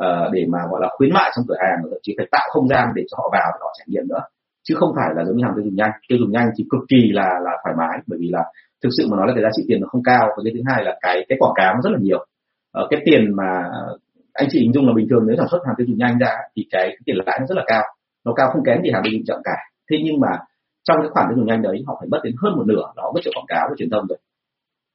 uh, 0.06 0.32
để 0.36 0.46
mà 0.54 0.60
gọi 0.72 0.80
là 0.84 0.90
khuyến 0.98 1.14
mại 1.14 1.32
trong 1.36 1.46
cửa 1.48 1.60
hàng 1.64 1.78
thậm 1.92 2.00
chí 2.02 2.12
phải 2.18 2.28
tạo 2.32 2.48
không 2.54 2.68
gian 2.68 2.86
để 2.96 3.04
cho 3.10 3.16
họ 3.20 3.30
vào 3.32 3.48
để 3.54 3.60
họ 3.62 3.72
trải 3.78 3.88
nghiệm 3.90 4.06
nữa. 4.10 4.22
Chứ 4.66 4.76
không 4.80 4.92
phải 4.98 5.10
là 5.16 5.22
giống 5.26 5.36
như 5.38 5.44
hàng 5.44 5.54
tiêu 5.56 5.66
dùng 5.66 5.76
nhanh. 5.76 5.92
Tiêu 6.10 6.18
dùng 6.22 6.32
nhanh 6.32 6.48
thì 6.56 6.64
cực 6.72 6.84
kỳ 6.92 7.02
là 7.12 7.28
là 7.46 7.54
thoải 7.64 7.76
mái 7.80 7.96
bởi 8.08 8.20
vì 8.22 8.30
là 8.36 8.44
thực 8.84 8.90
sự 8.98 9.04
mà 9.10 9.18
nói 9.18 9.28
là 9.28 9.34
cái 9.36 9.44
giá 9.44 9.50
trị 9.56 9.64
tiền 9.68 9.82
nó 9.82 9.88
không 9.92 10.04
cao. 10.04 10.24
Và 10.36 10.42
cái 10.46 10.54
thứ 10.56 10.62
hai 10.70 10.84
là 10.84 10.98
cái 11.02 11.26
cái 11.30 11.38
quảng 11.42 11.58
cáo 11.60 11.74
nó 11.74 11.82
rất 11.84 11.92
là 11.96 12.00
nhiều. 12.02 12.26
Ờ, 12.72 12.88
cái 12.90 13.00
tiền 13.06 13.22
mà 13.40 13.52
anh 14.34 14.48
chị 14.52 14.60
hình 14.60 14.74
dung 14.74 14.88
là 14.88 14.94
bình 14.96 15.08
thường 15.10 15.24
nếu 15.28 15.36
sản 15.38 15.48
xuất 15.52 15.62
hàng 15.66 15.76
tiêu 15.78 15.88
dùng 15.88 15.98
nhanh 15.98 16.18
ra 16.18 16.32
thì 16.56 16.62
cái, 16.72 16.86
cái 16.88 17.04
tiền 17.06 17.16
lãi 17.26 17.38
nó 17.40 17.46
rất 17.50 17.58
là 17.58 17.64
cao. 17.68 17.84
Nó 18.26 18.34
cao 18.34 18.48
không 18.54 18.64
kém 18.66 18.78
gì 18.84 18.90
hàng 18.94 19.04
tiêu 19.04 19.14
dùng 19.14 19.26
chậm 19.28 19.40
cả. 19.44 19.58
Thế 19.92 19.98
nhưng 20.06 20.20
mà 20.20 20.32
trong 20.84 20.98
cái 21.02 21.10
khoản 21.14 21.26
tiêu 21.30 21.38
dùng 21.38 21.48
nhanh 21.48 21.62
đấy 21.62 21.84
họ 21.88 21.98
phải 22.00 22.08
mất 22.12 22.20
đến 22.24 22.36
hơn 22.42 22.54
một 22.58 22.64
nửa 22.68 22.86
đó 22.96 23.12
mất 23.14 23.22
chỗ 23.24 23.32
quảng 23.36 23.46
cáo 23.48 23.68
và 23.70 23.76
truyền 23.78 23.90
thông 23.90 24.06
rồi 24.10 24.18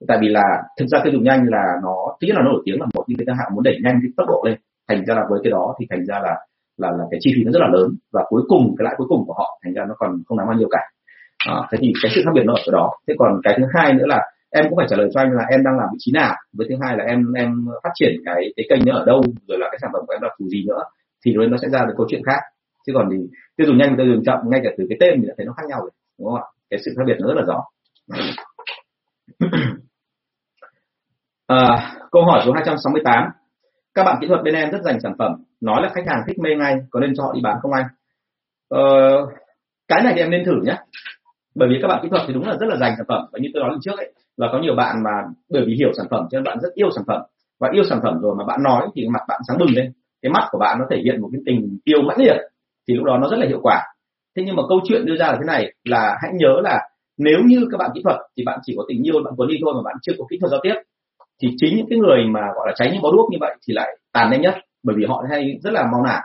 tại 0.09 0.19
vì 0.21 0.29
là 0.29 0.63
thực 0.79 0.87
ra 0.87 1.01
tiêu 1.05 1.13
dùng 1.13 1.25
nhanh 1.25 1.41
là 1.49 1.65
nó 1.83 2.17
thứ 2.21 2.27
nhất 2.27 2.37
là 2.37 2.43
nó 2.45 2.51
nổi 2.53 2.63
tiếng 2.65 2.81
là 2.81 2.87
một 2.95 3.05
nhưng 3.07 3.19
cái 3.19 3.27
thứ 3.27 3.55
muốn 3.55 3.63
đẩy 3.65 3.77
nhanh 3.85 3.99
cái 4.03 4.11
tốc 4.17 4.29
độ 4.29 4.43
lên 4.47 4.59
thành 4.89 5.05
ra 5.07 5.15
là 5.15 5.25
với 5.31 5.41
cái 5.43 5.51
đó 5.51 5.75
thì 5.79 5.87
thành 5.91 6.05
ra 6.07 6.21
là 6.23 6.37
là 6.77 6.91
là 6.91 7.05
cái 7.11 7.21
chi 7.23 7.33
phí 7.37 7.45
nó 7.45 7.53
rất 7.53 7.61
là 7.61 7.69
lớn 7.73 7.89
và 8.13 8.25
cuối 8.29 8.43
cùng 8.49 8.75
cái 8.79 8.85
lãi 8.85 8.95
cuối 8.97 9.07
cùng 9.11 9.25
của 9.27 9.33
họ 9.33 9.61
thành 9.65 9.75
ra 9.75 9.83
nó 9.89 9.95
còn 9.99 10.23
không 10.27 10.39
đáng 10.39 10.47
bao 10.47 10.57
nhiêu 10.57 10.69
cả. 10.71 10.81
À, 11.47 11.55
thế 11.71 11.79
thì 11.81 11.93
cái 12.03 12.13
sự 12.15 12.23
khác 12.25 12.31
biệt 12.35 12.43
nó 12.45 12.53
ở 12.53 12.61
chỗ 12.67 12.73
đó. 12.73 12.91
Thế 13.09 13.15
còn 13.19 13.41
cái 13.45 13.55
thứ 13.59 13.65
hai 13.75 13.93
nữa 13.93 14.07
là 14.07 14.21
em 14.51 14.65
cũng 14.69 14.77
phải 14.77 14.87
trả 14.91 14.97
lời 14.97 15.09
cho 15.15 15.21
anh 15.21 15.33
là 15.33 15.45
em 15.51 15.65
đang 15.65 15.79
làm 15.79 15.89
vị 15.93 15.97
trí 15.99 16.13
nào. 16.13 16.35
Với 16.53 16.67
thứ 16.71 16.75
hai 16.83 16.97
là 16.97 17.05
em 17.05 17.33
em 17.33 17.67
phát 17.83 17.91
triển 17.95 18.13
cái 18.25 18.53
cái 18.57 18.67
kênh 18.71 18.87
nó 18.87 18.99
ở 18.99 19.05
đâu 19.05 19.23
rồi 19.49 19.59
là 19.59 19.69
cái 19.71 19.79
sản 19.83 19.91
phẩm 19.93 20.03
của 20.07 20.13
em 20.13 20.23
là 20.23 20.29
phù 20.39 20.49
gì 20.49 20.65
nữa 20.69 20.83
thì 21.25 21.33
rồi 21.33 21.47
nó 21.47 21.57
sẽ 21.63 21.69
ra 21.69 21.85
được 21.87 21.95
câu 21.97 22.07
chuyện 22.11 22.23
khác. 22.27 22.41
Chứ 22.87 22.93
còn 22.95 23.09
thì 23.11 23.17
tiêu 23.57 23.67
dùng 23.67 23.79
nhanh 23.79 23.97
tiêu 23.97 24.07
dùng 24.07 24.25
chậm 24.25 24.39
ngay 24.51 24.61
cả 24.65 24.71
từ 24.79 24.85
cái 24.89 24.99
tên 25.01 25.21
thì 25.21 25.29
đã 25.29 25.35
thấy 25.37 25.47
nó 25.47 25.53
khác 25.53 25.65
nhau 25.69 25.81
rồi 25.81 25.91
đúng 26.19 26.29
không 26.29 26.41
ạ? 26.41 26.45
Cái 26.71 26.81
sự 26.85 26.95
khác 26.97 27.03
biệt 27.07 27.17
nó 27.19 27.29
rất 27.29 27.35
là 27.37 27.43
rõ. 27.43 27.65
À, 31.47 31.93
câu 32.11 32.25
hỏi 32.25 32.43
số 32.47 32.53
268 32.53 33.31
các 33.95 34.05
bạn 34.05 34.17
kỹ 34.21 34.27
thuật 34.27 34.43
bên 34.45 34.55
em 34.55 34.71
rất 34.71 34.83
dành 34.83 35.01
sản 35.01 35.13
phẩm. 35.19 35.33
Nói 35.61 35.83
là 35.83 35.91
khách 35.95 36.07
hàng 36.07 36.23
thích 36.27 36.39
mê 36.39 36.51
ngay 36.59 36.77
có 36.91 37.01
nên 37.01 37.15
cho 37.17 37.23
họ 37.23 37.33
đi 37.35 37.41
bán 37.43 37.57
không 37.63 37.73
anh? 37.73 37.85
Ờ, 38.69 38.81
cái 39.89 40.03
này 40.05 40.13
thì 40.17 40.21
em 40.21 40.31
nên 40.31 40.45
thử 40.45 40.53
nhé. 40.65 40.77
Bởi 41.55 41.69
vì 41.69 41.79
các 41.83 41.89
bạn 41.89 42.01
kỹ 42.03 42.09
thuật 42.09 42.23
thì 42.27 42.35
đúng 42.35 42.49
là 42.49 42.57
rất 42.61 42.67
là 42.67 42.77
dành 42.77 42.95
sản 42.97 43.07
phẩm. 43.09 43.27
Và 43.33 43.39
như 43.43 43.49
tôi 43.55 43.61
nói 43.61 43.71
lần 43.71 43.81
trước 43.83 43.97
ấy 43.97 44.13
là 44.37 44.49
có 44.53 44.59
nhiều 44.59 44.75
bạn 44.75 44.97
mà 45.05 45.11
bởi 45.51 45.65
vì 45.67 45.75
hiểu 45.79 45.93
sản 45.97 46.07
phẩm 46.11 46.27
cho 46.31 46.39
nên 46.39 46.45
bạn 46.45 46.59
rất 46.61 46.75
yêu 46.75 46.91
sản 46.97 47.05
phẩm. 47.07 47.23
Và 47.61 47.69
yêu 47.73 47.85
sản 47.85 48.01
phẩm 48.03 48.21
rồi 48.23 48.35
mà 48.39 48.45
bạn 48.45 48.63
nói 48.63 48.89
thì 48.95 49.09
mặt 49.09 49.23
bạn 49.29 49.41
sáng 49.49 49.59
bừng 49.59 49.75
lên. 49.75 49.93
Cái 50.23 50.33
mắt 50.33 50.49
của 50.51 50.59
bạn 50.59 50.79
nó 50.79 50.85
thể 50.91 50.97
hiện 51.05 51.21
một 51.21 51.29
cái 51.33 51.41
tình 51.47 51.79
yêu 51.85 52.03
mãnh 52.03 52.19
liệt. 52.19 52.37
Thì 52.89 52.95
lúc 52.95 53.05
đó 53.05 53.19
nó 53.19 53.29
rất 53.29 53.39
là 53.39 53.47
hiệu 53.47 53.61
quả. 53.63 53.83
Thế 54.37 54.43
nhưng 54.47 54.57
mà 54.57 54.63
câu 54.69 54.81
chuyện 54.89 55.07
đưa 55.07 55.17
ra 55.17 55.27
là 55.27 55.35
thế 55.35 55.45
này 55.47 55.73
là 55.85 56.19
hãy 56.23 56.31
nhớ 56.35 56.61
là 56.63 56.81
nếu 57.19 57.39
như 57.47 57.69
các 57.71 57.79
bạn 57.79 57.91
kỹ 57.95 58.01
thuật 58.05 58.17
thì 58.37 58.43
bạn 58.47 58.59
chỉ 58.63 58.75
có 58.77 58.85
tình 58.89 59.03
yêu 59.03 59.15
bạn 59.25 59.35
muốn 59.37 59.49
đi 59.49 59.55
thôi 59.63 59.73
mà 59.77 59.81
bạn 59.85 59.97
chưa 60.03 60.13
có 60.19 60.25
kỹ 60.31 60.39
thuật 60.41 60.51
giao 60.51 60.61
tiếp 60.63 60.75
thì 61.43 61.49
chính 61.57 61.77
những 61.77 61.87
cái 61.91 61.99
người 61.99 62.25
mà 62.31 62.41
gọi 62.41 62.67
là 62.67 62.73
cháy 62.77 62.91
những 62.93 63.03
bó 63.03 63.13
đuốc 63.13 63.31
như 63.31 63.39
vậy 63.41 63.57
thì 63.69 63.75
lại 63.75 63.99
tàn 64.13 64.31
nhanh 64.31 64.41
nhất 64.41 64.55
bởi 64.83 64.97
vì 64.99 65.05
họ 65.09 65.25
hay 65.31 65.59
rất 65.63 65.73
là 65.73 65.83
mau 65.93 66.03
nản 66.03 66.23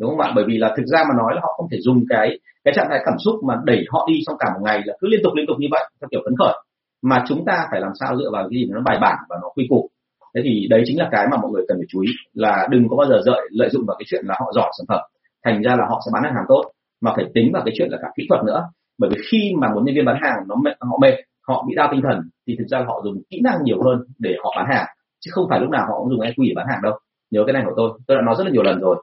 đúng 0.00 0.10
không 0.10 0.20
ạ 0.20 0.32
bởi 0.34 0.44
vì 0.48 0.58
là 0.58 0.74
thực 0.76 0.86
ra 0.86 1.04
mà 1.08 1.14
nói 1.18 1.32
là 1.34 1.40
họ 1.42 1.54
không 1.56 1.68
thể 1.70 1.78
dùng 1.80 2.04
cái 2.08 2.38
cái 2.64 2.74
trạng 2.76 2.86
thái 2.90 3.00
cảm 3.04 3.14
xúc 3.18 3.34
mà 3.44 3.54
đẩy 3.64 3.84
họ 3.88 4.06
đi 4.08 4.18
trong 4.26 4.36
cả 4.38 4.46
một 4.54 4.60
ngày 4.64 4.82
là 4.84 4.94
cứ 5.00 5.08
liên 5.08 5.20
tục 5.24 5.32
liên 5.34 5.46
tục 5.48 5.56
như 5.60 5.68
vậy 5.70 5.84
theo 6.00 6.08
kiểu 6.10 6.20
phấn 6.24 6.34
khởi. 6.38 6.54
Mà 7.02 7.24
chúng 7.28 7.44
ta 7.44 7.66
phải 7.70 7.80
làm 7.80 7.92
sao 8.00 8.16
dựa 8.16 8.30
vào 8.32 8.42
cái 8.42 8.60
gì 8.60 8.66
nó 8.70 8.80
bài 8.84 8.98
bản 9.00 9.16
và 9.28 9.36
nó 9.42 9.48
quy 9.48 9.66
củ. 9.68 9.88
Thế 10.34 10.40
thì 10.44 10.66
đấy 10.70 10.82
chính 10.86 10.98
là 10.98 11.08
cái 11.12 11.26
mà 11.30 11.36
mọi 11.36 11.50
người 11.50 11.64
cần 11.68 11.76
phải 11.78 11.86
chú 11.88 12.00
ý 12.00 12.12
là 12.34 12.68
đừng 12.70 12.88
có 12.88 12.96
bao 12.96 13.08
giờ 13.08 13.20
lợi 13.24 13.48
lợi 13.50 13.68
dụng 13.70 13.84
vào 13.86 13.96
cái 13.98 14.04
chuyện 14.08 14.24
là 14.26 14.34
họ 14.40 14.52
giỏi 14.54 14.70
sản 14.78 14.86
phẩm 14.88 15.00
thành 15.44 15.62
ra 15.62 15.76
là 15.76 15.84
họ 15.88 16.00
sẽ 16.06 16.10
bán 16.14 16.22
được 16.22 16.30
hàng 16.34 16.44
tốt 16.48 16.64
mà 17.00 17.12
phải 17.16 17.24
tính 17.34 17.50
vào 17.52 17.62
cái 17.64 17.74
chuyện 17.78 17.88
là 17.90 17.98
cả 18.02 18.08
kỹ 18.16 18.26
thuật 18.28 18.44
nữa. 18.44 18.62
Bởi 18.98 19.10
vì 19.10 19.16
khi 19.30 19.52
mà 19.60 19.68
một 19.74 19.80
nhân 19.84 19.94
viên 19.94 20.04
bán 20.04 20.16
hàng 20.22 20.38
nó 20.48 20.54
mệt, 20.64 20.72
họ 20.80 20.98
mệt 21.00 21.14
họ 21.48 21.64
bị 21.68 21.74
đau 21.74 21.88
tinh 21.92 22.02
thần 22.02 22.18
thì 22.46 22.56
thực 22.58 22.66
ra 22.68 22.78
họ 22.86 23.00
dùng 23.04 23.22
kỹ 23.30 23.40
năng 23.44 23.58
nhiều 23.64 23.82
hơn 23.82 23.98
để 24.18 24.36
họ 24.42 24.52
bán 24.56 24.66
hàng 24.72 24.86
chứ 25.20 25.30
không 25.34 25.46
phải 25.50 25.60
lúc 25.60 25.70
nào 25.70 25.86
họ 25.88 25.98
cũng 25.98 26.10
dùng 26.10 26.20
EQ 26.20 26.48
để 26.48 26.52
bán 26.56 26.66
hàng 26.70 26.82
đâu. 26.82 26.92
Nhớ 27.30 27.42
cái 27.46 27.52
này 27.52 27.62
của 27.66 27.74
tôi 27.76 27.90
tôi 28.06 28.16
đã 28.16 28.22
nói 28.22 28.34
rất 28.38 28.44
là 28.44 28.50
nhiều 28.50 28.62
lần 28.62 28.80
rồi. 28.80 28.96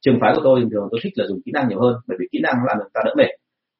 Trường 0.00 0.18
phái 0.20 0.32
của 0.34 0.40
tôi 0.44 0.60
thường 0.72 0.88
tôi 0.90 1.00
thích 1.02 1.12
là 1.16 1.24
dùng 1.28 1.40
kỹ 1.44 1.52
năng 1.54 1.68
nhiều 1.68 1.80
hơn 1.80 1.94
bởi 2.06 2.16
vì 2.20 2.26
kỹ 2.32 2.38
năng 2.42 2.54
làm 2.66 2.78
người 2.78 2.88
ta 2.94 3.00
đỡ 3.04 3.14
mệt. 3.16 3.30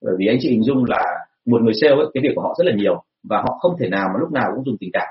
Bởi 0.05 0.15
vì 0.19 0.27
anh 0.27 0.39
chị 0.41 0.51
hình 0.51 0.63
dung 0.63 0.85
là 0.85 1.05
một 1.47 1.63
người 1.63 1.75
sale 1.81 1.95
ấy, 1.95 2.07
cái 2.15 2.23
việc 2.23 2.33
của 2.35 2.43
họ 2.43 2.55
rất 2.59 2.65
là 2.67 2.73
nhiều 2.77 3.03
và 3.29 3.39
họ 3.39 3.59
không 3.61 3.77
thể 3.81 3.89
nào 3.89 4.09
mà 4.09 4.21
lúc 4.21 4.33
nào 4.33 4.53
cũng 4.55 4.65
dùng 4.65 4.77
tình 4.81 4.91
cảm. 4.93 5.09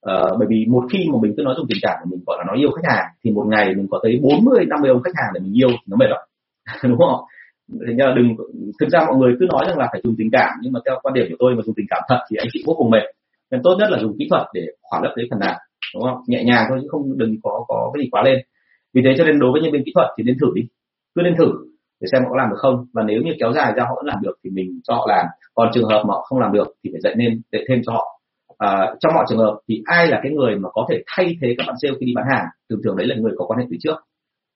Ờ, 0.00 0.36
bởi 0.38 0.46
vì 0.50 0.66
một 0.68 0.84
khi 0.92 0.98
mà 1.12 1.18
mình 1.22 1.34
cứ 1.36 1.42
nói 1.42 1.54
dùng 1.56 1.66
tình 1.68 1.78
cảm 1.82 1.98
mình 2.10 2.20
gọi 2.26 2.36
là 2.38 2.44
nói 2.44 2.56
yêu 2.58 2.70
khách 2.70 2.94
hàng 2.94 3.06
thì 3.24 3.30
một 3.30 3.46
ngày 3.48 3.74
mình 3.74 3.86
có 3.90 4.00
tới 4.02 4.20
40 4.22 4.64
50 4.68 4.90
ông 4.90 5.02
khách 5.02 5.14
hàng 5.16 5.30
để 5.34 5.40
mình 5.40 5.52
yêu 5.52 5.68
thì 5.70 5.86
nó 5.86 5.96
mệt 5.96 6.06
rồi 6.06 6.26
đúng 6.90 6.98
không? 6.98 7.24
Thành 7.86 7.96
ra 7.96 8.06
đừng 8.16 8.36
thực 8.80 8.88
ra 8.88 9.00
mọi 9.08 9.16
người 9.16 9.34
cứ 9.40 9.46
nói 9.52 9.64
rằng 9.68 9.78
là 9.78 9.88
phải 9.92 10.00
dùng 10.04 10.14
tình 10.18 10.28
cảm 10.32 10.50
nhưng 10.62 10.72
mà 10.72 10.80
theo 10.86 10.98
quan 11.02 11.14
điểm 11.14 11.26
của 11.30 11.36
tôi 11.38 11.54
mà 11.54 11.62
dùng 11.62 11.74
tình 11.74 11.86
cảm 11.90 12.02
thật 12.08 12.18
thì 12.30 12.36
anh 12.36 12.48
chị 12.52 12.62
vô 12.66 12.74
cùng 12.78 12.90
mệt. 12.90 13.02
Nên 13.50 13.60
tốt 13.62 13.76
nhất 13.78 13.90
là 13.90 13.98
dùng 13.98 14.16
kỹ 14.18 14.26
thuật 14.30 14.42
để 14.54 14.66
khỏa 14.82 15.00
lấp 15.02 15.12
cái 15.16 15.26
phần 15.30 15.40
nào 15.40 15.56
đúng 15.94 16.02
không? 16.02 16.18
Nhẹ 16.26 16.44
nhàng 16.44 16.66
thôi 16.68 16.78
chứ 16.82 16.88
không 16.90 17.18
đừng 17.18 17.36
có 17.42 17.64
có 17.68 17.90
cái 17.94 18.04
gì 18.04 18.08
quá 18.10 18.22
lên. 18.22 18.38
Vì 18.94 19.02
thế 19.04 19.14
cho 19.18 19.24
nên 19.24 19.38
đối 19.38 19.52
với 19.52 19.62
nhân 19.62 19.72
viên 19.72 19.84
kỹ 19.84 19.92
thuật 19.94 20.06
thì 20.16 20.24
nên 20.24 20.36
thử 20.40 20.46
đi. 20.54 20.62
Cứ 21.14 21.22
nên 21.22 21.34
thử 21.38 21.52
để 22.00 22.06
xem 22.12 22.22
họ 22.22 22.30
có 22.30 22.36
làm 22.36 22.50
được 22.50 22.56
không. 22.58 22.86
Và 22.92 23.02
nếu 23.02 23.22
như 23.22 23.32
kéo 23.40 23.52
dài 23.52 23.72
ra 23.76 23.84
họ 23.84 23.94
vẫn 23.96 24.06
làm 24.06 24.18
được 24.22 24.36
thì 24.44 24.50
mình 24.50 24.80
cho 24.84 24.94
họ 24.94 25.06
làm. 25.08 25.26
Còn 25.54 25.68
trường 25.74 25.88
hợp 25.88 26.02
mà 26.08 26.14
họ 26.14 26.22
không 26.22 26.38
làm 26.38 26.52
được 26.52 26.68
thì 26.84 26.90
phải 26.92 27.00
dạy 27.00 27.14
nên 27.16 27.42
dạy 27.52 27.64
thêm 27.68 27.80
cho 27.86 27.92
họ. 27.92 28.20
À, 28.58 28.94
trong 29.00 29.14
mọi 29.14 29.24
trường 29.28 29.38
hợp 29.38 29.58
thì 29.68 29.82
ai 29.84 30.06
là 30.06 30.20
cái 30.22 30.32
người 30.32 30.56
mà 30.56 30.68
có 30.72 30.86
thể 30.90 31.02
thay 31.06 31.36
thế 31.40 31.54
các 31.58 31.64
bạn 31.66 31.76
sale 31.82 31.94
khi 32.00 32.06
đi 32.06 32.12
bán 32.16 32.24
hàng? 32.32 32.44
Thường 32.70 32.80
thường 32.84 32.96
đấy 32.96 33.06
là 33.06 33.16
người 33.16 33.32
có 33.36 33.46
quan 33.46 33.58
hệ 33.60 33.66
từ 33.70 33.76
trước. 33.80 33.96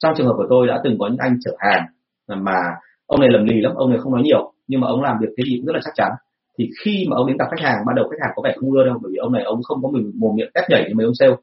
Trong 0.03 0.14
trường 0.16 0.27
hợp 0.27 0.35
của 0.37 0.47
tôi 0.51 0.66
đã 0.66 0.81
từng 0.85 0.97
có 0.99 1.09
những 1.09 1.18
anh 1.18 1.37
chở 1.44 1.53
hàng 1.59 1.87
mà 2.29 2.61
ông 3.09 3.21
này 3.21 3.31
lầm 3.33 3.44
lì 3.44 3.61
lắm, 3.61 3.73
ông 3.77 3.90
này 3.90 3.99
không 4.03 4.12
nói 4.12 4.23
nhiều, 4.23 4.53
nhưng 4.68 4.81
mà 4.81 4.87
ông 4.87 5.03
làm 5.03 5.16
việc 5.21 5.29
cái 5.37 5.44
gì 5.49 5.57
cũng 5.57 5.66
rất 5.66 5.75
là 5.75 5.81
chắc 5.85 5.94
chắn. 5.94 6.11
Thì 6.59 6.71
khi 6.81 7.07
mà 7.09 7.16
ông 7.16 7.27
đến 7.27 7.37
gặp 7.37 7.49
khách 7.51 7.62
hàng, 7.66 7.79
ban 7.87 7.97
đầu 7.97 8.09
khách 8.09 8.21
hàng 8.23 8.33
có 8.37 8.42
vẻ 8.44 8.53
không 8.57 8.71
ưa 8.71 8.85
đâu, 8.85 8.99
bởi 9.03 9.11
vì 9.12 9.16
ông 9.16 9.33
này 9.33 9.42
ông 9.42 9.61
không 9.62 9.79
có 9.83 9.88
mình 9.94 10.12
mồm 10.14 10.37
miệng 10.37 10.51
tép 10.55 10.64
nhảy 10.68 10.85
như 10.88 10.94
mấy 10.94 11.05
ông 11.05 11.14
sale. 11.14 11.37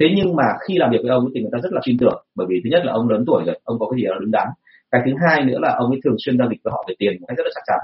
Thế 0.00 0.06
nhưng 0.16 0.36
mà 0.36 0.44
khi 0.68 0.78
làm 0.78 0.90
việc 0.90 0.98
với 1.02 1.10
ông 1.10 1.24
thì 1.34 1.40
người 1.40 1.50
ta 1.52 1.58
rất 1.62 1.72
là 1.72 1.80
tin 1.84 1.96
tưởng, 1.98 2.24
bởi 2.36 2.46
vì 2.50 2.60
thứ 2.64 2.70
nhất 2.70 2.82
là 2.84 2.92
ông 2.92 3.08
lớn 3.08 3.24
tuổi 3.26 3.42
rồi, 3.46 3.58
ông 3.64 3.78
có 3.78 3.90
cái 3.90 4.00
gì 4.00 4.06
đó 4.06 4.14
đứng 4.20 4.30
đắn. 4.30 4.48
Cái 4.90 5.00
thứ 5.06 5.12
hai 5.26 5.44
nữa 5.44 5.58
là 5.58 5.74
ông 5.78 5.90
ấy 5.90 6.00
thường 6.04 6.16
xuyên 6.18 6.38
giao 6.38 6.48
dịch 6.50 6.60
với 6.64 6.72
họ 6.72 6.84
về 6.88 6.94
tiền 6.98 7.12
một 7.20 7.26
cách 7.28 7.38
rất 7.38 7.44
là 7.46 7.50
chắc 7.54 7.62
chắn. 7.66 7.78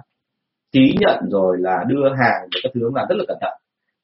Ký 0.72 0.94
nhận 1.00 1.18
rồi 1.30 1.56
là 1.60 1.84
đưa 1.88 2.08
hàng 2.08 2.40
và 2.54 2.60
các 2.62 2.70
thứ, 2.74 2.80
ông 2.84 2.94
làm 2.94 3.06
rất 3.08 3.16
là 3.18 3.24
cẩn 3.28 3.36
thận. 3.40 3.52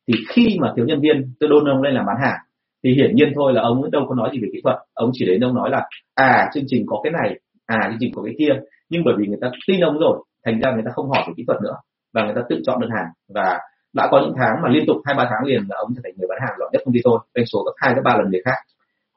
Thì 0.09 0.15
khi 0.29 0.57
mà 0.61 0.73
thiếu 0.77 0.87
nhân 0.87 1.01
viên, 1.01 1.33
tôi 1.41 1.49
đôn 1.51 1.65
ông 1.65 1.83
lên 1.83 1.95
làm 1.95 2.07
bán 2.07 2.17
hàng, 2.23 2.39
thì 2.85 2.95
hiển 2.95 3.15
nhiên 3.15 3.33
thôi 3.35 3.53
là 3.53 3.63
ông 3.63 3.91
đâu 3.91 4.07
có 4.09 4.15
nói 4.15 4.31
gì 4.33 4.39
về 4.43 4.49
kỹ 4.53 4.61
thuật. 4.65 4.77
Ông 4.95 5.11
chỉ 5.13 5.27
đến 5.27 5.41
ông 5.41 5.55
nói 5.55 5.71
là 5.71 5.89
à 6.15 6.51
chương 6.55 6.65
trình 6.67 6.85
có 6.87 7.01
cái 7.05 7.13
này 7.13 7.41
à 7.67 7.89
chương 7.91 7.99
trình 8.01 8.13
có 8.15 8.23
cái 8.23 8.35
kia 8.39 8.61
nhưng 8.91 9.05
bởi 9.05 9.15
vì 9.19 9.27
người 9.27 9.39
ta 9.41 9.51
tin 9.67 9.81
ông 9.81 9.99
rồi 9.99 10.25
thành 10.45 10.61
ra 10.61 10.73
người 10.73 10.83
ta 10.87 10.91
không 10.95 11.11
hỏi 11.11 11.23
về 11.27 11.33
kỹ 11.37 11.45
thuật 11.47 11.61
nữa 11.63 11.77
và 12.15 12.25
người 12.25 12.35
ta 12.35 12.43
tự 12.49 12.61
chọn 12.67 12.81
đơn 12.81 12.91
hàng. 12.91 13.09
Và 13.35 13.59
đã 13.93 14.09
có 14.11 14.21
những 14.21 14.35
tháng 14.39 14.63
mà 14.63 14.69
liên 14.69 14.85
tục 14.87 14.97
hai 15.05 15.15
ba 15.15 15.25
tháng 15.31 15.49
liền 15.49 15.63
là 15.69 15.77
ông 15.77 15.91
trở 15.95 16.01
thành 16.05 16.13
người 16.17 16.29
bán 16.29 16.39
hàng 16.41 16.57
giỏi 16.59 16.69
nhất 16.73 16.83
công 16.85 16.95
ty 16.95 17.01
tôi 17.05 17.19
doanh 17.35 17.47
số 17.47 17.59
gấp 17.67 17.73
hai 17.77 17.95
gấp 17.95 18.03
ba 18.05 18.17
lần 18.17 18.31
người 18.31 18.43
khác. 18.45 18.59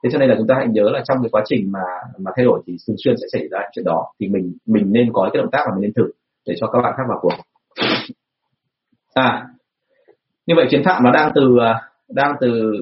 Thế 0.02 0.10
cho 0.12 0.18
nên 0.18 0.28
là 0.28 0.34
chúng 0.38 0.46
ta 0.46 0.54
hãy 0.54 0.66
nhớ 0.68 0.90
là 0.92 1.00
trong 1.04 1.18
cái 1.22 1.30
quá 1.32 1.42
trình 1.44 1.72
mà 1.72 1.84
mà 2.18 2.30
thay 2.36 2.44
đổi 2.44 2.62
thì 2.66 2.76
thường 2.88 2.96
xuyên 3.04 3.14
sẽ 3.16 3.26
xảy 3.32 3.48
ra 3.50 3.58
chuyện 3.72 3.84
đó. 3.84 4.06
Thì 4.20 4.28
mình 4.28 4.54
mình 4.66 4.92
nên 4.92 5.12
có 5.12 5.30
cái 5.32 5.42
động 5.42 5.50
tác 5.52 5.64
mà 5.66 5.74
mình 5.74 5.82
nên 5.82 5.92
thử 5.92 6.10
để 6.46 6.54
cho 6.60 6.66
các 6.66 6.80
bạn 6.82 6.94
khác 6.96 7.02
vào 7.08 7.18
cuộc. 7.22 7.34
À 9.14 9.46
như 10.48 10.54
vậy 10.56 10.66
chiến 10.70 10.82
phạm 10.84 11.02
nó 11.04 11.10
đang 11.12 11.32
từ 11.34 11.56
à, 11.60 11.80
đang 12.08 12.32
từ 12.40 12.72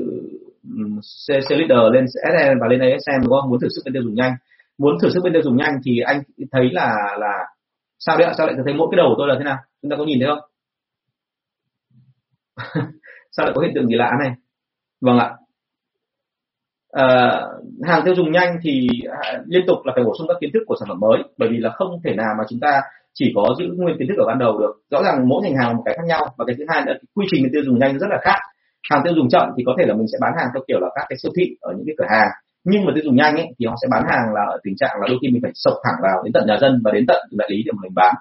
C, 1.00 1.26
C 1.48 1.50
leader 1.50 1.92
lên 1.92 2.04
SN 2.08 2.58
và 2.60 2.66
lên 2.68 2.80
ASM 2.80 3.22
đúng 3.22 3.40
không? 3.40 3.50
Muốn 3.50 3.60
thử 3.60 3.68
sức 3.68 3.82
bên 3.84 3.94
tiêu 3.94 4.02
dùng 4.02 4.14
nhanh 4.14 4.32
muốn 4.78 4.98
thử 5.02 5.10
sức 5.10 5.20
bên 5.24 5.32
tiêu 5.32 5.42
dùng 5.42 5.56
nhanh 5.56 5.74
thì 5.84 6.00
anh 6.00 6.22
thấy 6.52 6.70
là 6.72 7.16
là 7.18 7.32
sao 7.98 8.18
đấy 8.18 8.26
ạ? 8.26 8.32
Sao 8.38 8.46
lại 8.46 8.56
thấy 8.64 8.74
mỗi 8.74 8.88
cái 8.90 8.96
đầu 8.96 9.06
của 9.08 9.14
tôi 9.18 9.28
là 9.28 9.34
thế 9.38 9.44
nào? 9.44 9.56
Chúng 9.82 9.90
ta 9.90 9.96
có 9.96 10.04
nhìn 10.04 10.18
thấy 10.20 10.28
không? 10.28 10.40
Sao 13.30 13.46
lại 13.46 13.52
có 13.54 13.62
hiện 13.62 13.72
tượng 13.74 13.86
gì 13.86 13.94
lạ 13.94 14.12
này? 14.20 14.30
Vâng 15.00 15.18
ạ. 15.18 15.30
À, 16.92 17.40
hàng 17.82 18.02
tiêu 18.04 18.14
dùng 18.14 18.32
nhanh 18.32 18.56
thì 18.62 18.88
à, 19.22 19.42
liên 19.46 19.64
tục 19.66 19.78
là 19.84 19.92
phải 19.96 20.04
bổ 20.04 20.12
sung 20.18 20.28
các 20.28 20.36
kiến 20.40 20.50
thức 20.54 20.62
của 20.66 20.76
sản 20.80 20.88
phẩm 20.88 21.00
mới 21.00 21.22
bởi 21.38 21.48
vì 21.52 21.58
là 21.58 21.70
không 21.70 22.00
thể 22.04 22.14
nào 22.14 22.34
mà 22.38 22.44
chúng 22.48 22.60
ta 22.60 22.80
chỉ 23.14 23.32
có 23.34 23.54
giữ 23.58 23.64
nguyên 23.76 23.96
kiến 23.98 24.08
thức 24.08 24.18
ở 24.18 24.26
ban 24.26 24.38
đầu 24.38 24.58
được. 24.58 24.72
Rõ 24.90 25.02
ràng 25.02 25.28
mỗi 25.28 25.42
ngành 25.42 25.56
hàng 25.56 25.76
một 25.76 25.82
cái 25.84 25.94
khác 25.96 26.04
nhau 26.06 26.34
và 26.38 26.44
cái 26.46 26.56
thứ 26.58 26.64
hai 26.68 26.82
là 26.86 26.94
quy 27.14 27.26
trình 27.30 27.48
tiêu 27.52 27.62
dùng 27.64 27.78
nhanh 27.78 27.98
rất 27.98 28.06
là 28.10 28.18
khác. 28.22 28.38
Hàng 28.90 29.00
tiêu 29.04 29.14
dùng 29.16 29.28
chậm 29.28 29.48
thì 29.56 29.62
có 29.66 29.74
thể 29.78 29.84
là 29.86 29.94
mình 29.94 30.06
sẽ 30.12 30.18
bán 30.20 30.32
hàng 30.38 30.48
theo 30.54 30.62
kiểu 30.68 30.80
là 30.80 30.88
các 30.94 31.06
cái 31.08 31.16
siêu 31.22 31.32
thị 31.36 31.56
ở 31.60 31.72
những 31.76 31.86
cái 31.86 31.94
cửa 31.98 32.06
hàng 32.08 32.28
nhưng 32.70 32.84
mà 32.84 32.92
tiêu 32.94 33.04
dùng 33.04 33.16
nhanh 33.16 33.34
ấy, 33.36 33.48
thì 33.58 33.66
họ 33.66 33.74
sẽ 33.82 33.88
bán 33.90 34.02
hàng 34.10 34.34
là 34.34 34.42
ở 34.54 34.58
tình 34.62 34.76
trạng 34.76 35.00
là 35.00 35.06
đôi 35.08 35.18
khi 35.22 35.28
mình 35.30 35.42
phải 35.42 35.50
sộc 35.54 35.74
thẳng 35.84 35.98
vào 36.02 36.22
đến 36.24 36.32
tận 36.32 36.44
nhà 36.46 36.56
dân 36.60 36.80
và 36.84 36.90
đến 36.90 37.04
tận 37.06 37.22
đại 37.30 37.48
lý 37.50 37.62
để 37.66 37.72
mà 37.74 37.80
mình 37.82 37.94
bán. 37.94 38.14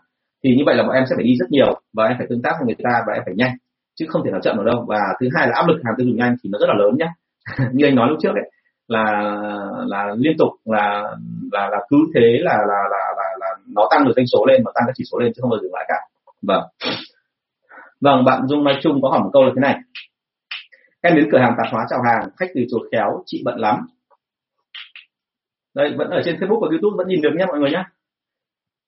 Thì 0.43 0.55
như 0.55 0.63
vậy 0.65 0.75
là 0.75 0.84
bọn 0.84 0.91
em 0.91 1.03
sẽ 1.10 1.15
phải 1.15 1.25
đi 1.25 1.36
rất 1.39 1.49
nhiều 1.49 1.81
và 1.93 2.05
em 2.05 2.15
phải 2.17 2.27
tương 2.29 2.41
tác 2.41 2.53
với 2.60 2.65
người 2.65 2.75
ta 2.84 3.03
và 3.08 3.13
em 3.13 3.23
phải 3.25 3.36
nhanh 3.38 3.53
chứ 3.95 4.05
không 4.10 4.21
thể 4.25 4.31
nào 4.31 4.41
chậm 4.43 4.58
được 4.58 4.63
đâu. 4.65 4.86
Và 4.88 4.99
thứ 5.19 5.27
hai 5.36 5.47
là 5.47 5.53
áp 5.55 5.67
lực 5.67 5.79
hàng 5.84 5.93
tiêu 5.97 6.08
dùng 6.08 6.17
nhanh 6.17 6.36
thì 6.43 6.49
nó 6.53 6.60
rất 6.60 6.67
là 6.69 6.75
lớn 6.75 6.97
nhé 6.97 7.10
như 7.73 7.86
anh 7.86 7.95
nói 7.95 8.08
lúc 8.10 8.17
trước 8.21 8.34
ấy 8.34 8.51
là 8.88 9.03
là 9.86 10.15
liên 10.17 10.38
tục 10.38 10.49
là 10.65 11.03
là 11.51 11.69
là 11.69 11.77
cứ 11.89 11.97
thế 12.15 12.39
là 12.41 12.58
là 12.58 12.79
là 12.91 13.13
là, 13.17 13.27
là 13.39 13.47
nó 13.75 13.88
tăng 13.91 14.05
được 14.05 14.12
doanh 14.15 14.27
số 14.27 14.45
lên 14.45 14.63
mà 14.63 14.71
tăng 14.75 14.84
các 14.88 14.91
chỉ 14.95 15.03
số 15.12 15.19
lên 15.19 15.31
chứ 15.36 15.39
không 15.41 15.49
bao 15.49 15.60
giờ 15.60 15.63
dừng 15.63 15.73
lại 15.73 15.86
cả. 15.88 15.97
Vâng. 16.41 16.63
Vâng 18.01 18.25
bạn 18.25 18.47
dung 18.47 18.63
mai 18.63 18.79
trung 18.81 19.01
có 19.01 19.10
hỏi 19.10 19.19
một 19.19 19.29
câu 19.34 19.43
là 19.43 19.51
thế 19.55 19.60
này. 19.62 19.75
Em 21.01 21.15
đến 21.15 21.29
cửa 21.31 21.39
hàng 21.39 21.55
tạp 21.58 21.67
hóa 21.71 21.86
chào 21.89 21.99
hàng 22.01 22.29
khách 22.38 22.49
từ 22.55 22.62
chối 22.71 22.89
khéo 22.91 23.23
chị 23.25 23.41
bận 23.45 23.60
lắm 23.60 23.88
đây 25.75 25.93
vẫn 25.97 26.09
ở 26.09 26.21
trên 26.25 26.35
facebook 26.35 26.59
và 26.59 26.67
youtube 26.71 26.97
vẫn 26.97 27.07
nhìn 27.07 27.21
được 27.21 27.33
nhé 27.38 27.45
mọi 27.45 27.59
người 27.59 27.71
nhé. 27.71 27.83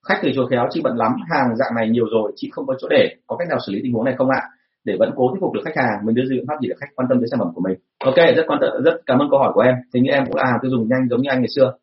Khách 0.08 0.19
từ 0.23 0.32
chùa 0.36 0.47
khéo 0.47 0.67
chị 0.69 0.82
bận 0.84 0.95
lắm 0.97 1.12
hàng 1.32 1.56
dạng 1.56 1.76
này 1.76 1.89
nhiều 1.89 2.06
rồi 2.12 2.32
chị 2.36 2.50
không 2.52 2.65
có 2.67 2.76
chỗ 2.80 2.88
để. 2.89 3.15
Có 3.28 3.36
cách 3.36 3.47
nào 3.50 3.58
xử 3.67 3.73
lý 3.73 3.80
tình 3.84 3.93
huống 3.93 4.06
này 4.06 4.15
không 4.17 4.30
ạ? 4.30 4.41
Để 4.84 4.95
vẫn 5.00 5.12
cố 5.15 5.30
thuyết 5.30 5.39
phục 5.41 5.54
được 5.54 5.62
khách 5.65 5.78
hàng 5.78 6.06
mình 6.06 6.15
đưa 6.15 6.23
ra 6.23 6.36
biện 6.36 6.45
pháp 6.47 6.56
gì 6.62 6.67
để 6.67 6.76
khách 6.80 6.95
quan 6.95 7.08
tâm 7.10 7.19
tới 7.19 7.28
sản 7.32 7.39
phẩm 7.39 7.52
của 7.56 7.62
mình. 7.62 7.78
Ok 8.00 8.15
rất 8.15 8.43
quan 8.47 8.60
tâm 8.62 8.84
rất 8.84 8.95
cảm 9.06 9.19
ơn 9.19 9.28
câu 9.32 9.39
hỏi 9.39 9.52
của 9.54 9.62
em. 9.62 9.76
Thế 9.93 10.00
như 10.00 10.12
em 10.12 10.26
cũng 10.26 10.36
là 10.36 10.43
hàng 10.45 10.60
tiêu 10.62 10.71
dùng 10.71 10.88
nhanh 10.89 11.08
giống 11.10 11.21
như 11.21 11.30
anh 11.30 11.39
ngày 11.39 11.50
xưa. 11.56 11.73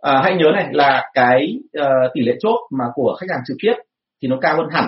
À, 0.00 0.20
hãy 0.22 0.36
nhớ 0.36 0.50
này 0.54 0.68
là 0.72 1.10
cái 1.14 1.58
uh, 1.80 1.84
tỷ 2.14 2.20
lệ 2.20 2.36
chốt 2.40 2.58
mà 2.78 2.84
của 2.94 3.16
khách 3.20 3.26
hàng 3.30 3.40
trực 3.46 3.56
tiếp 3.62 3.74
thì 4.22 4.28
nó 4.28 4.36
cao 4.40 4.56
hơn 4.56 4.66
hẳn. 4.70 4.84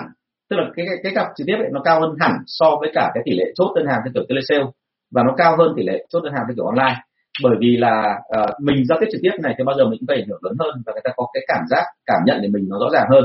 Tức 0.49 0.55
là 0.57 0.63
cái 0.75 0.85
cái, 0.85 0.95
cái 1.03 1.11
cặp 1.15 1.27
trực 1.35 1.47
tiếp 1.47 1.55
ấy, 1.59 1.69
nó 1.71 1.81
cao 1.83 2.01
hơn 2.01 2.15
hẳn 2.19 2.31
so 2.45 2.77
với 2.79 2.91
cả 2.93 3.11
cái 3.13 3.23
tỷ 3.25 3.31
lệ 3.37 3.45
chốt 3.55 3.73
đơn 3.75 3.85
hàng 3.87 4.01
theo 4.03 4.11
kiểu 4.13 4.23
telesale. 4.29 4.71
Và 5.11 5.23
nó 5.23 5.33
cao 5.37 5.57
hơn 5.57 5.73
tỷ 5.77 5.83
lệ 5.83 6.05
chốt 6.09 6.21
đơn 6.23 6.33
hàng 6.33 6.43
theo 6.47 6.55
kiểu 6.55 6.65
online 6.65 6.95
bởi 7.43 7.55
vì 7.59 7.77
là 7.77 8.19
uh, 8.39 8.49
mình 8.61 8.85
giao 8.85 8.97
tiếp 9.01 9.07
trực 9.11 9.21
tiếp 9.23 9.31
này 9.43 9.55
thì 9.57 9.63
bao 9.63 9.75
giờ 9.77 9.83
mình 9.85 9.99
cũng 9.99 10.07
phải 10.07 10.17
ảnh 10.17 10.27
hưởng 10.29 10.43
lớn 10.43 10.55
hơn 10.59 10.81
và 10.85 10.93
người 10.93 11.01
ta 11.03 11.11
có 11.15 11.27
cái 11.33 11.43
cảm 11.47 11.63
giác 11.69 11.83
cảm 12.05 12.21
nhận 12.25 12.41
để 12.41 12.47
mình 12.47 12.65
nó 12.69 12.77
rõ 12.79 12.89
ràng 12.93 13.07
hơn. 13.11 13.23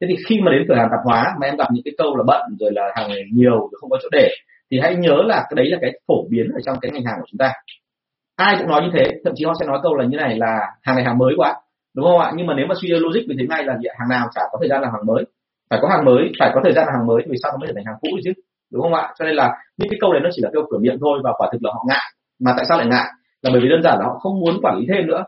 Thế 0.00 0.06
thì 0.10 0.16
khi 0.26 0.40
mà 0.40 0.52
đến 0.52 0.64
cửa 0.68 0.74
hàng 0.74 0.88
tạp 0.90 1.00
hóa 1.04 1.34
mà 1.40 1.46
em 1.46 1.56
gặp 1.56 1.68
những 1.72 1.84
cái 1.84 1.94
câu 1.98 2.16
là 2.16 2.24
bận 2.26 2.42
rồi 2.60 2.72
là 2.72 2.82
hàng 2.96 3.08
này 3.08 3.22
nhiều 3.32 3.58
rồi 3.58 3.78
không 3.80 3.90
có 3.90 3.98
chỗ 4.02 4.08
để 4.12 4.28
thì 4.70 4.80
hãy 4.82 4.96
nhớ 4.96 5.16
là 5.26 5.36
cái 5.36 5.54
đấy 5.56 5.66
là 5.70 5.78
cái 5.80 5.92
phổ 6.08 6.28
biến 6.30 6.46
ở 6.54 6.60
trong 6.66 6.76
cái 6.80 6.90
ngành 6.90 7.04
hàng 7.04 7.16
của 7.20 7.26
chúng 7.30 7.38
ta. 7.38 7.52
Ai 8.36 8.56
cũng 8.58 8.68
nói 8.68 8.82
như 8.82 8.90
thế 8.92 9.04
thậm 9.24 9.32
chí 9.36 9.44
họ 9.44 9.52
sẽ 9.60 9.66
nói 9.66 9.78
câu 9.82 9.94
là 9.94 10.04
như 10.04 10.16
này 10.16 10.36
là 10.36 10.58
hàng 10.82 10.96
này 10.96 11.04
hàng 11.04 11.18
mới 11.18 11.34
quá 11.36 11.54
đúng 11.98 12.06
không 12.06 12.20
ạ? 12.20 12.32
Nhưng 12.36 12.46
mà 12.46 12.54
nếu 12.56 12.66
mà 12.66 12.74
suy 12.80 12.88
logic 12.88 13.28
mình 13.28 13.38
thấy 13.38 13.46
ngay 13.50 13.64
là 13.64 13.74
hàng 13.98 14.08
nào 14.08 14.26
chả 14.34 14.40
có 14.52 14.58
thời 14.60 14.68
gian 14.68 14.82
làm 14.82 14.92
hàng 14.92 15.06
mới. 15.06 15.24
Phải 15.70 15.78
có 15.82 15.88
hàng 15.88 16.04
mới 16.04 16.32
phải 16.38 16.50
có 16.54 16.60
thời 16.64 16.72
gian 16.72 16.86
làm 16.86 16.94
hàng 16.96 17.06
mới 17.06 17.22
thì 17.26 17.32
sao 17.42 17.52
nó 17.52 17.58
mới 17.58 17.66
trở 17.68 17.74
thành 17.76 17.84
hàng 17.84 17.98
cũ 18.00 18.08
chứ? 18.24 18.32
Đúng 18.72 18.82
không 18.82 18.94
ạ? 18.94 19.12
Cho 19.18 19.24
nên 19.24 19.34
là 19.34 19.46
những 19.76 19.88
cái 19.90 19.98
câu 20.00 20.12
đấy 20.12 20.20
nó 20.24 20.30
chỉ 20.32 20.42
là 20.42 20.50
câu 20.52 20.62
cửa 20.70 20.78
miệng 20.80 20.98
thôi 21.00 21.18
và 21.24 21.32
quả 21.38 21.48
thực 21.52 21.62
là 21.64 21.70
họ 21.74 21.84
ngại. 21.88 22.06
Mà 22.44 22.52
tại 22.56 22.64
sao 22.68 22.78
lại 22.78 22.86
ngại? 22.86 23.06
Là 23.42 23.50
bởi 23.52 23.60
vì 23.62 23.68
đơn 23.68 23.82
giản 23.82 23.98
là 23.98 24.04
họ 24.04 24.18
không 24.18 24.40
muốn 24.40 24.54
quản 24.62 24.78
lý 24.78 24.86
thêm 24.88 25.06
nữa. 25.06 25.24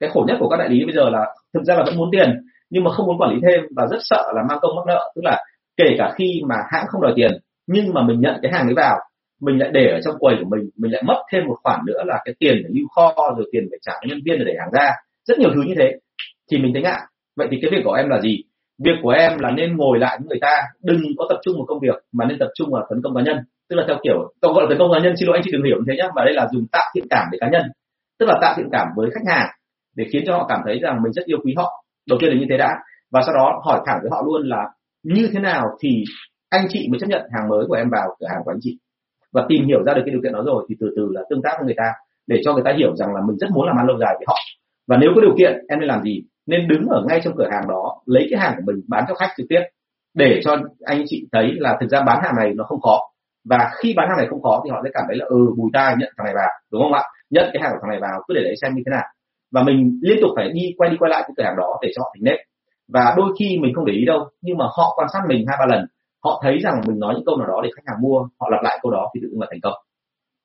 Cái 0.00 0.10
khổ 0.10 0.24
nhất 0.28 0.36
của 0.40 0.48
các 0.48 0.56
đại 0.56 0.68
lý 0.68 0.84
bây 0.84 0.94
giờ 0.94 1.10
là 1.10 1.26
thực 1.54 1.62
ra 1.62 1.74
là 1.74 1.82
vẫn 1.86 1.96
muốn 1.96 2.08
tiền, 2.12 2.30
nhưng 2.70 2.84
mà 2.84 2.90
không 2.90 3.06
muốn 3.06 3.18
quản 3.18 3.34
lý 3.34 3.40
thêm 3.42 3.60
và 3.76 3.86
rất 3.90 3.98
sợ 4.00 4.32
là 4.34 4.42
mang 4.48 4.58
công 4.60 4.76
mắc 4.76 4.86
nợ. 4.86 5.12
Tức 5.14 5.22
là 5.24 5.44
kể 5.76 5.94
cả 5.98 6.12
khi 6.18 6.42
mà 6.48 6.56
hãng 6.72 6.86
không 6.88 7.02
đòi 7.02 7.12
tiền, 7.16 7.30
nhưng 7.66 7.94
mà 7.94 8.02
mình 8.02 8.20
nhận 8.20 8.34
cái 8.42 8.52
hàng 8.52 8.66
đấy 8.66 8.74
vào, 8.74 8.98
mình 9.40 9.58
lại 9.58 9.70
để 9.72 9.86
ở 9.92 10.00
trong 10.04 10.14
quầy 10.18 10.36
của 10.40 10.48
mình 10.50 10.70
mình 10.76 10.92
lại 10.92 11.02
mất 11.06 11.22
thêm 11.32 11.46
một 11.46 11.56
khoản 11.62 11.80
nữa 11.86 12.02
là 12.06 12.18
cái 12.24 12.34
tiền 12.38 12.54
để 12.62 12.68
lưu 12.72 12.88
kho, 12.94 13.34
rồi 13.36 13.48
tiền 13.52 13.66
phải 13.70 13.78
trả 13.82 13.92
nhân 14.08 14.18
viên 14.24 14.38
để 14.38 14.44
để 14.44 14.54
hàng 14.58 14.70
ra. 14.72 14.90
Rất 15.28 15.38
nhiều 15.38 15.50
thứ 15.54 15.62
như 15.66 15.74
thế. 15.78 15.92
Thì 16.50 16.58
mình 16.58 16.72
thấy 16.72 16.82
ngại. 16.82 17.00
Vậy 17.36 17.48
thì 17.50 17.58
cái 17.62 17.70
việc 17.70 17.82
của 17.84 17.92
em 17.92 18.08
là 18.08 18.20
gì? 18.20 18.42
Việc 18.84 18.98
của 19.02 19.10
em 19.10 19.38
là 19.38 19.50
nên 19.50 19.76
ngồi 19.76 19.98
lại 19.98 20.18
với 20.20 20.28
người 20.28 20.38
ta, 20.40 20.56
đừng 20.82 21.00
có 21.18 21.26
tập 21.28 21.38
trung 21.42 21.54
vào 21.56 21.66
công 21.66 21.80
việc, 21.80 21.94
mà 22.12 22.24
nên 22.24 22.38
tập 22.38 22.48
trung 22.54 22.70
vào 22.72 22.86
tấn 22.90 23.02
công 23.02 23.14
cá 23.14 23.22
nhân 23.22 23.36
tức 23.70 23.76
là 23.76 23.84
theo 23.88 23.96
kiểu 24.04 24.32
tôi 24.40 24.52
gọi 24.54 24.62
là 24.64 24.68
tấn 24.68 24.78
công 24.78 24.90
cá 24.92 24.98
nhân, 25.00 25.16
xin 25.16 25.26
lỗi 25.26 25.36
anh, 25.38 25.42
chị 25.44 25.50
đừng 25.52 25.64
hiểu 25.64 25.76
như 25.78 25.84
thế 25.88 25.96
nhé 25.96 26.08
và 26.14 26.24
đây 26.24 26.34
là 26.34 26.48
dùng 26.52 26.66
tạo 26.72 26.86
thiện 26.94 27.04
cảm 27.10 27.24
để 27.32 27.38
cá 27.40 27.48
nhân. 27.52 27.62
Tức 28.18 28.26
là 28.26 28.38
tạo 28.40 28.54
thiện 28.56 28.68
cảm 28.72 28.86
với 28.96 29.10
khách 29.14 29.32
hàng 29.34 29.48
để 29.96 30.04
khiến 30.12 30.22
cho 30.26 30.32
họ 30.36 30.46
cảm 30.48 30.60
thấy 30.64 30.78
rằng 30.78 31.02
mình 31.02 31.12
rất 31.12 31.24
yêu 31.24 31.38
quý 31.44 31.54
họ. 31.56 31.84
Đầu 32.08 32.18
tiên 32.20 32.30
là 32.30 32.36
như 32.40 32.46
thế 32.50 32.56
đã. 32.56 32.70
Và 33.12 33.20
sau 33.26 33.34
đó 33.34 33.60
hỏi 33.64 33.80
thẳng 33.86 33.98
với 34.02 34.10
họ 34.10 34.22
luôn 34.26 34.48
là, 34.48 34.62
như 35.02 35.28
thế 35.32 35.40
nào 35.40 35.64
thì 35.80 36.04
anh 36.50 36.66
chị 36.68 36.88
mới 36.90 37.00
chấp 37.00 37.06
nhận 37.08 37.22
hàng 37.34 37.48
mới 37.48 37.66
của 37.68 37.74
em 37.74 37.88
vào 37.90 38.16
cửa 38.20 38.26
hàng 38.30 38.40
của 38.44 38.52
anh 38.52 38.58
chị? 38.60 38.78
Và 39.32 39.46
tìm 39.48 39.66
hiểu 39.66 39.82
ra 39.86 39.94
được 39.94 40.02
cái 40.04 40.12
điều 40.12 40.22
kiện 40.22 40.32
đó 40.32 40.42
rồi, 40.46 40.66
thì 40.68 40.74
từ 40.80 40.86
từ 40.96 41.08
là 41.10 41.20
tương 41.30 41.42
tác 41.42 41.52
với 41.58 41.66
người 41.66 41.78
ta 41.78 41.92
để 42.26 42.40
cho 42.44 42.52
người 42.52 42.62
ta 42.64 42.72
hiểu 42.78 42.96
rằng 42.96 43.14
là 43.14 43.20
mình 43.26 43.36
rất 43.40 43.50
muốn 43.54 43.66
làm 43.66 43.76
ăn 43.76 43.86
lâu 43.86 43.98
dài 44.00 44.14
với 44.18 44.24
họ. 44.28 44.34
Và 44.88 44.96
nếu 44.96 45.10
có 45.14 45.20
điều 45.20 45.34
kiện, 45.38 45.52
em 45.68 45.78
nên 45.80 45.88
làm 45.88 46.02
gì? 46.02 46.22
Nên 46.46 46.68
đứng 46.68 46.86
ở 46.86 47.04
ngay 47.08 47.20
trong 47.24 47.34
cửa 47.36 47.48
hàng 47.52 47.68
đó, 47.68 48.02
lấy 48.06 48.26
cái 48.30 48.40
hàng 48.40 48.54
của 48.56 48.62
mình 48.66 48.80
bán 48.88 49.04
cho 49.08 49.14
khách 49.14 49.30
trực 49.36 49.46
tiếp 49.48 49.60
để 50.14 50.40
cho 50.44 50.56
anh 50.84 51.04
chị 51.06 51.26
thấy 51.32 51.52
là 51.56 51.76
thực 51.80 51.90
ra 51.90 52.00
bán 52.06 52.18
hàng 52.22 52.34
này 52.36 52.52
nó 52.56 52.64
không 52.64 52.80
khó 52.80 53.09
và 53.50 53.60
khi 53.78 53.94
bán 53.96 54.08
hàng 54.08 54.18
này 54.18 54.26
không 54.30 54.42
khó 54.42 54.60
thì 54.64 54.70
họ 54.70 54.80
sẽ 54.84 54.90
cảm 54.94 55.04
thấy 55.08 55.16
là 55.16 55.24
ừ 55.28 55.40
bùi 55.58 55.70
tai, 55.72 55.94
nhận 55.98 56.10
thằng 56.16 56.24
này 56.24 56.34
vào, 56.34 56.50
đúng 56.72 56.82
không 56.82 56.92
ạ? 56.92 57.02
Nhận 57.30 57.46
cái 57.52 57.62
hàng 57.62 57.72
của 57.72 57.78
thằng 57.82 57.90
này 57.90 58.00
vào, 58.00 58.16
cứ 58.26 58.34
để 58.34 58.42
đấy 58.44 58.54
xem 58.62 58.70
như 58.74 58.82
thế 58.86 58.90
nào. 58.96 59.06
Và 59.54 59.62
mình 59.62 59.78
liên 60.02 60.18
tục 60.20 60.30
phải 60.36 60.46
đi 60.56 60.64
quay 60.78 60.90
đi 60.90 60.96
quay 61.00 61.10
lại 61.10 61.20
cái 61.22 61.34
cửa 61.36 61.44
hàng 61.46 61.56
đó 61.56 61.78
để 61.82 61.88
cho 61.94 62.00
họ 62.02 62.10
tính 62.14 62.24
nếp. 62.24 62.38
Và 62.94 63.14
đôi 63.16 63.28
khi 63.38 63.58
mình 63.62 63.72
không 63.74 63.84
để 63.84 63.92
ý 63.92 64.04
đâu, 64.04 64.20
nhưng 64.42 64.58
mà 64.58 64.64
họ 64.76 64.86
quan 64.96 65.08
sát 65.12 65.22
mình 65.28 65.44
hai, 65.48 65.56
ba 65.60 65.66
lần, 65.74 65.86
họ 66.24 66.40
thấy 66.42 66.58
rằng 66.64 66.80
mình 66.86 66.98
nói 66.98 67.14
những 67.14 67.26
câu 67.26 67.36
nào 67.36 67.48
đó 67.52 67.60
để 67.64 67.70
khách 67.76 67.86
hàng 67.86 68.02
mua, 68.02 68.18
họ 68.40 68.48
lặp 68.52 68.62
lại 68.62 68.78
câu 68.82 68.92
đó 68.92 69.10
thì 69.14 69.20
tự 69.22 69.28
nhiên 69.28 69.40
là 69.40 69.46
thành 69.50 69.60
công. 69.62 69.76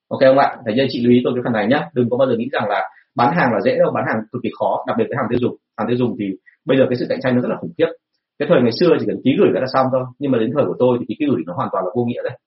Ok 0.08 0.20
không 0.20 0.38
ạ? 0.38 0.56
Thầy 0.64 0.74
nhớ 0.74 0.84
chị 0.88 0.98
lưu 1.02 1.12
ý 1.12 1.20
tôi 1.24 1.32
cái 1.34 1.42
phần 1.44 1.52
này 1.52 1.66
nhé 1.66 1.80
đừng 1.94 2.10
có 2.10 2.16
bao 2.16 2.28
giờ 2.28 2.34
nghĩ 2.36 2.48
rằng 2.52 2.68
là 2.68 2.80
bán 3.16 3.30
hàng 3.36 3.52
là 3.52 3.60
dễ 3.60 3.78
đâu, 3.78 3.90
bán 3.94 4.04
hàng 4.08 4.18
cực 4.32 4.42
kỳ 4.42 4.50
khó, 4.58 4.84
đặc 4.86 4.96
biệt 4.98 5.04
với 5.08 5.16
hàng 5.16 5.26
tiêu 5.30 5.38
dùng. 5.42 5.56
Hàng 5.76 5.88
tiêu 5.88 5.96
dùng 5.96 6.16
thì 6.18 6.26
bây 6.68 6.78
giờ 6.78 6.84
cái 6.88 6.96
sự 7.00 7.06
cạnh 7.08 7.20
tranh 7.22 7.34
nó 7.34 7.40
rất 7.40 7.48
là 7.52 7.56
khủng 7.60 7.74
khiếp. 7.78 7.90
Cái 8.38 8.48
thời 8.50 8.60
ngày 8.62 8.74
xưa 8.80 8.90
chỉ 9.00 9.06
cần 9.08 9.18
ký 9.24 9.30
gửi 9.38 9.50
cái 9.52 9.60
là 9.60 9.68
xong 9.74 9.86
thôi, 9.92 10.04
nhưng 10.18 10.30
mà 10.32 10.38
đến 10.38 10.50
thời 10.54 10.64
của 10.66 10.76
tôi 10.78 10.98
thì 11.00 11.14
ký 11.18 11.26
gửi 11.30 11.42
nó 11.46 11.52
hoàn 11.54 11.68
toàn 11.72 11.84
là 11.84 11.90
vô 11.96 12.04
nghĩa 12.04 12.22
đấy 12.24 12.38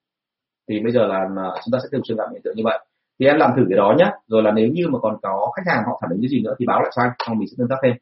thì 0.70 0.80
bây 0.80 0.92
giờ 0.92 1.06
là 1.06 1.18
chúng 1.64 1.72
ta 1.72 1.78
sẽ 1.82 1.88
thường 1.92 2.00
xuyên 2.04 2.18
gặp 2.18 2.24
hiện 2.32 2.42
tượng 2.44 2.56
như 2.56 2.62
vậy. 2.64 2.78
Thì 3.20 3.26
em 3.26 3.36
làm 3.36 3.50
thử 3.56 3.62
cái 3.68 3.76
đó 3.76 3.94
nhé 3.98 4.10
rồi 4.26 4.42
là 4.42 4.50
nếu 4.52 4.68
như 4.68 4.88
mà 4.88 4.98
còn 5.02 5.16
có 5.22 5.50
khách 5.56 5.72
hàng 5.72 5.82
họ 5.86 5.98
phản 6.02 6.10
ứng 6.10 6.20
cái 6.22 6.28
gì 6.28 6.40
nữa 6.42 6.54
thì 6.58 6.66
báo 6.66 6.82
lại 6.82 6.90
cho 6.96 7.02
anh 7.02 7.10
xong 7.26 7.38
mình 7.38 7.48
sẽ 7.48 7.54
tương 7.58 7.68
tác 7.68 7.76
thêm. 7.82 7.94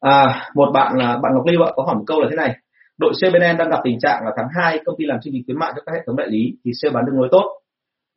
À, 0.00 0.48
một 0.54 0.70
bạn 0.74 0.98
là 0.98 1.18
bạn 1.22 1.32
Ngọc 1.34 1.46
Lưu 1.46 1.62
ạ 1.62 1.70
có 1.76 1.82
hỏi 1.82 1.94
một 1.94 2.04
câu 2.06 2.20
là 2.20 2.26
thế 2.30 2.36
này. 2.36 2.56
Đội 2.98 3.12
sale 3.20 3.32
bên 3.32 3.42
em 3.42 3.56
đang 3.56 3.70
gặp 3.70 3.80
tình 3.84 3.98
trạng 4.00 4.24
là 4.24 4.30
tháng 4.36 4.48
2 4.62 4.80
công 4.84 4.94
ty 4.98 5.04
làm 5.04 5.20
chương 5.20 5.32
trình 5.32 5.42
khuyến 5.46 5.58
mại 5.58 5.72
cho 5.76 5.82
các 5.86 5.92
hệ 5.92 6.00
thống 6.06 6.16
đại 6.16 6.28
lý 6.30 6.56
thì 6.64 6.70
sale 6.74 6.94
bán 6.94 7.04
tương 7.06 7.18
đối 7.18 7.28
tốt. 7.32 7.60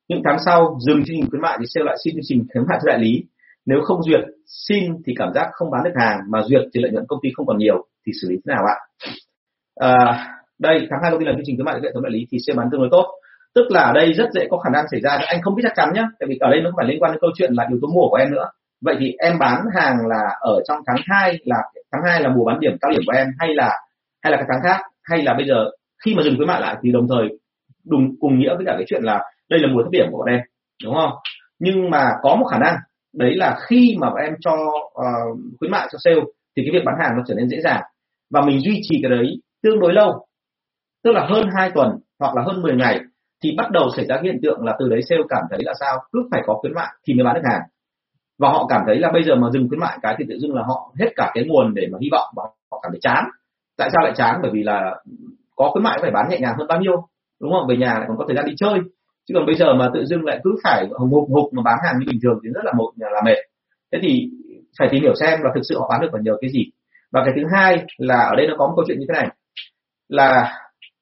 Những 0.09 0.21
tháng 0.25 0.37
sau 0.45 0.77
dừng 0.87 0.97
chương 0.97 1.17
trình 1.19 1.29
khuyến 1.29 1.41
mại 1.41 1.57
thì 1.59 1.65
sale 1.67 1.85
lại 1.85 1.95
xin 2.03 2.13
chương 2.13 2.27
trình 2.27 2.45
khuyến 2.53 2.65
mại 2.69 2.79
cho 2.81 2.91
đại 2.91 2.99
lý. 2.99 3.23
Nếu 3.65 3.79
không 3.83 4.03
duyệt 4.03 4.21
xin 4.67 4.83
thì 5.05 5.13
cảm 5.17 5.33
giác 5.33 5.49
không 5.53 5.71
bán 5.71 5.83
được 5.83 5.93
hàng 5.95 6.19
mà 6.31 6.41
duyệt 6.41 6.61
thì 6.73 6.81
lợi 6.81 6.91
nhuận 6.91 7.05
công 7.07 7.19
ty 7.23 7.29
không 7.35 7.45
còn 7.45 7.57
nhiều 7.57 7.87
thì 8.07 8.11
xử 8.21 8.29
lý 8.29 8.35
thế 8.35 8.53
nào 8.53 8.63
ạ? 8.65 8.77
À, 9.75 10.27
đây 10.59 10.87
tháng 10.89 10.99
hai 11.01 11.11
công 11.11 11.19
ty 11.19 11.25
làm 11.25 11.35
chương 11.35 11.45
trình 11.45 11.57
thương 11.57 11.65
mại 11.65 11.75
hệ 11.83 11.91
thống 11.93 12.03
đại 12.03 12.11
lý 12.11 12.27
thì 12.31 12.37
sẽ 12.47 12.53
bán 12.53 12.67
tương 12.71 12.81
đối 12.81 12.89
tốt. 12.91 13.05
Tức 13.55 13.65
là 13.69 13.81
ở 13.81 13.93
đây 13.93 14.13
rất 14.13 14.29
dễ 14.33 14.47
có 14.49 14.57
khả 14.57 14.69
năng 14.69 14.85
xảy 14.91 15.01
ra 15.01 15.11
anh 15.27 15.41
không 15.41 15.55
biết 15.55 15.63
chắc 15.63 15.73
chắn 15.75 15.93
nhé 15.93 16.03
tại 16.19 16.27
vì 16.29 16.37
ở 16.39 16.49
đây 16.49 16.61
nó 16.61 16.69
không 16.69 16.77
phải 16.77 16.87
liên 16.87 16.99
quan 16.99 17.11
đến 17.11 17.19
câu 17.21 17.29
chuyện 17.37 17.53
là 17.53 17.65
yếu 17.69 17.79
tố 17.81 17.87
mùa 17.93 18.09
của 18.09 18.15
em 18.15 18.31
nữa. 18.31 18.49
Vậy 18.81 18.95
thì 18.99 19.13
em 19.19 19.39
bán 19.39 19.61
hàng 19.75 19.97
là 20.07 20.23
ở 20.39 20.61
trong 20.67 20.77
tháng 20.87 20.97
2 21.05 21.37
là 21.45 21.57
tháng 21.91 22.01
2 22.05 22.21
là 22.21 22.29
mùa 22.29 22.45
bán 22.45 22.59
điểm 22.59 22.77
cao 22.81 22.91
điểm 22.91 23.01
của 23.05 23.13
em 23.17 23.27
hay 23.39 23.55
là 23.55 23.79
hay 24.23 24.31
là 24.31 24.37
cái 24.37 24.45
tháng 24.49 24.61
khác? 24.63 24.81
Hay 25.03 25.21
là 25.21 25.33
bây 25.33 25.47
giờ 25.47 25.65
khi 26.05 26.15
mà 26.15 26.23
dừng 26.23 26.35
khuyến 26.37 26.47
mại 26.47 26.61
lại 26.61 26.75
thì 26.81 26.91
đồng 26.91 27.07
thời 27.07 27.39
đúng 27.85 28.15
cùng 28.19 28.39
nghĩa 28.39 28.55
với 28.55 28.65
cả 28.65 28.73
cái 28.77 28.85
chuyện 28.87 29.03
là 29.03 29.21
đây 29.49 29.59
là 29.59 29.67
mùa 29.73 29.83
thấp 29.83 29.91
điểm 29.91 30.05
của 30.11 30.17
bọn 30.17 30.27
em 30.27 30.39
đúng 30.83 30.95
không? 30.95 31.11
Nhưng 31.59 31.89
mà 31.89 32.11
có 32.21 32.35
một 32.35 32.45
khả 32.51 32.59
năng 32.59 32.75
đấy 33.13 33.35
là 33.35 33.57
khi 33.67 33.95
mà 33.99 34.09
bọn 34.09 34.19
em 34.23 34.33
cho 34.39 34.53
uh, 34.85 35.39
khuyến 35.59 35.71
mại 35.71 35.87
cho 35.91 35.97
sale 36.03 36.21
thì 36.57 36.63
cái 36.65 36.71
việc 36.73 36.83
bán 36.85 36.95
hàng 36.99 37.17
nó 37.17 37.23
trở 37.27 37.33
nên 37.33 37.49
dễ 37.49 37.61
dàng. 37.61 37.81
Và 38.33 38.41
mình 38.41 38.59
duy 38.59 38.79
trì 38.83 38.99
cái 39.01 39.11
đấy 39.11 39.41
tương 39.63 39.79
đối 39.79 39.93
lâu 39.93 40.25
tức 41.05 41.11
là 41.11 41.25
hơn 41.29 41.49
2 41.55 41.71
tuần 41.75 41.89
hoặc 42.19 42.35
là 42.35 42.41
hơn 42.45 42.61
10 42.61 42.75
ngày 42.75 42.99
thì 43.43 43.55
bắt 43.57 43.71
đầu 43.71 43.89
xảy 43.95 44.05
ra 44.05 44.19
hiện 44.23 44.39
tượng 44.43 44.65
là 44.65 44.75
từ 44.79 44.89
đấy 44.89 45.01
sale 45.09 45.21
cảm 45.29 45.43
thấy 45.49 45.59
là 45.63 45.73
sao? 45.79 45.97
Cứ 46.11 46.27
phải 46.31 46.41
có 46.45 46.53
khuyến 46.53 46.73
mại 46.73 46.87
thì 47.07 47.13
mới 47.13 47.23
bán 47.23 47.35
được 47.35 47.41
hàng. 47.51 47.61
Và 48.39 48.49
họ 48.49 48.65
cảm 48.69 48.81
thấy 48.87 48.99
là 48.99 49.11
bây 49.11 49.23
giờ 49.23 49.35
mà 49.35 49.47
dừng 49.53 49.69
khuyến 49.69 49.79
mại 49.79 49.97
cái 50.01 50.15
thì 50.17 50.25
tự 50.29 50.37
dưng 50.39 50.55
là 50.55 50.63
họ 50.67 50.93
hết 50.99 51.09
cả 51.15 51.31
cái 51.33 51.45
nguồn 51.47 51.73
để 51.73 51.87
mà 51.91 51.97
hy 52.01 52.09
vọng 52.11 52.27
và 52.35 52.43
họ 52.71 52.79
cảm 52.83 52.91
thấy 52.91 52.99
chán. 53.01 53.23
Tại 53.77 53.89
sao 53.93 54.03
lại 54.03 54.13
chán? 54.15 54.39
Bởi 54.41 54.51
vì 54.53 54.63
là 54.63 54.95
có 55.55 55.69
khuyến 55.71 55.83
mại 55.83 55.97
phải 56.01 56.11
bán 56.11 56.29
nhẹ 56.29 56.39
nhàng 56.39 56.55
hơn 56.57 56.67
bao 56.67 56.79
nhiêu, 56.79 57.07
đúng 57.41 57.51
không? 57.51 57.67
Về 57.69 57.77
nhà 57.77 57.93
lại 57.93 58.05
còn 58.07 58.17
có 58.17 58.25
thời 58.27 58.35
gian 58.35 58.45
đi 58.45 58.53
chơi. 58.57 58.79
Chứ 59.27 59.33
còn 59.37 59.45
bây 59.45 59.55
giờ 59.55 59.73
mà 59.73 59.89
tự 59.93 60.05
dưng 60.05 60.25
lại 60.25 60.39
cứ 60.43 60.55
phải 60.63 60.87
hùng 60.99 61.11
hục 61.11 61.29
hục 61.29 61.53
mà 61.53 61.63
bán 61.65 61.77
hàng 61.85 61.95
như 61.99 62.05
bình 62.11 62.19
thường 62.23 62.39
thì 62.43 62.49
rất 62.53 62.65
là 62.65 62.73
một 62.73 62.91
là 62.97 63.21
mệt. 63.25 63.37
Thế 63.91 63.99
thì 64.01 64.29
phải 64.79 64.87
tìm 64.91 65.01
hiểu 65.01 65.13
xem 65.15 65.41
là 65.41 65.51
thực 65.55 65.61
sự 65.69 65.79
họ 65.79 65.87
bán 65.89 66.01
được 66.01 66.09
còn 66.11 66.23
nhờ 66.23 66.37
cái 66.41 66.49
gì. 66.49 66.65
Và 67.11 67.21
cái 67.25 67.33
thứ 67.35 67.41
hai 67.53 67.85
là 67.97 68.19
ở 68.19 68.35
đây 68.35 68.47
nó 68.47 68.55
có 68.57 68.67
một 68.67 68.73
câu 68.75 68.85
chuyện 68.87 68.99
như 68.99 69.05
thế 69.09 69.21
này. 69.21 69.29
Là 70.09 70.53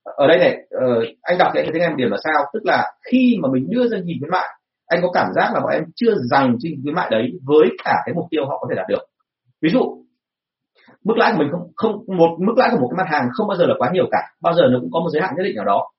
ở 0.04 0.28
đây 0.28 0.38
này 0.38 0.58
uh, 0.76 1.04
anh 1.22 1.38
đọc 1.38 1.52
cái 1.54 1.68
thấy 1.72 1.82
em 1.82 1.96
điểm 1.96 2.12
là 2.12 2.18
sao? 2.24 2.44
Tức 2.54 2.66
là 2.66 2.92
khi 3.12 3.38
mà 3.42 3.50
mình 3.54 3.68
đưa 3.70 3.88
ra 3.88 3.98
nhìn 3.98 4.18
khuyến 4.20 4.32
mại 4.32 4.50
anh 4.88 5.02
có 5.02 5.12
cảm 5.14 5.28
giác 5.36 5.52
là 5.54 5.60
bọn 5.60 5.72
em 5.72 5.84
chưa 5.96 6.14
dành 6.32 6.56
trên 6.60 6.74
khuyến 6.84 6.96
mại 6.96 7.08
đấy 7.12 7.32
với 7.46 7.70
cả 7.84 7.94
cái 8.06 8.16
mục 8.16 8.26
tiêu 8.30 8.46
họ 8.46 8.58
có 8.62 8.68
thể 8.70 8.76
đạt 8.76 8.86
được. 8.90 9.04
Ví 9.62 9.70
dụ 9.70 10.04
mức 11.04 11.18
lãi 11.18 11.32
của 11.32 11.38
mình 11.38 11.48
không 11.52 11.72
không 11.76 12.18
một 12.18 12.30
mức 12.40 12.54
lãi 12.58 12.70
của 12.72 12.78
một 12.78 12.88
cái 12.92 12.98
mặt 12.98 13.12
hàng 13.12 13.30
không 13.34 13.48
bao 13.48 13.58
giờ 13.58 13.66
là 13.66 13.74
quá 13.78 13.90
nhiều 13.94 14.06
cả 14.12 14.20
bao 14.42 14.54
giờ 14.54 14.64
nó 14.72 14.80
cũng 14.80 14.92
có 14.92 15.00
một 15.00 15.10
giới 15.14 15.22
hạn 15.22 15.34
nhất 15.38 15.44
định 15.44 15.56
nào 15.56 15.66
đó. 15.66 15.90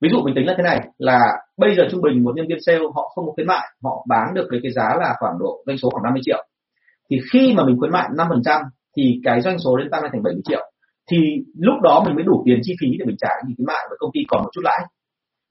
Ví 0.00 0.08
dụ 0.12 0.22
mình 0.24 0.34
tính 0.34 0.46
là 0.46 0.54
thế 0.56 0.62
này 0.62 0.80
là 0.98 1.18
bây 1.56 1.74
giờ 1.76 1.82
trung 1.90 2.02
bình 2.02 2.24
một 2.24 2.32
nhân 2.36 2.46
viên 2.48 2.58
sale 2.66 2.78
họ 2.94 3.12
không 3.14 3.26
có 3.26 3.32
khuyến 3.32 3.46
mại 3.46 3.66
họ 3.84 4.06
bán 4.08 4.34
được 4.34 4.46
với 4.50 4.60
cái 4.62 4.72
giá 4.72 4.88
là 5.00 5.14
khoảng 5.18 5.38
độ 5.38 5.62
doanh 5.66 5.78
số 5.78 5.90
khoảng 5.90 6.04
50 6.04 6.20
triệu. 6.24 6.46
Thì 7.10 7.16
khi 7.32 7.54
mà 7.56 7.64
mình 7.64 7.76
khuyến 7.78 7.92
mại 7.92 8.08
5% 8.08 8.62
thì 8.96 9.20
cái 9.24 9.40
doanh 9.40 9.58
số 9.58 9.76
lên 9.76 9.90
tăng 9.90 10.02
lên 10.02 10.12
thành 10.12 10.22
70 10.22 10.42
triệu 10.44 10.70
thì 11.10 11.18
lúc 11.58 11.74
đó 11.82 12.02
mình 12.06 12.14
mới 12.14 12.24
đủ 12.24 12.42
tiền 12.46 12.58
chi 12.62 12.74
phí 12.80 12.88
để 12.98 13.04
mình 13.06 13.16
trả 13.18 13.28
những 13.46 13.56
khuyến 13.56 13.66
mại 13.66 13.86
và 13.90 13.96
công 13.98 14.10
ty 14.14 14.20
còn 14.28 14.42
một 14.42 14.50
chút 14.52 14.60
lãi. 14.64 14.80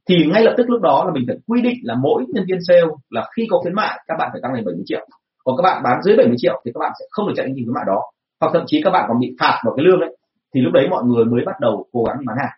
Thì 0.10 0.16
ngay 0.32 0.44
lập 0.44 0.54
tức 0.58 0.70
lúc 0.70 0.82
đó 0.82 1.04
là 1.06 1.12
mình 1.14 1.24
phải 1.28 1.38
quy 1.48 1.62
định 1.62 1.78
là 1.84 1.96
mỗi 2.02 2.26
nhân 2.34 2.46
viên 2.48 2.60
sale 2.68 2.82
là 3.10 3.30
khi 3.36 3.48
có 3.50 3.60
khuyến 3.60 3.76
mại 3.76 4.00
các 4.08 4.16
bạn 4.20 4.30
phải 4.32 4.42
tăng 4.44 4.54
lên 4.54 4.66
70 4.66 4.84
triệu. 4.86 5.08
Còn 5.44 5.58
các 5.58 5.64
bạn 5.64 5.84
bán 5.84 6.02
dưới 6.04 6.16
70 6.18 6.36
triệu 6.38 6.62
thì 6.66 6.72
các 6.74 6.80
bạn 6.80 6.92
sẽ 7.00 7.06
không 7.12 7.28
được 7.28 7.34
chạy 7.36 7.46
những 7.46 7.66
khuyến 7.66 7.74
mại 7.74 7.84
đó. 7.88 8.00
Hoặc 8.42 8.52
thậm 8.54 8.64
chí 8.68 8.82
các 8.84 8.92
bạn 8.92 9.06
còn 9.08 9.20
bị 9.20 9.36
phạt 9.40 9.62
vào 9.66 9.76
cái 9.76 9.86
lương 9.86 10.00
ấy. 10.00 10.18
Thì 10.54 10.62
lúc 10.62 10.74
đấy 10.74 10.88
mọi 10.90 11.04
người 11.04 11.26
mới 11.26 11.42
bắt 11.46 11.56
đầu 11.60 11.86
cố 11.92 12.04
gắng 12.04 12.18
bán 12.26 12.38
hàng. 12.40 12.56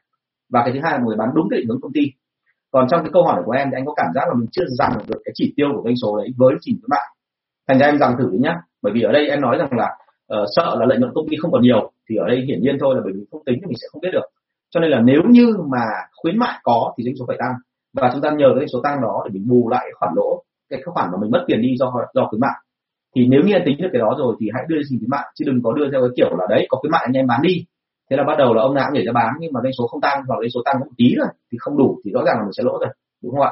Và 0.53 0.61
cái 0.63 0.73
thứ 0.73 0.79
hai 0.83 0.91
là 0.91 0.99
người 1.05 1.17
bán 1.17 1.29
đúng 1.35 1.47
cái 1.49 1.59
định 1.59 1.67
hướng 1.69 1.81
công 1.81 1.93
ty. 1.93 2.01
Còn 2.71 2.87
trong 2.89 3.01
cái 3.03 3.09
câu 3.13 3.23
hỏi 3.23 3.41
của 3.45 3.51
em 3.51 3.67
thì 3.71 3.75
anh 3.77 3.85
có 3.85 3.93
cảm 3.95 4.07
giác 4.15 4.25
là 4.27 4.33
mình 4.33 4.49
chưa 4.51 4.65
giảm 4.79 4.91
được 5.07 5.21
cái 5.25 5.31
chỉ 5.35 5.53
tiêu 5.55 5.67
của 5.75 5.81
doanh 5.85 5.95
số 6.01 6.17
đấy 6.17 6.29
với 6.37 6.53
chỉ 6.61 6.71
khuyến 6.71 6.89
mại 6.89 7.07
thành 7.67 7.79
ra 7.79 7.85
em 7.85 7.97
giảm 7.97 8.13
thử 8.17 8.29
nhá. 8.39 8.55
Bởi 8.81 8.93
vì 8.93 9.01
ở 9.01 9.11
đây 9.11 9.27
em 9.27 9.41
nói 9.41 9.57
rằng 9.57 9.69
là 9.71 9.89
uh, 10.33 10.47
sợ 10.55 10.75
là 10.79 10.85
lợi 10.85 10.99
nhuận 10.99 11.11
công 11.15 11.27
ty 11.29 11.37
không 11.41 11.51
còn 11.51 11.61
nhiều 11.61 11.91
thì 12.09 12.15
ở 12.15 12.27
đây 12.27 12.41
hiển 12.47 12.61
nhiên 12.61 12.77
thôi 12.79 12.95
là 12.95 13.01
bởi 13.03 13.13
vì 13.15 13.21
không 13.31 13.43
tính 13.45 13.57
thì 13.61 13.65
mình 13.65 13.77
sẽ 13.81 13.87
không 13.91 14.01
biết 14.01 14.09
được. 14.13 14.27
Cho 14.69 14.79
nên 14.79 14.91
là 14.91 14.99
nếu 14.99 15.21
như 15.29 15.47
mà 15.71 15.83
khuyến 16.15 16.37
mại 16.37 16.59
có 16.63 16.93
thì 16.97 17.03
doanh 17.03 17.15
số 17.19 17.25
phải 17.27 17.37
tăng. 17.39 17.53
Và 17.93 18.09
chúng 18.13 18.21
ta 18.21 18.29
nhờ 18.31 18.53
cái 18.59 18.67
số 18.67 18.79
tăng 18.83 19.01
đó 19.01 19.23
để 19.25 19.31
mình 19.33 19.47
bù 19.49 19.69
lại 19.69 19.85
khoản 19.99 20.13
lỗ 20.15 20.43
cái 20.69 20.81
khoản 20.85 21.09
mà 21.11 21.17
mình 21.21 21.31
mất 21.31 21.43
tiền 21.47 21.61
đi 21.61 21.75
do 21.79 21.93
do 22.13 22.27
khuyến 22.29 22.41
mại. 22.41 22.57
Thì 23.15 23.27
nếu 23.27 23.41
như 23.45 23.53
anh 23.53 23.61
tính 23.65 23.77
được 23.81 23.89
cái 23.93 23.99
đó 23.99 24.15
rồi 24.19 24.35
thì 24.39 24.49
hãy 24.53 24.63
đưa 24.67 24.83
gì 24.83 24.97
khuyến 24.99 25.09
mại 25.09 25.25
chứ 25.35 25.45
đừng 25.47 25.61
có 25.63 25.73
đưa 25.73 25.91
theo 25.91 26.01
cái 26.01 26.09
kiểu 26.15 26.37
là 26.37 26.45
đấy 26.49 26.65
có 26.69 26.77
khuyến 26.77 26.91
mại 26.91 27.01
anh 27.05 27.13
em 27.13 27.27
bán 27.27 27.41
đi. 27.41 27.65
Thế 28.09 28.17
là 28.17 28.23
bắt 28.23 28.35
đầu 28.37 28.53
là 28.53 28.61
ông 28.61 28.73
nào 28.73 28.85
cũng 28.87 28.93
nhảy 28.93 29.05
ra 29.05 29.11
bán 29.11 29.33
nhưng 29.39 29.53
mà 29.53 29.59
doanh 29.63 29.73
số 29.77 29.87
không 29.87 30.01
tăng 30.01 30.23
hoặc 30.27 30.37
doanh 30.39 30.49
số 30.49 30.61
tăng 30.65 30.79
một 30.79 30.85
tí 30.97 31.15
rồi 31.17 31.27
thì 31.51 31.57
không 31.61 31.77
đủ 31.77 31.99
thì 32.05 32.11
rõ 32.11 32.21
ràng 32.25 32.35
là 32.37 32.43
mình 32.43 32.53
sẽ 32.57 32.63
lỗ 32.63 32.77
rồi 32.79 32.89
đúng 33.23 33.31
không 33.31 33.41
ạ? 33.41 33.51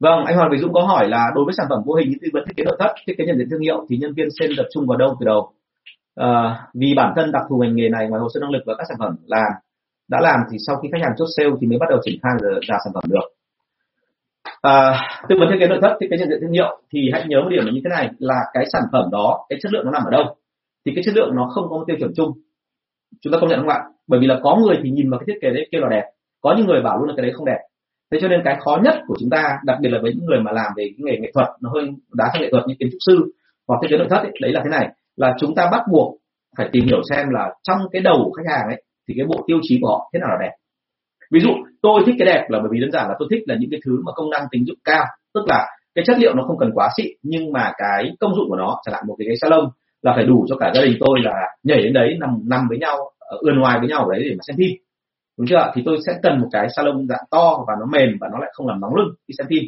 Vâng, 0.00 0.24
anh 0.24 0.36
Hoàng 0.36 0.50
Việt 0.50 0.58
Dũng 0.60 0.72
có 0.72 0.82
hỏi 0.82 1.08
là 1.08 1.30
đối 1.34 1.44
với 1.44 1.54
sản 1.56 1.66
phẩm 1.70 1.82
vô 1.86 1.94
hình 1.94 2.08
như 2.10 2.16
tư 2.22 2.28
vấn 2.32 2.44
thiết 2.46 2.56
kế 2.56 2.64
nội 2.64 2.76
thất, 2.78 2.94
thiết 3.06 3.14
kế 3.18 3.24
nhận 3.26 3.38
diện 3.38 3.48
thương 3.50 3.60
hiệu 3.60 3.86
thì 3.88 3.96
nhân 3.96 4.14
viên 4.16 4.28
nên 4.40 4.50
tập 4.56 4.66
trung 4.74 4.86
vào 4.86 4.98
đâu 4.98 5.16
từ 5.20 5.26
đầu? 5.26 5.52
À, 6.14 6.60
vì 6.74 6.94
bản 6.96 7.12
thân 7.16 7.32
đặc 7.32 7.42
thù 7.48 7.56
ngành 7.56 7.76
nghề 7.76 7.88
này 7.88 8.08
ngoài 8.08 8.20
hồ 8.20 8.28
sơ 8.34 8.40
năng 8.40 8.50
lực 8.50 8.62
và 8.66 8.74
các 8.78 8.84
sản 8.88 8.96
phẩm 9.00 9.16
làm 9.26 9.52
đã 10.08 10.18
làm 10.20 10.40
thì 10.50 10.56
sau 10.66 10.76
khi 10.76 10.88
khách 10.92 11.02
hàng 11.02 11.12
chốt 11.18 11.26
sale 11.36 11.50
thì 11.60 11.66
mới 11.66 11.78
bắt 11.78 11.86
đầu 11.90 11.98
triển 12.04 12.18
khai 12.22 12.32
ra 12.68 12.76
sản 12.84 12.92
phẩm 12.94 13.04
được. 13.08 13.26
À, 14.62 15.00
tư 15.28 15.36
vấn 15.40 15.48
thiết 15.50 15.56
kế 15.60 15.66
nội 15.66 15.78
thất, 15.82 15.96
thiết 16.00 16.06
kế 16.10 16.16
nhận 16.16 16.28
diện 16.28 16.38
thương 16.40 16.52
hiệu 16.52 16.80
thì 16.92 17.10
hãy 17.12 17.24
nhớ 17.28 17.40
một 17.42 17.48
điểm 17.50 17.64
là 17.64 17.72
như 17.72 17.80
thế 17.84 17.90
này 17.96 18.10
là 18.18 18.40
cái 18.52 18.64
sản 18.72 18.82
phẩm 18.92 19.08
đó, 19.12 19.46
cái 19.48 19.58
chất 19.62 19.72
lượng 19.72 19.84
nó 19.84 19.90
nằm 19.90 20.04
ở 20.04 20.10
đâu? 20.10 20.34
Thì 20.86 20.92
cái 20.94 21.04
chất 21.04 21.14
lượng 21.14 21.30
nó 21.34 21.50
không 21.54 21.68
có 21.68 21.76
một 21.76 21.84
tiêu 21.86 21.96
chuẩn 22.00 22.12
chung. 22.16 22.32
Chúng 23.22 23.32
ta 23.32 23.38
công 23.40 23.50
nhận 23.50 23.58
không 23.60 23.68
ạ? 23.68 23.80
Bởi 24.06 24.20
vì 24.20 24.26
là 24.26 24.40
có 24.42 24.56
người 24.56 24.76
thì 24.82 24.90
nhìn 24.90 25.10
vào 25.10 25.20
cái 25.20 25.24
thiết 25.26 25.38
kế 25.42 25.50
đấy 25.50 25.68
kêu 25.72 25.80
là 25.82 25.88
đẹp, 25.90 26.04
có 26.40 26.54
những 26.56 26.66
người 26.66 26.82
bảo 26.82 26.98
luôn 26.98 27.08
là 27.08 27.14
cái 27.16 27.22
đấy 27.22 27.32
không 27.34 27.46
đẹp 27.46 27.58
thế 28.10 28.18
cho 28.20 28.28
nên 28.28 28.40
cái 28.44 28.56
khó 28.60 28.78
nhất 28.84 28.94
của 29.06 29.16
chúng 29.20 29.30
ta 29.30 29.58
đặc 29.64 29.78
biệt 29.80 29.88
là 29.88 29.98
với 30.02 30.12
những 30.14 30.26
người 30.26 30.40
mà 30.40 30.52
làm 30.52 30.72
về 30.76 30.84
cái 30.84 30.96
nghề 30.98 31.18
nghệ 31.18 31.30
thuật 31.34 31.48
nó 31.60 31.70
hơi 31.74 31.90
đá 32.14 32.24
sang 32.32 32.42
nghệ 32.42 32.48
thuật 32.50 32.64
như 32.66 32.74
kiến 32.78 32.88
trúc 32.92 32.98
sư 33.06 33.32
hoặc 33.68 33.78
thiết 33.82 33.88
kế 33.90 33.96
nội 33.96 34.06
thất 34.10 34.22
ấy, 34.22 34.32
đấy 34.40 34.52
là 34.52 34.60
thế 34.64 34.70
này 34.70 34.88
là 35.16 35.34
chúng 35.40 35.54
ta 35.54 35.68
bắt 35.72 35.82
buộc 35.92 36.16
phải 36.56 36.68
tìm 36.72 36.86
hiểu 36.86 37.00
xem 37.10 37.28
là 37.30 37.50
trong 37.62 37.78
cái 37.92 38.02
đầu 38.02 38.16
của 38.24 38.32
khách 38.32 38.50
hàng 38.52 38.66
ấy 38.66 38.82
thì 39.08 39.14
cái 39.16 39.26
bộ 39.26 39.44
tiêu 39.46 39.58
chí 39.62 39.78
của 39.82 39.88
họ 39.88 40.10
thế 40.12 40.20
nào 40.20 40.28
là 40.28 40.36
đẹp. 40.40 40.52
Ví 41.30 41.40
dụ 41.40 41.50
tôi 41.82 42.02
thích 42.06 42.14
cái 42.18 42.26
đẹp 42.26 42.46
là 42.48 42.58
bởi 42.58 42.68
vì 42.72 42.80
đơn 42.80 42.90
giản 42.92 43.08
là 43.08 43.14
tôi 43.18 43.28
thích 43.30 43.42
là 43.46 43.56
những 43.60 43.70
cái 43.70 43.80
thứ 43.84 44.02
mà 44.04 44.12
công 44.14 44.30
năng 44.30 44.46
tính 44.50 44.64
dụng 44.66 44.78
cao 44.84 45.04
tức 45.34 45.44
là 45.46 45.66
cái 45.94 46.04
chất 46.06 46.18
liệu 46.18 46.34
nó 46.34 46.42
không 46.46 46.58
cần 46.58 46.70
quá 46.74 46.88
xịn 46.96 47.06
nhưng 47.22 47.52
mà 47.52 47.72
cái 47.78 48.12
công 48.20 48.34
dụng 48.34 48.48
của 48.48 48.56
nó 48.56 48.76
chẳng 48.84 48.94
hạn 48.94 49.04
một 49.06 49.14
cái 49.18 49.28
ghế 49.28 49.34
salon 49.40 49.68
là 50.02 50.12
phải 50.16 50.24
đủ 50.24 50.46
cho 50.48 50.56
cả 50.56 50.72
gia 50.74 50.82
đình 50.82 50.96
tôi 51.00 51.20
là 51.22 51.32
nhảy 51.62 51.82
đến 51.82 51.92
đấy 51.92 52.16
nằm 52.20 52.30
nằm 52.48 52.68
với 52.68 52.78
nhau 52.78 52.96
ờ, 53.18 53.36
ươn 53.40 53.58
ngoài 53.58 53.78
với 53.78 53.88
nhau 53.88 54.04
ở 54.04 54.12
đấy 54.12 54.22
để 54.28 54.34
mà 54.34 54.42
xem 54.46 54.56
phim 54.56 54.70
đúng 55.38 55.46
chưa 55.46 55.72
thì 55.74 55.82
tôi 55.84 55.96
sẽ 56.06 56.12
cần 56.22 56.40
một 56.40 56.48
cái 56.52 56.66
salon 56.76 57.06
dạng 57.08 57.24
to 57.30 57.64
và 57.68 57.74
nó 57.80 57.86
mềm 57.92 58.08
và 58.20 58.28
nó 58.32 58.38
lại 58.38 58.50
không 58.52 58.66
làm 58.66 58.80
nóng 58.80 58.94
lưng 58.94 59.08
khi 59.28 59.34
xem 59.38 59.46
phim. 59.50 59.62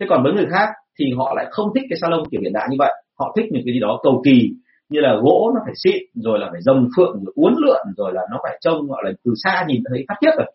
Thế 0.00 0.06
còn 0.10 0.22
với 0.22 0.32
người 0.32 0.46
khác 0.50 0.68
thì 0.98 1.04
họ 1.16 1.34
lại 1.36 1.46
không 1.50 1.68
thích 1.74 1.84
cái 1.90 1.98
salon 2.00 2.22
kiểu 2.30 2.40
hiện 2.40 2.52
đại 2.52 2.66
như 2.70 2.76
vậy. 2.78 2.92
Họ 3.18 3.32
thích 3.36 3.44
những 3.50 3.62
cái 3.66 3.74
gì 3.74 3.80
đó 3.80 4.00
cầu 4.02 4.22
kỳ, 4.24 4.50
như 4.92 5.00
là 5.00 5.14
gỗ 5.22 5.52
nó 5.54 5.60
phải 5.64 5.74
xịn, 5.84 6.02
rồi 6.14 6.38
là 6.38 6.48
phải 6.52 6.60
rồng 6.62 6.88
phượng, 6.96 7.14
rồi 7.24 7.32
uốn 7.36 7.54
lượn, 7.62 7.82
rồi 7.96 8.12
là 8.14 8.22
nó 8.30 8.38
phải 8.42 8.58
trông 8.60 8.86
gọi 8.86 9.02
là 9.04 9.10
từ 9.24 9.32
xa 9.44 9.64
nhìn 9.68 9.82
thấy 9.88 10.04
phát 10.08 10.14
thiết 10.22 10.30
rồi. 10.36 10.46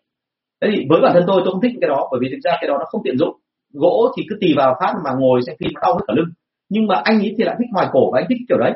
Thế 0.60 0.68
thì 0.72 0.86
với 0.90 1.00
bản 1.02 1.12
thân 1.14 1.24
tôi 1.26 1.42
tôi 1.44 1.52
không 1.52 1.62
thích 1.62 1.72
cái 1.80 1.88
đó, 1.88 2.08
bởi 2.10 2.20
vì 2.22 2.28
thực 2.30 2.40
ra 2.44 2.52
cái 2.60 2.68
đó 2.68 2.74
nó 2.78 2.84
không 2.84 3.00
tiện 3.04 3.18
dụng. 3.18 3.34
Gỗ 3.72 4.12
thì 4.16 4.22
cứ 4.28 4.36
tì 4.40 4.54
vào 4.56 4.76
phát 4.80 4.94
mà 5.04 5.10
ngồi 5.18 5.40
xem 5.46 5.56
phim 5.60 5.70
đau 5.82 5.94
hết 5.94 6.04
cả 6.06 6.14
lưng. 6.16 6.30
Nhưng 6.68 6.86
mà 6.86 7.00
anh 7.04 7.18
ấy 7.18 7.34
thì 7.38 7.44
lại 7.44 7.56
thích 7.58 7.68
ngoài 7.72 7.88
cổ 7.92 8.10
và 8.12 8.20
anh 8.20 8.26
thích 8.28 8.38
kiểu 8.48 8.58
đấy. 8.58 8.72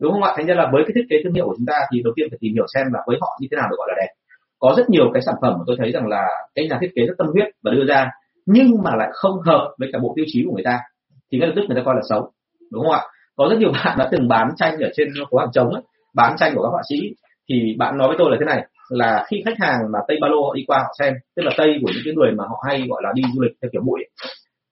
Đúng 0.00 0.12
không 0.12 0.22
ạ? 0.22 0.32
Thành 0.36 0.46
ra 0.46 0.54
là 0.54 0.68
với 0.72 0.82
cái 0.86 0.92
thiết 0.94 1.06
kế 1.10 1.16
thương 1.24 1.34
hiệu 1.34 1.46
của 1.46 1.54
chúng 1.56 1.66
ta 1.66 1.78
thì 1.92 2.02
đầu 2.04 2.12
tiên 2.16 2.26
phải 2.30 2.38
tìm 2.40 2.52
hiểu 2.54 2.66
xem 2.74 2.86
là 2.92 3.00
với 3.06 3.16
họ 3.20 3.38
như 3.40 3.48
thế 3.50 3.56
nào 3.56 3.66
được 3.70 3.76
gọi 3.78 3.88
là 3.90 3.96
đẹp 4.02 4.12
có 4.58 4.74
rất 4.76 4.90
nhiều 4.90 5.10
cái 5.12 5.22
sản 5.22 5.34
phẩm 5.42 5.54
mà 5.58 5.64
tôi 5.66 5.76
thấy 5.78 5.92
rằng 5.92 6.06
là 6.06 6.28
cái 6.54 6.68
nhà 6.68 6.78
thiết 6.80 6.90
kế 6.94 7.02
rất 7.06 7.14
tâm 7.18 7.26
huyết 7.32 7.48
và 7.64 7.70
đưa 7.70 7.84
ra 7.84 8.10
nhưng 8.46 8.82
mà 8.84 8.90
lại 8.96 9.08
không 9.12 9.40
hợp 9.46 9.74
với 9.78 9.88
cả 9.92 9.98
bộ 10.02 10.12
tiêu 10.16 10.24
chí 10.28 10.42
của 10.46 10.52
người 10.54 10.64
ta. 10.64 10.80
Thì 11.32 11.38
ngay 11.38 11.48
lập 11.48 11.52
tức 11.56 11.62
người 11.68 11.76
ta 11.76 11.82
coi 11.84 11.94
là 11.94 12.00
xấu 12.08 12.32
đúng 12.72 12.84
không 12.84 12.92
ạ? 12.92 13.02
Có 13.36 13.48
rất 13.50 13.58
nhiều 13.58 13.72
bạn 13.84 13.98
đã 13.98 14.08
từng 14.12 14.28
bán 14.28 14.48
tranh 14.56 14.78
ở 14.80 14.90
trên 14.94 15.08
phố 15.30 15.38
hàng 15.38 15.52
trống 15.52 15.70
ấy, 15.70 15.82
bán 16.14 16.36
tranh 16.38 16.52
của 16.54 16.62
các 16.62 16.68
họa 16.68 16.82
sĩ. 16.88 16.96
Thì 17.48 17.74
bạn 17.78 17.98
nói 17.98 18.08
với 18.08 18.16
tôi 18.18 18.30
là 18.30 18.36
thế 18.40 18.46
này 18.46 18.66
là 18.88 19.24
khi 19.28 19.42
khách 19.44 19.58
hàng 19.58 19.78
mà 19.92 19.98
tây 20.08 20.18
ba 20.20 20.28
lô 20.28 20.42
họ 20.46 20.54
đi 20.54 20.64
qua 20.66 20.78
họ 20.78 20.92
xem 20.98 21.14
tức 21.36 21.42
là 21.42 21.52
tây 21.56 21.78
của 21.82 21.90
những 21.94 22.02
cái 22.04 22.14
người 22.14 22.32
mà 22.32 22.44
họ 22.48 22.62
hay 22.68 22.86
gọi 22.88 23.02
là 23.04 23.12
đi 23.14 23.22
du 23.34 23.42
lịch 23.42 23.52
theo 23.62 23.68
kiểu 23.72 23.82
bụi 23.86 24.00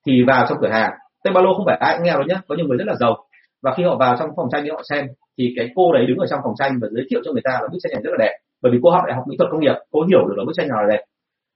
thì 0.06 0.22
vào 0.26 0.46
trong 0.48 0.58
cửa 0.60 0.68
hàng 0.68 0.90
tây 1.24 1.32
ba 1.34 1.40
lô 1.40 1.54
không 1.54 1.66
phải 1.66 1.76
ai 1.80 1.94
cũng 1.96 2.04
nghèo 2.04 2.14
đâu 2.14 2.26
nhá 2.28 2.40
có 2.48 2.54
nhiều 2.54 2.66
người 2.66 2.78
rất 2.78 2.86
là 2.86 2.94
giàu. 2.94 3.16
Và 3.62 3.74
khi 3.76 3.82
họ 3.82 3.96
vào 3.96 4.16
trong 4.18 4.30
phòng 4.36 4.48
tranh 4.52 4.64
để 4.64 4.70
họ 4.70 4.82
xem 4.88 5.06
thì 5.38 5.52
cái 5.56 5.68
cô 5.74 5.92
đấy 5.92 6.06
đứng 6.06 6.18
ở 6.18 6.26
trong 6.26 6.40
phòng 6.44 6.54
tranh 6.58 6.78
và 6.82 6.88
giới 6.90 7.04
thiệu 7.10 7.20
cho 7.24 7.32
người 7.32 7.42
ta 7.44 7.50
là 7.50 7.68
bức 7.72 7.78
tranh 7.82 7.92
này 7.92 8.02
rất 8.04 8.10
là 8.10 8.16
đẹp 8.24 8.36
bởi 8.62 8.72
vì 8.72 8.78
cô 8.82 8.90
học 8.90 9.02
đại 9.06 9.16
học 9.16 9.24
mỹ 9.28 9.36
thuật 9.38 9.50
công 9.50 9.60
nghiệp 9.60 9.74
cô 9.90 10.02
hiểu 10.08 10.26
được 10.28 10.34
là 10.36 10.44
bức 10.46 10.52
tranh 10.56 10.68
nào 10.68 10.82
là 10.82 10.88
đẹp. 10.94 11.02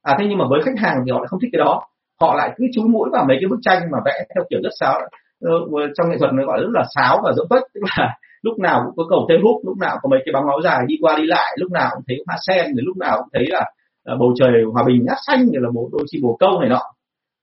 À 0.02 0.16
thế 0.18 0.24
nhưng 0.28 0.38
mà 0.38 0.44
với 0.50 0.60
khách 0.62 0.78
hàng 0.78 0.96
thì 1.04 1.12
họ 1.12 1.18
lại 1.18 1.26
không 1.30 1.40
thích 1.40 1.50
cái 1.52 1.58
đó. 1.64 1.82
Họ 2.20 2.34
lại 2.34 2.50
cứ 2.56 2.64
chú 2.74 2.82
mũi 2.88 3.08
vào 3.12 3.24
mấy 3.28 3.36
cái 3.40 3.48
bức 3.48 3.58
tranh 3.62 3.82
mà 3.92 3.98
vẽ 4.04 4.24
theo 4.34 4.44
kiểu 4.50 4.60
rất 4.62 4.74
sáo. 4.80 5.00
Ờ, 5.42 5.52
trong 5.96 6.10
nghệ 6.10 6.16
thuật 6.18 6.32
nó 6.32 6.44
gọi 6.46 6.58
là 6.58 6.62
rất 6.62 6.74
là 6.74 6.84
sáo 6.94 7.20
và 7.24 7.32
dẫu 7.36 7.46
vất. 7.50 7.62
Tức 7.74 7.80
là 7.96 8.16
lúc 8.42 8.58
nào 8.58 8.82
cũng 8.84 8.94
có 8.96 9.04
cầu 9.10 9.26
thêm 9.28 9.40
hút 9.42 9.56
lúc 9.66 9.78
nào 9.78 9.96
có 10.02 10.08
mấy 10.08 10.20
cái 10.24 10.32
bóng 10.32 10.46
áo 10.48 10.60
dài 10.62 10.78
đi 10.86 10.94
qua 11.00 11.16
đi 11.16 11.26
lại 11.26 11.56
lúc 11.56 11.70
nào 11.72 11.88
cũng 11.94 12.04
thấy 12.08 12.16
hoa 12.26 12.36
sen 12.46 12.64
rồi 12.64 12.82
lúc 12.84 12.96
nào 12.96 13.16
cũng 13.18 13.28
thấy 13.32 13.44
là, 13.48 13.64
ờ, 14.04 14.16
bầu 14.20 14.32
trời 14.36 14.52
hòa 14.72 14.82
bình 14.86 15.04
ngát 15.06 15.18
xanh 15.26 15.46
rồi 15.52 15.62
là 15.62 15.68
bố 15.74 15.88
đôi 15.92 16.02
chim 16.06 16.20
bồ 16.22 16.36
câu 16.40 16.60
này 16.60 16.68
nọ. 16.68 16.82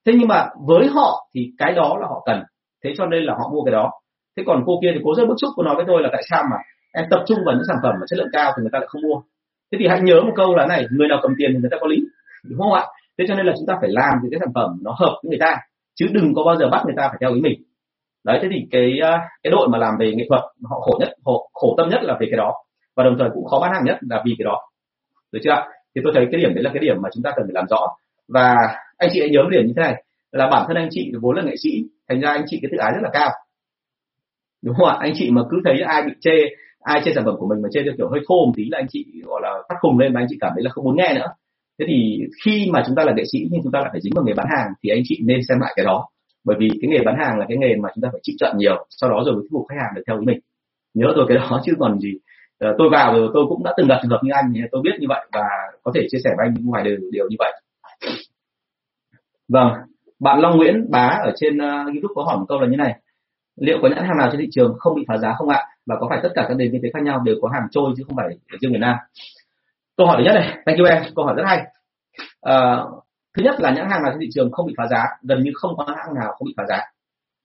Thế 0.05 0.13
nhưng 0.19 0.27
mà 0.27 0.49
với 0.67 0.87
họ 0.87 1.27
thì 1.35 1.51
cái 1.57 1.73
đó 1.73 1.97
là 2.01 2.07
họ 2.07 2.23
cần. 2.25 2.43
Thế 2.83 2.93
cho 2.97 3.05
nên 3.05 3.23
là 3.23 3.33
họ 3.33 3.49
mua 3.53 3.63
cái 3.63 3.71
đó. 3.71 3.91
Thế 4.37 4.43
còn 4.45 4.63
cô 4.65 4.79
kia 4.81 4.91
thì 4.93 5.01
cô 5.03 5.15
rất 5.15 5.27
bức 5.27 5.35
xúc 5.41 5.49
cô 5.55 5.63
nói 5.63 5.75
với 5.75 5.85
tôi 5.87 6.01
là 6.01 6.09
tại 6.11 6.23
sao 6.29 6.43
mà 6.51 6.57
em 6.93 7.05
tập 7.09 7.23
trung 7.27 7.37
vào 7.45 7.55
những 7.55 7.65
sản 7.67 7.77
phẩm 7.83 7.93
mà 7.99 8.05
chất 8.09 8.19
lượng 8.19 8.33
cao 8.33 8.51
thì 8.51 8.61
người 8.61 8.69
ta 8.73 8.79
lại 8.79 8.87
không 8.91 9.01
mua? 9.01 9.21
Thế 9.71 9.77
thì 9.79 9.87
hãy 9.89 10.01
nhớ 10.01 10.21
một 10.21 10.33
câu 10.35 10.55
là 10.55 10.65
này, 10.67 10.85
người 10.91 11.07
nào 11.07 11.19
cầm 11.21 11.31
tiền 11.37 11.49
thì 11.53 11.59
người 11.59 11.69
ta 11.71 11.77
có 11.81 11.87
lý, 11.87 11.97
đúng 12.49 12.59
không 12.59 12.73
ạ? 12.73 12.85
Thế 13.17 13.25
cho 13.27 13.35
nên 13.35 13.45
là 13.45 13.53
chúng 13.57 13.67
ta 13.67 13.73
phải 13.81 13.89
làm 13.89 14.13
những 14.21 14.31
cái 14.31 14.39
sản 14.39 14.53
phẩm 14.55 14.69
nó 14.83 14.91
hợp 14.99 15.19
với 15.23 15.29
người 15.29 15.39
ta, 15.39 15.57
chứ 15.95 16.05
đừng 16.11 16.33
có 16.35 16.43
bao 16.43 16.55
giờ 16.55 16.69
bắt 16.69 16.81
người 16.85 16.95
ta 16.97 17.07
phải 17.07 17.17
theo 17.21 17.33
ý 17.33 17.41
mình. 17.41 17.61
Đấy, 18.25 18.39
thế 18.41 18.47
thì 18.51 18.67
cái 18.71 18.99
à, 19.01 19.19
cái 19.43 19.51
đội 19.51 19.67
mà 19.69 19.77
làm 19.77 19.93
về 19.99 20.13
nghệ 20.15 20.25
thuật, 20.29 20.41
họ 20.63 20.79
khổ 20.79 20.97
nhất, 20.99 21.09
họ 21.25 21.33
khổ 21.53 21.75
tâm 21.77 21.89
nhất 21.89 22.03
là 22.03 22.17
về 22.19 22.27
cái 22.31 22.37
đó, 22.37 22.53
và 22.95 23.03
đồng 23.03 23.15
thời 23.19 23.29
cũng 23.33 23.45
khó 23.45 23.59
bán 23.59 23.73
hàng 23.73 23.85
nhất 23.85 23.97
là 24.01 24.21
vì 24.25 24.35
cái 24.37 24.45
đó. 24.45 24.61
Được 25.31 25.39
chưa 25.43 25.63
thì 25.95 26.01
tôi 26.03 26.13
thấy 26.15 26.27
cái 26.31 26.41
điểm 26.41 26.53
đấy 26.53 26.63
là 26.63 26.69
cái 26.73 26.79
điểm 26.81 26.95
mà 27.01 27.09
chúng 27.13 27.23
ta 27.23 27.31
cần 27.35 27.45
phải 27.45 27.53
làm 27.53 27.65
rõ. 27.69 27.87
Và 28.27 28.55
anh 28.97 29.09
chị 29.13 29.19
hãy 29.19 29.29
nhớ 29.29 29.41
điểm 29.51 29.67
như 29.67 29.73
thế 29.75 29.81
này, 29.81 30.03
là 30.31 30.47
bản 30.51 30.65
thân 30.67 30.77
anh 30.77 30.87
chị, 30.91 31.11
vốn 31.21 31.35
là 31.35 31.43
nghệ 31.43 31.55
sĩ, 31.63 31.69
thành 32.09 32.21
ra 32.21 32.31
anh 32.31 32.43
chị 32.47 32.59
cái 32.61 32.69
tự 32.71 32.77
ái 32.77 32.91
rất 32.91 33.01
là 33.03 33.09
cao. 33.13 33.29
Đúng 34.63 34.75
không 34.75 34.87
ạ? 34.87 34.97
Anh 34.99 35.13
chị 35.15 35.31
mà 35.31 35.41
cứ 35.49 35.57
thấy 35.65 35.81
ai 35.81 36.03
bị 36.03 36.11
chê 36.21 36.31
ai 36.93 37.01
chơi 37.05 37.13
sản 37.13 37.25
phẩm 37.25 37.35
của 37.39 37.47
mình 37.47 37.61
mà 37.61 37.69
chơi 37.73 37.83
theo 37.83 37.93
kiểu 37.97 38.09
hơi 38.09 38.21
thô 38.27 38.45
một 38.45 38.53
tí 38.55 38.63
là 38.71 38.77
anh 38.77 38.87
chị 38.89 39.05
gọi 39.25 39.41
là 39.43 39.51
phát 39.69 39.75
khùng 39.81 39.99
lên 39.99 40.13
và 40.13 40.21
anh 40.21 40.27
chị 40.29 40.37
cảm 40.39 40.51
thấy 40.55 40.63
là 40.63 40.69
không 40.71 40.85
muốn 40.85 40.95
nghe 40.97 41.13
nữa. 41.15 41.29
Thế 41.79 41.85
thì 41.89 41.97
khi 42.45 42.69
mà 42.73 42.83
chúng 42.85 42.95
ta 42.95 43.03
là 43.03 43.13
nghệ 43.15 43.23
sĩ 43.31 43.39
nhưng 43.51 43.61
chúng 43.63 43.71
ta 43.71 43.79
lại 43.79 43.89
phải 43.91 44.01
dính 44.01 44.13
vào 44.15 44.25
nghề 44.25 44.33
bán 44.33 44.47
hàng 44.55 44.67
thì 44.83 44.89
anh 44.89 45.01
chị 45.03 45.19
nên 45.25 45.39
xem 45.47 45.59
lại 45.59 45.73
cái 45.75 45.85
đó. 45.85 46.07
Bởi 46.45 46.57
vì 46.59 46.69
cái 46.81 46.89
nghề 46.91 46.99
bán 47.05 47.15
hàng 47.19 47.39
là 47.39 47.45
cái 47.49 47.57
nghề 47.57 47.75
mà 47.83 47.89
chúng 47.95 48.01
ta 48.01 48.09
phải 48.11 48.19
chịu 48.23 48.35
trận 48.39 48.57
nhiều 48.57 48.85
sau 48.89 49.09
đó 49.09 49.23
rồi 49.25 49.33
mới 49.35 49.41
thuyết 49.41 49.53
phục 49.53 49.65
khách 49.69 49.75
hàng 49.81 49.91
được 49.95 50.01
theo 50.07 50.19
ý 50.19 50.25
mình. 50.25 50.39
Nhớ 50.93 51.07
tôi 51.15 51.25
cái 51.27 51.37
đó 51.37 51.61
chứ 51.65 51.73
còn 51.79 51.99
gì. 51.99 52.13
Ờ, 52.59 52.75
tôi 52.77 52.87
vào 52.91 53.13
rồi 53.13 53.29
tôi 53.33 53.45
cũng 53.49 53.63
đã 53.63 53.73
từng 53.77 53.87
gặp 53.87 53.99
trường 54.01 54.11
hợp 54.11 54.21
như 54.23 54.31
anh 54.33 54.53
tôi 54.71 54.81
biết 54.83 54.95
như 54.99 55.07
vậy 55.09 55.25
và 55.33 55.45
có 55.83 55.91
thể 55.95 56.01
chia 56.11 56.19
sẻ 56.23 56.29
với 56.37 56.45
anh 56.47 56.53
những 56.53 56.65
ngoài 56.65 56.83
điều, 56.83 56.97
điều 57.11 57.25
như 57.29 57.35
vậy. 57.39 57.53
Vâng 59.49 59.71
bạn 60.19 60.39
Long 60.39 60.57
Nguyễn 60.57 60.85
bá 60.91 61.19
ở 61.23 61.31
trên 61.35 61.57
uh, 61.57 61.87
YouTube 61.87 62.13
có 62.15 62.23
hỏi 62.23 62.37
một 62.37 62.45
câu 62.49 62.59
là 62.59 62.67
như 62.67 62.77
này. 62.77 62.95
Liệu 63.55 63.77
có 63.81 63.89
nhãn 63.89 64.05
hàng 64.07 64.17
nào 64.17 64.29
trên 64.31 64.41
thị 64.41 64.47
trường 64.51 64.73
không 64.79 64.95
bị 64.95 65.05
phá 65.07 65.17
giá 65.17 65.33
không 65.37 65.49
ạ? 65.49 65.63
Và 65.87 65.95
có 65.99 66.07
phải 66.09 66.19
tất 66.23 66.29
cả 66.35 66.45
các 66.47 66.57
nền 66.57 66.71
kinh 66.71 66.81
tế 66.83 66.89
khác 66.93 67.03
nhau 67.03 67.19
đều 67.25 67.35
có 67.41 67.49
hàng 67.53 67.67
trôi 67.71 67.93
chứ 67.97 68.03
không 68.07 68.15
phải 68.15 68.27
riêng 68.61 68.71
Việt 68.71 68.79
Nam? 68.81 68.95
Câu 69.97 70.07
hỏi 70.07 70.15
thứ 70.19 70.23
nhất 70.23 70.35
này. 70.35 70.57
Thank 70.65 70.79
you 70.79 70.85
em. 70.85 71.03
Câu 71.15 71.25
hỏi 71.25 71.33
rất 71.37 71.43
hay. 71.45 71.63
À, 72.41 72.77
thứ 73.37 73.43
nhất 73.43 73.55
là 73.59 73.71
nhãn 73.71 73.89
hàng 73.89 74.03
nào 74.03 74.11
trên 74.11 74.19
thị 74.21 74.29
trường 74.33 74.51
không 74.51 74.67
bị 74.67 74.73
phá 74.77 74.87
giá 74.87 75.03
gần 75.21 75.43
như 75.43 75.51
không 75.55 75.77
có 75.77 75.85
hãng 75.97 76.13
nào 76.15 76.33
không 76.37 76.45
bị 76.45 76.53
phá 76.57 76.63
giá? 76.69 76.81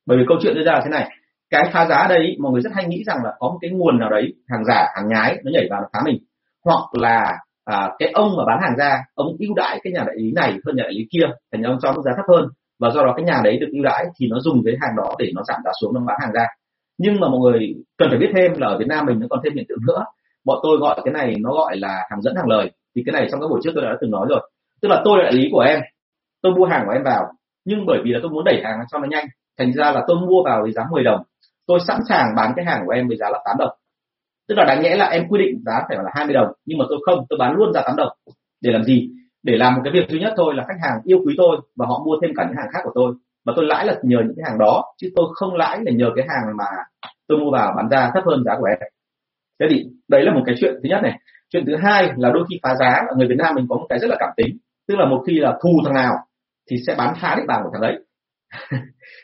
Bởi 0.07 0.19
vì 0.19 0.25
câu 0.29 0.39
chuyện 0.43 0.55
đưa 0.55 0.65
ra 0.65 0.73
là 0.73 0.81
thế 0.85 0.91
này. 0.91 1.11
Cái 1.51 1.71
phá 1.73 1.87
giá 1.87 2.07
đây 2.09 2.37
mọi 2.41 2.53
người 2.53 2.63
rất 2.63 2.71
hay 2.75 2.85
nghĩ 2.85 3.05
rằng 3.07 3.25
là 3.25 3.31
có 3.39 3.49
một 3.49 3.59
cái 3.61 3.71
nguồn 3.71 3.99
nào 3.99 4.11
đấy 4.11 4.35
hàng 4.49 4.65
giả 4.65 4.87
hàng 4.95 5.09
nhái 5.09 5.39
nó 5.45 5.51
nhảy 5.55 5.67
vào 5.71 5.81
nó 5.81 5.87
phá 5.93 6.01
mình. 6.05 6.19
Hoặc 6.65 6.85
là 6.93 7.39
à, 7.65 7.91
cái 7.99 8.11
ông 8.13 8.37
mà 8.37 8.45
bán 8.47 8.59
hàng 8.63 8.77
ra 8.79 9.05
ông 9.15 9.37
ưu 9.39 9.55
đãi 9.57 9.81
cái 9.83 9.93
nhà 9.93 10.05
đại 10.07 10.17
lý 10.19 10.33
này 10.33 10.59
hơn 10.67 10.77
nhà 10.77 10.83
đại 10.83 10.93
lý 10.93 11.07
kia 11.11 11.27
thành 11.53 11.63
ra 11.63 11.71
ông 11.71 11.79
cho 11.83 11.93
mức 11.93 12.03
giá 12.05 12.13
thấp 12.17 12.25
hơn. 12.29 12.49
Và 12.81 12.91
do 12.91 13.03
đó 13.03 13.15
cái 13.17 13.25
nhà 13.25 13.41
đấy 13.45 13.59
được 13.61 13.69
ưu 13.73 13.85
đãi 13.85 14.05
thì 14.17 14.27
nó 14.31 14.41
dùng 14.41 14.63
cái 14.65 14.75
hàng 14.81 14.97
đó 14.97 15.15
để 15.19 15.31
nó 15.35 15.43
giảm 15.49 15.61
giá 15.65 15.71
xuống 15.81 15.95
nó 15.95 16.01
bán 16.07 16.19
hàng 16.21 16.33
ra 16.33 16.47
nhưng 17.03 17.21
mà 17.21 17.29
mọi 17.29 17.41
người 17.41 17.75
cần 17.99 18.09
phải 18.11 18.19
biết 18.19 18.31
thêm 18.35 18.53
là 18.57 18.67
ở 18.67 18.79
Việt 18.79 18.89
Nam 18.89 19.07
mình 19.07 19.21
nó 19.21 19.27
còn 19.31 19.41
thêm 19.45 19.55
hiện 19.55 19.65
tượng 19.69 19.87
nữa. 19.87 20.05
Bọn 20.45 20.59
tôi 20.63 20.77
gọi 20.81 21.01
cái 21.05 21.13
này 21.15 21.35
nó 21.41 21.51
gọi 21.53 21.77
là 21.77 22.07
hàng 22.11 22.23
dẫn 22.23 22.35
hàng 22.37 22.49
lời. 22.49 22.71
Thì 22.97 23.03
cái 23.07 23.13
này 23.13 23.29
trong 23.31 23.41
các 23.41 23.47
buổi 23.51 23.61
trước 23.63 23.71
tôi 23.75 23.85
đã 23.85 23.97
từng 24.01 24.11
nói 24.11 24.27
rồi. 24.31 24.51
Tức 24.83 24.89
là 24.89 25.03
tôi 25.05 25.19
là 25.19 25.25
đại 25.25 25.33
lý 25.33 25.49
của 25.53 25.61
em. 25.61 25.81
Tôi 26.43 26.53
mua 26.53 26.65
hàng 26.65 26.83
của 26.87 26.93
em 26.93 27.03
vào. 27.03 27.25
Nhưng 27.65 27.87
bởi 27.87 27.99
vì 28.05 28.11
là 28.13 28.19
tôi 28.23 28.31
muốn 28.31 28.45
đẩy 28.45 28.61
hàng 28.65 28.79
cho 28.91 28.99
nó 28.99 29.07
nhanh. 29.11 29.27
Thành 29.59 29.73
ra 29.73 29.93
là 29.93 30.05
tôi 30.09 30.17
mua 30.17 30.43
vào 30.45 30.63
với 30.63 30.73
giá 30.73 30.83
10 30.91 31.05
đồng. 31.05 31.23
Tôi 31.67 31.79
sẵn 31.89 32.01
sàng 32.09 32.27
bán 32.37 32.53
cái 32.57 32.65
hàng 32.65 32.83
của 32.87 32.93
em 32.93 33.09
với 33.09 33.17
giá 33.17 33.31
là 33.31 33.39
8 33.45 33.57
đồng. 33.59 33.71
Tức 34.49 34.55
là 34.59 34.65
đáng 34.65 34.83
nhẽ 34.83 34.97
là 34.97 35.07
em 35.07 35.29
quy 35.29 35.39
định 35.39 35.63
giá 35.67 35.85
phải 35.89 35.97
là 35.97 36.11
20 36.15 36.35
đồng. 36.35 36.53
Nhưng 36.65 36.79
mà 36.79 36.85
tôi 36.89 36.99
không. 37.07 37.27
Tôi 37.29 37.39
bán 37.39 37.55
luôn 37.57 37.73
giá 37.73 37.83
8 37.87 37.97
đồng. 37.97 38.13
Để 38.63 38.73
làm 38.73 38.85
gì? 38.85 39.11
Để 39.43 39.57
làm 39.57 39.75
một 39.75 39.81
cái 39.85 39.93
việc 39.93 40.11
duy 40.11 40.21
nhất 40.21 40.33
thôi 40.37 40.55
là 40.55 40.65
khách 40.69 40.81
hàng 40.83 41.01
yêu 41.05 41.19
quý 41.27 41.35
tôi 41.39 41.57
và 41.77 41.87
họ 41.87 42.03
mua 42.07 42.17
thêm 42.23 42.31
cả 42.37 42.45
những 42.47 42.57
hàng 42.57 42.71
khác 42.73 42.81
của 42.85 42.93
tôi 42.95 43.15
mà 43.45 43.53
tôi 43.57 43.65
lãi 43.65 43.87
là 43.87 43.95
nhờ 44.03 44.19
những 44.19 44.35
cái 44.37 44.45
hàng 44.49 44.59
đó, 44.59 44.85
chứ 44.99 45.09
tôi 45.17 45.27
không 45.35 45.55
lãi 45.55 45.79
là 45.83 45.93
nhờ 45.93 46.11
cái 46.17 46.27
hàng 46.29 46.57
mà 46.57 46.65
tôi 47.29 47.39
mua 47.39 47.51
vào 47.51 47.73
bán 47.77 47.89
ra 47.89 48.11
thấp 48.15 48.25
hơn 48.27 48.43
giá 48.45 48.53
của 48.59 48.67
em. 48.67 48.79
Thế 49.61 49.67
thì 49.71 49.85
đấy 50.09 50.23
là 50.25 50.35
một 50.35 50.43
cái 50.47 50.55
chuyện 50.61 50.75
thứ 50.83 50.89
nhất 50.89 51.01
này. 51.03 51.19
Chuyện 51.51 51.65
thứ 51.67 51.77
hai 51.83 52.11
là 52.17 52.31
đôi 52.35 52.45
khi 52.51 52.59
phá 52.63 52.75
giá 52.75 52.89
ở 53.09 53.15
người 53.17 53.29
Việt 53.29 53.39
Nam 53.39 53.55
mình 53.55 53.67
có 53.69 53.77
một 53.77 53.87
cái 53.89 53.99
rất 53.99 54.09
là 54.11 54.17
cảm 54.21 54.31
tính. 54.37 54.57
Tức 54.89 54.95
là 54.99 55.07
một 55.07 55.25
khi 55.27 55.39
là 55.39 55.59
thù 55.63 55.81
thằng 55.85 55.95
nào 55.95 56.15
thì 56.71 56.77
sẽ 56.87 56.95
bán 56.99 57.15
phá 57.21 57.35
địa 57.39 57.45
bàn 57.47 57.61
của 57.65 57.71
thằng 57.73 57.83
đấy 57.83 57.99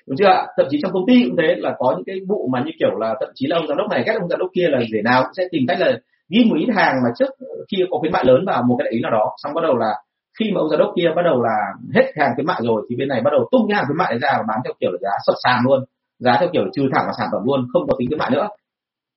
đúng 0.07 0.17
chưa 0.19 0.27
ạ? 0.27 0.47
Thậm 0.57 0.67
chí 0.71 0.79
trong 0.83 0.93
công 0.93 1.07
ty 1.07 1.25
cũng 1.25 1.37
thế, 1.37 1.55
là 1.59 1.75
có 1.79 1.95
những 1.97 2.05
cái 2.07 2.17
vụ 2.29 2.49
mà 2.53 2.63
như 2.65 2.71
kiểu 2.79 2.99
là 2.99 3.15
thậm 3.21 3.29
chí 3.35 3.47
là 3.47 3.57
ông 3.57 3.67
giám 3.67 3.77
đốc 3.77 3.91
này 3.91 4.05
ghét 4.07 4.15
ông 4.21 4.29
giám 4.29 4.39
đốc 4.39 4.51
kia 4.55 4.69
là 4.69 4.79
để 4.93 5.03
nào 5.03 5.23
cũng 5.23 5.33
sẽ 5.37 5.45
tìm 5.51 5.63
cách 5.69 5.81
là 5.81 5.99
ghi 6.29 6.45
một 6.45 6.57
ít 6.59 6.69
hàng 6.77 6.95
mà 7.05 7.11
trước 7.19 7.31
khi 7.71 7.85
có 7.91 7.99
khuyến 7.99 8.13
mại 8.13 8.25
lớn 8.25 8.45
vào 8.47 8.63
một 8.63 8.77
cái 8.79 8.85
đại 8.85 8.93
lý 8.95 9.01
nào 9.01 9.11
đó. 9.11 9.31
Xong 9.43 9.55
bắt 9.55 9.61
đầu 9.63 9.77
là 9.77 9.93
khi 10.39 10.53
mà 10.53 10.61
ông 10.61 10.71
giám 10.71 10.79
đốc 10.79 10.93
kia 10.97 11.09
bắt 11.17 11.23
đầu 11.23 11.43
là 11.43 11.57
hết 11.95 12.13
hàng 12.17 12.31
khuyến 12.35 12.47
mại 12.47 12.61
rồi 12.63 12.87
thì 12.91 12.97
bên 12.97 13.09
này 13.09 13.21
bắt 13.25 13.31
đầu 13.31 13.49
tung 13.53 13.69
cái 13.69 13.77
hàng 13.77 13.87
khuyến 13.87 13.99
mại 13.99 14.19
ra 14.19 14.31
và 14.39 14.45
bán 14.49 14.59
theo 14.65 14.73
kiểu 14.81 14.91
là 14.93 14.99
giá 15.03 15.11
sập 15.27 15.35
sàn 15.45 15.65
luôn, 15.65 15.85
giá 16.19 16.37
theo 16.41 16.49
kiểu 16.53 16.63
trừ 16.73 16.83
thẳng 16.95 17.05
vào 17.05 17.15
sản 17.19 17.29
phẩm 17.33 17.43
luôn, 17.47 17.67
không 17.73 17.83
có 17.89 17.95
tính 17.99 18.09
khuyến 18.09 18.19
mại 18.19 18.31
nữa. 18.31 18.49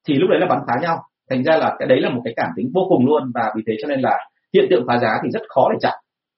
Thì 0.08 0.14
lúc 0.14 0.30
đấy 0.30 0.40
là 0.40 0.48
bắn 0.48 0.60
phá 0.68 0.74
nhau. 0.82 1.04
Thành 1.30 1.44
ra 1.44 1.58
là 1.58 1.76
cái 1.80 1.88
đấy 1.88 2.02
là 2.02 2.10
một 2.10 2.22
cái 2.26 2.34
cảm 2.38 2.50
tính 2.56 2.72
vô 2.74 2.82
cùng 2.90 3.06
luôn 3.06 3.32
và 3.36 3.54
vì 3.56 3.64
thế 3.68 3.74
cho 3.82 3.88
nên 3.88 4.00
là 4.02 4.18
hiện 4.54 4.66
tượng 4.70 4.84
phá 4.88 4.98
giá 4.98 5.20
thì 5.24 5.30
rất 5.34 5.42
khó 5.50 5.70
để 5.72 5.78
chặn. 5.82 5.94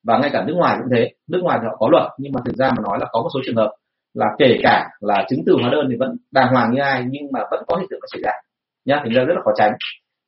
Và 0.08 0.18
ngay 0.18 0.30
cả 0.34 0.44
nước 0.48 0.54
ngoài 0.54 0.78
cũng 0.80 0.88
thế. 0.96 1.12
Nước 1.30 1.40
ngoài 1.44 1.60
thì 1.62 1.68
họ 1.68 1.76
có 1.80 1.88
luật, 1.92 2.04
nhưng 2.18 2.32
mà 2.34 2.42
thực 2.46 2.56
ra 2.56 2.70
mà 2.70 2.84
nói 2.84 2.98
là 3.00 3.08
có 3.12 3.22
một 3.22 3.30
số 3.34 3.40
trường 3.46 3.56
hợp 3.56 3.72
là 4.14 4.26
kể 4.38 4.60
cả 4.64 4.90
là 5.00 5.26
chứng 5.30 5.40
từ 5.46 5.54
hóa 5.62 5.70
đơn 5.72 5.88
thì 5.90 5.96
vẫn 6.00 6.18
đàng 6.32 6.54
hoàng 6.54 6.72
như 6.72 6.82
ai, 6.82 7.06
nhưng 7.10 7.32
mà 7.34 7.40
vẫn 7.52 7.64
có 7.68 7.78
hiện 7.78 7.88
tượng 7.90 8.00
xảy 8.14 8.22
ra. 8.24 8.32
Nhá, 8.86 9.00
thành 9.04 9.14
ra 9.14 9.24
rất 9.24 9.34
là 9.36 9.42
khó 9.46 9.52
tránh 9.56 9.72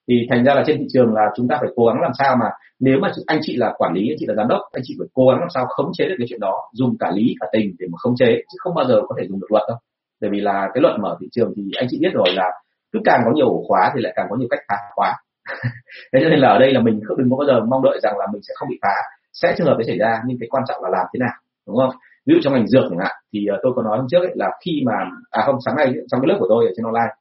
thì 0.08 0.28
thành 0.30 0.44
ra 0.44 0.54
là 0.54 0.64
trên 0.68 0.78
thị 0.78 0.86
trường 0.94 1.14
là 1.14 1.22
chúng 1.36 1.48
ta 1.48 1.58
phải 1.60 1.70
cố 1.76 1.86
gắng 1.86 2.02
làm 2.02 2.12
sao 2.20 2.36
mà 2.40 2.50
nếu 2.80 3.00
mà 3.02 3.12
anh 3.26 3.40
chị 3.42 3.56
là 3.58 3.74
quản 3.78 3.94
lý 3.94 4.10
anh 4.12 4.18
chị 4.20 4.26
là 4.28 4.36
giám 4.38 4.48
đốc 4.48 4.62
anh 4.72 4.84
chị 4.86 4.96
phải 5.00 5.08
cố 5.14 5.28
gắng 5.28 5.40
làm 5.40 5.50
sao 5.50 5.66
khống 5.70 5.92
chế 5.98 6.06
được 6.06 6.16
cái 6.18 6.28
chuyện 6.30 6.40
đó 6.40 6.54
dùng 6.74 6.98
cả 7.00 7.12
lý 7.16 7.36
cả 7.40 7.48
tình 7.52 7.76
để 7.80 7.88
mà 7.92 7.96
khống 7.98 8.16
chế 8.16 8.26
chứ 8.26 8.56
không 8.60 8.76
bao 8.76 8.86
giờ 8.86 9.02
có 9.08 9.16
thể 9.20 9.28
dùng 9.28 9.40
được 9.40 9.52
luật 9.52 9.64
đâu. 9.68 9.78
Bởi 10.22 10.30
vì 10.30 10.40
là 10.40 10.70
cái 10.74 10.82
luật 10.82 11.00
mở 11.00 11.18
thị 11.22 11.28
trường 11.32 11.54
thì 11.56 11.64
anh 11.78 11.88
chị 11.90 11.98
biết 12.02 12.14
rồi 12.14 12.28
là 12.36 12.52
cứ 12.92 13.00
càng 13.06 13.22
có 13.26 13.32
nhiều 13.36 13.48
ổ 13.48 13.64
khóa 13.68 13.92
thì 13.96 14.02
lại 14.02 14.14
càng 14.16 14.28
có 14.30 14.36
nhiều 14.36 14.48
cách 14.52 14.60
phá 14.70 14.76
khóa. 14.96 15.14
Thế 16.14 16.20
cho 16.24 16.30
nên 16.30 16.40
là 16.40 16.50
ở 16.50 16.60
đây 16.60 16.74
là 16.74 16.82
mình 16.82 17.00
không 17.08 17.18
đừng 17.18 17.30
có 17.30 17.38
bao 17.38 17.48
giờ 17.48 17.66
mong 17.70 17.84
đợi 17.84 18.00
rằng 18.04 18.18
là 18.18 18.26
mình 18.34 18.42
sẽ 18.48 18.54
không 18.58 18.70
bị 18.70 18.80
phá. 18.82 18.96
Sẽ 19.34 19.56
trường 19.58 19.68
hợp 19.68 19.76
đấy 19.78 19.86
xảy 19.88 19.98
ra 19.98 20.22
nhưng 20.28 20.38
cái 20.40 20.48
quan 20.52 20.64
trọng 20.68 20.84
là 20.84 20.90
làm 20.90 21.06
thế 21.14 21.18
nào 21.20 21.36
đúng 21.68 21.78
không? 21.78 21.90
Ví 22.26 22.34
dụ 22.34 22.40
trong 22.44 22.54
ngành 22.54 22.68
dược 22.68 22.84
chẳng 22.90 23.00
hạn 23.00 23.16
thì 23.34 23.46
ờ, 23.46 23.60
tôi 23.64 23.72
có 23.76 23.82
nói 23.84 23.98
hôm 23.98 24.08
trước 24.12 24.20
ấy, 24.20 24.32
là 24.36 24.50
khi 24.66 24.84
mà 24.86 24.94
à 25.32 25.44
không 25.46 25.56
sáng 25.66 25.76
nay 25.76 25.94
trong 26.12 26.22
cái 26.22 26.28
lớp 26.28 26.38
của 26.40 26.48
tôi 26.50 26.66
ở 26.66 26.72
trên 26.76 26.86
online 26.86 27.14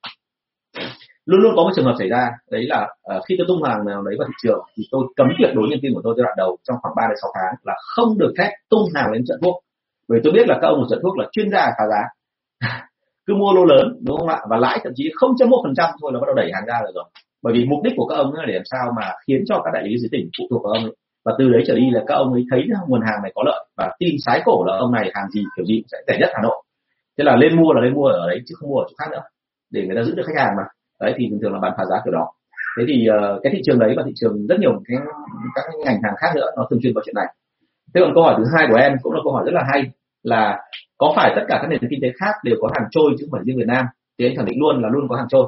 luôn 1.26 1.40
luôn 1.40 1.52
có 1.56 1.62
một 1.62 1.70
trường 1.76 1.84
hợp 1.84 1.94
xảy 1.98 2.08
ra 2.08 2.30
đấy 2.50 2.64
là 2.68 2.88
uh, 3.16 3.22
khi 3.28 3.34
tôi 3.38 3.46
tung 3.48 3.62
hàng 3.62 3.84
nào 3.86 4.02
đấy 4.02 4.14
vào 4.18 4.28
thị 4.28 4.34
trường 4.42 4.60
thì 4.76 4.82
tôi 4.90 5.04
cấm 5.16 5.26
tuyệt 5.38 5.50
đối 5.54 5.68
nhân 5.68 5.78
viên 5.82 5.94
của 5.94 6.00
tôi 6.04 6.14
giai 6.16 6.24
đoạn 6.24 6.34
đầu 6.36 6.56
trong 6.68 6.76
khoảng 6.82 6.94
3 6.96 7.02
đến 7.08 7.16
6 7.22 7.30
tháng 7.34 7.54
là 7.62 7.74
không 7.94 8.18
được 8.18 8.32
phép 8.38 8.50
tung 8.70 8.84
hàng 8.94 9.12
lên 9.12 9.22
trận 9.28 9.38
thuốc. 9.42 9.54
Bởi 10.08 10.20
tôi 10.24 10.32
biết 10.32 10.46
là 10.48 10.58
các 10.62 10.68
ông 10.68 10.80
ở 10.80 10.86
trận 10.90 10.98
thuốc 11.02 11.18
là 11.18 11.26
chuyên 11.32 11.50
gia 11.50 11.64
phá 11.78 11.84
giá. 11.90 12.02
Cứ 13.26 13.34
mua 13.34 13.52
lô 13.52 13.64
lớn 13.64 13.86
đúng 14.06 14.18
không 14.18 14.28
ạ? 14.28 14.38
Và 14.50 14.56
lãi 14.56 14.80
thậm 14.84 14.92
chí 14.96 15.10
không 15.14 15.30
một 15.48 15.60
phần 15.64 15.74
trăm 15.76 15.90
thôi 16.00 16.10
là 16.14 16.20
bắt 16.20 16.26
đầu 16.26 16.34
đẩy 16.34 16.50
hàng 16.54 16.66
ra 16.66 16.78
rồi 16.82 16.92
rồi. 16.94 17.04
Bởi 17.42 17.52
vì 17.54 17.64
mục 17.64 17.80
đích 17.84 17.92
của 17.96 18.06
các 18.06 18.16
ông 18.16 18.32
là 18.32 18.44
để 18.46 18.54
làm 18.54 18.62
sao 18.64 18.92
mà 18.96 19.12
khiến 19.26 19.44
cho 19.48 19.62
các 19.64 19.70
đại 19.74 19.82
lý 19.88 19.98
dưới 19.98 20.08
tỉnh 20.12 20.28
phụ 20.38 20.44
thuộc 20.50 20.62
vào 20.64 20.72
ông 20.72 20.84
ấy. 20.84 20.94
và 21.24 21.32
từ 21.38 21.48
đấy 21.48 21.62
trở 21.66 21.74
đi 21.74 21.90
là 21.90 22.00
các 22.06 22.14
ông 22.14 22.32
ấy 22.32 22.44
thấy 22.50 22.66
nguồn 22.88 23.00
hàng 23.00 23.22
này 23.22 23.32
có 23.34 23.42
lợi 23.46 23.66
và 23.76 23.96
tin 23.98 24.14
sái 24.26 24.42
cổ 24.44 24.64
là 24.64 24.76
ông 24.76 24.92
này 24.92 25.10
hàng 25.14 25.30
gì 25.30 25.44
kiểu 25.56 25.66
gì 25.66 25.82
sẽ 25.92 25.98
rẻ 26.06 26.18
nhất 26.20 26.30
hà 26.34 26.42
nội. 26.42 26.62
Thế 27.18 27.24
là 27.24 27.36
lên 27.36 27.56
mua 27.56 27.72
là 27.72 27.80
lên 27.80 27.94
mua 27.94 28.06
ở 28.06 28.28
đấy 28.28 28.40
chứ 28.46 28.54
không 28.58 28.70
mua 28.70 28.78
ở 28.78 28.86
chỗ 28.88 28.94
khác 28.98 29.10
nữa 29.12 29.22
để 29.70 29.86
người 29.86 29.96
ta 29.96 30.02
giữ 30.02 30.14
được 30.14 30.24
khách 30.26 30.42
hàng 30.42 30.54
mà 30.56 30.62
đấy 31.00 31.14
thì 31.16 31.28
thường 31.30 31.38
thường 31.42 31.52
là 31.52 31.60
bán 31.60 31.72
phá 31.76 31.84
giá 31.90 31.96
kiểu 32.04 32.12
đó. 32.12 32.26
Thế 32.78 32.84
thì 32.88 33.06
uh, 33.10 33.42
cái 33.42 33.52
thị 33.52 33.60
trường 33.64 33.78
đấy 33.78 33.94
và 33.96 34.02
thị 34.06 34.12
trường 34.14 34.46
rất 34.46 34.60
nhiều 34.60 34.82
cái 34.88 34.98
các 35.54 35.64
ngành 35.84 36.00
hàng 36.02 36.14
khác 36.20 36.32
nữa 36.36 36.50
nó 36.56 36.66
thường 36.70 36.80
xuyên 36.82 36.94
có 36.94 37.02
chuyện 37.04 37.14
này. 37.14 37.26
Thế 37.94 38.00
còn 38.00 38.14
câu 38.14 38.24
hỏi 38.24 38.34
thứ 38.38 38.44
hai 38.56 38.66
của 38.70 38.76
em 38.76 38.92
cũng 39.02 39.12
là 39.12 39.20
câu 39.24 39.32
hỏi 39.32 39.42
rất 39.46 39.54
là 39.54 39.64
hay 39.72 39.90
là 40.22 40.58
có 40.98 41.12
phải 41.16 41.32
tất 41.36 41.42
cả 41.48 41.58
các 41.62 41.68
nền 41.68 41.80
kinh 41.90 42.00
tế 42.02 42.08
khác 42.20 42.34
đều 42.44 42.56
có 42.60 42.68
hàng 42.74 42.88
trôi 42.90 43.14
chứ 43.18 43.26
không 43.26 43.38
phải 43.38 43.44
riêng 43.44 43.56
Việt 43.56 43.66
Nam? 43.66 43.84
Thì 44.18 44.26
anh 44.26 44.36
khẳng 44.36 44.46
định 44.46 44.60
luôn 44.60 44.82
là 44.82 44.88
luôn 44.88 45.08
có 45.08 45.16
hàng 45.16 45.26
trôi. 45.28 45.46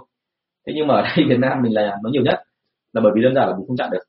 Thế 0.66 0.72
nhưng 0.76 0.86
mà 0.86 0.94
ở 0.94 1.02
đây 1.02 1.26
Việt 1.28 1.38
Nam 1.38 1.62
mình 1.62 1.74
là 1.74 1.96
nó 2.02 2.10
nhiều 2.10 2.22
nhất 2.22 2.42
là 2.92 3.00
bởi 3.04 3.12
vì 3.14 3.22
đơn 3.22 3.34
giản 3.34 3.48
là 3.48 3.56
mình 3.56 3.66
không 3.66 3.76
chặn 3.76 3.90
được. 3.90 4.02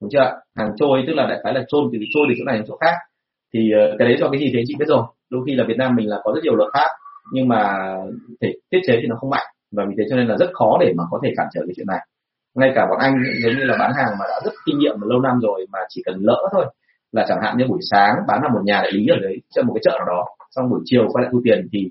Đúng 0.00 0.10
chưa 0.10 0.40
hàng 0.56 0.72
trôi 0.76 1.04
tức 1.06 1.12
là 1.14 1.26
đại 1.26 1.40
khái 1.44 1.54
là 1.54 1.64
trôn 1.68 1.84
từ 1.92 1.98
trôi 2.14 2.26
từ 2.28 2.34
chỗ 2.38 2.44
này 2.44 2.56
đến 2.56 2.64
chỗ 2.68 2.76
khác. 2.76 2.94
Thì 3.54 3.72
ờ, 3.72 3.96
cái 3.98 4.08
đấy 4.08 4.16
do 4.20 4.28
cái 4.30 4.40
gì 4.40 4.50
thế 4.54 4.62
chị 4.66 4.74
biết 4.78 4.88
rồi. 4.88 5.02
Đôi 5.30 5.42
khi 5.46 5.54
là 5.54 5.64
Việt 5.68 5.78
Nam 5.78 5.96
mình 5.96 6.08
là 6.08 6.20
có 6.24 6.32
rất 6.34 6.40
nhiều 6.44 6.54
luật 6.54 6.68
pháp 6.72 6.88
nhưng 7.32 7.48
mà 7.48 7.78
thể 8.40 8.52
tiết 8.70 8.78
chế 8.86 8.98
thì 9.02 9.06
nó 9.06 9.16
không 9.16 9.30
mạnh 9.30 9.46
và 9.72 9.84
vì 9.88 9.94
thế 9.98 10.04
cho 10.10 10.16
nên 10.16 10.26
là 10.26 10.36
rất 10.36 10.50
khó 10.54 10.78
để 10.80 10.92
mà 10.96 11.04
có 11.10 11.20
thể 11.22 11.32
cản 11.36 11.46
trở 11.54 11.60
cái 11.66 11.74
chuyện 11.76 11.86
này. 11.86 12.00
Ngay 12.54 12.72
cả 12.74 12.86
bọn 12.90 12.98
anh 12.98 13.14
giống 13.44 13.56
như 13.56 13.64
là 13.64 13.76
bán 13.78 13.92
hàng 13.96 14.12
mà 14.18 14.24
đã 14.28 14.40
rất 14.44 14.52
kinh 14.66 14.78
nghiệm 14.78 15.00
lâu 15.00 15.20
năm 15.20 15.38
rồi 15.42 15.66
mà 15.72 15.78
chỉ 15.88 16.02
cần 16.06 16.16
lỡ 16.18 16.48
thôi, 16.52 16.66
là 17.12 17.24
chẳng 17.28 17.38
hạn 17.42 17.58
như 17.58 17.64
buổi 17.68 17.80
sáng 17.90 18.14
bán 18.28 18.40
ở 18.42 18.48
một 18.54 18.60
nhà 18.64 18.80
đại 18.82 18.92
lý 18.92 19.06
ở 19.06 19.16
đấy 19.22 19.36
cho 19.54 19.62
một 19.62 19.72
cái 19.74 19.82
chợ 19.84 19.90
nào 19.98 20.06
đó, 20.06 20.24
xong 20.50 20.70
buổi 20.70 20.80
chiều 20.84 21.08
quay 21.12 21.22
lại 21.22 21.30
thu 21.32 21.40
tiền 21.44 21.68
thì 21.72 21.90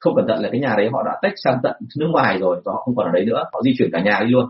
không 0.00 0.14
cẩn 0.16 0.26
thận 0.28 0.38
là 0.42 0.48
cái 0.52 0.60
nhà 0.60 0.74
đấy 0.76 0.88
họ 0.92 1.02
đã 1.02 1.18
tách 1.22 1.32
sang 1.36 1.58
tận 1.62 1.76
nước 1.98 2.08
ngoài 2.12 2.38
rồi 2.38 2.60
và 2.64 2.72
họ 2.72 2.80
không 2.84 2.96
còn 2.96 3.06
ở 3.06 3.12
đấy 3.12 3.24
nữa, 3.24 3.44
họ 3.52 3.62
di 3.64 3.74
chuyển 3.78 3.90
cả 3.92 4.00
nhà 4.00 4.20
đi 4.24 4.30
luôn. 4.30 4.46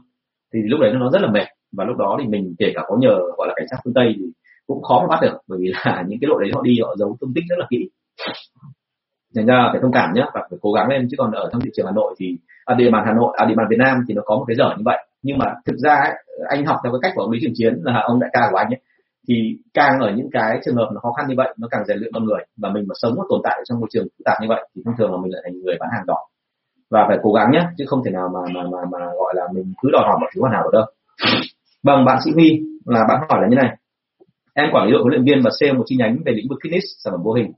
Thì 0.54 0.60
lúc 0.64 0.80
đấy 0.80 0.92
nó 1.00 1.10
rất 1.10 1.22
là 1.22 1.30
mệt 1.30 1.46
và 1.76 1.84
lúc 1.84 1.96
đó 1.96 2.18
thì 2.20 2.28
mình 2.28 2.54
kể 2.58 2.72
cả 2.74 2.82
có 2.86 2.96
nhờ, 3.00 3.14
gọi 3.36 3.48
là, 3.48 3.54
cảnh 3.56 3.66
sát 3.70 3.76
phương 3.84 3.94
tây 3.94 4.14
thì 4.16 4.24
cũng 4.66 4.82
khó 4.82 5.00
mà 5.00 5.06
bắt 5.10 5.18
được, 5.22 5.38
bởi 5.48 5.58
vì 5.62 5.68
là 5.74 6.04
những 6.08 6.18
cái 6.20 6.28
lộ 6.28 6.38
đấy 6.38 6.50
họ 6.54 6.62
đi 6.62 6.80
họ 6.82 6.96
giấu 6.98 7.16
tung 7.20 7.32
tích 7.34 7.44
rất 7.48 7.56
là 7.58 7.66
kỹ. 7.70 7.88
Thành 9.36 9.46
ra 9.46 9.68
phải 9.72 9.80
thông 9.82 9.92
cảm 9.92 10.12
nhé 10.14 10.24
và 10.34 10.46
phải 10.50 10.58
cố 10.62 10.72
gắng 10.72 10.88
lên, 10.88 11.06
chứ 11.10 11.14
còn 11.18 11.32
ở 11.32 11.48
trong 11.52 11.60
thị 11.60 11.70
trường 11.74 11.86
hà 11.86 11.92
nội 11.92 12.14
thì 12.18 12.36
à, 12.64 12.74
địa 12.74 12.90
bàn 12.90 13.02
hà 13.06 13.12
nội 13.12 13.34
à 13.36 13.46
địa 13.46 13.54
bàn 13.56 13.66
việt 13.70 13.78
nam 13.78 14.04
thì 14.08 14.14
nó 14.14 14.22
có 14.24 14.36
một 14.36 14.44
cái 14.48 14.56
dở 14.56 14.68
như 14.76 14.82
vậy. 14.84 15.06
Nhưng 15.22 15.38
mà 15.38 15.46
thực 15.66 15.76
ra 15.76 15.94
ấy, 15.94 16.12
anh 16.48 16.64
học 16.64 16.76
theo 16.82 16.92
cái 16.92 16.98
cách 17.02 17.12
của 17.14 17.22
ông 17.22 17.30
lý 17.30 17.38
trường 17.42 17.52
chiến 17.54 17.74
là 17.82 18.02
ông 18.06 18.20
đại 18.20 18.30
ca 18.32 18.48
của 18.50 18.56
anh 18.56 18.66
ấy. 18.66 18.80
Thì 19.28 19.34
càng 19.74 20.00
ở 20.00 20.12
những 20.16 20.28
cái 20.32 20.60
trường 20.64 20.76
hợp 20.76 20.88
nó 20.94 21.00
khó 21.00 21.12
khăn 21.12 21.26
như 21.28 21.34
vậy 21.36 21.54
nó 21.58 21.68
càng 21.70 21.84
rèn 21.84 21.98
luyện 21.98 22.12
con 22.14 22.24
người. 22.24 22.40
Và 22.56 22.68
mình 22.70 22.84
mà 22.88 22.94
sống 22.94 23.12
và 23.16 23.24
tồn 23.28 23.40
tại 23.44 23.60
trong 23.64 23.80
môi 23.80 23.88
trường 23.92 24.04
phức 24.04 24.24
tạp 24.24 24.36
như 24.40 24.46
vậy 24.48 24.68
thì 24.76 24.82
thông 24.84 24.94
thường 24.98 25.12
là 25.12 25.18
mình 25.22 25.32
lại 25.32 25.42
thành 25.44 25.60
người 25.60 25.76
bán 25.80 25.90
hàng 25.92 26.04
giỏi 26.06 26.24
và 26.90 27.04
phải 27.08 27.18
cố 27.22 27.32
gắng 27.32 27.50
nhé 27.52 27.62
chứ 27.78 27.84
không 27.88 28.00
thể 28.04 28.10
nào 28.10 28.28
mà 28.34 28.40
mà 28.54 28.62
mà, 28.72 28.78
mà 28.92 28.98
gọi 28.98 29.34
là 29.36 29.42
mình 29.54 29.72
cứ 29.82 29.88
đòi 29.92 30.02
hỏi 30.06 30.16
một 30.20 30.26
thứ 30.34 30.40
hoàn 30.40 30.52
hảo 30.52 30.62
được 30.64 30.70
đâu. 30.72 30.86
Vâng 31.82 32.04
bạn 32.04 32.18
sĩ 32.24 32.30
huy 32.30 32.60
là 32.84 33.04
bạn 33.08 33.20
hỏi 33.28 33.38
là 33.42 33.48
như 33.48 33.56
này. 33.56 33.76
Em 34.54 34.68
quản 34.72 34.86
lý 34.86 34.92
đội 34.92 35.02
huấn 35.02 35.12
luyện 35.12 35.24
viên 35.24 35.42
và 35.44 35.50
sale 35.60 35.72
một 35.72 35.84
chi 35.86 35.96
nhánh 35.96 36.16
về 36.24 36.32
lĩnh 36.32 36.48
vực 36.50 36.58
fitness 36.62 36.86
sản 37.04 37.12
phẩm 37.12 37.22
vô 37.22 37.32
hình 37.32 37.52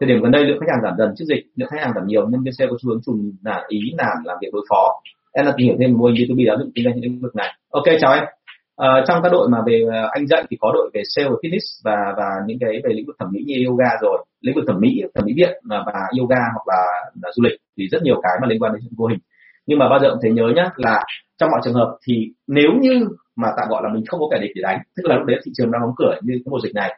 thời 0.00 0.08
điểm 0.08 0.22
gần 0.22 0.32
đây 0.32 0.44
lượng 0.44 0.58
khách 0.60 0.72
hàng 0.72 0.82
giảm 0.82 0.94
dần 0.98 1.10
trước 1.16 1.24
dịch 1.28 1.44
lượng 1.56 1.68
khách 1.70 1.80
hàng 1.80 1.92
giảm 1.94 2.06
nhiều 2.06 2.26
nên 2.26 2.44
bên 2.44 2.54
xe 2.58 2.66
có 2.70 2.76
xu 2.82 2.90
hướng 2.90 3.00
trùng 3.06 3.32
là 3.44 3.64
ý 3.68 3.78
làm 3.98 4.16
làm 4.24 4.36
việc 4.40 4.48
đối 4.52 4.64
phó. 4.70 5.00
Em 5.32 5.46
là 5.46 5.52
tìm 5.56 5.66
hiểu 5.66 5.76
thêm 5.80 5.98
mô 5.98 6.04
hình 6.06 6.14
B2B 6.14 6.46
giáo 6.46 6.56
dục 6.58 6.68
kinh 6.74 6.84
doanh 6.84 7.00
lĩnh 7.00 7.20
vực 7.20 7.36
này. 7.36 7.50
Ok 7.70 7.84
chào 8.00 8.12
em 8.12 8.24
à, 8.24 8.28
ờ, 8.76 9.04
trong 9.08 9.22
các 9.22 9.32
đội 9.32 9.48
mà 9.48 9.58
về 9.66 9.84
ờ, 9.92 10.08
anh 10.12 10.26
dạy 10.26 10.44
thì 10.50 10.56
có 10.60 10.70
đội 10.74 10.90
về 10.94 11.02
sale 11.04 11.28
và 11.28 11.36
fitness 11.42 11.66
và 11.84 11.96
và 12.16 12.28
những 12.46 12.58
cái 12.60 12.72
về 12.84 12.94
lĩnh 12.94 13.06
vực 13.06 13.16
thẩm 13.18 13.28
mỹ 13.32 13.40
như 13.46 13.54
yoga 13.66 13.90
rồi. 14.02 14.24
Lĩnh 14.40 14.54
vực 14.54 14.64
thẩm 14.68 14.80
mỹ 14.80 15.02
thẩm 15.14 15.24
mỹ 15.26 15.32
viện 15.36 15.52
và, 15.70 15.82
và 15.86 15.92
yoga 16.18 16.40
hoặc 16.54 16.66
là, 16.66 16.82
là 17.22 17.30
du 17.34 17.42
lịch 17.42 17.58
thì 17.78 17.88
rất 17.92 18.02
nhiều 18.02 18.20
cái 18.22 18.32
mà 18.42 18.48
liên 18.48 18.62
quan 18.62 18.72
đến 18.72 18.82
vô 18.96 19.06
hình. 19.06 19.18
Nhưng 19.66 19.78
mà 19.78 19.88
bao 19.88 19.98
giờ 19.98 20.10
cũng 20.10 20.18
thấy 20.22 20.32
nhớ 20.32 20.46
nhá 20.56 20.70
là 20.76 21.04
trong 21.38 21.50
mọi 21.50 21.60
trường 21.64 21.74
hợp 21.74 21.96
thì 22.06 22.14
nếu 22.46 22.70
như 22.80 23.08
mà 23.36 23.48
tạm 23.56 23.68
gọi 23.68 23.82
là 23.84 23.88
mình 23.94 24.04
không 24.06 24.20
có 24.20 24.26
kẻ 24.30 24.38
địch 24.42 24.50
để 24.54 24.62
đánh 24.62 24.78
tức 24.96 25.02
là 25.06 25.16
lúc 25.16 25.26
đấy 25.26 25.40
thị 25.44 25.52
trường 25.54 25.70
đang 25.72 25.82
đóng 25.82 25.94
cửa 25.96 26.14
như 26.22 26.34
cái 26.34 26.50
mùa 26.50 26.60
dịch 26.62 26.74
này 26.74 26.90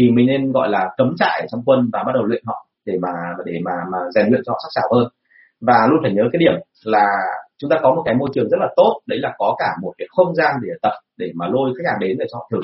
thì 0.00 0.10
mình 0.10 0.26
nên 0.26 0.52
gọi 0.52 0.68
là 0.68 0.90
cấm 0.96 1.14
trại 1.18 1.46
trong 1.50 1.62
quân 1.66 1.90
và 1.92 2.02
bắt 2.06 2.12
đầu 2.14 2.24
luyện 2.24 2.42
họ 2.46 2.66
để 2.86 2.98
mà 3.02 3.12
để 3.44 3.60
mà 3.64 3.72
mà 3.92 3.98
rèn 4.14 4.28
luyện 4.30 4.42
cho 4.46 4.52
họ 4.52 4.58
sắc 4.62 4.80
sảo 4.80 4.88
hơn. 4.94 5.08
Và 5.60 5.86
luôn 5.90 5.98
phải 6.02 6.12
nhớ 6.12 6.22
cái 6.32 6.38
điểm 6.38 6.52
là 6.84 7.06
chúng 7.58 7.70
ta 7.70 7.76
có 7.82 7.94
một 7.94 8.02
cái 8.04 8.14
môi 8.14 8.28
trường 8.34 8.48
rất 8.48 8.56
là 8.60 8.68
tốt, 8.76 9.00
đấy 9.06 9.18
là 9.18 9.34
có 9.38 9.54
cả 9.58 9.70
một 9.82 9.92
cái 9.98 10.08
không 10.10 10.34
gian 10.34 10.54
để 10.62 10.68
tập, 10.82 10.92
để 11.16 11.32
mà 11.34 11.46
lôi 11.48 11.70
khách 11.78 11.90
hàng 11.90 12.00
đến 12.00 12.16
để 12.18 12.26
cho 12.32 12.38
họ 12.38 12.48
thử. 12.52 12.60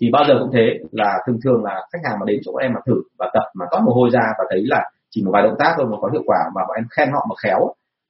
Thì 0.00 0.10
bao 0.12 0.24
giờ 0.28 0.34
cũng 0.40 0.50
thế, 0.52 0.78
là 0.92 1.18
thường 1.26 1.38
thường 1.44 1.64
là 1.64 1.74
khách 1.92 1.98
hàng 2.04 2.18
mà 2.20 2.24
đến 2.26 2.38
chỗ 2.44 2.56
em 2.56 2.72
mà 2.74 2.80
thử 2.86 3.02
và 3.18 3.30
tập 3.34 3.42
mà 3.54 3.66
có 3.70 3.80
mồ 3.80 3.92
hôi 3.92 4.10
ra 4.12 4.24
và 4.38 4.44
thấy 4.50 4.62
là 4.66 4.90
chỉ 5.10 5.22
một 5.24 5.30
vài 5.34 5.42
động 5.42 5.56
tác 5.58 5.74
thôi 5.76 5.86
mà 5.90 5.96
có 6.00 6.08
hiệu 6.12 6.22
quả 6.26 6.38
mà 6.54 6.62
bọn 6.68 6.76
em 6.76 6.86
khen 6.90 7.08
họ 7.12 7.26
mà 7.30 7.34
khéo. 7.42 7.60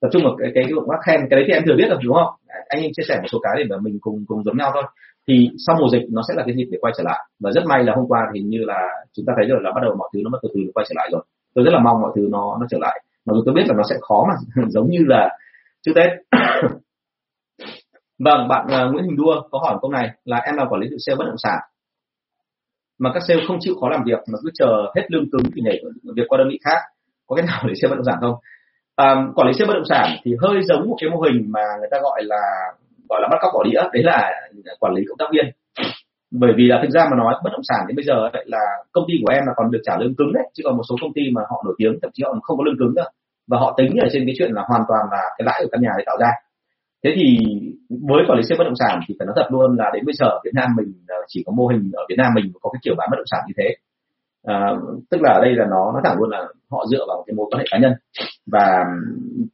Tập 0.01 0.09
trung 0.12 0.23
vào 0.25 0.37
cái 0.39 0.51
cái 0.55 0.64
động 0.77 0.89
tác 0.91 1.01
khen, 1.07 1.21
cái 1.31 1.37
đấy 1.39 1.45
thì 1.47 1.53
em 1.53 1.62
thừa 1.66 1.77
biết 1.77 1.89
rồi, 1.89 1.99
đúng 2.05 2.14
không? 2.14 2.35
Anh 2.69 2.83
em 2.83 2.91
chia 2.97 3.03
sẻ 3.09 3.16
một 3.16 3.29
số 3.33 3.39
cái 3.43 3.53
để 3.59 3.64
mà 3.71 3.77
mình 3.83 3.99
cùng 4.01 4.25
cùng 4.29 4.45
giống 4.45 4.57
nhau 4.57 4.71
thôi 4.75 4.83
thì 5.29 5.51
sau 5.66 5.76
mùa 5.81 5.89
dịch 5.93 6.07
nó 6.11 6.22
sẽ 6.29 6.35
là 6.37 6.43
cái 6.47 6.55
dịp 6.57 6.68
để 6.70 6.79
quay 6.81 6.93
trở 6.97 7.03
lại. 7.07 7.29
Và 7.41 7.51
rất 7.53 7.64
may 7.66 7.85
là 7.85 7.93
hôm 7.97 8.07
qua 8.09 8.20
thì 8.35 8.41
như 8.41 8.59
là 8.59 8.89
chúng 9.12 9.26
ta 9.26 9.33
thấy 9.37 9.47
rồi 9.49 9.61
là 9.62 9.70
bắt 9.74 9.81
đầu 9.83 9.95
mọi 9.99 10.09
thứ 10.14 10.20
nó 10.24 10.31
bắt 10.31 10.39
từ 10.43 10.49
từ 10.55 10.61
quay 10.74 10.87
trở 10.89 10.93
lại 10.97 11.09
rồi. 11.12 11.22
Tôi 11.55 11.64
rất 11.64 11.70
là 11.74 11.81
mong 11.81 12.01
mọi 12.01 12.12
thứ 12.16 12.29
nó 12.31 12.57
nó 12.61 12.66
trở 12.70 12.79
lại. 12.81 13.03
Mặc 13.26 13.33
dù 13.35 13.43
tôi 13.47 13.55
biết 13.55 13.64
là 13.68 13.74
nó 13.76 13.83
sẽ 13.91 13.97
khó 14.01 14.26
mà 14.29 14.62
giống 14.68 14.91
như 14.91 14.99
là 15.07 15.39
trước 15.83 15.93
tết. 15.95 16.11
Vâng 18.24 18.49
bạn 18.49 18.66
uh, 18.66 18.93
nguyễn 18.93 19.05
hình 19.05 19.16
đua 19.16 19.49
có 19.51 19.59
hỏi 19.59 19.79
câu 19.83 19.91
này 19.91 20.11
là 20.24 20.37
em 20.37 20.57
là 20.57 20.64
quản 20.70 20.81
lý 20.81 20.89
tự 20.91 20.97
sale 21.07 21.16
bất 21.16 21.24
động 21.26 21.39
sản. 21.39 21.59
Mà 22.99 23.11
các 23.14 23.22
sale 23.29 23.41
không 23.49 23.57
chịu 23.61 23.74
khó 23.81 23.89
làm 23.89 24.05
việc 24.05 24.18
mà 24.33 24.39
cứ 24.43 24.51
chờ 24.55 24.93
hết 24.97 25.03
lương 25.09 25.31
cứng 25.33 25.43
thì 25.55 25.62
nhảy 25.62 25.83
việc 26.16 26.22
qua 26.29 26.39
đơn 26.39 26.49
vị 26.51 26.59
khác. 26.64 26.79
Có 27.26 27.37
cái 27.37 27.47
nào 27.47 27.62
để 27.68 27.74
sale 27.83 27.91
bất 27.91 27.97
động 27.97 28.05
sản 28.05 28.18
không? 28.20 28.35
À, 28.97 29.14
quản 29.35 29.49
lý 29.49 29.53
sale 29.53 29.66
bất 29.68 29.74
động 29.74 29.89
sản 29.89 30.16
thì 30.24 30.37
hơi 30.41 30.62
giống 30.62 30.89
một 30.89 30.97
cái 31.01 31.11
mô 31.11 31.20
hình 31.20 31.53
mà 31.53 31.61
người 31.79 31.89
ta 31.91 31.99
gọi 32.03 32.22
là 32.24 32.72
gọi 33.09 33.19
là 33.23 33.29
bắt 33.31 33.39
cóc 33.43 33.51
bỏ 33.55 33.63
đĩa 33.65 33.83
đấy 33.93 34.03
là 34.03 34.19
quản 34.81 34.95
lý 34.95 35.03
cộng 35.09 35.19
tác 35.19 35.29
viên. 35.33 35.47
Bởi 36.31 36.53
vì 36.57 36.65
là 36.69 36.79
thực 36.83 36.91
ra 36.91 37.03
mà 37.11 37.17
nói 37.17 37.35
bất 37.45 37.51
động 37.53 37.67
sản 37.69 37.81
đến 37.89 37.97
bây 37.97 38.05
giờ 38.05 38.17
ấy, 38.33 38.45
là 38.47 38.63
công 38.93 39.05
ty 39.09 39.15
của 39.23 39.33
em 39.37 39.43
là 39.47 39.53
còn 39.57 39.71
được 39.71 39.83
trả 39.87 39.95
lương 40.01 40.15
cứng 40.19 40.33
đấy 40.33 40.45
chứ 40.55 40.63
còn 40.65 40.77
một 40.77 40.83
số 40.89 40.95
công 41.03 41.13
ty 41.17 41.23
mà 41.35 41.43
họ 41.51 41.63
nổi 41.65 41.75
tiếng 41.79 41.95
thậm 42.03 42.11
chí 42.15 42.23
họ 42.25 42.31
không 42.43 42.59
có 42.59 42.65
lương 42.65 42.79
cứng 42.79 42.95
đâu 42.95 43.09
và 43.51 43.59
họ 43.59 43.75
tính 43.77 43.91
ở 44.07 44.09
trên 44.13 44.23
cái 44.27 44.35
chuyện 44.39 44.53
là 44.53 44.63
hoàn 44.69 44.83
toàn 44.89 45.03
là 45.13 45.23
cái 45.37 45.45
lãi 45.49 45.59
của 45.63 45.69
căn 45.73 45.81
nhà 45.83 45.93
để 45.99 46.05
tạo 46.07 46.17
ra. 46.21 46.31
Thế 47.05 47.11
thì 47.17 47.27
với 48.09 48.23
quản 48.27 48.39
lý 48.39 48.43
xe 48.49 48.55
bất 48.59 48.65
động 48.65 48.81
sản 48.83 49.01
thì 49.05 49.15
phải 49.19 49.27
nói 49.27 49.35
thật 49.37 49.49
luôn 49.51 49.77
là 49.81 49.91
đến 49.95 50.03
bây 50.07 50.15
giờ 50.19 50.27
ở 50.27 50.41
Việt 50.45 50.55
Nam 50.55 50.69
mình 50.79 50.91
à, 51.07 51.17
chỉ 51.29 51.43
có 51.47 51.53
mô 51.59 51.67
hình 51.67 51.91
ở 51.95 52.03
Việt 52.09 52.19
Nam 52.19 52.31
mình 52.35 52.47
có 52.63 52.71
cái 52.73 52.81
kiểu 52.85 52.95
bán 52.99 53.09
bất 53.11 53.17
động 53.21 53.31
sản 53.33 53.41
như 53.49 53.55
thế 53.59 53.69
à, 54.47 54.74
tức 55.11 55.20
là 55.22 55.32
ở 55.32 55.41
đây 55.45 55.55
là 55.55 55.64
nó 55.70 55.93
nó 55.95 56.01
thẳng 56.05 56.16
luôn 56.18 56.30
là 56.30 56.45
họ 56.70 56.84
dựa 56.91 57.05
vào 57.09 57.24
cái 57.26 57.34
mối 57.34 57.47
quan 57.51 57.59
hệ 57.59 57.64
cá 57.70 57.78
nhân. 57.78 57.93
Và 58.53 58.84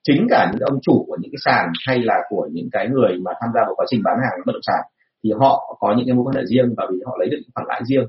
chính 0.02 0.26
cả 0.30 0.50
những 0.52 0.60
ông 0.60 0.78
chủ 0.82 1.04
của 1.08 1.16
những 1.20 1.30
cái 1.32 1.40
sàn 1.44 1.72
hay 1.86 1.98
là 1.98 2.14
của 2.28 2.48
những 2.52 2.68
cái 2.72 2.88
người 2.88 3.18
mà 3.24 3.32
tham 3.40 3.50
gia 3.54 3.60
vào 3.60 3.74
quá 3.76 3.86
trình 3.88 4.00
bán 4.04 4.16
hàng 4.22 4.40
bất 4.46 4.52
động 4.52 4.66
sản 4.66 4.80
thì 5.24 5.30
họ 5.40 5.76
có 5.80 5.94
những 5.96 6.06
cái 6.06 6.14
mối 6.14 6.24
quan 6.24 6.36
hệ 6.36 6.42
riêng 6.46 6.74
và 6.76 6.86
vì 6.90 6.98
họ 7.06 7.16
lấy 7.20 7.28
được 7.28 7.38
những 7.40 7.50
khoản 7.54 7.66
lãi 7.68 7.82
riêng. 7.84 8.06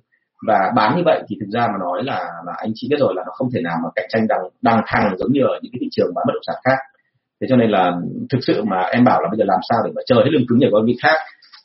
Và 0.47 0.71
bán 0.76 0.95
như 0.97 1.01
vậy 1.05 1.23
thì 1.28 1.36
thực 1.39 1.49
ra 1.53 1.67
mà 1.67 1.78
nói 1.80 2.03
là 2.03 2.32
là 2.45 2.53
anh 2.57 2.71
chị 2.76 2.88
biết 2.91 2.97
rồi 2.99 3.13
là 3.15 3.23
nó 3.26 3.32
không 3.36 3.49
thể 3.53 3.61
nào 3.61 3.78
mà 3.84 3.89
cạnh 3.95 4.05
tranh 4.09 4.28
đằng 4.28 4.43
đằng 4.61 4.82
thẳng 4.88 5.15
giống 5.17 5.32
như 5.32 5.41
ở 5.41 5.59
những 5.61 5.71
cái 5.73 5.80
thị 5.82 5.88
trường 5.91 6.11
bán 6.15 6.23
bất 6.28 6.34
động 6.34 6.47
sản 6.47 6.55
khác. 6.63 6.78
Thế 7.41 7.47
cho 7.49 7.55
nên 7.55 7.69
là 7.69 7.91
thực 8.32 8.39
sự 8.41 8.63
mà 8.63 8.82
em 8.82 9.03
bảo 9.03 9.21
là 9.21 9.28
bây 9.32 9.38
giờ 9.38 9.45
làm 9.47 9.59
sao 9.69 9.80
để 9.86 9.91
mà 9.95 10.01
chờ 10.05 10.15
hết 10.15 10.30
lương 10.32 10.47
cứng 10.47 10.59
nhờ 10.59 10.67
có 10.71 10.82
vị 10.86 10.95
khác 11.03 11.17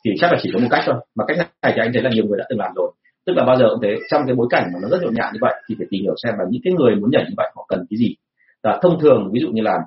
thì 0.05 0.11
chắc 0.19 0.31
là 0.31 0.37
chỉ 0.41 0.51
có 0.53 0.59
một 0.59 0.67
cách 0.71 0.83
thôi. 0.85 0.95
Mà 1.15 1.25
cách 1.27 1.37
này 1.37 1.73
thì 1.75 1.81
anh 1.81 1.89
thấy 1.93 2.01
là 2.03 2.09
nhiều 2.13 2.25
người 2.25 2.39
đã 2.39 2.45
từng 2.49 2.59
làm 2.59 2.71
rồi 2.75 2.91
tức 3.25 3.33
là 3.33 3.45
bao 3.45 3.55
giờ 3.59 3.65
cũng 3.69 3.79
thế 3.83 3.95
trong 4.09 4.21
cái 4.25 4.35
bối 4.35 4.47
cảnh 4.49 4.69
mà 4.73 4.79
nó 4.81 4.87
rất 4.89 5.01
nhộn 5.01 5.13
nhạo 5.13 5.29
như 5.33 5.39
vậy 5.41 5.53
thì 5.67 5.75
phải 5.77 5.87
tìm 5.89 6.01
hiểu 6.03 6.13
xem 6.23 6.33
là 6.37 6.45
những 6.49 6.61
cái 6.63 6.73
người 6.73 6.95
muốn 6.95 7.11
nhảy 7.11 7.23
như 7.29 7.33
vậy 7.37 7.51
họ 7.55 7.65
cần 7.69 7.85
cái 7.89 7.97
gì. 7.97 8.15
Và 8.63 8.79
thông 8.81 8.99
thường 8.99 9.29
ví 9.33 9.39
dụ 9.41 9.47
như 9.51 9.61
là 9.61 9.79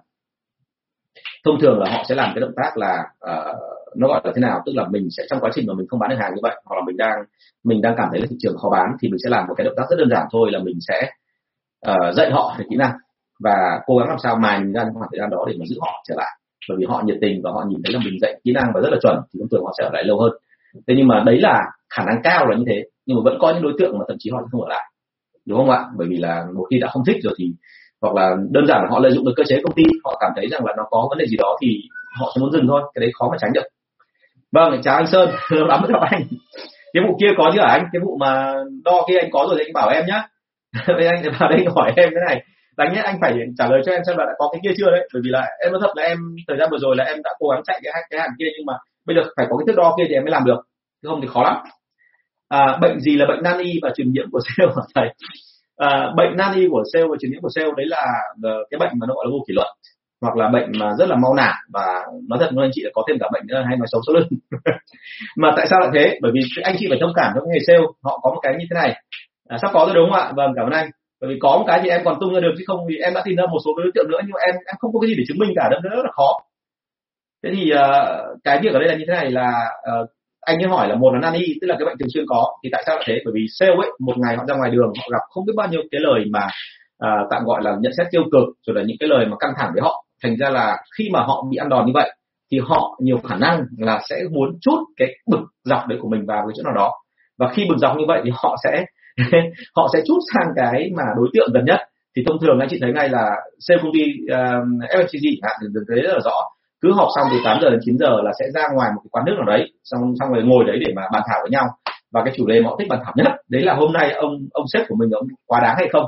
thông 1.44 1.60
thường 1.60 1.78
là 1.78 1.90
họ 1.90 2.04
sẽ 2.08 2.14
làm 2.14 2.32
cái 2.34 2.40
động 2.40 2.54
tác 2.56 2.76
là 2.76 3.04
uh, 3.30 3.56
nó 3.96 4.08
gọi 4.08 4.20
là 4.24 4.32
thế 4.34 4.40
nào? 4.40 4.62
Tức 4.66 4.72
là 4.74 4.84
mình 4.90 5.08
sẽ 5.10 5.22
trong 5.30 5.40
quá 5.40 5.50
trình 5.54 5.66
mà 5.66 5.74
mình 5.74 5.86
không 5.86 6.00
bán 6.00 6.10
được 6.10 6.16
hàng 6.18 6.34
như 6.34 6.40
vậy 6.42 6.62
hoặc 6.64 6.76
là 6.76 6.82
mình 6.86 6.96
đang 6.96 7.24
mình 7.64 7.82
đang 7.82 7.94
cảm 7.96 8.08
thấy 8.10 8.20
là 8.20 8.26
thị 8.30 8.36
trường 8.38 8.56
khó 8.56 8.70
bán 8.70 8.86
thì 9.00 9.08
mình 9.08 9.18
sẽ 9.24 9.30
làm 9.30 9.46
một 9.48 9.54
cái 9.56 9.64
động 9.64 9.74
tác 9.76 9.84
rất 9.90 9.96
đơn 9.98 10.08
giản 10.10 10.26
thôi 10.32 10.48
là 10.52 10.58
mình 10.58 10.78
sẽ 10.80 11.10
uh, 11.90 12.14
dạy 12.14 12.30
họ 12.30 12.54
về 12.58 12.64
kỹ 12.70 12.76
năng 12.76 12.92
và 13.40 13.80
cố 13.86 13.98
gắng 13.98 14.08
làm 14.08 14.18
sao 14.22 14.36
mài 14.36 14.60
ra 14.74 14.84
trong 14.84 14.94
khoảng 14.94 15.10
thời 15.12 15.20
gian 15.20 15.30
đó 15.30 15.44
để 15.48 15.54
mà 15.58 15.64
giữ 15.66 15.76
họ 15.80 16.02
trở 16.08 16.14
lại. 16.18 16.38
Bởi 16.68 16.76
vì 16.78 16.84
họ 16.88 17.02
nhiệt 17.04 17.16
tình 17.20 17.40
và 17.44 17.50
họ 17.50 17.64
nhìn 17.68 17.80
thấy 17.84 17.92
là 17.94 18.00
mình 18.04 18.18
dạy 18.20 18.40
kỹ 18.44 18.52
năng 18.52 18.72
và 18.74 18.80
rất 18.80 18.88
là 18.92 18.98
chuẩn 19.02 19.16
thì 19.32 19.40
thông 19.40 19.48
thường 19.48 19.64
họ 19.64 19.72
sẽ 19.78 19.84
ở 19.84 19.90
lại 19.92 20.04
lâu 20.04 20.20
hơn 20.20 20.32
thế 20.86 20.94
nhưng 20.96 21.08
mà 21.08 21.22
đấy 21.26 21.38
là 21.40 21.60
khả 21.94 22.04
năng 22.04 22.22
cao 22.22 22.46
là 22.46 22.56
như 22.56 22.64
thế, 22.68 22.84
nhưng 23.06 23.16
mà 23.16 23.20
vẫn 23.24 23.38
có 23.40 23.52
những 23.52 23.62
đối 23.62 23.72
tượng 23.78 23.98
mà 23.98 24.04
thậm 24.08 24.16
chí 24.20 24.30
họ 24.30 24.38
không 24.52 24.62
ở 24.62 24.68
lại. 24.68 24.84
Đúng 25.46 25.58
không 25.58 25.70
ạ? 25.70 25.84
Bởi 25.96 26.08
vì 26.10 26.16
là 26.16 26.44
một 26.54 26.66
khi 26.70 26.78
đã 26.80 26.88
không 26.88 27.04
thích 27.06 27.16
rồi 27.22 27.34
thì, 27.38 27.44
hoặc 28.00 28.14
là 28.14 28.36
đơn 28.50 28.66
giản 28.66 28.82
là 28.82 28.88
họ 28.90 28.98
lợi 28.98 29.12
dụng 29.12 29.24
được 29.24 29.32
cơ 29.36 29.44
chế 29.46 29.60
công 29.64 29.74
ty, 29.74 29.82
họ 30.04 30.18
cảm 30.20 30.30
thấy 30.36 30.48
rằng 30.48 30.64
là 30.64 30.72
nó 30.76 30.84
có 30.90 31.06
vấn 31.10 31.18
đề 31.18 31.26
gì 31.26 31.36
đó 31.36 31.56
thì 31.62 31.80
họ 32.18 32.32
sẽ 32.34 32.40
muốn 32.40 32.52
dừng 32.52 32.66
thôi, 32.68 32.82
cái 32.94 33.00
đấy 33.00 33.10
khó 33.14 33.28
mà 33.30 33.36
tránh 33.40 33.52
được. 33.52 33.64
Vâng 34.52 34.80
chào 34.82 34.96
anh 34.96 35.06
sơn, 35.06 35.30
lâu 35.50 35.66
lắm 35.66 35.80
mới 35.82 35.90
gặp 35.92 36.02
anh. 36.10 36.22
Cái 36.92 37.02
vụ 37.08 37.16
kia 37.20 37.30
có 37.38 37.50
chứ 37.54 37.60
hả 37.60 37.66
anh? 37.66 37.86
Cái 37.92 38.00
vụ 38.04 38.16
mà 38.20 38.54
đo 38.84 39.04
kia 39.08 39.18
anh 39.18 39.30
có 39.32 39.46
rồi 39.48 39.56
thì 39.58 39.64
anh 39.68 39.72
bảo 39.72 39.88
em 39.88 40.04
nhá. 40.06 40.28
Bây 40.98 41.06
anh 41.06 41.22
vào 41.38 41.50
đây 41.50 41.64
hỏi 41.74 41.92
em 41.96 42.10
cái 42.14 42.24
này. 42.28 42.44
Đáng 42.76 42.92
nhất 42.92 43.04
anh 43.04 43.18
phải 43.20 43.34
trả 43.58 43.66
lời 43.68 43.80
cho 43.86 43.92
em 43.92 44.00
xem 44.06 44.16
là 44.16 44.24
đã 44.24 44.32
có 44.38 44.48
cái 44.52 44.60
kia 44.64 44.74
chưa 44.78 44.90
đấy. 44.90 45.08
Bởi 45.14 45.22
vì 45.24 45.30
là 45.30 45.46
em 45.64 45.72
nói 45.72 45.80
thật 45.82 45.92
là 45.96 46.02
em, 46.02 46.18
thời 46.48 46.56
gian 46.58 46.68
vừa 46.70 46.78
rồi 46.78 46.96
là 46.96 47.04
em 47.04 47.16
đã 47.24 47.30
cố 47.38 47.48
gắng 47.48 47.62
chạy 47.64 47.80
cái 47.84 47.92
cái 48.10 48.20
hàng 48.20 48.30
kia 48.38 48.46
nhưng 48.56 48.66
mà 48.66 48.74
bây 49.06 49.16
giờ 49.16 49.22
phải 49.36 49.46
có 49.50 49.56
cái 49.56 49.64
thước 49.66 49.76
đo 49.76 49.94
kia 49.98 50.04
thì 50.08 50.14
em 50.14 50.24
mới 50.24 50.30
làm 50.30 50.44
được 50.44 50.60
chứ 51.02 51.08
không 51.08 51.20
thì 51.20 51.28
khó 51.28 51.42
lắm. 51.42 51.56
À, 52.48 52.78
bệnh 52.82 53.00
gì 53.00 53.16
là 53.16 53.26
bệnh 53.28 53.42
nani 53.42 53.72
và 53.82 53.90
truyền 53.96 54.12
nhiễm 54.12 54.30
của 54.30 54.40
sale 54.46 54.72
hả 54.76 54.82
thầy? 54.94 55.08
À, 55.76 56.12
bệnh 56.16 56.36
nani 56.36 56.68
của 56.70 56.82
sale 56.92 57.06
và 57.10 57.16
truyền 57.20 57.30
nhiễm 57.32 57.40
của 57.40 57.50
sale 57.54 57.70
đấy 57.76 57.86
là 57.86 58.06
ờ, 58.42 58.64
cái 58.70 58.78
bệnh 58.78 58.92
mà 59.00 59.06
nó 59.08 59.14
gọi 59.14 59.24
là 59.26 59.30
vô 59.32 59.44
kỷ 59.48 59.54
luật 59.54 59.68
hoặc 60.24 60.36
là 60.36 60.48
bệnh 60.48 60.72
mà 60.80 60.90
rất 60.98 61.08
là 61.08 61.16
mau 61.16 61.34
nản 61.34 61.54
và 61.72 61.86
nói 62.28 62.38
thật 62.40 62.50
với 62.54 62.64
anh 62.66 62.70
chị 62.74 62.82
là 62.84 62.90
có 62.94 63.02
thêm 63.08 63.16
cả 63.20 63.28
bệnh 63.32 63.46
nữa 63.46 63.62
hay 63.68 63.76
nói 63.76 63.86
xấu 63.92 64.00
số 64.06 64.12
lưng. 64.12 64.28
Mà 65.36 65.52
tại 65.56 65.66
sao 65.70 65.80
lại 65.80 65.90
thế? 65.94 66.18
Bởi 66.22 66.32
vì 66.34 66.40
anh 66.62 66.76
chị 66.78 66.86
phải 66.88 66.98
thông 67.00 67.12
cảm 67.16 67.32
với 67.34 67.42
nghề 67.46 67.60
sale 67.66 67.78
họ 68.02 68.18
có 68.22 68.30
một 68.30 68.40
cái 68.42 68.52
như 68.58 68.66
thế 68.70 68.74
này. 68.82 68.90
À, 69.48 69.58
sắp 69.62 69.70
có 69.72 69.84
rồi 69.86 69.94
đúng 69.94 70.10
không 70.10 70.20
ạ? 70.20 70.32
Vâng 70.36 70.52
cảm 70.56 70.66
ơn 70.66 70.72
anh. 70.72 70.90
Bởi 71.20 71.28
vì 71.30 71.38
có 71.40 71.56
một 71.58 71.64
cái 71.66 71.80
thì 71.82 71.88
em 71.88 72.00
còn 72.04 72.16
tung 72.20 72.34
ra 72.34 72.40
được 72.40 72.54
chứ 72.58 72.64
không 72.66 72.80
thì 72.88 72.96
em 72.96 73.14
đã 73.14 73.22
tìm 73.24 73.36
ra 73.36 73.44
một 73.52 73.58
số 73.64 73.70
đối 73.76 73.90
tượng 73.94 74.08
nữa 74.10 74.20
nhưng 74.22 74.34
mà 74.36 74.40
em 74.46 74.54
em 74.54 74.76
không 74.78 74.92
có 74.92 75.00
cái 75.00 75.08
gì 75.08 75.14
để 75.18 75.24
chứng 75.28 75.38
minh 75.38 75.52
cả 75.56 75.68
đâm 75.70 75.82
rất 75.82 76.04
là 76.04 76.12
khó 76.12 76.28
thế 77.44 77.50
thì 77.56 77.72
uh, 77.72 78.40
cái 78.44 78.58
việc 78.62 78.72
ở 78.72 78.78
đây 78.78 78.88
là 78.88 78.94
như 78.94 79.04
thế 79.08 79.14
này 79.14 79.30
là 79.30 79.50
uh, 80.00 80.08
anh 80.40 80.58
ấy 80.58 80.68
hỏi 80.68 80.88
là 80.88 80.94
một 80.94 81.12
là 81.12 81.20
nani 81.20 81.44
tức 81.60 81.66
là 81.66 81.76
cái 81.78 81.86
bệnh 81.86 81.98
thường 81.98 82.08
xuyên 82.14 82.24
có 82.28 82.46
thì 82.64 82.68
tại 82.72 82.82
sao 82.86 82.96
lại 82.96 83.04
thế? 83.08 83.14
Bởi 83.24 83.32
vì 83.34 83.46
sale 83.58 83.72
ấy 83.72 83.90
một 84.00 84.14
ngày 84.16 84.36
họ 84.36 84.44
ra 84.48 84.54
ngoài 84.56 84.70
đường 84.70 84.92
họ 84.98 85.08
gặp 85.12 85.20
không 85.30 85.44
biết 85.46 85.52
bao 85.56 85.68
nhiêu 85.68 85.82
cái 85.90 86.00
lời 86.00 86.24
mà 86.30 86.46
uh, 87.04 87.28
tạm 87.30 87.44
gọi 87.44 87.62
là 87.62 87.76
nhận 87.80 87.92
xét 87.96 88.06
tiêu 88.10 88.22
cực 88.32 88.48
rồi 88.66 88.76
là 88.76 88.82
những 88.86 88.96
cái 89.00 89.08
lời 89.08 89.26
mà 89.26 89.36
căng 89.40 89.52
thẳng 89.56 89.70
với 89.74 89.82
họ. 89.82 90.04
Thành 90.22 90.36
ra 90.36 90.50
là 90.50 90.76
khi 90.98 91.08
mà 91.12 91.20
họ 91.20 91.44
bị 91.50 91.56
ăn 91.56 91.68
đòn 91.68 91.86
như 91.86 91.92
vậy 91.94 92.10
thì 92.52 92.58
họ 92.64 92.98
nhiều 93.02 93.18
khả 93.28 93.36
năng 93.36 93.64
là 93.78 94.00
sẽ 94.08 94.16
muốn 94.30 94.58
chút 94.60 94.78
cái 94.96 95.08
bực 95.30 95.44
dọc 95.64 95.86
đấy 95.88 95.98
của 96.02 96.08
mình 96.08 96.26
vào 96.26 96.42
cái 96.46 96.52
chỗ 96.56 96.62
nào 96.62 96.74
đó. 96.74 96.92
Và 97.38 97.52
khi 97.54 97.64
bực 97.68 97.76
dọc 97.78 97.96
như 97.96 98.04
vậy 98.08 98.20
thì 98.24 98.30
họ 98.34 98.56
sẽ 98.64 98.84
họ 99.76 99.88
sẽ 99.92 100.00
chút 100.06 100.18
sang 100.34 100.52
cái 100.56 100.90
mà 100.96 101.02
đối 101.16 101.28
tượng 101.34 101.52
gần 101.54 101.64
nhất. 101.64 101.80
Thì 102.16 102.22
thông 102.26 102.40
thường 102.40 102.58
anh 102.60 102.68
chị 102.70 102.78
thấy 102.80 102.92
ngay 102.92 103.08
là 103.08 103.30
sale 103.60 103.80
công 103.82 103.92
ty 103.94 104.04
uh, 104.32 104.66
FMCG 104.90 105.38
hạn 105.42 105.56
thì 105.60 105.66
thấy 105.88 106.02
rất 106.02 106.12
là 106.12 106.20
rõ 106.24 106.53
cứ 106.84 106.92
họp 106.92 107.08
xong 107.16 107.26
từ 107.30 107.36
8 107.44 107.58
giờ 107.62 107.70
đến 107.70 107.80
9 107.82 107.98
giờ 107.98 108.22
là 108.22 108.32
sẽ 108.38 108.44
ra 108.54 108.62
ngoài 108.74 108.90
một 108.94 109.00
cái 109.04 109.08
quán 109.10 109.24
nước 109.26 109.34
nào 109.36 109.46
đấy 109.46 109.72
xong 109.84 110.00
xong 110.20 110.32
rồi 110.32 110.42
ngồi 110.42 110.64
đấy 110.64 110.78
để 110.86 110.92
mà 110.96 111.02
bàn 111.12 111.22
thảo 111.28 111.38
với 111.42 111.50
nhau. 111.50 111.64
Và 112.12 112.22
cái 112.24 112.34
chủ 112.36 112.46
đề 112.46 112.60
mà 112.60 112.68
họ 112.68 112.76
thích 112.78 112.88
bàn 112.90 113.00
thảo 113.04 113.12
nhất 113.16 113.26
đấy 113.50 113.62
là 113.62 113.74
hôm 113.74 113.92
nay 113.92 114.12
ông 114.12 114.32
ông 114.52 114.66
sếp 114.72 114.88
của 114.88 114.96
mình 114.98 115.10
ông 115.10 115.26
quá 115.46 115.60
đáng 115.62 115.76
hay 115.78 115.88
không? 115.92 116.04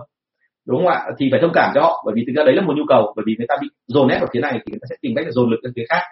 Đúng 0.69 0.79
không 0.79 0.89
ạ? 0.89 1.03
Thì 1.19 1.29
phải 1.31 1.41
thông 1.41 1.53
cảm 1.55 1.73
cho 1.75 1.81
họ 1.81 2.03
bởi 2.07 2.15
vì 2.17 2.25
thực 2.27 2.33
ra 2.37 2.45
đấy 2.45 2.55
là 2.55 2.63
một 2.63 2.75
nhu 2.77 2.83
cầu 2.89 3.13
bởi 3.17 3.25
vì 3.27 3.35
người 3.39 3.47
ta 3.49 3.55
bị 3.61 3.69
dồn 3.87 4.09
ép 4.09 4.21
vào 4.21 4.29
phía 4.33 4.41
này 4.41 4.53
thì 4.53 4.71
người 4.71 4.79
ta 4.83 4.87
sẽ 4.91 4.97
tìm 5.03 5.13
cách 5.17 5.27
dồn 5.29 5.51
lực 5.51 5.61
ở 5.63 5.71
phía 5.77 5.85
khác. 5.89 6.03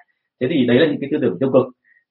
Thế 0.40 0.46
thì 0.50 0.66
đấy 0.66 0.78
là 0.80 0.86
những 0.86 1.00
cái 1.00 1.08
tư 1.12 1.18
tưởng 1.22 1.36
tiêu 1.40 1.50
cực. 1.52 1.66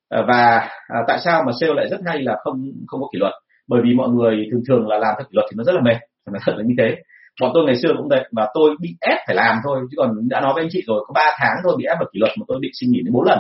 À, 0.09 0.21
và 0.27 0.69
à, 0.87 0.99
tại 1.07 1.19
sao 1.25 1.43
mà 1.45 1.51
sale 1.61 1.73
lại 1.73 1.87
rất 1.91 1.99
hay 2.05 2.21
là 2.21 2.35
không 2.43 2.71
không 2.87 3.01
có 3.01 3.07
kỷ 3.13 3.19
luật? 3.19 3.33
Bởi 3.67 3.81
vì 3.83 3.93
mọi 3.93 4.09
người 4.09 4.47
thường 4.51 4.61
thường 4.67 4.87
là 4.87 4.97
làm 4.97 5.13
theo 5.17 5.25
kỷ 5.25 5.31
luật 5.31 5.45
thì 5.51 5.55
nó 5.57 5.63
rất 5.63 5.75
là 5.75 5.81
mệt 5.81 5.97
nó 6.31 6.39
thật 6.45 6.53
là 6.57 6.63
như 6.65 6.75
thế 6.77 6.95
bọn 7.41 7.51
tôi 7.53 7.65
ngày 7.65 7.75
xưa 7.75 7.89
cũng 7.97 8.07
vậy 8.09 8.29
và 8.31 8.47
tôi 8.53 8.75
bị 8.81 8.89
ép 9.01 9.17
phải 9.27 9.36
làm 9.36 9.55
thôi, 9.63 9.79
chứ 9.91 9.95
còn 9.97 10.29
đã 10.29 10.41
nói 10.41 10.53
với 10.53 10.63
anh 10.63 10.69
chị 10.71 10.84
rồi, 10.88 11.03
có 11.07 11.13
3 11.13 11.21
tháng 11.39 11.55
thôi 11.63 11.75
bị 11.77 11.86
ép 11.86 11.97
vào 11.99 12.09
kỷ 12.13 12.19
luật 12.19 12.31
mà 12.39 12.43
tôi 12.47 12.57
bị 12.61 12.69
xin 12.73 12.91
nghỉ 12.91 13.01
đến 13.05 13.13
bốn 13.13 13.23
lần. 13.23 13.39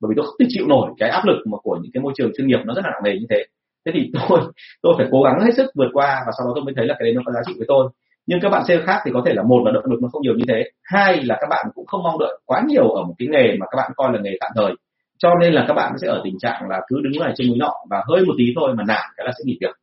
Bởi 0.00 0.08
vì 0.08 0.14
tôi 0.16 0.26
không 0.26 0.46
chịu 0.48 0.66
nổi 0.66 0.90
cái 0.98 1.08
áp 1.10 1.24
lực 1.24 1.38
mà 1.46 1.58
của 1.62 1.78
những 1.82 1.92
cái 1.94 2.02
môi 2.02 2.12
trường 2.16 2.30
chuyên 2.36 2.46
nghiệp 2.46 2.58
nó 2.64 2.74
rất 2.74 2.82
là 2.84 2.90
nặng 2.90 3.02
nề 3.04 3.12
như 3.20 3.26
thế. 3.30 3.44
Thế 3.86 3.92
thì 3.94 4.10
tôi 4.12 4.40
tôi 4.82 4.94
phải 4.98 5.06
cố 5.10 5.22
gắng 5.22 5.40
hết 5.44 5.54
sức 5.56 5.70
vượt 5.74 5.90
qua 5.92 6.22
và 6.26 6.32
sau 6.38 6.46
đó 6.46 6.52
tôi 6.54 6.64
mới 6.64 6.74
thấy 6.76 6.86
là 6.86 6.94
cái 6.98 7.04
đấy 7.06 7.14
nó 7.14 7.22
có 7.26 7.32
giá 7.32 7.40
trị 7.46 7.54
với 7.58 7.66
tôi. 7.68 7.88
Nhưng 8.26 8.40
các 8.40 8.48
bạn 8.48 8.62
sale 8.68 8.82
khác 8.86 9.00
thì 9.04 9.10
có 9.14 9.22
thể 9.26 9.32
là 9.34 9.42
một 9.42 9.62
là 9.64 9.72
động 9.72 9.84
lực 9.90 10.02
nó 10.02 10.08
không 10.12 10.22
nhiều 10.22 10.34
như 10.34 10.44
thế, 10.48 10.70
hai 10.82 11.24
là 11.24 11.38
các 11.40 11.46
bạn 11.50 11.66
cũng 11.74 11.86
không 11.86 12.02
mong 12.02 12.18
đợi 12.18 12.38
quá 12.46 12.62
nhiều 12.68 12.88
ở 12.90 13.02
một 13.02 13.14
cái 13.18 13.28
nghề 13.28 13.56
mà 13.60 13.66
các 13.70 13.76
bạn 13.76 13.90
coi 13.96 14.12
là 14.12 14.18
nghề 14.22 14.36
tạm 14.40 14.50
thời. 14.54 14.72
Cho 15.18 15.30
nên 15.40 15.52
là 15.52 15.64
các 15.68 15.74
bạn 15.74 15.92
sẽ 16.02 16.08
ở 16.08 16.20
tình 16.24 16.38
trạng 16.38 16.68
là 16.68 16.80
cứ 16.88 17.00
đứng 17.00 17.22
lại 17.22 17.32
trên 17.36 17.48
núi 17.48 17.56
nọ 17.58 17.72
và 17.90 18.02
hơi 18.08 18.24
một 18.24 18.34
tí 18.38 18.44
thôi 18.56 18.74
mà 18.74 18.84
nản 18.88 19.02
cái 19.16 19.26
là 19.26 19.32
sẽ 19.32 19.42
nghỉ 19.44 19.58
việc. 19.60 19.74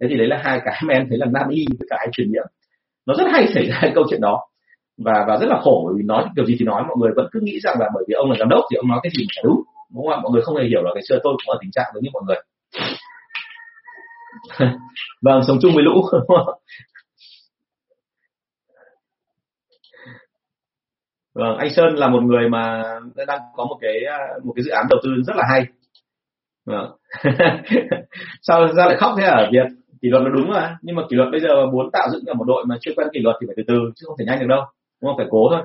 Thế 0.00 0.06
thì 0.10 0.16
đấy 0.16 0.26
là 0.26 0.40
hai 0.44 0.60
cái 0.64 0.82
mà 0.84 0.94
em 0.94 1.06
thấy 1.08 1.18
là 1.18 1.26
nan 1.26 1.48
y 1.48 1.64
với 1.78 1.86
cái 1.90 2.08
truyền 2.12 2.32
nhiễm 2.32 2.44
nó 3.06 3.14
rất 3.14 3.24
hay 3.32 3.46
xảy 3.54 3.66
ra 3.66 3.78
cái 3.80 3.92
câu 3.94 4.04
chuyện 4.10 4.20
đó. 4.20 4.40
Và 5.04 5.24
và 5.28 5.36
rất 5.36 5.46
là 5.46 5.60
khổ 5.62 5.92
vì 5.96 6.02
nói 6.02 6.24
kiểu 6.36 6.44
gì 6.44 6.56
thì 6.58 6.64
nói, 6.64 6.82
mọi 6.88 6.96
người 7.00 7.10
vẫn 7.16 7.28
cứ 7.32 7.40
nghĩ 7.42 7.60
rằng 7.60 7.76
là 7.80 7.88
bởi 7.94 8.04
vì 8.08 8.14
ông 8.14 8.30
là 8.30 8.36
giám 8.38 8.48
đốc 8.48 8.64
thì 8.70 8.76
ông 8.76 8.88
nói 8.88 9.00
cái 9.02 9.10
gì 9.18 9.26
là 9.36 9.42
đúng 9.44 9.62
đúng 9.94 10.06
không 10.06 10.12
ạ? 10.12 10.20
Mọi 10.22 10.32
người 10.32 10.42
không 10.42 10.56
hề 10.56 10.64
hiểu 10.64 10.82
là 10.82 10.90
ngày 10.94 11.02
xưa 11.08 11.18
tôi 11.22 11.32
cũng 11.32 11.54
ở 11.54 11.58
tình 11.60 11.70
trạng 11.70 11.90
giống 11.94 12.02
như 12.02 12.10
mọi 12.12 12.22
người. 12.26 12.36
Vâng 15.22 15.42
sống 15.46 15.58
chung 15.62 15.74
với 15.74 15.84
lũ 15.84 16.02
vâng 21.34 21.56
anh 21.58 21.70
sơn 21.70 21.94
là 21.94 22.08
một 22.08 22.22
người 22.22 22.48
mà 22.48 22.82
đang 23.26 23.40
có 23.56 23.64
một 23.64 23.78
cái 23.80 24.04
à, 24.10 24.18
một 24.44 24.52
cái 24.56 24.62
dự 24.62 24.70
án 24.70 24.86
đầu 24.90 25.00
tư 25.04 25.10
rất 25.26 25.36
là 25.36 25.44
hay. 25.50 25.66
Vâng. 26.66 26.96
sao 28.42 28.68
ra 28.72 28.86
lại 28.86 28.96
khóc 28.96 29.14
thế 29.18 29.24
ở 29.24 29.48
việt? 29.52 29.81
Kỷ 30.02 30.08
luật 30.08 30.22
là 30.22 30.30
đúng 30.34 30.48
mà. 30.48 30.78
Nhưng 30.82 30.96
mà 30.96 31.02
kỷ 31.10 31.16
luật 31.16 31.28
bây 31.30 31.40
giờ 31.40 31.66
muốn 31.66 31.90
tạo 31.92 32.08
dựng 32.12 32.24
cả 32.26 32.34
một 32.34 32.44
đội 32.44 32.64
mà 32.66 32.76
chưa 32.80 32.92
quen 32.96 33.08
kỷ 33.12 33.20
luật 33.20 33.36
thì 33.40 33.46
phải 33.46 33.54
từ 33.56 33.62
từ, 33.68 33.74
chứ 33.96 34.04
không 34.06 34.16
thể 34.18 34.24
nhanh 34.24 34.40
được 34.40 34.46
đâu. 34.48 34.64
Đúng 35.02 35.08
không? 35.10 35.16
Phải 35.16 35.26
cố 35.30 35.50
thôi. 35.50 35.62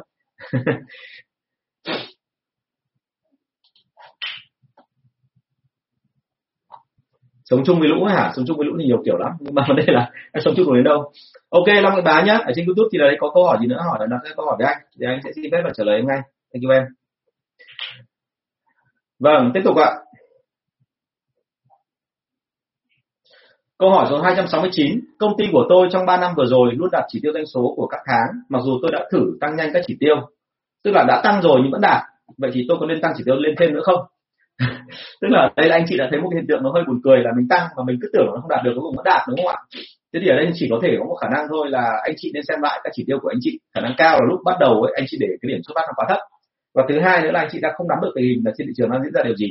Sống 7.50 7.64
chung 7.66 7.80
với 7.80 7.90
lũ 7.90 8.04
hả? 8.04 8.32
Sống 8.36 8.46
chung 8.48 8.58
với 8.58 8.66
lũ 8.68 8.74
thì 8.80 8.86
nhiều 8.86 9.02
kiểu 9.06 9.18
lắm. 9.18 9.32
Nhưng 9.40 9.56
mà 9.56 9.66
vấn 9.68 9.78
đề 9.78 9.84
là 9.88 10.12
em 10.32 10.42
sống 10.46 10.54
chung 10.58 10.76
đến 10.76 10.84
đâu? 10.84 11.12
Ok, 11.50 11.68
long 11.68 11.94
cái 11.96 12.02
bá 12.02 12.24
nhá. 12.26 12.38
Ở 12.46 12.52
trên 12.56 12.66
youtube 12.66 12.90
thì 12.92 12.98
là 12.98 13.06
đấy 13.08 13.18
có 13.20 13.32
câu 13.34 13.46
hỏi 13.46 13.58
gì 13.62 13.68
nữa 13.68 13.82
hỏi 13.86 13.98
là 14.00 14.06
đặt 14.10 14.34
câu 14.36 14.46
hỏi 14.46 14.56
với 14.60 14.68
anh. 14.68 14.78
Thì 15.00 15.06
anh 15.06 15.20
sẽ 15.24 15.32
xin 15.36 15.52
phép 15.52 15.62
và 15.64 15.70
trả 15.76 15.84
lời 15.84 15.96
em 15.96 16.08
ngay. 16.08 16.20
Thank 16.54 16.64
you 16.64 16.72
em. 16.72 16.84
Vâng 19.20 19.52
tiếp 19.54 19.62
tục 19.64 19.76
ạ. 19.78 19.92
Câu 23.80 23.90
hỏi 23.90 24.08
số 24.10 24.22
269, 24.22 25.00
công 25.20 25.34
ty 25.38 25.46
của 25.52 25.66
tôi 25.70 25.88
trong 25.92 26.06
3 26.06 26.18
năm 26.18 26.32
vừa 26.38 26.46
rồi 26.46 26.72
luôn 26.74 26.90
đạt 26.92 27.04
chỉ 27.08 27.20
tiêu 27.24 27.34
doanh 27.34 27.46
số 27.46 27.74
của 27.76 27.88
các 27.88 28.00
tháng, 28.06 28.28
mặc 28.50 28.60
dù 28.66 28.80
tôi 28.82 28.92
đã 28.92 29.06
thử 29.12 29.38
tăng 29.42 29.56
nhanh 29.56 29.70
các 29.74 29.84
chỉ 29.88 29.98
tiêu. 30.00 30.16
Tức 30.84 30.92
là 30.92 31.06
đã 31.08 31.22
tăng 31.24 31.42
rồi 31.42 31.60
nhưng 31.64 31.72
vẫn 31.72 31.82
đạt. 31.82 32.04
Vậy 32.38 32.52
thì 32.54 32.66
tôi 32.68 32.78
có 32.80 32.86
nên 32.86 33.02
tăng 33.02 33.12
chỉ 33.18 33.24
tiêu 33.26 33.36
lên 33.36 33.56
thêm 33.60 33.74
nữa 33.74 33.82
không? 33.84 34.00
tức 35.22 35.28
là 35.32 35.50
đây 35.56 35.70
là 35.70 35.76
anh 35.76 35.86
chị 35.90 35.98
đã 35.98 36.08
thấy 36.12 36.22
một 36.22 36.30
hiện 36.34 36.46
tượng 36.48 36.64
nó 36.64 36.72
hơi 36.74 36.84
buồn 36.88 37.00
cười 37.04 37.20
là 37.20 37.32
mình 37.38 37.48
tăng 37.48 37.68
mà 37.78 37.84
mình 37.88 38.00
cứ 38.02 38.08
tưởng 38.14 38.26
nó 38.26 38.42
không 38.42 38.50
đạt 38.50 38.64
được 38.64 38.72
cuối 38.76 38.84
cùng 38.84 38.96
vẫn 38.96 39.04
đạt 39.04 39.22
đúng 39.28 39.38
không 39.38 39.56
ạ 39.56 39.58
thế 40.14 40.20
thì 40.24 40.28
ở 40.30 40.36
đây 40.36 40.52
chỉ 40.54 40.68
có 40.72 40.80
thể 40.84 40.96
có 41.00 41.06
một 41.06 41.16
khả 41.22 41.28
năng 41.30 41.46
thôi 41.50 41.68
là 41.70 42.00
anh 42.04 42.14
chị 42.18 42.32
nên 42.34 42.44
xem 42.48 42.60
lại 42.62 42.82
các 42.84 42.90
chỉ 42.94 43.04
tiêu 43.08 43.20
của 43.22 43.30
anh 43.30 43.38
chị 43.42 43.60
khả 43.76 43.82
năng 43.82 43.94
cao 43.98 44.20
là 44.20 44.26
lúc 44.30 44.40
bắt 44.46 44.58
đầu 44.60 44.82
ấy, 44.82 44.94
anh 44.96 45.06
chị 45.08 45.18
để 45.20 45.28
cái 45.42 45.50
điểm 45.50 45.62
xuất 45.68 45.74
phát 45.76 45.86
nó 45.88 45.94
quá 45.96 46.06
thấp 46.10 46.20
và 46.78 46.84
thứ 46.90 47.00
hai 47.00 47.22
nữa 47.22 47.32
là 47.32 47.40
anh 47.40 47.50
chị 47.52 47.60
đã 47.62 47.70
không 47.78 47.88
nắm 47.88 47.98
được 48.02 48.12
tình 48.16 48.26
hình 48.26 48.42
là 48.46 48.52
trên 48.58 48.68
thị 48.68 48.74
trường 48.78 48.92
đang 48.92 49.04
diễn 49.04 49.14
ra 49.14 49.22
điều 49.24 49.36
gì. 49.36 49.48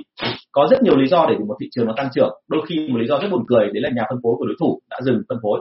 Có 0.53 0.67
rất 0.71 0.83
nhiều 0.83 0.97
lý 0.97 1.07
do 1.07 1.27
để 1.31 1.35
một 1.39 1.57
thị 1.61 1.69
trường 1.75 1.87
nó 1.87 1.95
tăng 1.97 2.09
trưởng. 2.15 2.33
Đôi 2.49 2.63
khi 2.69 2.89
một 2.91 2.99
lý 2.99 3.07
do 3.07 3.19
rất 3.19 3.29
buồn 3.31 3.45
cười 3.49 3.65
đấy 3.75 3.83
là 3.83 3.91
nhà 3.97 4.03
phân 4.09 4.19
phối 4.23 4.35
của 4.39 4.47
đối 4.47 4.57
thủ 4.61 4.81
đã 4.91 4.99
dừng 5.05 5.23
phân 5.29 5.39
phối. 5.43 5.59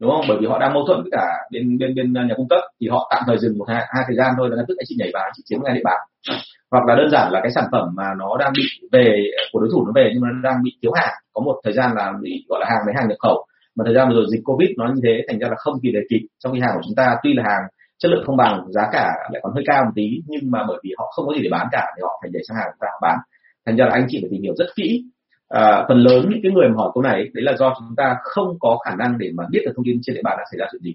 Đúng 0.00 0.10
không? 0.10 0.24
Bởi 0.28 0.38
vì 0.40 0.46
họ 0.46 0.58
đang 0.58 0.74
mâu 0.74 0.84
thuẫn 0.86 1.02
với 1.02 1.10
cả 1.12 1.26
bên 1.52 1.78
bên 1.78 1.94
bên 1.94 2.12
nhà 2.12 2.34
cung 2.36 2.48
cấp 2.48 2.60
thì 2.80 2.88
họ 2.88 3.10
tạm 3.10 3.22
thời 3.26 3.38
dừng 3.38 3.58
một 3.58 3.64
hai, 3.68 3.82
hai 3.94 4.04
thời 4.06 4.16
gian 4.16 4.34
thôi 4.36 4.48
là 4.52 4.64
tức 4.68 4.76
anh 4.78 4.86
chị 4.88 4.96
nhảy 4.98 5.10
vào 5.14 5.22
anh 5.22 5.32
chị 5.36 5.42
chiếm 5.46 5.58
ngay 5.62 5.74
địa 5.74 5.84
bàn. 5.84 6.00
Hoặc 6.70 6.84
là 6.86 6.94
đơn 6.94 7.10
giản 7.10 7.32
là 7.32 7.40
cái 7.42 7.52
sản 7.54 7.64
phẩm 7.72 7.88
mà 7.96 8.06
nó 8.18 8.36
đang 8.40 8.52
bị 8.56 8.62
về 8.92 9.24
của 9.52 9.60
đối 9.60 9.68
thủ 9.72 9.86
nó 9.86 9.92
về 9.94 10.10
nhưng 10.12 10.22
mà 10.22 10.28
nó 10.34 10.50
đang 10.50 10.62
bị 10.62 10.70
thiếu 10.82 10.92
hàng. 10.92 11.14
Có 11.34 11.40
một 11.46 11.60
thời 11.64 11.72
gian 11.72 11.90
là 11.96 12.12
bị 12.22 12.44
gọi 12.48 12.60
là 12.60 12.66
hàng 12.70 12.82
lấy 12.86 12.94
hàng 12.98 13.08
nhập 13.08 13.18
khẩu. 13.22 13.46
Mà 13.76 13.82
thời 13.86 13.94
gian 13.94 14.08
vừa 14.08 14.14
rồi 14.14 14.26
dịch 14.32 14.42
covid 14.44 14.70
nó 14.78 14.86
như 14.94 15.00
thế 15.04 15.24
thành 15.28 15.38
ra 15.38 15.48
là 15.48 15.56
không 15.58 15.74
kịp 15.82 15.90
để 15.94 16.00
kịp. 16.10 16.22
Trong 16.44 16.52
khi 16.52 16.60
hàng 16.60 16.72
của 16.74 16.82
chúng 16.84 16.96
ta 16.96 17.16
tuy 17.22 17.34
là 17.34 17.42
hàng 17.46 17.62
chất 17.98 18.08
lượng 18.08 18.22
không 18.26 18.36
bằng 18.36 18.72
giá 18.72 18.82
cả 18.92 19.12
lại 19.32 19.40
còn 19.42 19.52
hơi 19.54 19.64
cao 19.66 19.84
một 19.84 19.90
tí 19.94 20.22
nhưng 20.26 20.50
mà 20.50 20.64
bởi 20.68 20.78
vì 20.84 20.90
họ 20.98 21.12
không 21.14 21.26
có 21.26 21.34
gì 21.34 21.42
để 21.42 21.48
bán 21.50 21.66
cả 21.72 21.86
thì 21.96 22.00
họ 22.02 22.18
phải 22.22 22.30
để 22.32 22.40
sang 22.48 22.56
hàng 22.56 22.68
chúng 22.72 22.80
ta 22.80 22.88
bán. 23.02 23.18
Thành 23.66 23.76
ra 23.76 23.84
là 23.84 23.92
anh 23.92 24.06
chị 24.08 24.18
phải 24.22 24.28
tìm 24.32 24.42
hiểu 24.42 24.54
rất 24.56 24.66
kỹ. 24.76 25.04
À, 25.48 25.84
phần 25.88 25.98
lớn 25.98 26.26
những 26.30 26.40
cái 26.42 26.52
người 26.52 26.68
mà 26.68 26.74
hỏi 26.76 26.90
câu 26.94 27.02
này 27.02 27.24
đấy 27.34 27.44
là 27.44 27.56
do 27.58 27.74
chúng 27.78 27.96
ta 27.96 28.16
không 28.22 28.56
có 28.60 28.78
khả 28.84 28.94
năng 28.94 29.18
để 29.18 29.30
mà 29.34 29.44
biết 29.50 29.60
được 29.64 29.72
thông 29.76 29.84
tin 29.84 29.98
trên 30.02 30.14
địa 30.14 30.22
bàn 30.24 30.34
đang 30.38 30.46
xảy 30.50 30.58
ra 30.58 30.66
chuyện 30.72 30.82
gì. 30.82 30.94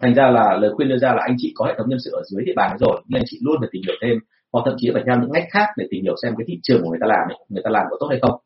Thành 0.00 0.14
ra 0.14 0.30
là 0.30 0.56
lời 0.60 0.70
khuyên 0.74 0.88
đưa 0.88 0.98
ra 0.98 1.08
là 1.08 1.22
anh 1.26 1.36
chị 1.38 1.52
có 1.54 1.66
hệ 1.66 1.74
thống 1.78 1.88
nhân 1.88 1.98
sự 2.04 2.10
ở 2.14 2.22
dưới 2.26 2.44
địa 2.44 2.54
bàn 2.56 2.76
rồi 2.80 3.02
nhưng 3.06 3.20
anh 3.20 3.24
chị 3.26 3.38
luôn 3.42 3.56
phải 3.60 3.68
tìm 3.72 3.82
hiểu 3.86 3.96
thêm 4.02 4.18
hoặc 4.52 4.62
thậm 4.64 4.74
chí 4.78 4.90
phải 4.94 5.02
theo 5.06 5.16
những 5.20 5.32
ngách 5.32 5.48
khác 5.50 5.68
để 5.76 5.86
tìm 5.90 6.02
hiểu 6.02 6.14
xem 6.22 6.32
cái 6.38 6.44
thị 6.48 6.60
trường 6.62 6.82
của 6.82 6.90
người 6.90 6.98
ta 7.00 7.06
làm 7.06 7.28
ấy, 7.28 7.38
người 7.48 7.62
ta 7.64 7.70
làm 7.70 7.86
có 7.90 7.96
tốt 8.00 8.06
hay 8.10 8.18
không. 8.22 8.40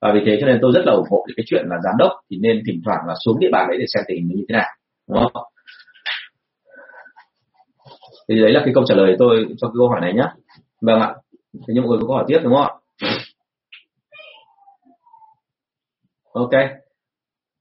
Và 0.00 0.12
vì 0.14 0.20
thế 0.26 0.38
cho 0.40 0.46
nên 0.46 0.58
tôi 0.62 0.72
rất 0.74 0.82
là 0.86 0.92
ủng 0.92 1.06
hộ 1.10 1.26
cái 1.36 1.44
chuyện 1.46 1.64
là 1.68 1.76
giám 1.84 1.94
đốc 1.98 2.12
thì 2.30 2.36
nên 2.40 2.62
thỉnh 2.66 2.80
thoảng 2.84 3.00
là 3.08 3.14
xuống 3.24 3.38
địa 3.40 3.50
bàn 3.52 3.68
đấy 3.68 3.78
để 3.78 3.84
xem 3.94 4.04
tình 4.08 4.16
hình 4.16 4.28
như 4.28 4.44
thế 4.48 4.52
nào 4.52 4.70
đúng 5.08 5.18
không? 5.32 5.44
Thì 8.28 8.42
đấy 8.42 8.52
là 8.52 8.60
cái 8.64 8.74
câu 8.74 8.84
trả 8.86 8.94
lời 8.94 9.16
tôi 9.18 9.46
cho 9.58 9.68
cái 9.68 9.74
câu 9.78 9.88
hỏi 9.88 10.00
này 10.00 10.12
nhé 10.12 10.24
vâng 10.80 11.00
ạ. 11.00 11.14
Thì 11.52 11.74
nhưng 11.74 11.82
mọi 11.82 11.88
người 11.88 11.98
có 12.00 12.06
câu 12.06 12.16
hỏi 12.16 12.24
tiếp 12.28 12.38
đúng 12.42 12.54
không 12.54 12.62
ạ? 12.62 12.74
Ok. 16.32 16.50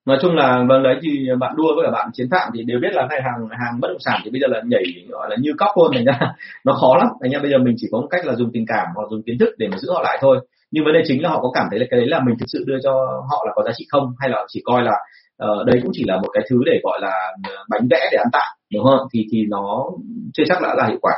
Nói 0.06 0.18
chung 0.22 0.36
là 0.36 0.66
vâng 0.70 0.84
đấy, 0.84 1.00
thì 1.02 1.28
bạn 1.40 1.56
đua 1.58 1.76
với 1.76 1.86
cả 1.86 1.92
bạn 1.92 2.10
chiến 2.14 2.28
phạm 2.32 2.52
thì 2.54 2.64
đều 2.64 2.80
biết 2.82 2.94
là 2.94 3.08
cái 3.10 3.22
hàng 3.22 3.48
hàng 3.52 3.80
bất 3.82 3.88
động 3.88 4.00
sản 4.00 4.22
thì 4.24 4.32
bây 4.32 4.42
giờ 4.42 4.48
là 4.48 4.62
nhảy, 4.66 4.84
gọi 5.10 5.30
là 5.30 5.36
như 5.40 5.52
cóc 5.58 5.70
luôn 5.78 5.92
này 5.92 6.04
nhá. 6.04 6.20
Nó 6.66 6.74
khó 6.74 6.98
lắm. 6.98 7.08
Anh 7.22 7.32
em 7.32 7.42
bây 7.42 7.52
giờ 7.52 7.58
mình 7.58 7.76
chỉ 7.78 7.88
có 7.92 8.02
một 8.02 8.08
cách 8.10 8.26
là 8.26 8.36
dùng 8.36 8.52
tình 8.54 8.66
cảm 8.68 8.88
hoặc 8.96 9.08
dùng 9.12 9.24
kiến 9.24 9.38
thức 9.40 9.50
để 9.58 9.68
mà 9.72 9.78
giữ 9.78 9.92
họ 9.94 10.02
lại 10.04 10.18
thôi. 10.22 10.48
Nhưng 10.72 10.86
vấn 10.86 10.94
đề 10.94 11.04
chính 11.08 11.24
là 11.24 11.30
họ 11.30 11.42
có 11.42 11.52
cảm 11.54 11.68
thấy 11.70 11.80
là 11.80 11.86
cái 11.90 12.00
đấy 12.00 12.10
là 12.10 12.20
mình 12.20 12.36
thực 12.40 12.46
sự 12.48 12.64
đưa 12.68 12.78
cho 12.84 12.92
họ 13.30 13.44
là 13.48 13.52
có 13.56 13.64
giá 13.64 13.72
trị 13.76 13.86
không? 13.90 14.14
Hay 14.20 14.30
là 14.30 14.46
chỉ 14.48 14.62
coi 14.66 14.84
là 14.84 14.94
đây 15.40 15.66
đấy 15.66 15.80
cũng 15.84 15.92
chỉ 15.94 16.04
là 16.08 16.18
một 16.18 16.30
cái 16.34 16.44
thứ 16.50 16.58
để 16.66 16.80
gọi 16.84 17.00
là 17.02 17.34
ờ, 17.44 17.64
bánh 17.70 17.88
vẽ 17.92 18.10
để 18.12 18.18
ăn 18.18 18.28
tạm 18.34 18.48
đúng 18.74 18.84
không? 18.84 19.08
Thì 19.14 19.28
thì 19.32 19.46
nó 19.50 19.86
chưa 20.34 20.44
chắc 20.48 20.62
đã 20.62 20.76
là 20.78 20.88
hiệu 20.88 21.00
quả. 21.02 21.14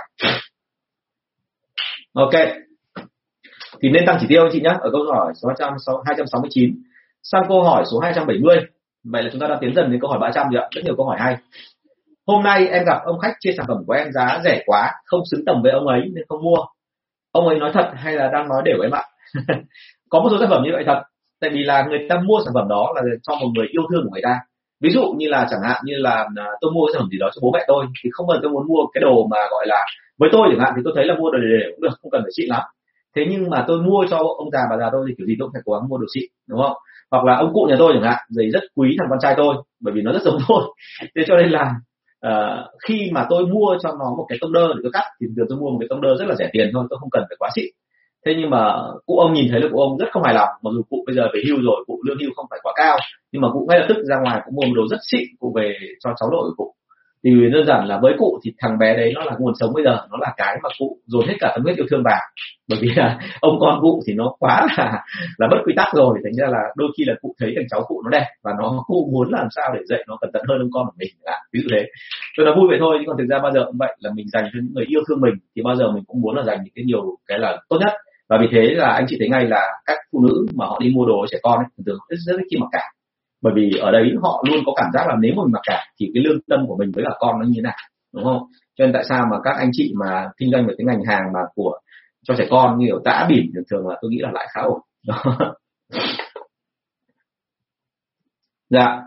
Ok. 2.13 2.33
Thì 3.81 3.89
nên 3.89 4.05
tăng 4.05 4.17
chỉ 4.21 4.25
tiêu 4.29 4.43
anh 4.43 4.49
chị 4.53 4.61
nhé 4.61 4.77
ở 4.79 4.89
câu 4.91 5.01
hỏi 5.13 5.33
số 5.41 5.49
269 6.05 6.83
sang 7.23 7.43
câu 7.47 7.63
hỏi 7.63 7.83
số 7.91 7.99
270 7.99 8.57
vậy 9.03 9.23
là 9.23 9.29
chúng 9.31 9.41
ta 9.41 9.47
đang 9.47 9.57
tiến 9.61 9.73
dần 9.75 9.91
đến 9.91 10.01
câu 10.01 10.09
hỏi 10.09 10.19
300 10.19 10.47
rồi 10.51 10.61
ạ. 10.61 10.67
Rất 10.75 10.81
nhiều 10.85 10.95
câu 10.97 11.05
hỏi 11.05 11.17
hay. 11.19 11.37
Hôm 12.27 12.43
nay 12.43 12.67
em 12.67 12.85
gặp 12.85 13.01
ông 13.05 13.19
khách 13.19 13.33
chia 13.39 13.51
sản 13.57 13.65
phẩm 13.67 13.77
của 13.87 13.93
em 13.93 14.11
giá 14.11 14.39
rẻ 14.43 14.63
quá, 14.65 14.91
không 15.05 15.21
xứng 15.31 15.45
tầm 15.45 15.61
với 15.63 15.71
ông 15.71 15.87
ấy 15.87 16.01
nên 16.13 16.25
không 16.29 16.43
mua. 16.43 16.57
Ông 17.31 17.47
ấy 17.47 17.59
nói 17.59 17.71
thật 17.73 17.91
hay 17.95 18.13
là 18.13 18.29
đang 18.33 18.49
nói 18.49 18.61
đều 18.65 18.81
em 18.81 18.91
ạ? 18.91 19.03
Có 20.09 20.19
một 20.19 20.29
số 20.31 20.37
sản 20.39 20.49
phẩm 20.49 20.63
như 20.63 20.69
vậy 20.73 20.83
thật 20.85 21.01
tại 21.41 21.49
vì 21.53 21.63
là 21.63 21.85
người 21.89 21.99
ta 22.09 22.15
mua 22.25 22.39
sản 22.45 22.53
phẩm 22.53 22.67
đó 22.67 22.93
là 22.95 23.01
cho 23.23 23.35
một 23.35 23.47
người 23.55 23.67
yêu 23.71 23.81
thương 23.89 24.03
của 24.03 24.09
người 24.13 24.21
ta. 24.23 24.39
Ví 24.81 24.89
dụ 24.89 25.13
như 25.17 25.27
là 25.27 25.47
chẳng 25.51 25.59
hạn 25.63 25.81
như 25.85 25.93
là 25.97 26.27
à, 26.35 26.45
tôi 26.61 26.71
mua 26.71 26.85
cái 26.85 26.93
sản 26.93 27.01
phẩm 27.01 27.09
gì 27.11 27.17
đó 27.17 27.29
cho 27.35 27.39
bố 27.41 27.51
mẹ 27.53 27.65
tôi 27.67 27.85
thì 28.03 28.09
không 28.13 28.27
cần 28.27 28.39
tôi 28.41 28.51
muốn 28.51 28.67
mua 28.67 28.85
cái 28.93 29.01
đồ 29.01 29.27
mà 29.31 29.37
gọi 29.51 29.67
là 29.67 29.85
với 30.19 30.29
tôi 30.31 30.47
chẳng 30.51 30.59
hạn 30.59 30.73
thì 30.75 30.81
tôi 30.85 30.93
thấy 30.95 31.05
là 31.05 31.15
mua 31.19 31.31
đồ 31.31 31.37
để 31.39 31.71
cũng 31.71 31.81
được 31.81 31.95
không 32.01 32.11
cần 32.11 32.21
phải 32.23 32.31
xịn 32.37 32.47
lắm. 32.49 32.61
Thế 33.15 33.25
nhưng 33.29 33.49
mà 33.49 33.65
tôi 33.67 33.81
mua 33.81 34.05
cho 34.09 34.17
ông 34.17 34.51
già 34.51 34.59
bà 34.69 34.77
già 34.77 34.89
tôi 34.91 35.05
thì 35.07 35.13
kiểu 35.17 35.27
gì 35.27 35.35
tôi 35.39 35.45
cũng 35.45 35.53
phải 35.53 35.61
cố 35.65 35.73
gắng 35.73 35.89
mua 35.89 35.97
đồ 35.97 36.05
xịn 36.13 36.23
đúng 36.49 36.61
không? 36.61 36.75
Hoặc 37.11 37.25
là 37.25 37.35
ông 37.37 37.53
cụ 37.53 37.65
nhà 37.69 37.75
tôi 37.79 37.91
chẳng 37.93 38.03
hạn 38.11 38.19
giày 38.29 38.49
rất 38.49 38.63
quý 38.75 38.95
thằng 38.99 39.07
con 39.09 39.19
trai 39.21 39.33
tôi 39.37 39.55
bởi 39.79 39.93
vì 39.93 40.01
nó 40.01 40.11
rất 40.11 40.21
giống 40.23 40.37
tôi. 40.47 40.61
Thế 41.15 41.21
cho 41.27 41.37
nên 41.37 41.49
là 41.49 41.73
uh, 42.27 42.65
khi 42.87 43.09
mà 43.13 43.25
tôi 43.29 43.45
mua 43.45 43.77
cho 43.83 43.89
nó 43.89 44.05
một 44.17 44.25
cái 44.29 44.37
tông 44.41 44.53
đơ 44.53 44.67
để 44.67 44.79
tôi 44.83 44.91
cắt 44.93 45.03
thì 45.21 45.27
thường 45.37 45.45
tôi 45.49 45.57
mua 45.59 45.69
một 45.69 45.77
cái 45.79 45.87
tông 45.89 46.01
đơ 46.01 46.15
rất 46.19 46.25
là 46.27 46.35
rẻ 46.35 46.49
tiền 46.53 46.69
thôi 46.73 46.85
tôi 46.89 46.99
không 46.99 47.09
cần 47.09 47.23
phải 47.29 47.35
quá 47.39 47.49
xịn 47.55 47.65
thế 48.27 48.33
nhưng 48.39 48.49
mà 48.49 48.73
cụ 49.05 49.17
ông 49.17 49.33
nhìn 49.33 49.47
thấy 49.51 49.61
là 49.61 49.67
cụ 49.71 49.79
ông 49.79 49.97
rất 49.97 50.05
không 50.11 50.23
hài 50.23 50.33
lòng, 50.33 50.49
mặc 50.61 50.71
dù 50.73 50.81
cụ 50.89 51.03
bây 51.07 51.15
giờ 51.15 51.27
về 51.33 51.41
hưu 51.47 51.57
rồi, 51.61 51.83
cụ 51.87 52.01
lương 52.07 52.17
hưu 52.19 52.31
không 52.35 52.45
phải 52.49 52.59
quá 52.63 52.73
cao, 52.75 52.97
nhưng 53.31 53.41
mà 53.41 53.47
cụ 53.53 53.65
ngay 53.69 53.79
lập 53.79 53.85
tức 53.89 53.97
ra 54.09 54.15
ngoài 54.23 54.41
cũng 54.45 54.55
mua 54.55 54.61
một 54.67 54.73
đồ 54.75 54.83
rất 54.89 54.97
xịn 55.11 55.27
cụ 55.39 55.53
về 55.55 55.73
cho 56.03 56.09
cháu 56.19 56.29
nội 56.31 56.43
của 56.47 56.55
cụ. 56.57 56.73
Thì 57.23 57.31
đơn 57.53 57.65
giản 57.67 57.87
là 57.87 57.99
với 58.01 58.13
cụ 58.17 58.39
thì 58.43 58.53
thằng 58.59 58.77
bé 58.79 58.97
đấy 58.97 59.11
nó 59.15 59.23
là 59.23 59.35
nguồn 59.39 59.53
sống 59.59 59.73
bây 59.73 59.83
giờ, 59.83 59.97
nó 60.11 60.17
là 60.21 60.33
cái 60.37 60.57
mà 60.63 60.69
cụ 60.79 60.97
dồn 61.05 61.27
hết 61.27 61.33
cả 61.39 61.51
tâm 61.55 61.63
huyết 61.63 61.77
yêu 61.77 61.85
thương 61.89 62.03
vào. 62.03 62.19
Bởi 62.69 62.79
vì 62.81 62.89
là 62.95 63.19
ông 63.41 63.57
con 63.59 63.79
cụ 63.81 64.01
thì 64.07 64.13
nó 64.13 64.35
quá 64.39 64.67
là 64.77 65.03
là 65.37 65.47
bất 65.51 65.57
quy 65.65 65.73
tắc 65.77 65.87
rồi, 65.93 66.19
thành 66.23 66.33
ra 66.33 66.47
là 66.47 66.59
đôi 66.75 66.89
khi 66.97 67.03
là 67.07 67.13
cụ 67.21 67.35
thấy 67.39 67.53
thằng 67.55 67.65
cháu 67.69 67.83
cụ 67.87 68.01
nó 68.05 68.09
đẹp 68.19 68.27
và 68.43 68.51
nó 68.59 68.83
cụ 68.87 69.09
muốn 69.13 69.31
làm 69.31 69.47
sao 69.55 69.71
để 69.73 69.79
dạy 69.89 70.03
nó 70.07 70.17
cẩn 70.21 70.29
thận 70.33 70.41
hơn 70.49 70.59
ông 70.59 70.69
con 70.73 70.85
của 70.85 70.95
mình, 70.99 71.09
là 71.21 71.37
ví 71.53 71.59
dụ 71.63 71.69
thế. 71.71 71.85
Tôi 72.37 72.45
nói 72.45 72.55
vui 72.55 72.67
vậy 72.69 72.77
thôi, 72.79 72.97
chứ 72.99 73.03
còn 73.07 73.17
thực 73.17 73.27
ra 73.29 73.39
bao 73.43 73.51
giờ 73.51 73.65
cũng 73.65 73.77
vậy, 73.79 73.95
là 73.99 74.11
mình 74.15 74.25
dành 74.33 74.43
cho 74.43 74.59
những 74.63 74.73
người 74.73 74.85
yêu 74.87 75.01
thương 75.07 75.21
mình 75.21 75.33
thì 75.55 75.61
bao 75.65 75.75
giờ 75.75 75.91
mình 75.91 76.03
cũng 76.07 76.21
muốn 76.21 76.35
là 76.35 76.43
dành 76.43 76.59
những 76.63 76.73
cái 76.75 76.85
nhiều 76.85 77.01
cái 77.27 77.39
là 77.39 77.57
tốt 77.69 77.77
nhất 77.79 77.93
và 78.29 78.37
vì 78.41 78.47
thế 78.51 78.73
là 78.75 78.89
anh 78.91 79.05
chị 79.07 79.15
thấy 79.19 79.29
ngay 79.29 79.45
là 79.45 79.67
các 79.85 79.97
phụ 80.11 80.19
nữ 80.27 80.45
mà 80.55 80.65
họ 80.65 80.79
đi 80.79 80.89
mua 80.89 81.05
đồ 81.05 81.25
trẻ 81.31 81.37
con 81.43 81.59
ấy, 81.59 81.65
thường 81.85 81.97
rất 82.09 82.17
rất 82.25 82.43
khi 82.51 82.57
mặc 82.59 82.67
cả. 82.71 82.83
Bởi 83.41 83.53
vì 83.55 83.77
ở 83.81 83.91
đấy 83.91 84.11
họ 84.23 84.43
luôn 84.49 84.59
có 84.65 84.71
cảm 84.75 84.89
giác 84.93 85.07
là 85.07 85.15
nếu 85.19 85.33
mà 85.37 85.43
mình 85.43 85.53
mặc 85.53 85.61
cả 85.65 85.85
thì 85.99 86.11
cái 86.13 86.23
lương 86.23 86.41
tâm 86.49 86.59
của 86.67 86.75
mình 86.79 86.91
với 86.95 87.03
cả 87.07 87.11
con 87.19 87.39
nó 87.39 87.45
như 87.45 87.53
thế 87.55 87.61
nào 87.61 87.77
đúng 88.13 88.23
không? 88.23 88.41
Cho 88.77 88.85
nên 88.85 88.93
tại 88.93 89.03
sao 89.09 89.25
mà 89.31 89.37
các 89.43 89.55
anh 89.57 89.69
chị 89.73 89.93
mà 89.99 90.29
kinh 90.37 90.51
doanh 90.51 90.67
về 90.67 90.73
cái 90.77 90.85
ngành 90.85 91.03
hàng 91.05 91.23
mà 91.33 91.39
của 91.55 91.79
cho 92.23 92.33
trẻ 92.37 92.47
con 92.49 92.79
như 92.79 92.85
kiểu 92.85 93.01
tã 93.05 93.25
bỉm 93.29 93.45
thường 93.55 93.63
thường 93.71 93.87
là 93.87 93.95
tôi 94.01 94.11
nghĩ 94.11 94.17
là 94.19 94.31
lại 94.33 94.47
khá 94.53 94.61
ổn. 94.61 94.81
Dạ. 98.69 99.01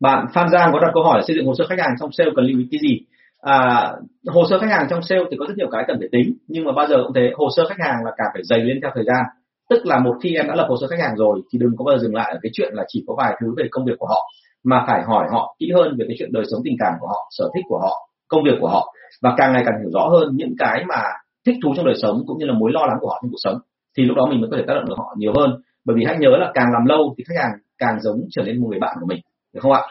Bạn 0.00 0.26
Phan 0.34 0.48
Giang 0.48 0.70
có 0.72 0.80
đặt 0.80 0.90
câu 0.94 1.02
hỏi 1.02 1.18
là 1.18 1.24
xây 1.26 1.36
dựng 1.36 1.46
hồ 1.46 1.54
sơ 1.58 1.64
khách 1.68 1.78
hàng 1.78 1.94
trong 2.00 2.12
sale 2.12 2.30
cần 2.36 2.44
lưu 2.44 2.58
ý 2.58 2.68
cái 2.70 2.80
gì? 2.82 3.00
À, 3.42 3.92
hồ 4.26 4.42
sơ 4.50 4.58
khách 4.58 4.70
hàng 4.70 4.86
trong 4.90 5.02
sale 5.02 5.22
thì 5.30 5.36
có 5.40 5.46
rất 5.48 5.54
nhiều 5.56 5.68
cái 5.72 5.84
cần 5.86 5.96
phải 5.98 6.08
tính 6.12 6.36
nhưng 6.48 6.64
mà 6.64 6.72
bao 6.72 6.86
giờ 6.86 6.96
cũng 7.04 7.12
thế 7.14 7.30
hồ 7.34 7.48
sơ 7.56 7.62
khách 7.68 7.84
hàng 7.86 7.96
là 8.04 8.10
cả 8.16 8.24
phải 8.32 8.42
dày 8.44 8.58
lên 8.58 8.78
theo 8.82 8.90
thời 8.94 9.04
gian. 9.04 9.22
Tức 9.70 9.86
là 9.86 9.98
một 9.98 10.14
khi 10.22 10.34
em 10.34 10.48
đã 10.48 10.54
lập 10.54 10.66
hồ 10.68 10.76
sơ 10.80 10.86
khách 10.86 11.00
hàng 11.02 11.16
rồi 11.16 11.40
thì 11.52 11.58
đừng 11.58 11.70
có 11.78 11.84
bao 11.84 11.98
giờ 11.98 12.02
dừng 12.02 12.14
lại 12.14 12.32
ở 12.32 12.38
cái 12.42 12.50
chuyện 12.52 12.74
là 12.74 12.84
chỉ 12.88 13.04
có 13.06 13.14
vài 13.18 13.36
thứ 13.40 13.54
về 13.56 13.64
công 13.70 13.84
việc 13.84 13.94
của 13.98 14.06
họ 14.06 14.30
mà 14.64 14.84
phải 14.86 15.02
hỏi 15.02 15.26
họ 15.32 15.56
kỹ 15.58 15.70
hơn 15.74 15.96
về 15.98 16.04
cái 16.08 16.16
chuyện 16.18 16.32
đời 16.32 16.44
sống 16.50 16.60
tình 16.64 16.76
cảm 16.78 16.92
của 17.00 17.06
họ 17.06 17.28
sở 17.30 17.44
thích 17.54 17.64
của 17.68 17.78
họ 17.78 18.08
công 18.28 18.44
việc 18.44 18.56
của 18.60 18.68
họ. 18.68 18.94
Và 19.22 19.34
càng 19.36 19.52
ngày 19.52 19.62
càng 19.66 19.74
hiểu 19.80 19.90
rõ 19.94 20.08
hơn 20.08 20.28
những 20.34 20.54
cái 20.58 20.84
mà 20.88 21.02
thích 21.46 21.56
thú 21.62 21.72
trong 21.76 21.86
đời 21.86 21.94
sống 22.02 22.22
cũng 22.26 22.38
như 22.38 22.46
là 22.46 22.54
mối 22.54 22.72
lo 22.72 22.86
lắng 22.86 22.96
của 23.00 23.08
họ 23.08 23.18
trong 23.22 23.30
cuộc 23.30 23.42
sống 23.44 23.58
thì 23.96 24.04
lúc 24.04 24.16
đó 24.16 24.26
mình 24.26 24.40
mới 24.40 24.50
có 24.50 24.56
thể 24.56 24.64
tác 24.66 24.74
động 24.74 24.88
được 24.88 24.94
họ 24.98 25.14
nhiều 25.18 25.32
hơn. 25.36 25.50
Bởi 25.84 25.96
vì 25.98 26.04
hãy 26.04 26.16
nhớ 26.18 26.30
là 26.30 26.50
càng 26.54 26.72
làm 26.72 26.84
lâu 26.86 27.14
thì 27.18 27.24
khách 27.28 27.42
hàng 27.42 27.52
càng 27.78 28.00
giống 28.00 28.20
trở 28.30 28.42
nên 28.42 28.60
một 28.60 28.68
người 28.70 28.80
bạn 28.80 28.96
của 29.00 29.06
mình 29.06 29.20
được 29.54 29.60
không 29.62 29.72
ạ? 29.72 29.82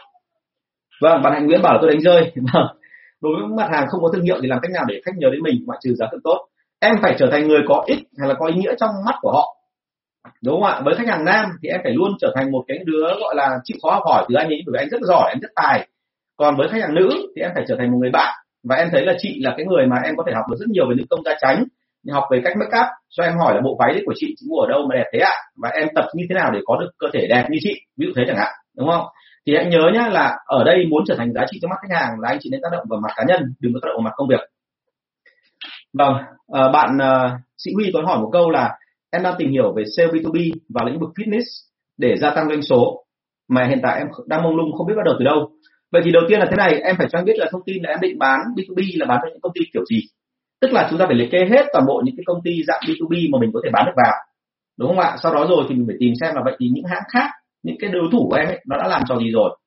Vâng 1.02 1.22
bạn 1.22 1.32
hạnh 1.32 1.46
nguyễn 1.46 1.62
bảo 1.62 1.72
là 1.72 1.78
tôi 1.82 1.90
đánh 1.90 2.00
rơi. 2.00 2.32
Vâng 2.52 2.66
đối 3.22 3.32
với 3.36 3.56
mặt 3.56 3.68
hàng 3.72 3.86
không 3.90 4.02
có 4.02 4.10
thương 4.12 4.24
hiệu 4.24 4.38
thì 4.42 4.48
làm 4.48 4.58
cách 4.62 4.70
nào 4.72 4.84
để 4.88 5.00
khách 5.04 5.16
nhớ 5.16 5.28
đến 5.32 5.42
mình, 5.42 5.62
ngoại 5.66 5.78
trừ 5.82 5.94
giá 5.94 6.06
thật 6.10 6.18
tốt? 6.24 6.48
Em 6.80 6.94
phải 7.02 7.14
trở 7.18 7.28
thành 7.30 7.48
người 7.48 7.60
có 7.68 7.84
ích 7.86 7.98
hay 8.18 8.28
là 8.28 8.34
có 8.38 8.46
ý 8.46 8.54
nghĩa 8.54 8.74
trong 8.80 8.90
mắt 9.06 9.14
của 9.20 9.32
họ? 9.32 9.56
Đúng 10.44 10.54
không 10.54 10.70
ạ? 10.70 10.80
Với 10.84 10.94
khách 10.94 11.08
hàng 11.08 11.24
nam 11.24 11.46
thì 11.62 11.68
em 11.68 11.80
phải 11.82 11.92
luôn 11.92 12.12
trở 12.20 12.32
thành 12.34 12.52
một 12.52 12.64
cái 12.68 12.78
đứa 12.84 13.06
gọi 13.20 13.34
là 13.34 13.58
chịu 13.64 13.76
khó 13.82 13.90
học 13.90 14.02
hỏi 14.06 14.24
từ 14.28 14.34
anh 14.34 14.48
ấy 14.48 14.62
bởi 14.66 14.72
vì 14.72 14.78
anh 14.78 14.88
rất 14.88 15.00
giỏi, 15.02 15.28
anh 15.28 15.40
rất 15.40 15.50
tài. 15.54 15.88
Còn 16.36 16.56
với 16.56 16.68
khách 16.68 16.80
hàng 16.80 16.94
nữ 16.94 17.10
thì 17.36 17.42
em 17.42 17.50
phải 17.54 17.64
trở 17.68 17.76
thành 17.78 17.90
một 17.90 17.98
người 18.00 18.10
bạn 18.10 18.34
và 18.64 18.76
em 18.76 18.88
thấy 18.92 19.06
là 19.06 19.12
chị 19.18 19.40
là 19.40 19.54
cái 19.56 19.66
người 19.66 19.86
mà 19.86 19.96
em 20.04 20.14
có 20.16 20.24
thể 20.26 20.32
học 20.34 20.44
được 20.50 20.56
rất 20.60 20.68
nhiều 20.68 20.88
về 20.88 20.94
nữ 20.94 21.04
công 21.10 21.24
gia 21.24 21.34
tránh 21.40 21.64
học 22.10 22.24
về 22.30 22.40
cách 22.44 22.56
make 22.56 22.78
up. 22.80 22.86
Cho 23.10 23.24
em 23.24 23.38
hỏi 23.38 23.54
là 23.54 23.60
bộ 23.64 23.76
váy 23.78 23.92
đấy 23.92 24.02
của 24.06 24.12
chị 24.16 24.34
chị 24.36 24.46
mua 24.50 24.56
ở 24.56 24.66
đâu 24.70 24.86
mà 24.88 24.94
đẹp 24.94 25.10
thế 25.12 25.18
ạ? 25.18 25.30
À? 25.30 25.42
và 25.62 25.68
em 25.68 25.88
tập 25.94 26.04
như 26.14 26.24
thế 26.28 26.34
nào 26.34 26.50
để 26.54 26.60
có 26.64 26.76
được 26.80 26.90
cơ 26.98 27.06
thể 27.12 27.26
đẹp 27.28 27.46
như 27.50 27.58
chị? 27.60 27.80
Ví 27.96 28.06
dụ 28.06 28.12
thế 28.16 28.22
chẳng 28.26 28.36
hạn, 28.36 28.52
đúng 28.76 28.88
không? 28.88 29.04
Thì 29.46 29.54
hãy 29.56 29.66
nhớ 29.66 29.90
nhá 29.94 30.08
là 30.08 30.36
ở 30.46 30.64
đây 30.64 30.86
muốn 30.90 31.04
trở 31.06 31.14
thành 31.18 31.32
giá 31.32 31.44
trị 31.50 31.58
trong 31.62 31.70
mắt 31.70 31.76
khách 31.82 31.96
hàng 32.00 32.20
là 32.20 32.28
anh 32.28 32.38
chị 32.40 32.48
nên 32.52 32.60
tác 32.62 32.68
động 32.72 32.86
vào 32.88 33.00
mặt 33.00 33.12
cá 33.16 33.24
nhân 33.28 33.54
đừng 33.60 33.74
có 33.74 33.80
tác 33.82 33.88
động 33.88 33.96
vào 33.96 34.04
mặt 34.04 34.14
công 34.16 34.28
việc. 34.28 34.40
Vâng 35.92 36.14
à, 36.52 36.68
bạn 36.72 36.98
ờ, 36.98 37.30
sĩ 37.58 37.70
huy 37.74 37.90
có 37.94 38.02
hỏi 38.02 38.18
một 38.18 38.30
câu 38.32 38.50
là 38.50 38.78
em 39.10 39.22
đang 39.22 39.34
tìm 39.38 39.50
hiểu 39.50 39.72
về 39.76 39.84
sale 39.96 40.08
B2B 40.08 40.52
và 40.68 40.84
lĩnh 40.84 41.00
vực 41.00 41.10
fitness 41.16 41.42
để 41.98 42.16
gia 42.16 42.30
tăng 42.30 42.48
doanh 42.48 42.62
số 42.62 43.04
mà 43.48 43.66
hiện 43.68 43.80
tại 43.82 43.98
em 43.98 44.06
đang 44.26 44.42
mông 44.42 44.56
lung 44.56 44.72
không 44.76 44.86
biết 44.86 44.94
bắt 44.96 45.04
đầu 45.04 45.14
từ 45.18 45.24
đâu. 45.24 45.50
Vậy 45.92 46.02
thì 46.04 46.10
đầu 46.10 46.22
tiên 46.28 46.40
là 46.40 46.46
thế 46.50 46.56
này 46.56 46.80
em 46.80 46.96
phải 46.98 47.06
cho 47.10 47.18
anh 47.18 47.24
biết 47.24 47.38
là 47.38 47.46
thông 47.52 47.62
tin 47.66 47.82
là 47.82 47.90
em 47.90 48.00
định 48.00 48.18
bán 48.18 48.40
B2B 48.56 49.00
là 49.00 49.06
bán 49.06 49.18
cho 49.22 49.28
những 49.30 49.40
công 49.40 49.52
ty 49.54 49.60
kiểu 49.72 49.84
gì. 49.84 50.00
Tức 50.60 50.72
là 50.72 50.86
chúng 50.90 50.98
ta 50.98 51.06
phải 51.06 51.14
liệt 51.14 51.28
kê 51.30 51.38
hết 51.50 51.66
toàn 51.72 51.86
bộ 51.86 52.02
những 52.04 52.16
cái 52.16 52.24
công 52.26 52.42
ty 52.44 52.62
dạng 52.66 52.80
B2B 52.86 53.28
mà 53.32 53.38
mình 53.40 53.50
có 53.54 53.60
thể 53.64 53.70
bán 53.72 53.86
được 53.86 53.92
vào. 53.96 54.14
Đúng 54.78 54.88
không 54.88 54.98
ạ? 54.98 55.16
Sau 55.22 55.34
đó 55.34 55.46
rồi 55.48 55.64
thì 55.68 55.74
mình 55.74 55.86
phải 55.86 55.96
tìm 56.00 56.12
xem 56.20 56.34
là 56.34 56.42
vậy 56.44 56.56
thì 56.60 56.68
những 56.72 56.84
hãng 56.84 57.02
khác 57.12 57.30
những 57.62 57.76
cái 57.80 57.90
đối 57.90 58.08
thủ 58.12 58.28
của 58.30 58.36
em 58.36 58.48
ấy 58.48 58.60
nó 58.68 58.76
đã 58.76 58.88
làm 58.88 59.02
trò 59.08 59.16
gì 59.18 59.30
rồi? 59.30 59.58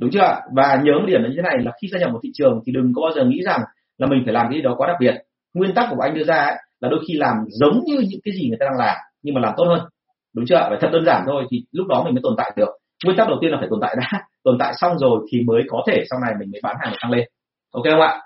Đúng 0.00 0.10
chưa 0.10 0.40
và 0.56 0.80
nhớ 0.84 0.92
một 1.00 1.06
điểm 1.06 1.22
là 1.22 1.28
như 1.28 1.34
thế 1.36 1.42
này 1.42 1.64
là 1.64 1.72
khi 1.82 1.88
gia 1.88 1.98
nhập 1.98 2.10
một 2.12 2.20
thị 2.22 2.30
trường 2.34 2.60
thì 2.66 2.72
đừng 2.72 2.92
có 2.96 3.02
bao 3.02 3.12
giờ 3.16 3.24
nghĩ 3.24 3.42
rằng 3.44 3.60
là 3.98 4.06
mình 4.06 4.22
phải 4.24 4.34
làm 4.34 4.46
cái 4.50 4.58
gì 4.58 4.62
đó 4.62 4.74
quá 4.78 4.88
đặc 4.88 4.96
biệt. 5.00 5.14
Nguyên 5.54 5.74
tắc 5.74 5.88
của 5.90 6.02
anh 6.02 6.14
đưa 6.14 6.24
ra 6.24 6.34
ấy, 6.34 6.56
là 6.80 6.88
đôi 6.88 7.00
khi 7.08 7.14
làm 7.14 7.36
giống 7.48 7.80
như 7.86 7.94
những 8.10 8.20
cái 8.24 8.34
gì 8.34 8.48
người 8.48 8.58
ta 8.60 8.66
đang 8.70 8.78
làm 8.78 8.96
nhưng 9.22 9.34
mà 9.34 9.40
làm 9.40 9.54
tốt 9.56 9.64
hơn. 9.64 9.80
Đúng 10.34 10.44
chưa 10.48 10.56
phải 10.68 10.78
thật 10.80 10.88
đơn 10.92 11.04
giản 11.04 11.22
thôi 11.26 11.44
thì 11.50 11.64
lúc 11.72 11.86
đó 11.86 12.02
mình 12.04 12.14
mới 12.14 12.20
tồn 12.22 12.34
tại 12.36 12.52
được. 12.56 12.68
Nguyên 13.04 13.16
tắc 13.16 13.28
đầu 13.28 13.38
tiên 13.40 13.50
là 13.50 13.56
phải 13.60 13.68
tồn 13.70 13.80
tại 13.82 13.96
đã. 13.98 14.20
Tồn 14.44 14.56
tại 14.58 14.72
xong 14.76 14.98
rồi 14.98 15.26
thì 15.32 15.42
mới 15.46 15.62
có 15.68 15.82
thể 15.86 16.04
sau 16.10 16.18
này 16.26 16.34
mình 16.40 16.50
mới 16.52 16.60
bán 16.62 16.76
hàng 16.80 16.94
tăng 17.02 17.10
lên. 17.10 17.24
Ok 17.72 17.84
không 17.90 18.00
ạ? 18.00 18.20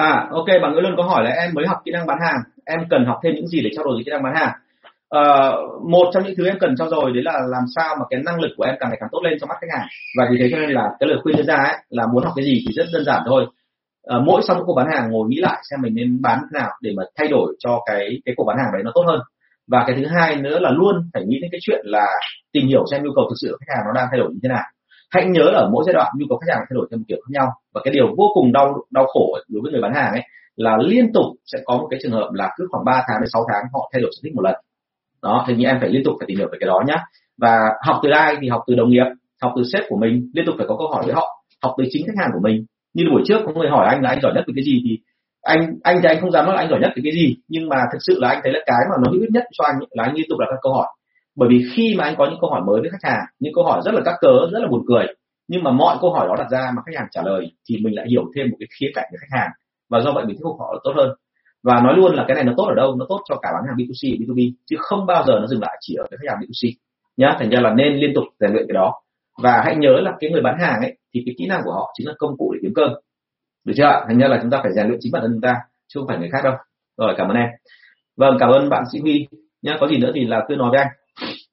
À 0.00 0.28
ok 0.30 0.46
bạn 0.62 0.72
Nguyễn 0.72 0.82
Luân 0.82 0.94
có 0.96 1.02
hỏi 1.02 1.24
là 1.24 1.30
em 1.30 1.54
mới 1.54 1.66
học 1.66 1.78
kỹ 1.84 1.90
năng 1.90 2.06
bán 2.06 2.18
hàng 2.20 2.36
em 2.64 2.80
cần 2.90 3.04
học 3.06 3.20
thêm 3.22 3.34
những 3.34 3.46
gì 3.46 3.60
để 3.64 3.70
trao 3.76 3.84
dồi 3.84 4.02
kỹ 4.04 4.10
năng 4.10 4.22
bán 4.22 4.34
hàng? 4.34 4.52
À, 5.10 5.52
một 5.88 6.10
trong 6.12 6.24
những 6.24 6.34
thứ 6.36 6.46
em 6.46 6.58
cần 6.60 6.76
trao 6.76 6.88
dồi 6.88 7.12
đấy 7.12 7.22
là 7.22 7.32
làm 7.48 7.62
sao 7.76 7.96
mà 7.98 8.04
cái 8.10 8.20
năng 8.24 8.40
lực 8.40 8.50
của 8.56 8.64
em 8.64 8.74
càng 8.80 8.90
ngày 8.90 8.98
càng 9.00 9.08
tốt 9.12 9.20
lên 9.24 9.38
trong 9.40 9.48
mắt 9.48 9.58
khách 9.60 9.78
hàng. 9.78 9.88
Và 10.18 10.24
vì 10.30 10.36
thế 10.40 10.48
cho 10.52 10.58
nên 10.58 10.70
là 10.70 10.88
cái 11.00 11.08
lời 11.08 11.18
khuyên 11.22 11.36
đưa 11.36 11.42
ra 11.42 11.56
ấy, 11.56 11.76
là 11.88 12.06
muốn 12.12 12.24
học 12.24 12.32
cái 12.36 12.44
gì 12.44 12.64
thì 12.66 12.72
rất 12.76 12.84
đơn 12.92 13.04
giản 13.04 13.22
thôi. 13.26 13.46
À, 14.06 14.16
mỗi 14.26 14.42
sau 14.46 14.56
một 14.56 14.62
cuộc 14.66 14.74
bán 14.74 14.86
hàng 14.92 15.10
ngồi 15.10 15.28
nghĩ 15.28 15.40
lại 15.40 15.58
xem 15.70 15.80
mình 15.82 15.94
nên 15.94 16.22
bán 16.22 16.38
thế 16.38 16.60
nào 16.60 16.70
để 16.82 16.92
mà 16.96 17.02
thay 17.18 17.28
đổi 17.28 17.54
cho 17.58 17.80
cái 17.86 18.20
cái 18.24 18.34
cuộc 18.36 18.44
bán 18.44 18.56
hàng 18.58 18.70
đấy 18.72 18.82
nó 18.84 18.90
tốt 18.94 19.04
hơn. 19.06 19.20
Và 19.68 19.84
cái 19.86 19.96
thứ 19.96 20.06
hai 20.06 20.36
nữa 20.36 20.58
là 20.58 20.70
luôn 20.70 20.94
phải 21.14 21.22
nghĩ 21.26 21.38
đến 21.42 21.48
cái 21.52 21.60
chuyện 21.62 21.80
là 21.84 22.06
tìm 22.52 22.66
hiểu 22.66 22.84
xem 22.90 23.02
nhu 23.02 23.10
cầu 23.16 23.24
thực 23.30 23.36
sự 23.40 23.48
của 23.50 23.58
khách 23.60 23.74
hàng 23.76 23.84
nó 23.86 23.92
đang 24.00 24.08
thay 24.10 24.18
đổi 24.20 24.28
như 24.32 24.40
thế 24.42 24.48
nào 24.48 24.64
hãy 25.10 25.24
nhớ 25.26 25.50
là 25.52 25.58
ở 25.58 25.68
mỗi 25.72 25.84
giai 25.86 25.94
đoạn 25.94 26.12
nhu 26.18 26.26
cầu 26.28 26.38
khách 26.38 26.52
hàng 26.52 26.64
thay 26.68 26.74
đổi 26.74 26.86
theo 26.90 26.98
một 26.98 27.04
kiểu 27.08 27.18
khác 27.22 27.30
nhau. 27.38 27.46
Và 27.74 27.80
cái 27.84 27.94
điều 27.94 28.06
vô 28.18 28.26
cùng 28.34 28.52
đau 28.52 28.74
đau 28.90 29.06
khổ 29.06 29.38
đối 29.48 29.62
với 29.62 29.72
người 29.72 29.82
bán 29.82 29.94
hàng 29.94 30.12
ấy 30.12 30.22
là 30.56 30.76
liên 30.80 31.12
tục 31.12 31.26
sẽ 31.52 31.58
có 31.64 31.76
một 31.76 31.86
cái 31.90 32.00
trường 32.02 32.12
hợp 32.12 32.28
là 32.32 32.50
cứ 32.56 32.66
khoảng 32.70 32.84
3 32.84 32.92
tháng 33.08 33.20
đến 33.20 33.28
6 33.32 33.42
tháng 33.48 33.62
họ 33.72 33.90
thay 33.92 34.02
đổi 34.02 34.10
sở 34.14 34.20
thích 34.24 34.34
một 34.34 34.42
lần. 34.42 34.54
Đó 35.22 35.44
thì 35.48 35.54
như 35.56 35.66
em 35.66 35.76
phải 35.80 35.88
liên 35.88 36.02
tục 36.04 36.14
phải 36.18 36.26
tìm 36.28 36.38
hiểu 36.38 36.48
về 36.52 36.58
cái 36.60 36.66
đó 36.66 36.80
nhá. 36.86 36.96
Và 37.38 37.58
học 37.86 38.00
từ 38.02 38.10
ai 38.10 38.36
thì 38.40 38.48
học 38.48 38.62
từ 38.66 38.74
đồng 38.74 38.90
nghiệp, 38.90 39.06
học 39.42 39.52
từ 39.56 39.62
sếp 39.72 39.82
của 39.88 39.96
mình, 39.96 40.30
liên 40.34 40.46
tục 40.46 40.54
phải 40.58 40.66
có 40.68 40.76
câu 40.78 40.88
hỏi 40.88 41.02
với 41.06 41.14
họ, 41.14 41.44
học 41.62 41.74
từ 41.78 41.84
chính 41.90 42.06
khách 42.06 42.18
hàng 42.20 42.30
của 42.34 42.40
mình. 42.42 42.64
Như 42.94 43.04
buổi 43.12 43.22
trước 43.26 43.38
có 43.46 43.52
người 43.52 43.70
hỏi 43.70 43.86
anh 43.88 44.02
là 44.02 44.08
anh 44.08 44.20
giỏi 44.22 44.32
nhất 44.34 44.44
về 44.46 44.52
cái 44.56 44.64
gì 44.64 44.82
thì 44.84 44.98
anh 45.42 45.60
anh 45.82 45.96
thì 46.02 46.08
anh 46.08 46.20
không 46.20 46.30
dám 46.30 46.44
nói 46.46 46.54
là 46.54 46.62
anh 46.62 46.70
giỏi 46.70 46.80
nhất 46.80 46.90
về 46.96 47.02
cái 47.04 47.12
gì, 47.12 47.36
nhưng 47.48 47.68
mà 47.68 47.76
thực 47.92 47.98
sự 48.00 48.18
là 48.20 48.28
anh 48.28 48.40
thấy 48.42 48.52
là 48.52 48.60
cái 48.66 48.82
mà 48.90 48.96
nó 49.02 49.10
hữu 49.10 49.20
ích 49.20 49.30
nhất 49.32 49.44
cho 49.52 49.64
anh 49.64 49.76
là 49.90 50.04
anh 50.04 50.14
liên 50.14 50.26
tục 50.30 50.38
đặt 50.38 50.46
các 50.50 50.58
câu 50.62 50.72
hỏi 50.72 50.86
bởi 51.36 51.48
vì 51.48 51.64
khi 51.74 51.94
mà 51.98 52.04
anh 52.04 52.14
có 52.18 52.26
những 52.30 52.38
câu 52.40 52.50
hỏi 52.50 52.62
mới 52.66 52.80
với 52.80 52.90
khách 52.90 53.10
hàng, 53.10 53.24
những 53.40 53.52
câu 53.54 53.64
hỏi 53.64 53.80
rất 53.84 53.94
là 53.94 54.00
các 54.04 54.14
cớ, 54.20 54.48
rất 54.52 54.58
là 54.60 54.68
buồn 54.68 54.84
cười, 54.88 55.06
nhưng 55.48 55.62
mà 55.62 55.70
mọi 55.70 55.96
câu 56.00 56.12
hỏi 56.12 56.28
đó 56.28 56.34
đặt 56.38 56.50
ra 56.50 56.70
mà 56.76 56.82
khách 56.86 56.98
hàng 56.98 57.08
trả 57.10 57.22
lời 57.22 57.52
thì 57.68 57.76
mình 57.84 57.94
lại 57.96 58.06
hiểu 58.08 58.24
thêm 58.36 58.50
một 58.50 58.56
cái 58.60 58.66
khía 58.80 58.90
cạnh 58.94 59.08
của 59.10 59.16
khách 59.20 59.38
hàng. 59.38 59.50
Và 59.90 60.00
do 60.00 60.12
vậy 60.12 60.24
mình 60.26 60.36
thuyết 60.36 60.44
phục 60.44 60.60
họ 60.60 60.80
tốt 60.84 60.92
hơn. 60.96 61.10
Và 61.62 61.80
nói 61.80 61.94
luôn 61.96 62.14
là 62.14 62.24
cái 62.28 62.34
này 62.34 62.44
nó 62.44 62.52
tốt 62.56 62.64
ở 62.68 62.74
đâu? 62.74 62.96
Nó 62.96 63.06
tốt 63.08 63.20
cho 63.28 63.36
cả 63.42 63.48
bán 63.54 63.62
hàng 63.66 63.76
B2C 63.76 64.16
và 64.18 64.34
B2B 64.34 64.52
chứ 64.66 64.76
không 64.78 65.06
bao 65.06 65.24
giờ 65.26 65.38
nó 65.40 65.46
dừng 65.46 65.62
lại 65.62 65.76
chỉ 65.80 65.94
ở 65.94 66.06
cái 66.10 66.18
khách 66.20 66.30
hàng 66.30 66.40
B2C 66.40 66.72
nhá, 67.16 67.36
thành 67.38 67.50
ra 67.50 67.60
là 67.60 67.74
nên 67.74 67.94
liên 67.94 68.12
tục 68.14 68.24
rèn 68.40 68.52
luyện 68.52 68.64
cái 68.68 68.74
đó. 68.74 68.94
Và 69.42 69.62
hãy 69.64 69.76
nhớ 69.76 70.00
là 70.00 70.12
cái 70.20 70.30
người 70.30 70.42
bán 70.42 70.58
hàng 70.58 70.80
ấy, 70.80 70.98
thì 71.14 71.22
cái 71.26 71.34
kỹ 71.38 71.46
năng 71.46 71.60
của 71.64 71.72
họ 71.72 71.92
chính 71.94 72.06
là 72.06 72.14
công 72.18 72.36
cụ 72.38 72.52
để 72.54 72.58
kiếm 72.62 72.72
cơm. 72.74 72.92
Được 73.64 73.74
chưa 73.76 74.04
thành 74.08 74.18
ra 74.18 74.28
là 74.28 74.38
chúng 74.42 74.50
ta 74.50 74.58
phải 74.62 74.72
rèn 74.72 74.86
luyện 74.86 74.98
chính 75.02 75.12
bản 75.12 75.22
thân 75.22 75.32
chúng 75.32 75.40
ta, 75.40 75.54
chứ 75.88 76.00
không 76.00 76.08
phải 76.08 76.18
người 76.18 76.28
khác 76.32 76.40
đâu. 76.44 76.54
Rồi, 76.98 77.14
cảm 77.16 77.28
ơn 77.28 77.36
em. 77.36 77.48
Vâng 78.16 78.36
cảm 78.40 78.50
ơn 78.50 78.68
bạn 78.68 78.84
sĩ 78.92 78.98
huy. 79.00 79.26
Nhá, 79.62 79.76
có 79.80 79.88
gì 79.88 79.98
nữa 79.98 80.10
thì 80.14 80.24
là 80.24 80.44
cứ 80.48 80.54
nói 80.54 80.70
với 80.70 80.78
anh 80.78 80.88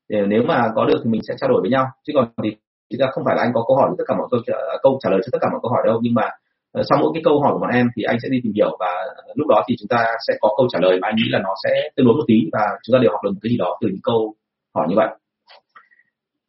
để 0.10 0.22
nếu 0.28 0.44
mà 0.48 0.62
có 0.76 0.86
được 0.86 1.02
thì 1.04 1.10
mình 1.10 1.22
sẽ 1.28 1.34
trao 1.38 1.50
đổi 1.50 1.62
với 1.62 1.72
nhau. 1.72 1.86
Chứ 2.04 2.14
còn 2.16 2.28
thì 2.44 2.56
chúng 2.90 3.00
ta 3.00 3.08
không 3.12 3.24
phải 3.26 3.36
là 3.36 3.42
anh 3.44 3.52
có 3.54 3.64
câu 3.68 3.78
hỏi 3.78 3.90
tất 3.98 4.04
cả 4.08 4.16
mọi 4.18 4.28
câu 4.32 4.40
câu 4.84 5.00
trả 5.04 5.10
lời 5.10 5.20
cho 5.24 5.30
tất 5.32 5.40
cả 5.42 5.48
mọi 5.52 5.60
câu 5.64 5.72
hỏi 5.72 5.84
đâu. 5.86 6.00
Nhưng 6.02 6.14
mà 6.14 6.30
ờ, 6.72 6.84
sau 6.90 6.98
mỗi 7.02 7.12
cái 7.14 7.22
câu 7.26 7.42
hỏi 7.42 7.54
của 7.54 7.60
bọn 7.60 7.70
em 7.70 7.88
thì 7.96 8.04
anh 8.04 8.18
sẽ 8.24 8.30
đi 8.32 8.40
tìm 8.44 8.54
hiểu 8.54 8.78
và 8.80 8.92
lúc 9.36 9.48
đó 9.48 9.64
thì 9.68 9.76
chúng 9.80 9.88
ta 9.88 10.06
sẽ 10.28 10.34
có 10.42 10.50
câu 10.58 10.68
trả 10.72 10.80
lời 10.82 11.00
mà 11.02 11.08
anh 11.08 11.16
nghĩ 11.16 11.30
là 11.30 11.40
nó 11.40 11.54
sẽ 11.64 11.90
tương 11.96 12.06
đối 12.06 12.16
một 12.16 12.24
tí 12.28 12.50
và 12.54 12.62
chúng 12.84 12.94
ta 12.94 13.00
đều 13.02 13.12
học 13.12 13.22
được 13.24 13.32
một 13.32 13.40
cái 13.44 13.50
gì 13.50 13.58
đó 13.58 13.78
từ 13.82 13.88
những 13.88 14.04
câu 14.04 14.36
hỏi 14.76 14.86
như 14.90 14.96
vậy. 14.96 15.08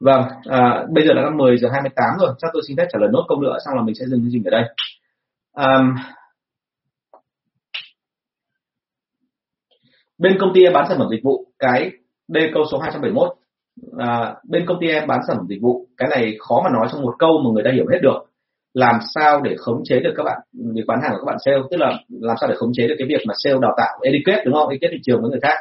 Vâng 0.01 0.23
à, 0.45 0.85
bây 0.91 1.07
giờ 1.07 1.15
là 1.15 1.31
10 1.31 1.59
giờ 1.59 1.69
28 1.73 2.05
rồi. 2.21 2.35
Chắc 2.39 2.51
tôi 2.53 2.63
xin 2.69 2.77
phép 2.77 2.87
trả 2.93 2.99
lời 2.99 3.09
nốt 3.13 3.25
câu 3.29 3.41
nữa 3.41 3.57
xong 3.65 3.75
là 3.77 3.83
mình 3.83 3.95
sẽ 3.95 4.05
dừng 4.07 4.21
chương 4.21 4.31
trình 4.33 4.45
ở 4.45 4.51
đây. 4.51 4.65
Um, 5.53 5.95
bên 10.19 10.37
công 10.41 10.53
ty 10.55 10.65
em 10.65 10.73
bán 10.73 10.85
sản 10.89 10.99
phẩm 10.99 11.09
dịch 11.11 11.21
vụ 11.25 11.47
cái 11.59 11.91
đây 12.29 12.51
câu 12.55 12.65
số 12.71 12.79
271 12.79 13.38
à, 13.99 14.35
bên 14.49 14.67
công 14.67 14.79
ty 14.81 14.89
em 14.89 15.07
bán 15.07 15.21
sản 15.27 15.37
phẩm 15.37 15.47
dịch 15.49 15.61
vụ. 15.61 15.87
Cái 15.97 16.09
này 16.09 16.37
khó 16.39 16.61
mà 16.65 16.71
nói 16.71 16.89
trong 16.93 17.03
một 17.03 17.15
câu 17.19 17.41
mà 17.45 17.51
người 17.55 17.65
ta 17.65 17.71
hiểu 17.75 17.87
hết 17.93 17.99
được. 18.03 18.19
Làm 18.75 18.99
sao 19.15 19.41
để 19.41 19.55
khống 19.59 19.83
chế 19.85 20.01
được 20.01 20.13
các 20.17 20.23
bạn 20.23 20.39
việc 20.75 20.85
bán 20.87 20.99
hàng 21.03 21.13
của 21.13 21.19
các 21.19 21.27
bạn 21.27 21.37
sale? 21.45 21.59
Tức 21.71 21.77
là 21.77 22.01
làm 22.09 22.37
sao 22.41 22.49
để 22.49 22.55
khống 22.59 22.73
chế 22.75 22.89
được 22.89 22.95
cái 22.99 23.09
việc 23.09 23.21
mà 23.27 23.35
sale 23.37 23.57
đào 23.63 23.75
tạo 23.77 23.99
educate 24.03 24.43
đúng 24.45 24.55
không? 24.55 24.69
Educate 24.69 24.93
thị 24.93 25.01
trường 25.03 25.21
với 25.23 25.31
người 25.31 25.41
khác. 25.43 25.57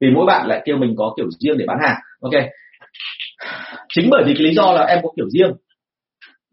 Vì 0.00 0.10
mỗi 0.14 0.26
bạn 0.26 0.46
lại 0.46 0.62
kêu 0.64 0.76
mình 0.76 0.94
có 0.98 1.14
kiểu 1.16 1.26
riêng 1.40 1.58
để 1.58 1.64
bán 1.68 1.78
hàng. 1.82 1.96
Ok. 2.20 2.42
Chính 3.88 4.08
bởi 4.10 4.22
vì 4.26 4.34
cái 4.34 4.42
lý 4.42 4.54
do 4.54 4.72
là 4.72 4.84
em 4.84 4.98
có 5.02 5.08
kiểu 5.16 5.28
riêng 5.28 5.52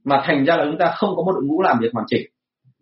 mà 0.03 0.21
thành 0.25 0.45
ra 0.45 0.57
là 0.57 0.65
chúng 0.65 0.77
ta 0.77 0.93
không 0.95 1.09
có 1.15 1.23
một 1.23 1.31
đội 1.31 1.43
ngũ 1.43 1.61
làm 1.61 1.79
việc 1.81 1.93
hoàn 1.93 2.05
chỉnh. 2.09 2.25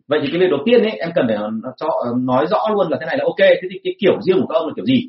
Vậy 0.08 0.20
thì 0.22 0.28
cái 0.32 0.40
việc 0.40 0.50
đầu 0.50 0.60
tiên 0.64 0.82
ấy 0.82 0.90
em 0.90 1.10
cần 1.14 1.26
để 1.26 1.36
cho 1.76 1.88
nói 2.20 2.46
rõ 2.50 2.58
luôn 2.74 2.90
là 2.90 2.98
thế 3.00 3.06
này 3.06 3.16
là 3.18 3.24
ok. 3.24 3.38
Thế 3.38 3.68
thì 3.70 3.80
cái 3.84 3.94
kiểu 4.00 4.20
riêng 4.22 4.40
của 4.40 4.46
các 4.46 4.54
ông 4.58 4.66
là 4.66 4.72
kiểu 4.76 4.84
gì? 4.84 5.08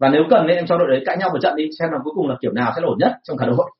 Và 0.00 0.08
nếu 0.08 0.22
cần 0.30 0.44
thì 0.48 0.54
em 0.54 0.66
cho 0.66 0.78
đội 0.78 0.88
đấy 0.90 1.02
cãi 1.06 1.16
nhau 1.16 1.30
một 1.32 1.38
trận 1.42 1.56
đi, 1.56 1.68
xem 1.78 1.90
là 1.92 1.98
cuối 2.04 2.12
cùng 2.16 2.28
là 2.28 2.36
kiểu 2.40 2.52
nào 2.52 2.72
sẽ 2.76 2.80
là 2.80 2.86
ổn 2.88 2.98
nhất 2.98 3.12
trong 3.24 3.36
cả 3.36 3.46
đội. 3.46 3.70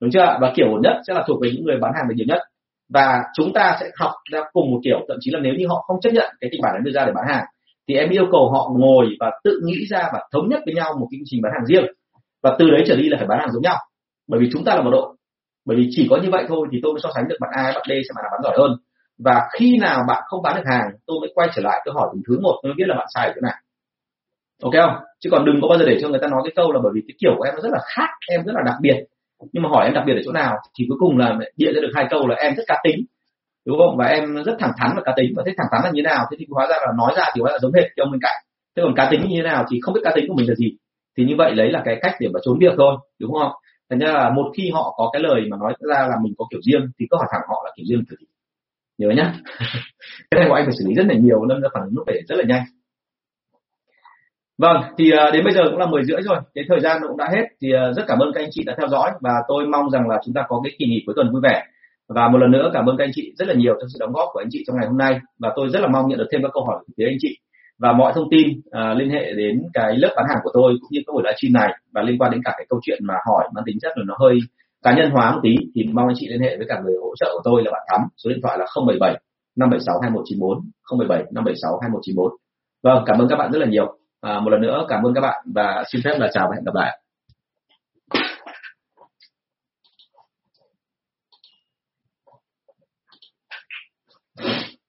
Đúng 0.00 0.10
chưa 0.10 0.38
và 0.40 0.52
kiểu 0.56 0.66
ổn 0.72 0.80
nhất 0.82 0.96
sẽ 1.06 1.14
là 1.14 1.24
thuộc 1.26 1.42
về 1.42 1.50
những 1.54 1.64
người 1.64 1.78
bán 1.80 1.92
hàng 1.96 2.08
được 2.08 2.14
nhiều 2.16 2.26
nhất. 2.28 2.38
Và 2.94 3.22
chúng 3.34 3.52
ta 3.52 3.76
sẽ 3.80 3.90
học 3.96 4.12
ra 4.32 4.40
cùng 4.52 4.70
một 4.72 4.80
kiểu, 4.84 4.98
thậm 5.08 5.16
chí 5.20 5.30
là 5.30 5.40
nếu 5.42 5.54
như 5.54 5.66
họ 5.68 5.84
không 5.86 6.00
chấp 6.00 6.10
nhận 6.10 6.36
cái 6.40 6.50
kịch 6.52 6.60
bản 6.62 6.74
em 6.74 6.84
đưa 6.84 6.92
ra 6.92 7.04
để 7.06 7.12
bán 7.12 7.24
hàng, 7.28 7.44
thì 7.88 7.94
em 7.94 8.10
yêu 8.10 8.24
cầu 8.32 8.50
họ 8.52 8.70
ngồi 8.78 9.06
và 9.20 9.30
tự 9.44 9.60
nghĩ 9.64 9.86
ra 9.90 10.08
và 10.12 10.20
thống 10.32 10.48
nhất 10.48 10.60
với 10.66 10.74
nhau 10.74 10.96
một 11.00 11.08
cái 11.10 11.20
trình 11.24 11.42
bán 11.42 11.52
hàng 11.52 11.66
riêng. 11.66 11.84
Và 12.42 12.56
từ 12.58 12.70
đấy 12.70 12.84
trở 12.86 12.96
đi 12.96 13.08
là 13.08 13.16
phải 13.18 13.26
bán 13.26 13.38
hàng 13.38 13.52
giống 13.52 13.62
nhau. 13.62 13.76
Bởi 14.28 14.40
vì 14.40 14.48
chúng 14.52 14.64
ta 14.64 14.74
là 14.74 14.82
một 14.82 14.90
đội. 14.90 15.16
Bởi 15.66 15.76
vì 15.76 15.88
chỉ 15.90 16.06
có 16.10 16.16
như 16.22 16.28
vậy 16.30 16.44
thôi 16.48 16.68
thì 16.72 16.80
tôi 16.82 16.92
mới 16.92 17.00
so 17.02 17.10
sánh 17.14 17.28
được 17.28 17.36
bạn 17.40 17.50
A 17.54 17.62
bạn 17.62 17.82
D 17.88 17.90
xem 17.90 18.14
bạn 18.14 18.22
nào 18.22 18.30
bán 18.32 18.40
giỏi 18.44 18.54
hơn. 18.58 18.70
Và 19.18 19.48
khi 19.58 19.78
nào 19.78 20.04
bạn 20.08 20.22
không 20.26 20.42
bán 20.42 20.56
được 20.56 20.62
hàng, 20.66 20.90
tôi 21.06 21.16
mới 21.20 21.32
quay 21.34 21.48
trở 21.54 21.62
lại 21.62 21.82
tôi 21.84 21.94
hỏi 21.94 22.08
thứ 22.28 22.40
một. 22.40 22.60
Tôi 22.62 22.72
biết 22.76 22.84
là 22.86 22.94
bạn 22.98 23.06
sai 23.14 23.26
ở 23.26 23.32
chỗ 23.34 23.40
nào 23.42 23.54
ok 24.62 24.72
không? 24.72 24.94
Chứ 25.20 25.30
còn 25.30 25.44
đừng 25.44 25.60
có 25.62 25.68
bao 25.68 25.78
giờ 25.78 25.84
để 25.88 25.98
cho 26.00 26.08
người 26.08 26.18
ta 26.22 26.28
nói 26.28 26.40
cái 26.44 26.52
câu 26.56 26.72
là 26.72 26.80
bởi 26.82 26.92
vì 26.94 27.00
cái 27.08 27.14
kiểu 27.20 27.34
của 27.38 27.44
em 27.44 27.54
nó 27.54 27.60
rất 27.60 27.72
là 27.72 27.80
khác, 27.94 28.08
em 28.28 28.44
rất 28.44 28.52
là 28.54 28.62
đặc 28.66 28.74
biệt. 28.80 28.96
Nhưng 29.52 29.62
mà 29.62 29.68
hỏi 29.68 29.84
em 29.84 29.94
đặc 29.94 30.04
biệt 30.06 30.14
ở 30.14 30.22
chỗ 30.24 30.32
nào 30.32 30.56
thì 30.78 30.84
cuối 30.88 30.98
cùng 31.00 31.18
là 31.18 31.38
địa 31.56 31.72
ra 31.72 31.80
được 31.80 31.90
hai 31.94 32.06
câu 32.10 32.28
là 32.28 32.36
em 32.36 32.54
rất 32.56 32.64
cá 32.66 32.80
tính. 32.84 33.04
Đúng 33.66 33.78
không? 33.78 33.96
Và 33.96 34.06
em 34.06 34.42
rất 34.44 34.56
thẳng 34.58 34.72
thắn 34.78 34.90
và 34.96 35.02
cá 35.04 35.12
tính. 35.16 35.32
Và 35.36 35.42
thế 35.46 35.52
thẳng 35.56 35.66
thắn 35.72 35.80
là 35.84 35.90
như 35.90 36.02
thế 36.04 36.10
nào? 36.10 36.24
Thế 36.30 36.36
thì 36.40 36.46
hóa 36.50 36.66
ra 36.70 36.76
là 36.86 36.92
nói 36.98 37.12
ra 37.16 37.24
thì 37.34 37.40
hóa 37.40 37.52
ra 37.52 37.58
giống 37.58 37.72
hệt 37.72 37.84
cái 37.84 38.02
ông 38.04 38.10
bên 38.12 38.20
cạnh. 38.22 38.38
Thế 38.76 38.82
còn 38.82 38.94
cá 38.96 39.08
tính 39.10 39.20
như 39.28 39.36
thế 39.36 39.42
nào 39.42 39.64
thì 39.70 39.78
không 39.82 39.94
biết 39.94 40.00
cá 40.04 40.12
tính 40.14 40.24
của 40.28 40.34
mình 40.34 40.48
là 40.48 40.54
gì. 40.54 40.76
Thì 41.16 41.24
như 41.24 41.34
vậy 41.38 41.54
đấy 41.54 41.70
là 41.70 41.82
cái 41.84 41.98
cách 42.02 42.14
để 42.20 42.28
mà 42.34 42.40
trốn 42.44 42.58
việc 42.60 42.74
thôi, 42.76 42.96
đúng 43.20 43.32
không? 43.32 43.52
Thành 43.90 43.98
ra 43.98 44.12
là 44.12 44.30
một 44.30 44.52
khi 44.56 44.70
họ 44.70 44.94
có 44.96 45.10
cái 45.12 45.22
lời 45.22 45.40
mà 45.50 45.56
nói 45.56 45.72
ra 45.80 46.06
là 46.10 46.16
mình 46.22 46.32
có 46.38 46.44
kiểu 46.50 46.60
riêng 46.62 46.90
thì 46.98 47.06
cứ 47.10 47.16
hỏi 47.16 47.26
thẳng 47.32 47.42
họ 47.48 47.62
là 47.64 47.70
kiểu 47.76 47.84
riêng 47.88 48.04
kiểu 48.10 48.16
gì. 48.20 48.26
Nhớ 48.98 49.08
nhá. 49.16 49.34
Cái 50.30 50.40
này 50.40 50.48
của 50.48 50.54
anh 50.54 50.64
phải 50.64 50.74
xử 50.78 50.84
lý 50.88 50.94
rất 50.94 51.06
là 51.08 51.14
nhiều 51.14 51.44
nên 51.44 51.58
là 51.60 51.68
phản 51.74 51.82
ứng 51.82 51.94
nó 51.94 52.02
phải 52.06 52.22
rất 52.28 52.36
là 52.38 52.44
nhanh. 52.48 52.64
Vâng, 54.58 54.76
thì 54.98 55.10
à, 55.10 55.30
đến 55.32 55.44
bây 55.44 55.52
giờ 55.52 55.62
cũng 55.70 55.78
là 55.78 55.86
10 55.86 56.04
rưỡi 56.04 56.22
rồi, 56.22 56.38
cái 56.54 56.64
thời 56.68 56.80
gian 56.80 56.96
cũng 57.08 57.16
đã 57.16 57.28
hết. 57.32 57.44
Thì 57.62 57.72
à, 57.72 57.92
rất 57.96 58.02
cảm 58.08 58.18
ơn 58.18 58.32
các 58.34 58.40
anh 58.40 58.48
chị 58.52 58.62
đã 58.66 58.74
theo 58.78 58.88
dõi 58.88 59.10
và 59.20 59.30
tôi 59.48 59.66
mong 59.66 59.90
rằng 59.90 60.08
là 60.08 60.20
chúng 60.24 60.34
ta 60.34 60.42
có 60.48 60.60
cái 60.64 60.72
kỳ 60.78 60.86
nghỉ 60.86 61.02
cuối 61.06 61.14
tuần 61.16 61.32
vui 61.32 61.40
vẻ. 61.44 61.62
Và 62.08 62.28
một 62.28 62.38
lần 62.38 62.50
nữa 62.50 62.70
cảm 62.72 62.86
ơn 62.86 62.96
các 62.96 63.04
anh 63.04 63.10
chị 63.14 63.32
rất 63.38 63.48
là 63.48 63.54
nhiều 63.54 63.74
cho 63.80 63.86
sự 63.92 63.96
đóng 64.00 64.12
góp 64.12 64.28
của 64.32 64.40
anh 64.40 64.48
chị 64.50 64.64
trong 64.66 64.76
ngày 64.76 64.86
hôm 64.86 64.98
nay 64.98 65.18
và 65.38 65.52
tôi 65.56 65.68
rất 65.68 65.80
là 65.82 65.88
mong 65.88 66.08
nhận 66.08 66.18
được 66.18 66.28
thêm 66.32 66.42
các 66.42 66.50
câu 66.54 66.64
hỏi 66.64 66.78
từ 66.88 66.94
phía 66.96 67.06
anh 67.06 67.16
chị. 67.20 67.38
và 67.78 67.92
mọi 67.92 68.12
thông 68.14 68.30
tin 68.30 68.60
à, 68.70 68.94
liên 68.94 69.10
hệ 69.10 69.32
đến 69.32 69.62
cái 69.74 69.96
lớp 69.96 70.12
bán 70.16 70.26
hàng 70.28 70.38
của 70.42 70.50
tôi 70.54 70.72
cũng 70.80 70.90
như 70.90 71.00
các 71.06 71.12
buổi 71.12 71.22
livestream 71.24 71.52
này 71.52 71.78
và 71.94 72.02
liên 72.02 72.18
quan 72.18 72.30
đến 72.32 72.40
cả 72.44 72.52
cái 72.56 72.66
câu 72.68 72.80
chuyện 72.82 72.98
mà 73.02 73.14
hỏi 73.28 73.44
mang 73.54 73.64
tính 73.66 73.78
chất 73.82 73.92
là 73.96 74.04
nó 74.06 74.14
hơi 74.18 74.38
cá 74.84 74.96
nhân 74.96 75.10
hóa 75.10 75.32
một 75.32 75.40
tí 75.42 75.54
thì 75.74 75.84
mong 75.92 76.06
anh 76.08 76.16
chị 76.18 76.26
liên 76.30 76.40
hệ 76.40 76.56
với 76.56 76.66
cả 76.68 76.80
người 76.84 76.94
hỗ 77.02 77.14
trợ 77.20 77.30
của 77.34 77.42
tôi 77.44 77.62
là 77.64 77.70
bạn 77.70 77.82
Thắm 77.90 78.00
số 78.16 78.30
điện 78.30 78.40
thoại 78.42 78.58
là 78.58 78.66
077 78.86 79.20
576 79.56 80.00
2194 80.02 80.98
077 80.98 81.18
576 81.34 81.78
2194 81.82 82.32
vâng 82.84 83.04
cảm 83.06 83.18
ơn 83.18 83.28
các 83.28 83.36
bạn 83.36 83.52
rất 83.52 83.58
là 83.58 83.66
nhiều 83.66 83.86
à, 84.20 84.40
một 84.40 84.50
lần 84.50 84.60
nữa 84.60 84.86
cảm 84.88 85.02
ơn 85.02 85.14
các 85.14 85.20
bạn 85.20 85.44
và 85.54 85.84
xin 85.92 86.00
phép 86.04 86.18
là 86.18 86.28
chào 86.32 86.46
và 86.48 86.56
hẹn 86.56 86.64
gặp 86.64 86.74
lại. 86.74 86.98